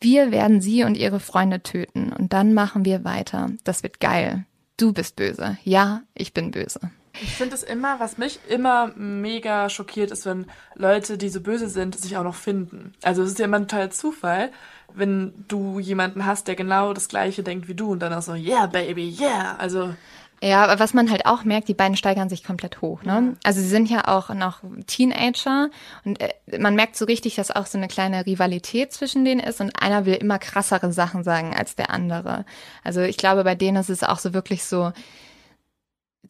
Wir 0.00 0.32
werden 0.32 0.60
sie 0.60 0.84
und 0.84 0.96
ihre 0.96 1.20
Freunde 1.20 1.62
töten 1.62 2.12
und 2.12 2.32
dann 2.32 2.54
machen 2.54 2.84
wir 2.84 3.04
weiter. 3.04 3.50
Das 3.62 3.82
wird 3.82 4.00
geil. 4.00 4.44
Du 4.76 4.92
bist 4.92 5.16
böse. 5.16 5.56
Ja, 5.62 6.02
ich 6.14 6.34
bin 6.34 6.50
böse. 6.50 6.80
Ich 7.22 7.36
finde 7.36 7.54
es 7.54 7.62
immer, 7.62 8.00
was 8.00 8.18
mich 8.18 8.40
immer 8.48 8.92
mega 8.96 9.68
schockiert, 9.68 10.10
ist, 10.10 10.26
wenn 10.26 10.46
Leute, 10.74 11.16
die 11.16 11.28
so 11.28 11.40
böse 11.40 11.68
sind, 11.68 11.96
sich 11.96 12.16
auch 12.16 12.24
noch 12.24 12.34
finden. 12.34 12.92
Also 13.02 13.22
es 13.22 13.30
ist 13.30 13.38
ja 13.38 13.44
immer 13.44 13.58
ein 13.58 13.68
totaler 13.68 13.90
Zufall, 13.90 14.50
wenn 14.94 15.32
du 15.48 15.78
jemanden 15.78 16.26
hast, 16.26 16.48
der 16.48 16.54
genau 16.54 16.92
das 16.92 17.08
gleiche 17.08 17.42
denkt 17.42 17.68
wie 17.68 17.74
du 17.74 17.92
und 17.92 18.00
dann 18.00 18.12
auch 18.12 18.22
so, 18.22 18.34
yeah, 18.34 18.66
baby, 18.66 19.16
yeah. 19.20 19.56
Also 19.56 19.94
ja, 20.42 20.62
aber 20.62 20.78
was 20.78 20.92
man 20.92 21.10
halt 21.10 21.24
auch 21.24 21.44
merkt, 21.44 21.68
die 21.68 21.74
beiden 21.74 21.96
steigern 21.96 22.28
sich 22.28 22.44
komplett 22.44 22.82
hoch. 22.82 23.02
Ne? 23.02 23.34
Also 23.44 23.60
sie 23.60 23.68
sind 23.68 23.88
ja 23.88 24.08
auch 24.08 24.28
noch 24.28 24.60
Teenager 24.86 25.70
und 26.04 26.20
äh, 26.20 26.34
man 26.58 26.74
merkt 26.74 26.96
so 26.96 27.06
richtig, 27.06 27.36
dass 27.36 27.50
auch 27.50 27.64
so 27.64 27.78
eine 27.78 27.88
kleine 27.88 28.26
Rivalität 28.26 28.92
zwischen 28.92 29.24
denen 29.24 29.40
ist 29.40 29.62
und 29.62 29.72
einer 29.80 30.04
will 30.04 30.14
immer 30.14 30.38
krassere 30.38 30.92
Sachen 30.92 31.22
sagen 31.22 31.54
als 31.56 31.76
der 31.76 31.88
andere. 31.88 32.44
Also 32.82 33.00
ich 33.00 33.16
glaube, 33.16 33.42
bei 33.42 33.54
denen 33.54 33.78
ist 33.78 33.88
es 33.88 34.02
auch 34.02 34.18
so 34.18 34.34
wirklich 34.34 34.64
so, 34.64 34.92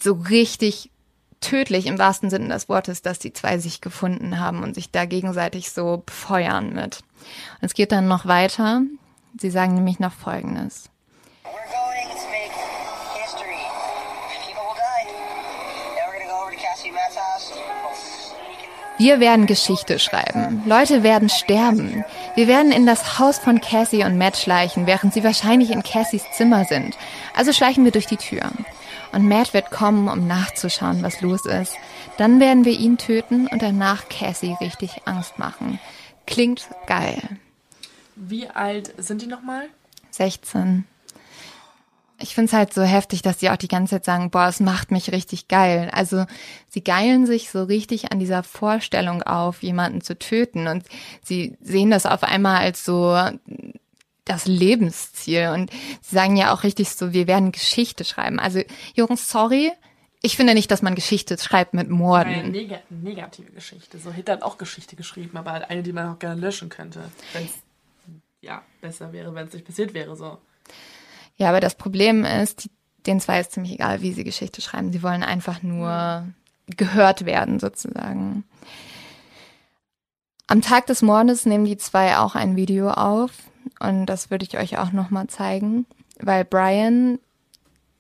so 0.01 0.15
richtig 0.15 0.91
tödlich 1.41 1.87
im 1.87 1.99
wahrsten 1.99 2.31
Sinne 2.31 2.49
des 2.49 2.69
Wortes, 2.69 3.03
dass 3.03 3.19
die 3.19 3.33
zwei 3.33 3.59
sich 3.59 3.81
gefunden 3.81 4.41
haben 4.41 4.62
und 4.62 4.75
sich 4.75 4.91
da 4.91 5.05
gegenseitig 5.05 5.71
so 5.71 6.03
befeuern 6.05 6.73
mit. 6.73 7.01
Und 7.61 7.66
es 7.66 7.75
geht 7.75 7.93
dann 7.93 8.09
noch 8.09 8.27
weiter. 8.27 8.83
Sie 9.39 9.51
sagen 9.51 9.75
nämlich 9.75 10.01
noch 10.01 10.12
Folgendes. 10.12 10.91
Wir 18.97 19.19
werden 19.19 19.47
Geschichte 19.47 19.99
schreiben. 19.99 20.62
Leute 20.66 21.03
werden 21.03 21.29
sterben. 21.29 22.05
Wir 22.37 22.47
werden 22.47 22.71
in 22.71 22.87
das 22.87 23.19
Haus 23.19 23.39
von 23.39 23.61
Cassie 23.61 24.05
und 24.05 24.16
Matt 24.16 24.37
schleichen, 24.37 24.87
während 24.87 25.12
sie 25.12 25.25
wahrscheinlich 25.25 25.73
in 25.73 25.83
Cassies 25.83 26.23
Zimmer 26.33 26.65
sind. 26.65 26.97
Also 27.35 27.53
schleichen 27.53 27.85
wir 27.85 27.91
durch 27.91 28.07
die 28.07 28.16
Tür. 28.16 28.53
Und 29.15 29.28
Matt 29.28 29.55
wird 29.55 29.70
kommen, 29.70 30.09
um 30.09 30.27
nachzuschauen, 30.27 31.03
was 31.03 31.20
los 31.20 31.47
ist. 31.47 31.74
Dann 32.16 32.41
werden 32.41 32.65
wir 32.65 32.73
ihn 32.73 32.99
töten 32.99 33.47
und 33.47 33.62
danach 33.62 34.09
Cassie 34.09 34.57
richtig 34.61 35.03
Angst 35.05 35.39
machen. 35.39 35.78
Klingt 36.27 36.69
geil. 36.86 37.20
Wie 38.16 38.49
alt 38.49 38.93
sind 38.99 39.23
die 39.23 39.27
nochmal? 39.27 39.69
16. 40.11 40.85
Ich 42.19 42.35
find's 42.35 42.53
halt 42.53 42.73
so 42.73 42.82
heftig, 42.82 43.23
dass 43.23 43.39
die 43.39 43.51
auch 43.51 43.57
die 43.57 43.69
ganze 43.69 43.97
Zeit 43.97 44.05
sagen, 44.05 44.31
boah, 44.31 44.47
es 44.47 44.61
macht 44.61 44.91
mich 44.91 45.12
richtig 45.12 45.49
geil. 45.49 45.91
Also 45.93 46.27
sie 46.69 46.82
geilen 46.82 47.27
sich 47.27 47.51
so 47.51 47.65
richtig 47.65 48.12
an 48.12 48.19
dieser 48.19 48.43
Vorstellung 48.43 49.23
auf, 49.23 49.62
jemanden 49.62 50.01
zu 50.01 50.19
töten. 50.19 50.66
Und 50.66 50.85
sie 51.23 51.57
sehen 51.61 51.91
das 51.91 52.07
auf 52.07 52.23
einmal 52.23 52.59
als 52.59 52.85
so 52.85 53.16
das 54.25 54.47
Lebensziel. 54.47 55.51
Und 55.55 55.71
sie 56.01 56.15
sagen 56.15 56.37
ja 56.37 56.53
auch 56.53 56.63
richtig 56.63 56.91
so, 56.91 57.13
wir 57.13 57.27
werden 57.27 57.53
Geschichte 57.53 58.05
schreiben. 58.05 58.39
Also, 58.39 58.63
Jungs, 58.95 59.29
sorry, 59.29 59.73
ich 60.23 60.37
finde 60.37 60.55
nicht, 60.55 60.71
dass 60.71 60.81
man 60.81 60.95
Geschichte 60.95 61.37
schreibt 61.37 61.75
mit 61.75 61.91
Morden. 61.91 62.33
Eine 62.33 62.49
neg 62.49 62.81
negative 62.89 63.53
Geschichte. 63.53 63.99
So 63.99 64.11
Hitler 64.11 64.35
hat 64.35 64.43
auch 64.43 64.57
Geschichte 64.57 64.97
geschrieben, 64.97 65.37
aber 65.37 65.53
halt 65.53 65.69
eine, 65.69 65.83
die 65.83 65.93
man 65.93 66.15
auch 66.15 66.19
gerne 66.19 66.41
löschen 66.41 66.71
könnte. 66.71 67.01
Wenn 67.35 67.45
es 67.45 67.53
ja 68.41 68.63
besser 68.81 69.13
wäre, 69.13 69.35
wenn 69.35 69.47
es 69.47 69.53
nicht 69.53 69.67
passiert 69.67 69.93
wäre. 69.93 70.17
So. 70.17 70.39
Ja, 71.37 71.51
aber 71.51 71.61
das 71.61 71.75
Problem 71.75 72.25
ist, 72.25 72.65
die, 72.65 72.71
denen 73.07 73.21
zwei 73.21 73.41
ist 73.41 73.53
ziemlich 73.53 73.75
egal, 73.75 74.01
wie 74.01 74.13
sie 74.13 74.25
Geschichte 74.25 74.63
schreiben. 74.63 74.93
Sie 74.93 75.03
wollen 75.03 75.23
einfach 75.23 75.63
nur 75.63 76.27
gehört 76.69 77.27
werden, 77.27 77.61
sozusagen. 77.61 78.45
Am 80.47 80.63
Tag 80.63 80.87
des 80.87 81.03
Mordes 81.03 81.45
nehmen 81.45 81.67
die 81.67 81.77
zwei 81.77 82.17
auch 82.17 82.35
ein 82.35 82.57
Video 82.57 82.91
auf 82.91 83.31
und 83.89 84.06
das 84.06 84.31
würde 84.31 84.44
ich 84.44 84.59
euch 84.59 84.78
auch 84.78 84.93
nochmal 84.93 85.27
zeigen, 85.28 85.86
weil 86.20 86.44
Brian 86.44 87.19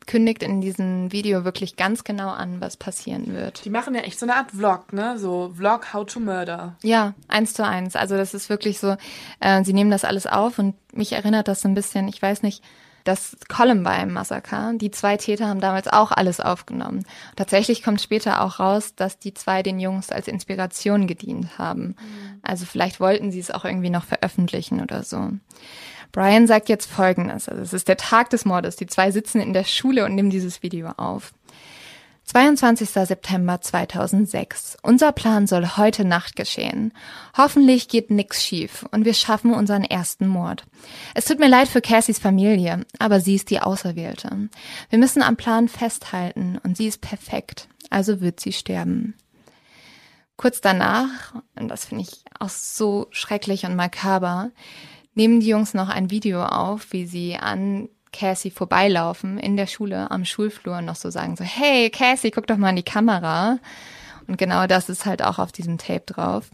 kündigt 0.06 0.42
in 0.42 0.60
diesem 0.60 1.12
Video 1.12 1.44
wirklich 1.44 1.76
ganz 1.76 2.04
genau 2.04 2.28
an, 2.28 2.60
was 2.60 2.76
passieren 2.76 3.34
wird. 3.34 3.64
Die 3.64 3.70
machen 3.70 3.94
ja 3.94 4.02
echt 4.02 4.18
so 4.18 4.26
eine 4.26 4.36
Art 4.36 4.50
Vlog, 4.50 4.92
ne? 4.92 5.18
So 5.18 5.52
Vlog 5.56 5.92
How 5.92 6.04
to 6.04 6.20
Murder. 6.20 6.76
Ja, 6.82 7.14
eins 7.28 7.54
zu 7.54 7.64
eins. 7.64 7.96
Also 7.96 8.16
das 8.16 8.34
ist 8.34 8.48
wirklich 8.48 8.78
so, 8.78 8.96
äh, 9.40 9.64
sie 9.64 9.72
nehmen 9.72 9.90
das 9.90 10.04
alles 10.04 10.26
auf 10.26 10.58
und 10.58 10.74
mich 10.92 11.12
erinnert 11.12 11.48
das 11.48 11.62
so 11.62 11.68
ein 11.68 11.74
bisschen, 11.74 12.08
ich 12.08 12.20
weiß 12.20 12.42
nicht, 12.42 12.62
das 13.04 13.36
Columbine-Massaker. 13.48 14.72
Die 14.76 14.90
zwei 14.90 15.16
Täter 15.16 15.46
haben 15.48 15.60
damals 15.60 15.88
auch 15.88 16.10
alles 16.10 16.40
aufgenommen. 16.40 17.04
Tatsächlich 17.36 17.82
kommt 17.82 18.00
später 18.00 18.42
auch 18.42 18.58
raus, 18.58 18.94
dass 18.96 19.18
die 19.18 19.34
zwei 19.34 19.62
den 19.62 19.78
Jungs 19.78 20.10
als 20.10 20.26
Inspiration 20.26 21.06
gedient 21.06 21.58
haben. 21.58 21.88
Mhm. 21.88 22.40
Also 22.42 22.64
vielleicht 22.64 23.00
wollten 23.00 23.30
sie 23.30 23.40
es 23.40 23.50
auch 23.50 23.64
irgendwie 23.64 23.90
noch 23.90 24.04
veröffentlichen 24.04 24.80
oder 24.80 25.02
so. 25.02 25.30
Brian 26.12 26.46
sagt 26.46 26.68
jetzt 26.68 26.90
Folgendes. 26.90 27.48
Also 27.48 27.60
es 27.60 27.72
ist 27.72 27.88
der 27.88 27.96
Tag 27.96 28.30
des 28.30 28.44
Mordes. 28.44 28.76
Die 28.76 28.86
zwei 28.86 29.10
sitzen 29.10 29.40
in 29.40 29.52
der 29.52 29.64
Schule 29.64 30.04
und 30.04 30.14
nehmen 30.14 30.30
dieses 30.30 30.62
Video 30.62 30.90
auf. 30.96 31.32
22. 32.26 32.88
September 32.88 33.60
2006. 33.60 34.78
Unser 34.82 35.12
Plan 35.12 35.46
soll 35.46 35.76
heute 35.76 36.04
Nacht 36.04 36.36
geschehen. 36.36 36.92
Hoffentlich 37.36 37.88
geht 37.88 38.10
nix 38.10 38.42
schief 38.42 38.86
und 38.90 39.04
wir 39.04 39.12
schaffen 39.12 39.52
unseren 39.52 39.84
ersten 39.84 40.26
Mord. 40.26 40.64
Es 41.14 41.26
tut 41.26 41.38
mir 41.38 41.48
leid 41.48 41.68
für 41.68 41.82
Cassies 41.82 42.18
Familie, 42.18 42.86
aber 42.98 43.20
sie 43.20 43.34
ist 43.34 43.50
die 43.50 43.60
Auserwählte. 43.60 44.48
Wir 44.88 44.98
müssen 44.98 45.22
am 45.22 45.36
Plan 45.36 45.68
festhalten 45.68 46.58
und 46.64 46.76
sie 46.76 46.86
ist 46.86 47.02
perfekt, 47.02 47.68
also 47.90 48.20
wird 48.20 48.40
sie 48.40 48.52
sterben. 48.52 49.14
Kurz 50.36 50.60
danach, 50.60 51.34
und 51.56 51.68
das 51.68 51.84
finde 51.84 52.04
ich 52.04 52.24
auch 52.40 52.48
so 52.48 53.06
schrecklich 53.10 53.66
und 53.66 53.76
makaber, 53.76 54.50
nehmen 55.14 55.40
die 55.40 55.48
Jungs 55.48 55.74
noch 55.74 55.90
ein 55.90 56.10
Video 56.10 56.42
auf, 56.42 56.92
wie 56.92 57.06
sie 57.06 57.36
an 57.36 57.88
Cassie 58.14 58.50
vorbeilaufen 58.50 59.38
in 59.38 59.56
der 59.56 59.66
Schule 59.66 60.10
am 60.10 60.24
Schulflur 60.24 60.78
und 60.78 60.84
noch 60.86 60.96
so 60.96 61.10
sagen 61.10 61.36
so, 61.36 61.44
hey 61.44 61.90
Cassie, 61.90 62.30
guck 62.30 62.46
doch 62.46 62.56
mal 62.56 62.70
in 62.70 62.76
die 62.76 62.82
Kamera. 62.82 63.58
Und 64.26 64.38
genau 64.38 64.66
das 64.66 64.88
ist 64.88 65.04
halt 65.04 65.22
auch 65.22 65.38
auf 65.38 65.52
diesem 65.52 65.76
Tape 65.76 66.04
drauf. 66.06 66.50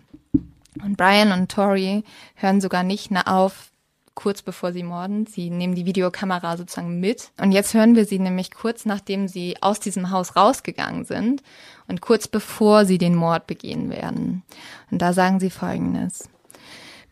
Und 0.82 0.97
Brian 0.97 1.32
und 1.32 1.51
Tori 1.51 2.05
hören 2.35 2.61
sogar 2.61 2.82
nicht 2.82 3.12
auf, 3.27 3.70
kurz 4.15 4.43
bevor 4.43 4.73
sie 4.73 4.82
morden. 4.82 5.27
Sie 5.27 5.51
nehmen 5.51 5.74
die 5.74 5.87
Videokamera 5.87 6.57
sozusagen 6.57 6.99
mit. 6.99 7.31
Und 7.41 7.53
jetzt 7.53 7.74
hören 7.74 7.95
wir 7.95 8.07
sie 8.07 8.19
nämlich 8.19 8.51
kurz 8.51 8.87
nachdem 8.87 9.28
sie 9.28 9.57
aus 9.61 9.81
diesem 9.81 10.11
Haus 10.11 10.37
rausgegangen 10.37 11.05
sind 11.05 11.43
und 11.89 12.01
kurz 12.01 12.27
bevor 12.27 12.87
sie 12.87 12.99
den 12.99 13.15
Mord 13.15 13.47
begehen 13.47 13.91
werden. 13.91 14.43
Und 14.91 15.01
da 15.03 15.12
sagen 15.12 15.41
sie 15.41 15.51
Folgendes. 15.51 16.28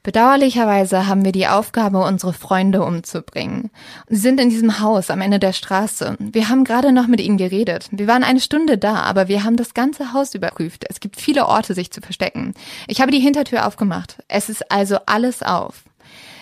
Bedauerlicherweise 0.09 1.07
haben 1.07 1.23
wir 1.23 1.33
die 1.33 1.49
Aufgabe, 1.49 2.03
unsere 2.03 2.33
Freunde 2.33 2.83
umzubringen. 2.83 3.71
Sie 4.09 4.17
sind 4.17 4.41
in 4.41 4.49
diesem 4.49 4.81
Haus 4.81 5.11
am 5.11 5.21
Ende 5.21 5.39
der 5.39 5.53
Straße. 5.53 6.17
Wir 6.19 6.49
haben 6.49 6.65
gerade 6.65 6.93
noch 6.93 7.09
mit 7.09 7.21
ihnen 7.21 7.37
geredet. 7.37 7.89
Wir 7.91 8.07
waren 8.07 8.25
eine 8.25 8.41
Stunde 8.41 8.79
da, 8.79 9.03
aber 9.03 9.29
wir 9.29 9.45
haben 9.45 9.59
das 9.59 9.75
ganze 9.75 10.15
Haus 10.15 10.35
überprüft. 10.35 10.87
Es 10.89 11.01
gibt 11.01 11.21
viele 11.21 11.47
Orte, 11.47 11.75
sich 11.75 11.91
zu 11.91 12.01
verstecken. 12.01 12.55
Ich 12.87 13.03
habe 13.03 13.11
die 13.11 13.21
Hintertür 13.21 13.67
aufgemacht. 13.67 14.23
Es 14.29 14.49
ist 14.49 14.73
also 14.73 14.97
alles 15.05 15.43
auf. 15.43 15.83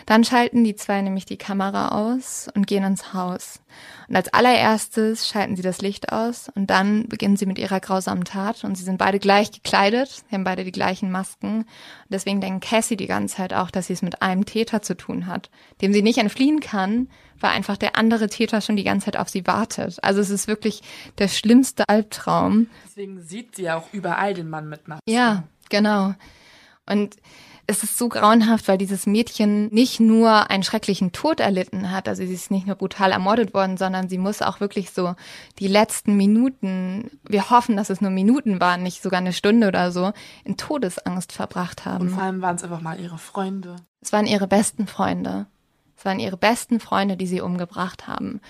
Dann 0.07 0.23
schalten 0.23 0.62
die 0.62 0.77
zwei 0.77 1.03
nämlich 1.03 1.24
die 1.27 1.37
Kamera 1.37 1.89
aus 1.89 2.49
und 2.55 2.69
gehen 2.69 2.85
ins 2.85 3.12
Haus. 3.12 3.61
Und 4.09 4.15
als 4.15 4.33
allererstes 4.33 5.28
schalten 5.28 5.57
sie 5.57 5.62
das 5.62 5.83
Licht 5.83 6.12
aus 6.12 6.49
und 6.55 6.70
dann 6.70 7.09
beginnen 7.09 7.37
sie 7.37 7.45
mit 7.45 7.59
ihrer 7.59 7.81
grausamen 7.81 8.24
Tat 8.24 8.62
und 8.62 8.77
sie 8.77 8.85
sind 8.85 8.99
beide 8.99 9.19
gleich 9.19 9.51
gekleidet, 9.51 10.09
sie 10.09 10.35
haben 10.35 10.45
beide 10.45 10.62
die 10.62 10.73
gleichen 10.73 11.11
Masken. 11.11 11.59
Und 11.59 11.66
deswegen 12.09 12.41
denken 12.41 12.61
Cassie 12.61 12.97
die 12.97 13.09
ganze 13.09 13.37
Zeit 13.37 13.53
auch, 13.53 13.70
dass 13.73 13.89
sie 13.89 13.95
es 13.95 14.03
mit 14.03 14.23
einem 14.23 14.47
Täter 14.47 14.81
zu 14.81 14.97
tun 14.97 15.27
hat, 15.27 15.51
dem 15.83 15.93
sie 15.93 16.03
nicht 16.03 16.19
entfliehen 16.19 16.61
kann, 16.61 17.09
weil 17.41 17.51
einfach 17.51 17.77
der 17.77 17.97
andere 17.97 18.28
Täter 18.28 18.61
schon 18.61 18.77
die 18.77 18.85
ganze 18.85 19.07
Zeit 19.07 19.16
auf 19.16 19.28
sie 19.28 19.45
wartet. 19.47 19.99
Also 20.03 20.20
es 20.20 20.31
ist 20.31 20.47
wirklich 20.47 20.83
der 21.19 21.27
schlimmste 21.27 21.83
Albtraum. 21.89 22.69
Deswegen 22.87 23.20
sieht 23.20 23.57
sie 23.57 23.65
ja 23.65 23.77
auch 23.77 23.93
überall 23.93 24.35
den 24.35 24.49
Mann 24.49 24.69
mit 24.69 24.87
Maske. 24.87 25.03
Ja, 25.09 25.43
genau. 25.69 26.15
Und 26.89 27.16
es 27.69 27.83
ist 27.83 27.99
so 27.99 28.09
grauenhaft, 28.09 28.69
weil 28.69 28.79
dieses 28.79 29.07
Mädchen 29.07 29.69
nicht 29.69 29.99
nur 29.99 30.51
einen 30.51 30.63
schrecklichen 30.63 31.13
Tod 31.13 31.41
erlitten 31.41 31.91
hat, 31.91 32.09
also 32.09 32.25
sie 32.25 32.33
ist 32.33 32.51
nicht 32.51 32.67
nur 32.67 32.77
brutal 32.77 33.13
ermordet 33.13 33.55
worden, 33.55 33.77
sondern 33.77 34.09
sie 34.09 34.19
muss 34.19 34.43
auch 34.43 34.61
wirklich 34.61 34.91
so 34.91 35.15
die 35.59 35.67
letzten 35.67 36.17
Minuten, 36.17 37.11
wir 37.29 37.51
hoffen, 37.51 37.77
dass 37.77 37.91
es 37.91 38.01
nur 38.01 38.11
Minuten 38.11 38.61
waren, 38.61 38.83
nicht 38.83 39.03
sogar 39.03 39.19
eine 39.19 39.33
Stunde 39.33 39.69
oder 39.69 39.91
so, 39.91 40.13
in 40.45 40.57
Todesangst 40.57 41.33
verbracht 41.33 41.85
haben. 41.85 42.09
Und 42.09 42.11
vor 42.11 42.23
allem 42.23 42.41
waren 42.41 42.57
es 42.57 42.63
einfach 42.63 42.81
mal 42.81 43.01
ihre 43.01 43.19
Freunde. 43.19 43.77
Es 44.01 44.13
waren 44.13 44.27
ihre 44.27 44.47
besten 44.47 44.87
Freunde. 44.87 45.47
Es 45.97 46.05
waren 46.05 46.21
ihre 46.21 46.37
besten 46.37 46.79
Freunde, 46.79 47.17
die 47.17 47.27
sie 47.27 47.41
umgebracht 47.41 48.07
haben. 48.07 48.41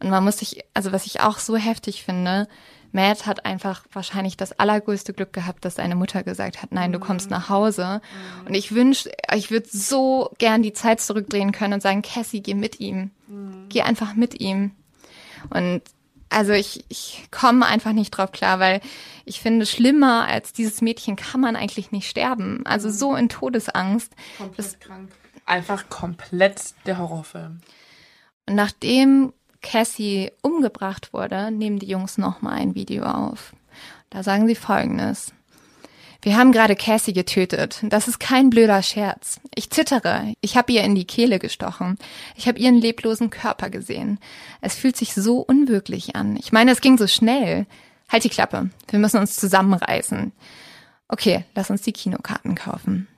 Und 0.00 0.10
man 0.10 0.24
muss 0.24 0.38
sich, 0.38 0.64
also 0.74 0.90
was 0.90 1.06
ich 1.06 1.20
auch 1.20 1.38
so 1.38 1.56
heftig 1.56 2.02
finde, 2.02 2.48
Matt 2.94 3.26
hat 3.26 3.44
einfach 3.44 3.84
wahrscheinlich 3.92 4.36
das 4.36 4.58
allergrößte 4.58 5.12
Glück 5.12 5.32
gehabt, 5.32 5.64
dass 5.64 5.74
seine 5.74 5.96
Mutter 5.96 6.22
gesagt 6.22 6.62
hat, 6.62 6.70
nein, 6.70 6.92
du 6.92 7.00
kommst 7.00 7.28
nach 7.28 7.48
Hause. 7.48 8.00
Mhm. 8.40 8.46
Und 8.46 8.54
ich 8.54 8.72
wünsche, 8.72 9.10
ich 9.34 9.50
würde 9.50 9.66
so 9.68 10.30
gern 10.38 10.62
die 10.62 10.72
Zeit 10.72 11.00
zurückdrehen 11.00 11.50
können 11.50 11.74
und 11.74 11.82
sagen, 11.82 12.02
Cassie, 12.02 12.40
geh 12.40 12.54
mit 12.54 12.78
ihm. 12.78 13.10
Mhm. 13.26 13.66
Geh 13.68 13.82
einfach 13.82 14.14
mit 14.14 14.40
ihm. 14.40 14.70
Und 15.50 15.82
also 16.30 16.52
ich, 16.52 16.84
ich 16.88 17.26
komme 17.32 17.66
einfach 17.66 17.92
nicht 17.92 18.10
drauf 18.10 18.30
klar, 18.30 18.60
weil 18.60 18.80
ich 19.24 19.40
finde, 19.40 19.66
schlimmer 19.66 20.26
als 20.28 20.52
dieses 20.52 20.80
Mädchen 20.80 21.16
kann 21.16 21.40
man 21.40 21.56
eigentlich 21.56 21.90
nicht 21.90 22.08
sterben. 22.08 22.64
Also 22.64 22.90
so 22.90 23.16
in 23.16 23.28
Todesangst. 23.28 24.12
Komplett 24.38 24.58
das, 24.58 24.78
krank. 24.78 25.10
Einfach 25.46 25.88
komplett 25.88 26.74
der 26.86 26.98
Horrorfilm. 26.98 27.60
Und 28.48 28.54
nachdem 28.54 29.32
Cassie 29.64 30.30
umgebracht 30.42 31.12
wurde, 31.12 31.50
nehmen 31.50 31.80
die 31.80 31.88
Jungs 31.88 32.18
nochmal 32.18 32.58
ein 32.58 32.74
Video 32.76 33.04
auf. 33.04 33.54
Da 34.10 34.22
sagen 34.22 34.46
sie 34.46 34.54
folgendes. 34.54 35.32
Wir 36.22 36.36
haben 36.36 36.52
gerade 36.52 36.76
Cassie 36.76 37.12
getötet. 37.12 37.80
Das 37.82 38.06
ist 38.06 38.20
kein 38.20 38.48
blöder 38.50 38.82
Scherz. 38.82 39.40
Ich 39.54 39.70
zittere. 39.70 40.34
Ich 40.40 40.56
habe 40.56 40.72
ihr 40.72 40.82
in 40.82 40.94
die 40.94 41.06
Kehle 41.06 41.38
gestochen. 41.38 41.98
Ich 42.36 42.46
habe 42.46 42.58
ihren 42.58 42.76
leblosen 42.76 43.30
Körper 43.30 43.68
gesehen. 43.68 44.18
Es 44.60 44.74
fühlt 44.74 44.96
sich 44.96 45.14
so 45.14 45.40
unwirklich 45.40 46.14
an. 46.14 46.36
Ich 46.36 46.52
meine, 46.52 46.70
es 46.70 46.80
ging 46.80 46.96
so 46.96 47.06
schnell. 47.06 47.66
Halt 48.08 48.24
die 48.24 48.30
Klappe. 48.30 48.70
Wir 48.88 48.98
müssen 48.98 49.20
uns 49.20 49.36
zusammenreißen. 49.36 50.32
Okay, 51.08 51.44
lass 51.54 51.70
uns 51.70 51.82
die 51.82 51.92
Kinokarten 51.92 52.54
kaufen. 52.54 53.08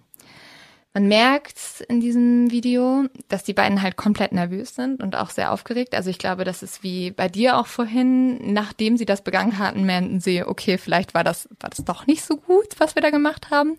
Man 0.97 1.09
merkt 1.09 1.83
in 1.89 2.01
diesem 2.01 2.51
Video, 2.51 3.05
dass 3.29 3.45
die 3.45 3.53
beiden 3.53 3.83
halt 3.83 3.97
komplett 3.97 4.33
nervös 4.33 4.75
sind 4.75 5.03
und 5.03 5.15
auch 5.15 5.29
sehr 5.29 5.53
aufgeregt. 5.53 5.95
Also 5.95 6.09
ich 6.09 6.17
glaube, 6.17 6.45
das 6.45 6.63
ist 6.63 6.83
wie 6.83 7.11
bei 7.11 7.29
dir 7.29 7.59
auch 7.59 7.67
vorhin, 7.67 8.55
nachdem 8.55 8.97
sie 8.97 9.05
das 9.05 9.21
begangen 9.21 9.59
hatten, 9.59 9.85
meinten 9.85 10.21
sie, 10.21 10.43
okay, 10.43 10.79
vielleicht 10.79 11.13
war 11.13 11.23
das, 11.23 11.51
war 11.61 11.69
das 11.69 11.85
doch 11.85 12.07
nicht 12.07 12.25
so 12.25 12.39
gut, 12.39 12.69
was 12.79 12.95
wir 12.95 13.03
da 13.03 13.11
gemacht 13.11 13.51
haben. 13.51 13.73
Und 13.73 13.79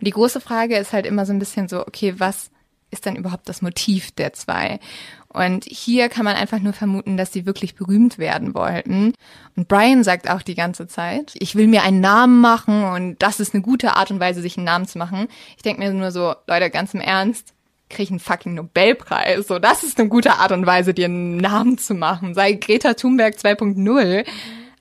die 0.00 0.10
große 0.10 0.40
Frage 0.40 0.78
ist 0.78 0.94
halt 0.94 1.04
immer 1.04 1.26
so 1.26 1.34
ein 1.34 1.38
bisschen 1.38 1.68
so, 1.68 1.86
okay, 1.86 2.14
was 2.16 2.50
ist 2.94 3.04
denn 3.04 3.16
überhaupt 3.16 3.48
das 3.48 3.60
Motiv 3.60 4.12
der 4.12 4.32
zwei? 4.32 4.80
Und 5.28 5.64
hier 5.64 6.08
kann 6.08 6.24
man 6.24 6.36
einfach 6.36 6.60
nur 6.60 6.72
vermuten, 6.72 7.16
dass 7.16 7.32
sie 7.32 7.44
wirklich 7.44 7.74
berühmt 7.74 8.18
werden 8.18 8.54
wollten. 8.54 9.12
Und 9.56 9.66
Brian 9.66 10.04
sagt 10.04 10.30
auch 10.30 10.42
die 10.42 10.54
ganze 10.54 10.86
Zeit, 10.86 11.34
ich 11.40 11.56
will 11.56 11.66
mir 11.66 11.82
einen 11.82 12.00
Namen 12.00 12.40
machen 12.40 12.84
und 12.84 13.20
das 13.20 13.40
ist 13.40 13.52
eine 13.52 13.62
gute 13.62 13.96
Art 13.96 14.12
und 14.12 14.20
Weise, 14.20 14.40
sich 14.40 14.56
einen 14.56 14.64
Namen 14.64 14.86
zu 14.86 14.96
machen. 14.96 15.26
Ich 15.56 15.62
denke 15.62 15.82
mir 15.82 15.92
nur 15.92 16.12
so, 16.12 16.34
Leute, 16.46 16.70
ganz 16.70 16.94
im 16.94 17.00
Ernst, 17.00 17.52
krieg 17.90 18.10
einen 18.10 18.20
fucking 18.20 18.54
Nobelpreis. 18.54 19.48
So, 19.48 19.58
das 19.58 19.82
ist 19.82 19.98
eine 19.98 20.08
gute 20.08 20.34
Art 20.34 20.52
und 20.52 20.66
Weise, 20.66 20.94
dir 20.94 21.06
einen 21.06 21.38
Namen 21.38 21.78
zu 21.78 21.94
machen. 21.94 22.34
Sei 22.34 22.52
Greta 22.52 22.94
Thunberg 22.94 23.34
2.0. 23.34 24.24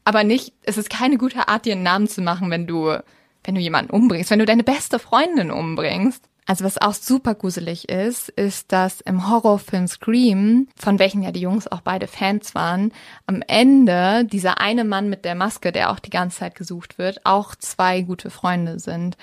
Aber 0.06 0.24
nicht, 0.24 0.54
es 0.62 0.78
ist 0.78 0.90
keine 0.90 1.18
gute 1.18 1.48
Art, 1.48 1.66
dir 1.66 1.74
einen 1.74 1.84
Namen 1.84 2.08
zu 2.08 2.22
machen, 2.22 2.52
wenn 2.52 2.68
du, 2.68 2.96
wenn 3.44 3.56
du 3.56 3.62
jemanden 3.62 3.92
umbringst, 3.92 4.30
wenn 4.30 4.40
du 4.40 4.46
deine 4.46 4.64
beste 4.64 5.00
Freundin 5.00 5.50
umbringst. 5.50 6.30
Also 6.46 6.66
was 6.66 6.82
auch 6.82 6.94
super 6.94 7.36
gruselig 7.36 7.90
ist, 7.90 8.30
ist, 8.30 8.72
dass 8.72 9.02
im 9.02 9.30
Horrorfilm 9.30 9.88
Scream, 9.88 10.68
von 10.76 11.00
welchen 11.00 11.24
ja 11.24 11.32
die 11.32 11.42
Jungs 11.42 11.68
auch 11.68 11.82
beide 11.82 12.08
Fans 12.08 12.54
waren, 12.54 12.92
am 13.28 13.42
Ende 13.48 14.26
dieser 14.26 14.60
eine 14.60 14.84
Mann 14.84 15.10
mit 15.10 15.26
der 15.26 15.36
Maske, 15.36 15.72
der 15.72 15.92
auch 15.92 16.00
die 16.00 16.10
ganze 16.10 16.40
Zeit 16.40 16.56
gesucht 16.56 16.98
wird, 16.98 17.26
auch 17.26 17.56
zwei 17.56 18.02
gute 18.02 18.30
Freunde 18.30 18.80
sind. 18.80 19.18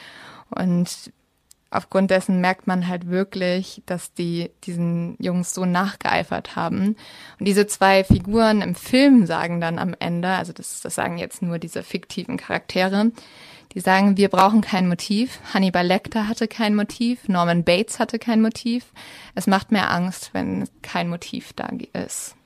Und 0.50 1.12
aufgrund 1.70 2.10
dessen 2.10 2.40
merkt 2.40 2.66
man 2.66 2.88
halt 2.88 3.08
wirklich, 3.08 3.82
dass 3.86 4.12
die 4.12 4.50
diesen 4.64 5.16
Jungs 5.20 5.54
so 5.54 5.64
nachgeeifert 5.64 6.56
haben. 6.56 6.96
Und 7.38 7.46
diese 7.46 7.66
zwei 7.66 8.02
Figuren 8.04 8.60
im 8.60 8.74
Film 8.74 9.26
sagen 9.26 9.60
dann 9.60 9.78
am 9.78 9.94
Ende, 9.98 10.28
also 10.28 10.52
das, 10.52 10.80
das 10.80 10.94
sagen 10.94 11.18
jetzt 11.18 11.42
nur 11.42 11.58
diese 11.58 11.82
fiktiven 11.82 12.36
Charaktere, 12.36 13.12
die 13.74 13.80
sagen, 13.80 14.16
wir 14.16 14.28
brauchen 14.28 14.60
kein 14.60 14.88
Motiv. 14.88 15.40
Hannibal 15.54 15.86
Lecter 15.86 16.26
hatte 16.26 16.48
kein 16.48 16.74
Motiv. 16.74 17.28
Norman 17.28 17.64
Bates 17.64 17.98
hatte 17.98 18.18
kein 18.18 18.42
Motiv. 18.42 18.92
Es 19.34 19.46
macht 19.46 19.70
mehr 19.70 19.90
Angst, 19.90 20.30
wenn 20.32 20.68
kein 20.82 21.08
Motiv 21.08 21.52
da 21.52 21.68
ist. 21.92 22.36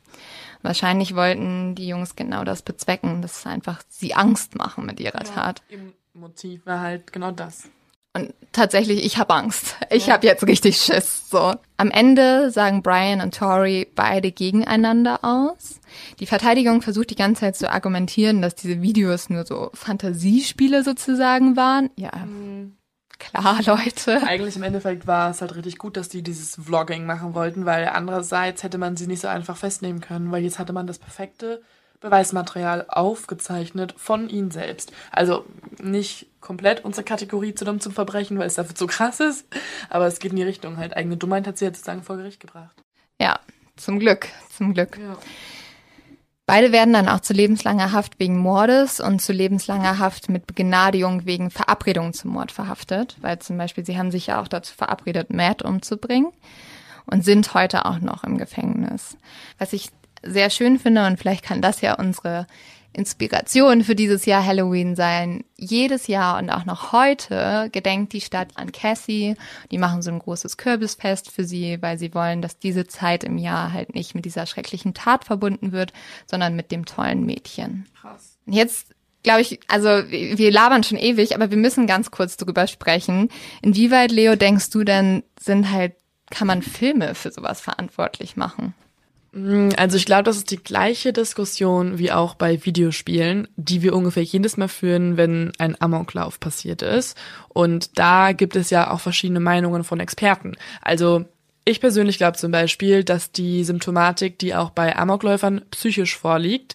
Wahrscheinlich 0.63 1.15
wollten 1.15 1.75
die 1.75 1.89
Jungs 1.89 2.17
genau 2.17 2.45
das 2.45 2.63
bezwecken, 2.63 3.21
dass 3.21 3.47
einfach 3.47 3.83
sie 3.89 4.15
Angst 4.15 4.55
machen 4.55 4.87
mit 4.87 5.01
ihrer 5.01 5.25
ja, 5.25 5.31
Tat. 5.31 5.63
Im 5.69 5.93
Motiv 6.15 6.65
war 6.67 6.81
halt 6.81 7.13
genau 7.13 7.31
das. 7.31 7.69
Und 8.17 8.33
tatsächlich, 8.53 9.05
ich 9.05 9.19
habe 9.19 9.35
Angst. 9.35 9.77
Ich 9.91 10.07
ja. 10.07 10.15
habe 10.15 10.27
jetzt 10.27 10.47
richtig 10.47 10.77
Schiss. 10.77 11.29
So. 11.29 11.55
Am 11.77 11.91
Ende 11.91 12.53
sagen 12.53 12.83
Brian 12.83 13.21
und 13.21 13.37
Tori 13.37 13.89
beide 13.93 14.31
gegeneinander 14.31 15.19
aus. 15.25 15.81
Die 16.21 16.27
Verteidigung 16.27 16.81
versucht 16.81 17.11
die 17.11 17.17
ganze 17.17 17.41
Zeit 17.41 17.57
zu 17.57 17.71
argumentieren, 17.71 18.41
dass 18.41 18.55
diese 18.55 18.81
Videos 18.81 19.31
nur 19.31 19.45
so 19.45 19.71
Fantasiespiele 19.75 20.85
sozusagen 20.85 21.57
waren. 21.57 21.91
Ja. 21.97 22.13
Mhm. 22.25 22.77
Klar, 23.19 23.61
Leute. 23.67 24.23
Eigentlich 24.23 24.57
im 24.57 24.63
Endeffekt 24.63 25.07
war 25.09 25.31
es 25.31 25.41
halt 25.41 25.57
richtig 25.57 25.79
gut, 25.79 25.97
dass 25.97 26.09
die 26.09 26.23
dieses 26.23 26.55
Vlogging 26.55 27.07
machen 27.07 27.35
wollten, 27.35 27.67
weil 27.67 27.89
andererseits 27.89 28.63
hätte 28.63 28.79
man 28.79 28.97
sie 28.97 29.09
nicht 29.09 29.21
so 29.21 29.29
einfach 29.29 29.57
festnehmen 29.57 30.01
können, 30.01 30.31
weil 30.31 30.45
jetzt 30.45 30.59
hatte 30.61 30.73
man 30.73 30.87
das 30.87 30.99
perfekte 30.99 31.63
Beweismaterial 32.05 32.85
aufgezeichnet 32.89 33.95
von 33.97 34.29
ihnen 34.29 34.51
selbst. 34.51 34.93
Also 35.11 35.47
nicht 35.83 36.27
komplett 36.41 36.85
unsere 36.85 37.03
Kategorie 37.03 37.55
zu 37.55 37.65
dumm 37.65 37.81
zum 37.81 37.93
Verbrechen, 37.93 38.39
weil 38.39 38.47
es 38.47 38.55
dafür 38.55 38.75
zu 38.75 38.87
krass 38.87 39.21
ist, 39.21 39.47
aber 39.89 40.07
es 40.07 40.19
geht 40.19 40.33
in 40.33 40.37
die 40.37 40.43
Richtung 40.43 40.77
halt. 40.77 40.97
Eigene 40.97 41.17
Dummheit 41.17 41.47
hat 41.47 41.57
sie 41.57 41.65
jetzt 41.65 41.79
sozusagen 41.79 42.03
vor 42.03 42.19
Gericht 42.19 42.41
gebracht. 42.41 42.77
Ja, 43.19 43.41
zum 43.77 43.99
Glück, 43.99 44.29
zum 44.57 44.75
Glück. 44.75 44.99
Ja. 44.99 45.17
Beide 46.47 46.73
werden 46.73 46.93
dann 46.93 47.09
auch 47.09 47.21
zu 47.21 47.33
lebenslanger 47.33 47.93
Haft 47.93 48.21
wegen 48.21 48.37
Mordes 48.37 49.01
und 49.01 49.23
zu 49.23 49.33
lebenslanger 49.33 49.99
Haft 49.99 50.29
mit 50.29 50.47
Begnadigung 50.47 51.25
wegen 51.25 51.51
Verabredung 51.51 52.13
zum 52.13 52.33
Mord 52.33 52.53
verhaftet, 52.53 53.17
weil 53.23 53.39
zum 53.39 53.57
Beispiel 53.57 53.87
sie 53.87 53.97
haben 53.97 54.11
sich 54.11 54.27
ja 54.27 54.43
auch 54.43 54.49
dazu 54.49 54.75
verabredet, 54.75 55.33
Matt 55.33 55.63
umzubringen 55.63 56.33
und 57.07 57.25
sind 57.25 57.55
heute 57.55 57.87
auch 57.87 58.01
noch 58.01 58.25
im 58.25 58.37
Gefängnis. 58.37 59.17
Was 59.57 59.73
ich 59.73 59.89
sehr 60.27 60.51
schön 60.51 60.79
finde 60.79 61.07
und 61.07 61.19
vielleicht 61.19 61.45
kann 61.45 61.63
das 61.63 61.81
ja 61.81 61.95
unsere 61.95 62.47
Inspiration 62.93 63.83
für 63.83 63.97
dieses 63.97 64.25
Jahr 64.25 64.45
Halloween 64.45 64.95
sein. 64.95 65.45
Jedes 65.57 66.07
Jahr 66.07 66.39
und 66.39 66.51
auch 66.51 66.65
noch 66.65 66.93
heute 66.93 67.69
gedenkt 67.73 68.13
die 68.13 68.21
Stadt 68.21 68.51
an 68.55 68.71
Cassie. 68.71 69.35
Die 69.73 69.79
machen 69.79 70.01
so 70.01 70.13
ein 70.13 70.21
großes 70.21 70.57
Kürbisfest 70.57 71.31
für 71.31 71.45
sie, 71.45 71.83
weil 71.83 71.99
sie 71.99 72.15
wollen, 72.15 72.41
dass 72.41 72.59
diese 72.59 72.87
Zeit 72.87 73.25
im 73.25 73.37
Jahr 73.37 73.73
halt 73.73 73.95
nicht 73.95 74.15
mit 74.15 74.25
dieser 74.25 74.47
schrecklichen 74.47 74.95
Tat 74.95 75.25
verbunden 75.25 75.73
wird, 75.73 75.93
sondern 76.27 76.55
mit 76.55 76.71
dem 76.71 76.87
tollen 76.87 77.27
Mädchen. 77.27 77.87
Krass. 78.01 78.39
Jetzt 78.47 78.95
glaube 79.25 79.41
ich, 79.41 79.59
also 79.67 79.89
wir 79.89 80.53
labern 80.53 80.85
schon 80.85 80.99
ewig, 80.99 81.35
aber 81.35 81.51
wir 81.51 81.59
müssen 81.59 81.89
ganz 81.89 82.13
kurz 82.13 82.37
darüber 82.37 82.69
sprechen. 82.69 83.29
Inwieweit, 83.61 84.13
Leo, 84.13 84.37
denkst 84.37 84.71
du 84.71 84.85
denn, 84.85 85.25
sind 85.41 85.71
halt 85.73 85.95
kann 86.31 86.47
man 86.47 86.63
Filme 86.63 87.15
für 87.15 87.31
sowas 87.31 87.61
verantwortlich 87.61 88.37
machen? 88.37 88.75
Mm, 89.35 89.71
also 89.77 89.97
ich 89.97 90.07
glaube, 90.07 90.23
das 90.23 90.37
ist 90.37 90.51
die 90.51 90.63
gleiche 90.63 91.13
Diskussion 91.13 91.99
wie 91.99 92.13
auch 92.13 92.35
bei 92.35 92.65
Videospielen, 92.65 93.49
die 93.57 93.83
wir 93.83 93.95
ungefähr 93.95 94.23
jedes 94.23 94.57
Mal 94.57 94.69
führen, 94.69 95.17
wenn 95.17 95.53
ein 95.59 95.81
Amoklauf 95.81 96.41
passiert 96.41 96.83
ist. 96.83 97.19
Und 97.49 97.99
da 97.99 98.33
gibt 98.33 98.57
es 98.57 98.71
ja 98.71 98.91
auch 98.91 99.01
verschiedene 99.01 99.41
Meinungen 99.41 99.85
von 99.85 100.01
Experten. 100.01 100.55
Also 100.81 101.25
ich 101.67 101.81
persönlich 101.81 102.19
glaube 102.19 102.37
zum 102.37 102.53
Beispiel, 102.53 103.05
dass 103.05 103.33
die 103.33 103.65
Symptomatik, 103.65 104.39
die 104.39 104.55
auch 104.55 104.71
bei 104.71 104.97
Amokläufern 104.97 105.63
psychisch 105.71 106.17
vorliegt, 106.17 106.75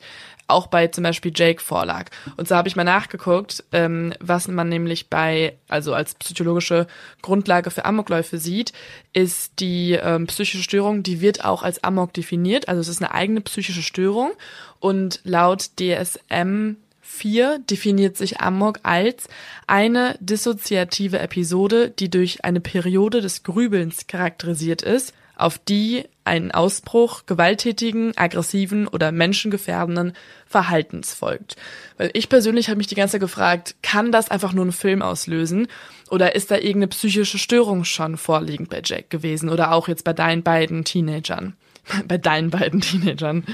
auch 0.50 0.68
bei 0.68 0.88
zum 0.88 1.04
Beispiel 1.04 1.32
Jake 1.36 1.62
vorlag. 1.62 2.10
Und 2.38 2.48
so 2.48 2.56
habe 2.56 2.68
ich 2.68 2.76
mal 2.76 2.84
nachgeguckt, 2.84 3.64
ähm, 3.72 4.14
was 4.20 4.48
man 4.48 4.70
nämlich 4.70 5.10
bei, 5.10 5.58
also 5.68 5.94
als 5.94 6.16
psychologische 6.16 6.88
Grundlage 7.22 7.72
für 7.72 7.86
Amokläufe 7.86 8.38
sieht, 8.38 8.74
ist 9.14 9.60
die 9.60 9.94
ähm, 9.94 10.28
psychische 10.28 10.64
Störung, 10.64 11.04
die 11.04 11.22
wird 11.22 11.46
auch 11.46 11.64
als 11.64 11.84
Amok 11.84 12.14
definiert. 12.14 12.68
Also 12.68 12.82
es 12.82 12.88
ist 12.88 13.02
eine 13.02 13.14
eigene 13.14 13.42
psychische 13.42 13.82
Störung. 13.84 14.32
Und 14.80 15.20
laut 15.24 15.72
DSM 15.80 16.76
4 17.02 17.60
definiert 17.60 18.18
sich 18.18 18.40
Amok 18.40 18.80
als 18.84 19.28
eine 19.68 20.16
dissoziative 20.20 21.20
Episode, 21.20 21.90
die 21.90 22.10
durch 22.10 22.46
eine 22.46 22.62
Periode 22.62 23.22
des 23.22 23.44
Grübelns 23.44 24.08
charakterisiert 24.08 24.84
ist, 24.84 25.14
auf 25.40 25.58
die 25.58 26.04
ein 26.24 26.52
Ausbruch 26.52 27.26
gewalttätigen, 27.26 28.16
aggressiven 28.18 28.88
oder 28.88 29.12
menschengefährdenden 29.12 30.14
Verhaltens 30.46 31.14
folgt. 31.14 31.56
Weil 31.98 32.12
ich 32.14 32.30
persönlich 32.30 32.70
habe 32.70 32.78
mich 32.78 32.88
die 32.88 32.96
ganze 32.96 33.14
Zeit 33.14 33.22
gefragt, 33.22 33.76
kann 33.82 34.12
das 34.12 34.30
einfach 34.30 34.54
nur 34.54 34.64
einen 34.66 34.72
Film 34.72 35.02
auslösen 35.02 35.68
oder 36.10 36.36
ist 36.36 36.52
da 36.52 36.56
irgendeine 36.56 36.88
psychische 36.88 37.40
Störung 37.40 37.84
schon 37.84 38.18
vorliegend 38.18 38.70
bei 38.70 38.82
Jack 38.84 39.10
gewesen 39.10 39.50
oder 39.50 39.72
auch 39.72 39.88
jetzt 39.88 40.04
bei 40.04 40.14
deinen 40.14 40.44
beiden 40.44 40.84
Teenagern? 40.84 41.56
bei 42.08 42.18
deinen 42.18 42.50
beiden 42.50 42.82
Teenagern. 42.82 43.46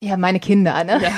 Ja, 0.00 0.16
meine 0.16 0.40
Kinder, 0.40 0.82
ne? 0.84 1.00
Ja. 1.02 1.12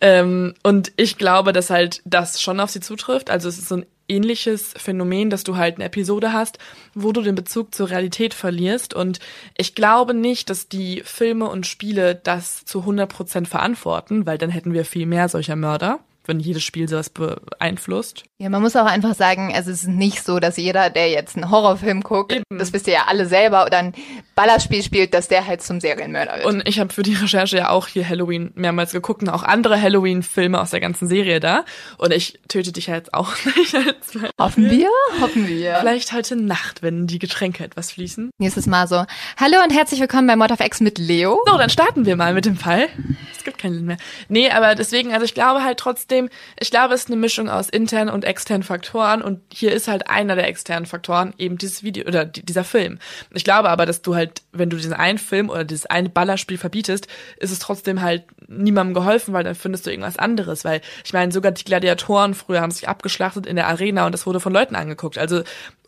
Ähm, 0.00 0.54
und 0.62 0.92
ich 0.96 1.18
glaube, 1.18 1.52
dass 1.52 1.70
halt 1.70 2.02
das 2.04 2.40
schon 2.40 2.60
auf 2.60 2.70
sie 2.70 2.80
zutrifft. 2.80 3.30
Also 3.30 3.48
es 3.48 3.58
ist 3.58 3.68
so 3.68 3.76
ein 3.78 3.86
ähnliches 4.08 4.74
Phänomen, 4.76 5.30
dass 5.30 5.44
du 5.44 5.56
halt 5.56 5.76
eine 5.76 5.84
Episode 5.84 6.32
hast, 6.32 6.58
wo 6.94 7.12
du 7.12 7.22
den 7.22 7.34
Bezug 7.34 7.74
zur 7.74 7.90
Realität 7.90 8.34
verlierst. 8.34 8.94
Und 8.94 9.20
ich 9.56 9.74
glaube 9.74 10.14
nicht, 10.14 10.50
dass 10.50 10.68
die 10.68 11.02
Filme 11.04 11.48
und 11.48 11.66
Spiele 11.66 12.14
das 12.14 12.64
zu 12.64 12.80
100 12.80 13.08
Prozent 13.08 13.48
verantworten, 13.48 14.26
weil 14.26 14.38
dann 14.38 14.50
hätten 14.50 14.72
wir 14.72 14.84
viel 14.84 15.06
mehr 15.06 15.28
solcher 15.28 15.56
Mörder 15.56 16.00
wenn 16.28 16.38
jedes 16.40 16.62
Spiel 16.62 16.88
sowas 16.88 17.08
beeinflusst. 17.10 18.24
Ja, 18.38 18.50
man 18.50 18.62
muss 18.62 18.76
auch 18.76 18.84
einfach 18.84 19.14
sagen, 19.14 19.52
es 19.52 19.66
ist 19.66 19.88
nicht 19.88 20.22
so, 20.22 20.38
dass 20.38 20.58
jeder, 20.58 20.90
der 20.90 21.10
jetzt 21.10 21.36
einen 21.36 21.50
Horrorfilm 21.50 22.02
guckt, 22.02 22.32
Eben. 22.32 22.44
das 22.58 22.72
wisst 22.72 22.86
ihr 22.86 22.92
ja 22.92 23.04
alle 23.08 23.26
selber, 23.26 23.64
oder 23.64 23.78
ein 23.78 23.94
Ballerspiel 24.34 24.82
spielt, 24.82 25.14
dass 25.14 25.26
der 25.26 25.46
halt 25.46 25.62
zum 25.62 25.80
Serienmörder 25.80 26.36
wird. 26.36 26.46
Und 26.46 26.68
ich 26.68 26.78
habe 26.78 26.92
für 26.92 27.02
die 27.02 27.14
Recherche 27.14 27.56
ja 27.56 27.70
auch 27.70 27.88
hier 27.88 28.06
Halloween 28.06 28.52
mehrmals 28.54 28.92
geguckt 28.92 29.22
und 29.22 29.30
auch 29.30 29.42
andere 29.42 29.80
Halloween-Filme 29.80 30.60
aus 30.60 30.70
der 30.70 30.80
ganzen 30.80 31.08
Serie 31.08 31.40
da. 31.40 31.64
Und 31.96 32.12
ich 32.12 32.38
töte 32.46 32.72
dich 32.72 32.88
ja 32.88 32.94
jetzt 32.94 33.14
auch 33.14 33.32
nicht. 33.56 33.74
Als 33.74 34.14
Hoffen 34.38 34.70
wir? 34.70 34.88
Hoffen 35.20 35.48
wir. 35.48 35.76
Vielleicht 35.80 36.12
heute 36.12 36.36
Nacht, 36.36 36.82
wenn 36.82 37.06
die 37.06 37.18
Getränke 37.18 37.64
etwas 37.64 37.90
fließen. 37.92 38.30
Nächstes 38.38 38.66
Mal 38.66 38.86
so. 38.86 39.04
Hallo 39.38 39.56
und 39.64 39.72
herzlich 39.74 39.98
willkommen 39.98 40.26
bei 40.26 40.36
Mod 40.36 40.52
of 40.52 40.60
X 40.60 40.80
mit 40.80 40.98
Leo. 40.98 41.42
So, 41.46 41.56
dann 41.56 41.70
starten 41.70 42.04
wir 42.04 42.16
mal 42.16 42.34
mit 42.34 42.44
dem 42.44 42.56
Fall. 42.56 42.88
Es 43.36 43.44
gibt 43.44 43.58
keinen 43.58 43.74
Sinn 43.74 43.86
mehr. 43.86 43.96
Nee, 44.28 44.50
aber 44.50 44.74
deswegen, 44.74 45.12
also 45.12 45.24
ich 45.24 45.32
glaube 45.34 45.64
halt 45.64 45.78
trotzdem, 45.78 46.17
trotzdem, 46.18 46.28
ich 46.60 46.70
glaube, 46.70 46.94
es 46.94 47.02
ist 47.02 47.08
eine 47.08 47.16
Mischung 47.16 47.48
aus 47.48 47.68
internen 47.68 48.10
und 48.10 48.24
externen 48.24 48.62
Faktoren 48.62 49.22
und 49.22 49.40
hier 49.52 49.72
ist 49.72 49.88
halt 49.88 50.08
einer 50.08 50.34
der 50.34 50.48
externen 50.48 50.86
Faktoren 50.86 51.34
eben 51.38 51.58
dieses 51.58 51.82
Video 51.82 52.06
oder 52.06 52.24
dieser 52.24 52.64
Film. 52.64 52.98
Ich 53.34 53.44
glaube 53.44 53.68
aber, 53.70 53.86
dass 53.86 54.02
du 54.02 54.14
halt, 54.14 54.42
wenn 54.52 54.70
du 54.70 54.76
diesen 54.76 54.92
einen 54.92 55.18
Film 55.18 55.50
oder 55.50 55.64
dieses 55.64 55.86
eine 55.86 56.08
Ballerspiel 56.08 56.58
verbietest, 56.58 57.06
ist 57.38 57.52
es 57.52 57.58
trotzdem 57.58 58.02
halt 58.02 58.24
niemandem 58.48 58.94
geholfen, 58.94 59.34
weil 59.34 59.44
dann 59.44 59.54
findest 59.54 59.86
du 59.86 59.90
irgendwas 59.90 60.18
anderes, 60.18 60.64
weil 60.64 60.80
ich 61.04 61.12
meine, 61.12 61.32
sogar 61.32 61.52
die 61.52 61.64
Gladiatoren 61.64 62.34
früher 62.34 62.60
haben 62.60 62.70
sich 62.70 62.88
abgeschlachtet 62.88 63.46
in 63.46 63.56
der 63.56 63.68
Arena 63.68 64.06
und 64.06 64.12
das 64.12 64.26
wurde 64.26 64.40
von 64.40 64.52
Leuten 64.52 64.74
angeguckt. 64.74 65.18
Also 65.18 65.42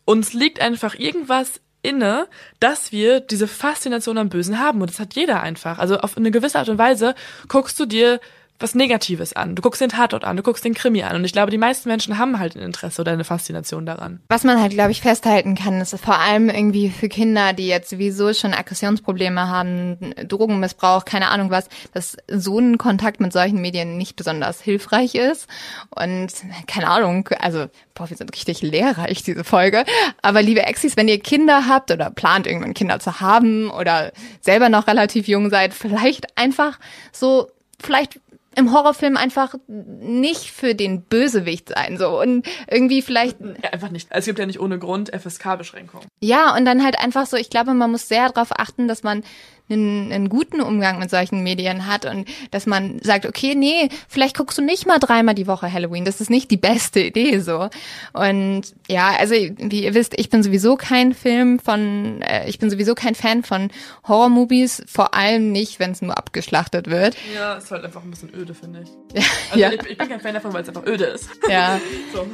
uns 0.04 0.32
liegt 0.32 0.60
einfach 0.60 0.94
irgendwas 0.94 1.60
inne, 1.82 2.28
dass 2.58 2.92
wir 2.92 3.20
diese 3.20 3.48
Faszination 3.48 4.18
am 4.18 4.28
Bösen 4.28 4.58
haben. 4.58 4.82
Und 4.82 4.90
das 4.90 5.00
hat 5.00 5.14
jeder 5.14 5.42
einfach. 5.42 5.78
Also 5.78 5.98
auf 5.98 6.14
eine 6.18 6.30
gewisse 6.30 6.58
Art 6.58 6.68
und 6.68 6.76
Weise 6.76 7.14
guckst 7.48 7.80
du 7.80 7.86
dir 7.86 8.20
was 8.60 8.74
Negatives 8.74 9.32
an. 9.32 9.54
Du 9.54 9.62
guckst 9.62 9.80
den 9.80 9.88
Tatort 9.88 10.24
an, 10.24 10.36
du 10.36 10.42
guckst 10.42 10.64
den 10.64 10.74
Krimi 10.74 11.02
an. 11.02 11.16
Und 11.16 11.24
ich 11.24 11.32
glaube, 11.32 11.50
die 11.50 11.58
meisten 11.58 11.88
Menschen 11.88 12.18
haben 12.18 12.38
halt 12.38 12.56
ein 12.56 12.62
Interesse 12.62 13.00
oder 13.00 13.12
eine 13.12 13.24
Faszination 13.24 13.86
daran. 13.86 14.20
Was 14.28 14.44
man 14.44 14.60
halt, 14.60 14.72
glaube 14.72 14.90
ich, 14.90 15.00
festhalten 15.00 15.54
kann, 15.54 15.80
ist 15.80 15.98
vor 15.98 16.18
allem 16.18 16.50
irgendwie 16.50 16.90
für 16.90 17.08
Kinder, 17.08 17.52
die 17.52 17.66
jetzt 17.66 17.90
sowieso 17.90 18.32
schon 18.34 18.54
Aggressionsprobleme 18.54 19.48
haben, 19.48 20.14
Drogenmissbrauch, 20.26 21.04
keine 21.04 21.28
Ahnung 21.28 21.50
was, 21.50 21.68
dass 21.92 22.16
so 22.28 22.58
ein 22.58 22.78
Kontakt 22.78 23.20
mit 23.20 23.32
solchen 23.32 23.60
Medien 23.60 23.96
nicht 23.96 24.16
besonders 24.16 24.60
hilfreich 24.60 25.14
ist. 25.14 25.48
Und 25.90 26.28
keine 26.66 26.88
Ahnung, 26.88 27.28
also, 27.38 27.66
boah, 27.94 28.10
wir 28.10 28.16
sind 28.16 28.32
richtig 28.32 28.62
lehrreich, 28.62 29.22
diese 29.22 29.44
Folge. 29.44 29.84
Aber 30.22 30.42
liebe 30.42 30.62
Exis, 30.62 30.96
wenn 30.96 31.08
ihr 31.08 31.20
Kinder 31.20 31.66
habt 31.66 31.90
oder 31.90 32.10
plant 32.10 32.46
irgendwann 32.46 32.74
Kinder 32.74 33.00
zu 33.00 33.20
haben 33.20 33.70
oder 33.70 34.12
selber 34.40 34.68
noch 34.68 34.86
relativ 34.86 35.28
jung 35.28 35.50
seid, 35.50 35.74
vielleicht 35.74 36.36
einfach 36.36 36.78
so 37.12 37.48
vielleicht 37.82 38.20
im 38.56 38.72
Horrorfilm 38.72 39.16
einfach 39.16 39.54
nicht 39.68 40.50
für 40.50 40.74
den 40.74 41.02
Bösewicht 41.02 41.68
sein 41.68 41.98
so 41.98 42.20
und 42.20 42.46
irgendwie 42.68 43.00
vielleicht 43.00 43.38
ja, 43.40 43.70
einfach 43.70 43.90
nicht. 43.90 44.08
Es 44.10 44.24
gibt 44.24 44.38
ja 44.38 44.46
nicht 44.46 44.60
ohne 44.60 44.78
Grund 44.78 45.10
FSK-Beschränkungen. 45.10 46.06
Ja 46.20 46.56
und 46.56 46.64
dann 46.64 46.82
halt 46.82 46.98
einfach 46.98 47.26
so. 47.26 47.36
Ich 47.36 47.50
glaube, 47.50 47.74
man 47.74 47.90
muss 47.90 48.08
sehr 48.08 48.28
darauf 48.28 48.50
achten, 48.58 48.88
dass 48.88 49.02
man 49.02 49.22
einen, 49.70 50.12
einen 50.12 50.28
guten 50.28 50.60
Umgang 50.60 50.98
mit 50.98 51.10
solchen 51.10 51.42
Medien 51.42 51.86
hat 51.86 52.04
und 52.04 52.28
dass 52.50 52.66
man 52.66 52.98
sagt, 53.02 53.26
okay, 53.26 53.54
nee, 53.54 53.88
vielleicht 54.08 54.36
guckst 54.36 54.58
du 54.58 54.62
nicht 54.62 54.86
mal 54.86 54.98
dreimal 54.98 55.34
die 55.34 55.46
Woche 55.46 55.72
Halloween. 55.72 56.04
Das 56.04 56.20
ist 56.20 56.30
nicht 56.30 56.50
die 56.50 56.56
beste 56.56 57.00
Idee 57.00 57.40
so. 57.40 57.68
Und 58.12 58.62
ja, 58.88 59.14
also 59.18 59.34
wie 59.34 59.84
ihr 59.84 59.94
wisst, 59.94 60.18
ich 60.18 60.30
bin 60.30 60.42
sowieso 60.42 60.76
kein 60.76 61.14
Film 61.14 61.58
von, 61.58 62.22
äh, 62.22 62.48
ich 62.48 62.58
bin 62.58 62.70
sowieso 62.70 62.94
kein 62.94 63.14
Fan 63.14 63.42
von 63.42 63.70
Horror-Movies, 64.06 64.84
vor 64.86 65.14
allem 65.14 65.52
nicht, 65.52 65.78
wenn 65.78 65.92
es 65.92 66.02
nur 66.02 66.16
abgeschlachtet 66.16 66.88
wird. 66.88 67.16
Ja, 67.34 67.54
ist 67.54 67.70
halt 67.70 67.84
einfach 67.84 68.02
ein 68.02 68.10
bisschen 68.10 68.32
öde, 68.34 68.54
finde 68.54 68.82
ich. 68.82 68.90
Ja, 69.54 69.66
also 69.68 69.76
ja. 69.76 69.82
Ich, 69.82 69.90
ich, 69.90 69.98
bin 69.98 70.08
kein 70.08 70.20
Fan 70.20 70.34
davon, 70.34 70.52
weil 70.52 70.62
es 70.62 70.68
einfach 70.68 70.86
öde 70.86 71.04
ist. 71.04 71.28
Ja. 71.48 71.80
so. 72.14 72.26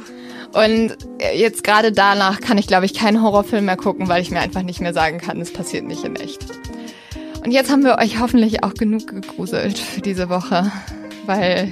Und 0.59 0.97
jetzt 1.33 1.63
gerade 1.63 1.91
danach 1.91 2.39
kann 2.39 2.57
ich, 2.57 2.67
glaube 2.67 2.85
ich, 2.85 2.93
keinen 2.93 3.21
Horrorfilm 3.21 3.65
mehr 3.65 3.77
gucken, 3.77 4.07
weil 4.07 4.21
ich 4.21 4.31
mir 4.31 4.39
einfach 4.39 4.61
nicht 4.61 4.79
mehr 4.79 4.93
sagen 4.93 5.19
kann, 5.19 5.41
es 5.41 5.51
passiert 5.51 5.85
nicht 5.85 6.03
in 6.03 6.15
echt. 6.15 6.45
Und 7.47 7.53
jetzt 7.53 7.71
haben 7.71 7.85
wir 7.85 7.97
euch 7.97 8.19
hoffentlich 8.19 8.65
auch 8.65 8.73
genug 8.73 9.07
gegruselt 9.07 9.79
für 9.79 10.01
diese 10.01 10.27
Woche, 10.27 10.69
weil 11.27 11.71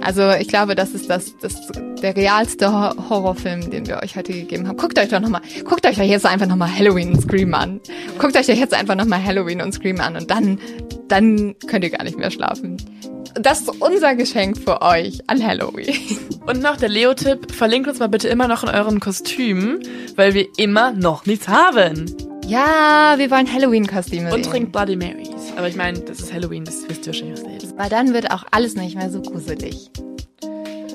also 0.00 0.30
ich 0.30 0.48
glaube, 0.48 0.74
das 0.74 0.92
ist 0.92 1.10
das, 1.10 1.36
das 1.42 1.54
der 2.00 2.16
realste 2.16 2.72
Horrorfilm, 2.72 3.70
den 3.70 3.86
wir 3.86 4.02
euch 4.02 4.16
heute 4.16 4.32
gegeben 4.32 4.66
haben. 4.66 4.78
Guckt 4.78 4.98
euch 4.98 5.10
doch 5.10 5.20
nochmal, 5.20 5.42
guckt 5.64 5.86
euch 5.86 5.98
jetzt 5.98 6.24
einfach 6.24 6.46
nochmal 6.46 6.74
Halloween 6.74 7.12
und 7.12 7.20
Scream 7.20 7.52
an. 7.52 7.82
Guckt 8.18 8.34
euch 8.34 8.48
jetzt 8.48 8.72
einfach 8.72 8.94
nochmal 8.94 9.22
Halloween 9.22 9.60
und 9.60 9.74
Scream 9.74 10.00
an 10.00 10.16
und 10.16 10.30
dann, 10.30 10.58
dann 11.08 11.54
könnt 11.66 11.84
ihr 11.84 11.90
gar 11.90 12.04
nicht 12.04 12.16
mehr 12.16 12.30
schlafen. 12.30 12.78
Das 13.34 13.60
ist 13.60 13.82
unser 13.82 14.14
Geschenk 14.14 14.56
für 14.56 14.80
euch 14.80 15.20
an 15.26 15.46
Halloween. 15.46 15.98
Und 16.46 16.62
noch 16.62 16.78
der 16.78 16.88
Leo-Tipp, 16.88 17.52
verlinkt 17.52 17.88
uns 17.88 17.98
mal 17.98 18.08
bitte 18.08 18.28
immer 18.28 18.48
noch 18.48 18.62
in 18.62 18.70
euren 18.70 19.00
Kostümen, 19.00 19.80
weil 20.16 20.32
wir 20.32 20.46
immer 20.56 20.92
noch 20.92 21.26
nichts 21.26 21.48
haben. 21.48 22.06
Ja, 22.46 23.14
wir 23.16 23.30
wollen 23.30 23.50
Halloween-Kostüme 23.50 24.32
Und 24.32 24.44
trinkt 24.44 24.72
Bloody 24.72 24.96
Marys. 24.96 25.52
Aber 25.56 25.68
ich 25.68 25.76
meine, 25.76 26.00
das 26.00 26.20
ist 26.20 26.32
Halloween, 26.32 26.64
das 26.64 26.86
wisst 26.88 27.06
ihr 27.06 27.12
wahrscheinlich 27.12 27.40
Leben. 27.40 27.78
Weil 27.78 27.88
dann 27.88 28.12
wird 28.12 28.30
auch 28.30 28.44
alles 28.50 28.74
nicht 28.74 28.96
mehr 28.96 29.10
so 29.10 29.22
gruselig. 29.22 29.90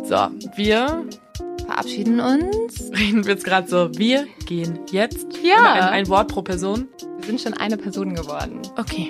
So, 0.08 0.28
wir 0.56 1.06
verabschieden 1.66 2.20
uns. 2.20 2.92
Reden 2.96 3.26
wir 3.26 3.34
jetzt 3.34 3.46
gerade 3.46 3.68
so, 3.68 3.90
wir 3.98 4.28
gehen 4.46 4.80
jetzt. 4.92 5.28
Ja. 5.44 5.74
Ein, 5.74 5.82
ein, 5.82 6.08
Wort 6.08 6.28
pro 6.28 6.44
Person. 6.44 6.88
Wir 7.18 7.26
sind 7.26 7.42
schon 7.42 7.54
eine 7.56 7.78
Person 7.78 8.14
geworden. 8.14 8.62
Okay. 8.78 9.10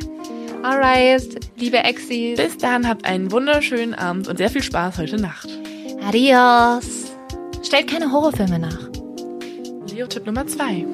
Alright, 0.63 1.39
liebe 1.57 1.77
Exis. 1.77 2.37
Bis 2.37 2.57
dann, 2.57 2.87
habt 2.87 3.05
einen 3.05 3.31
wunderschönen 3.31 3.93
Abend 3.93 4.27
und 4.27 4.37
sehr 4.37 4.49
viel 4.49 4.63
Spaß 4.63 4.97
heute 4.97 5.17
Nacht. 5.17 5.49
Adios. 6.05 7.11
Stellt 7.63 7.89
keine 7.89 8.11
Horrorfilme 8.11 8.59
nach. 8.59 8.89
Leo-Tipp 9.93 10.25
Nummer 10.25 10.47
zwei. 10.47 10.85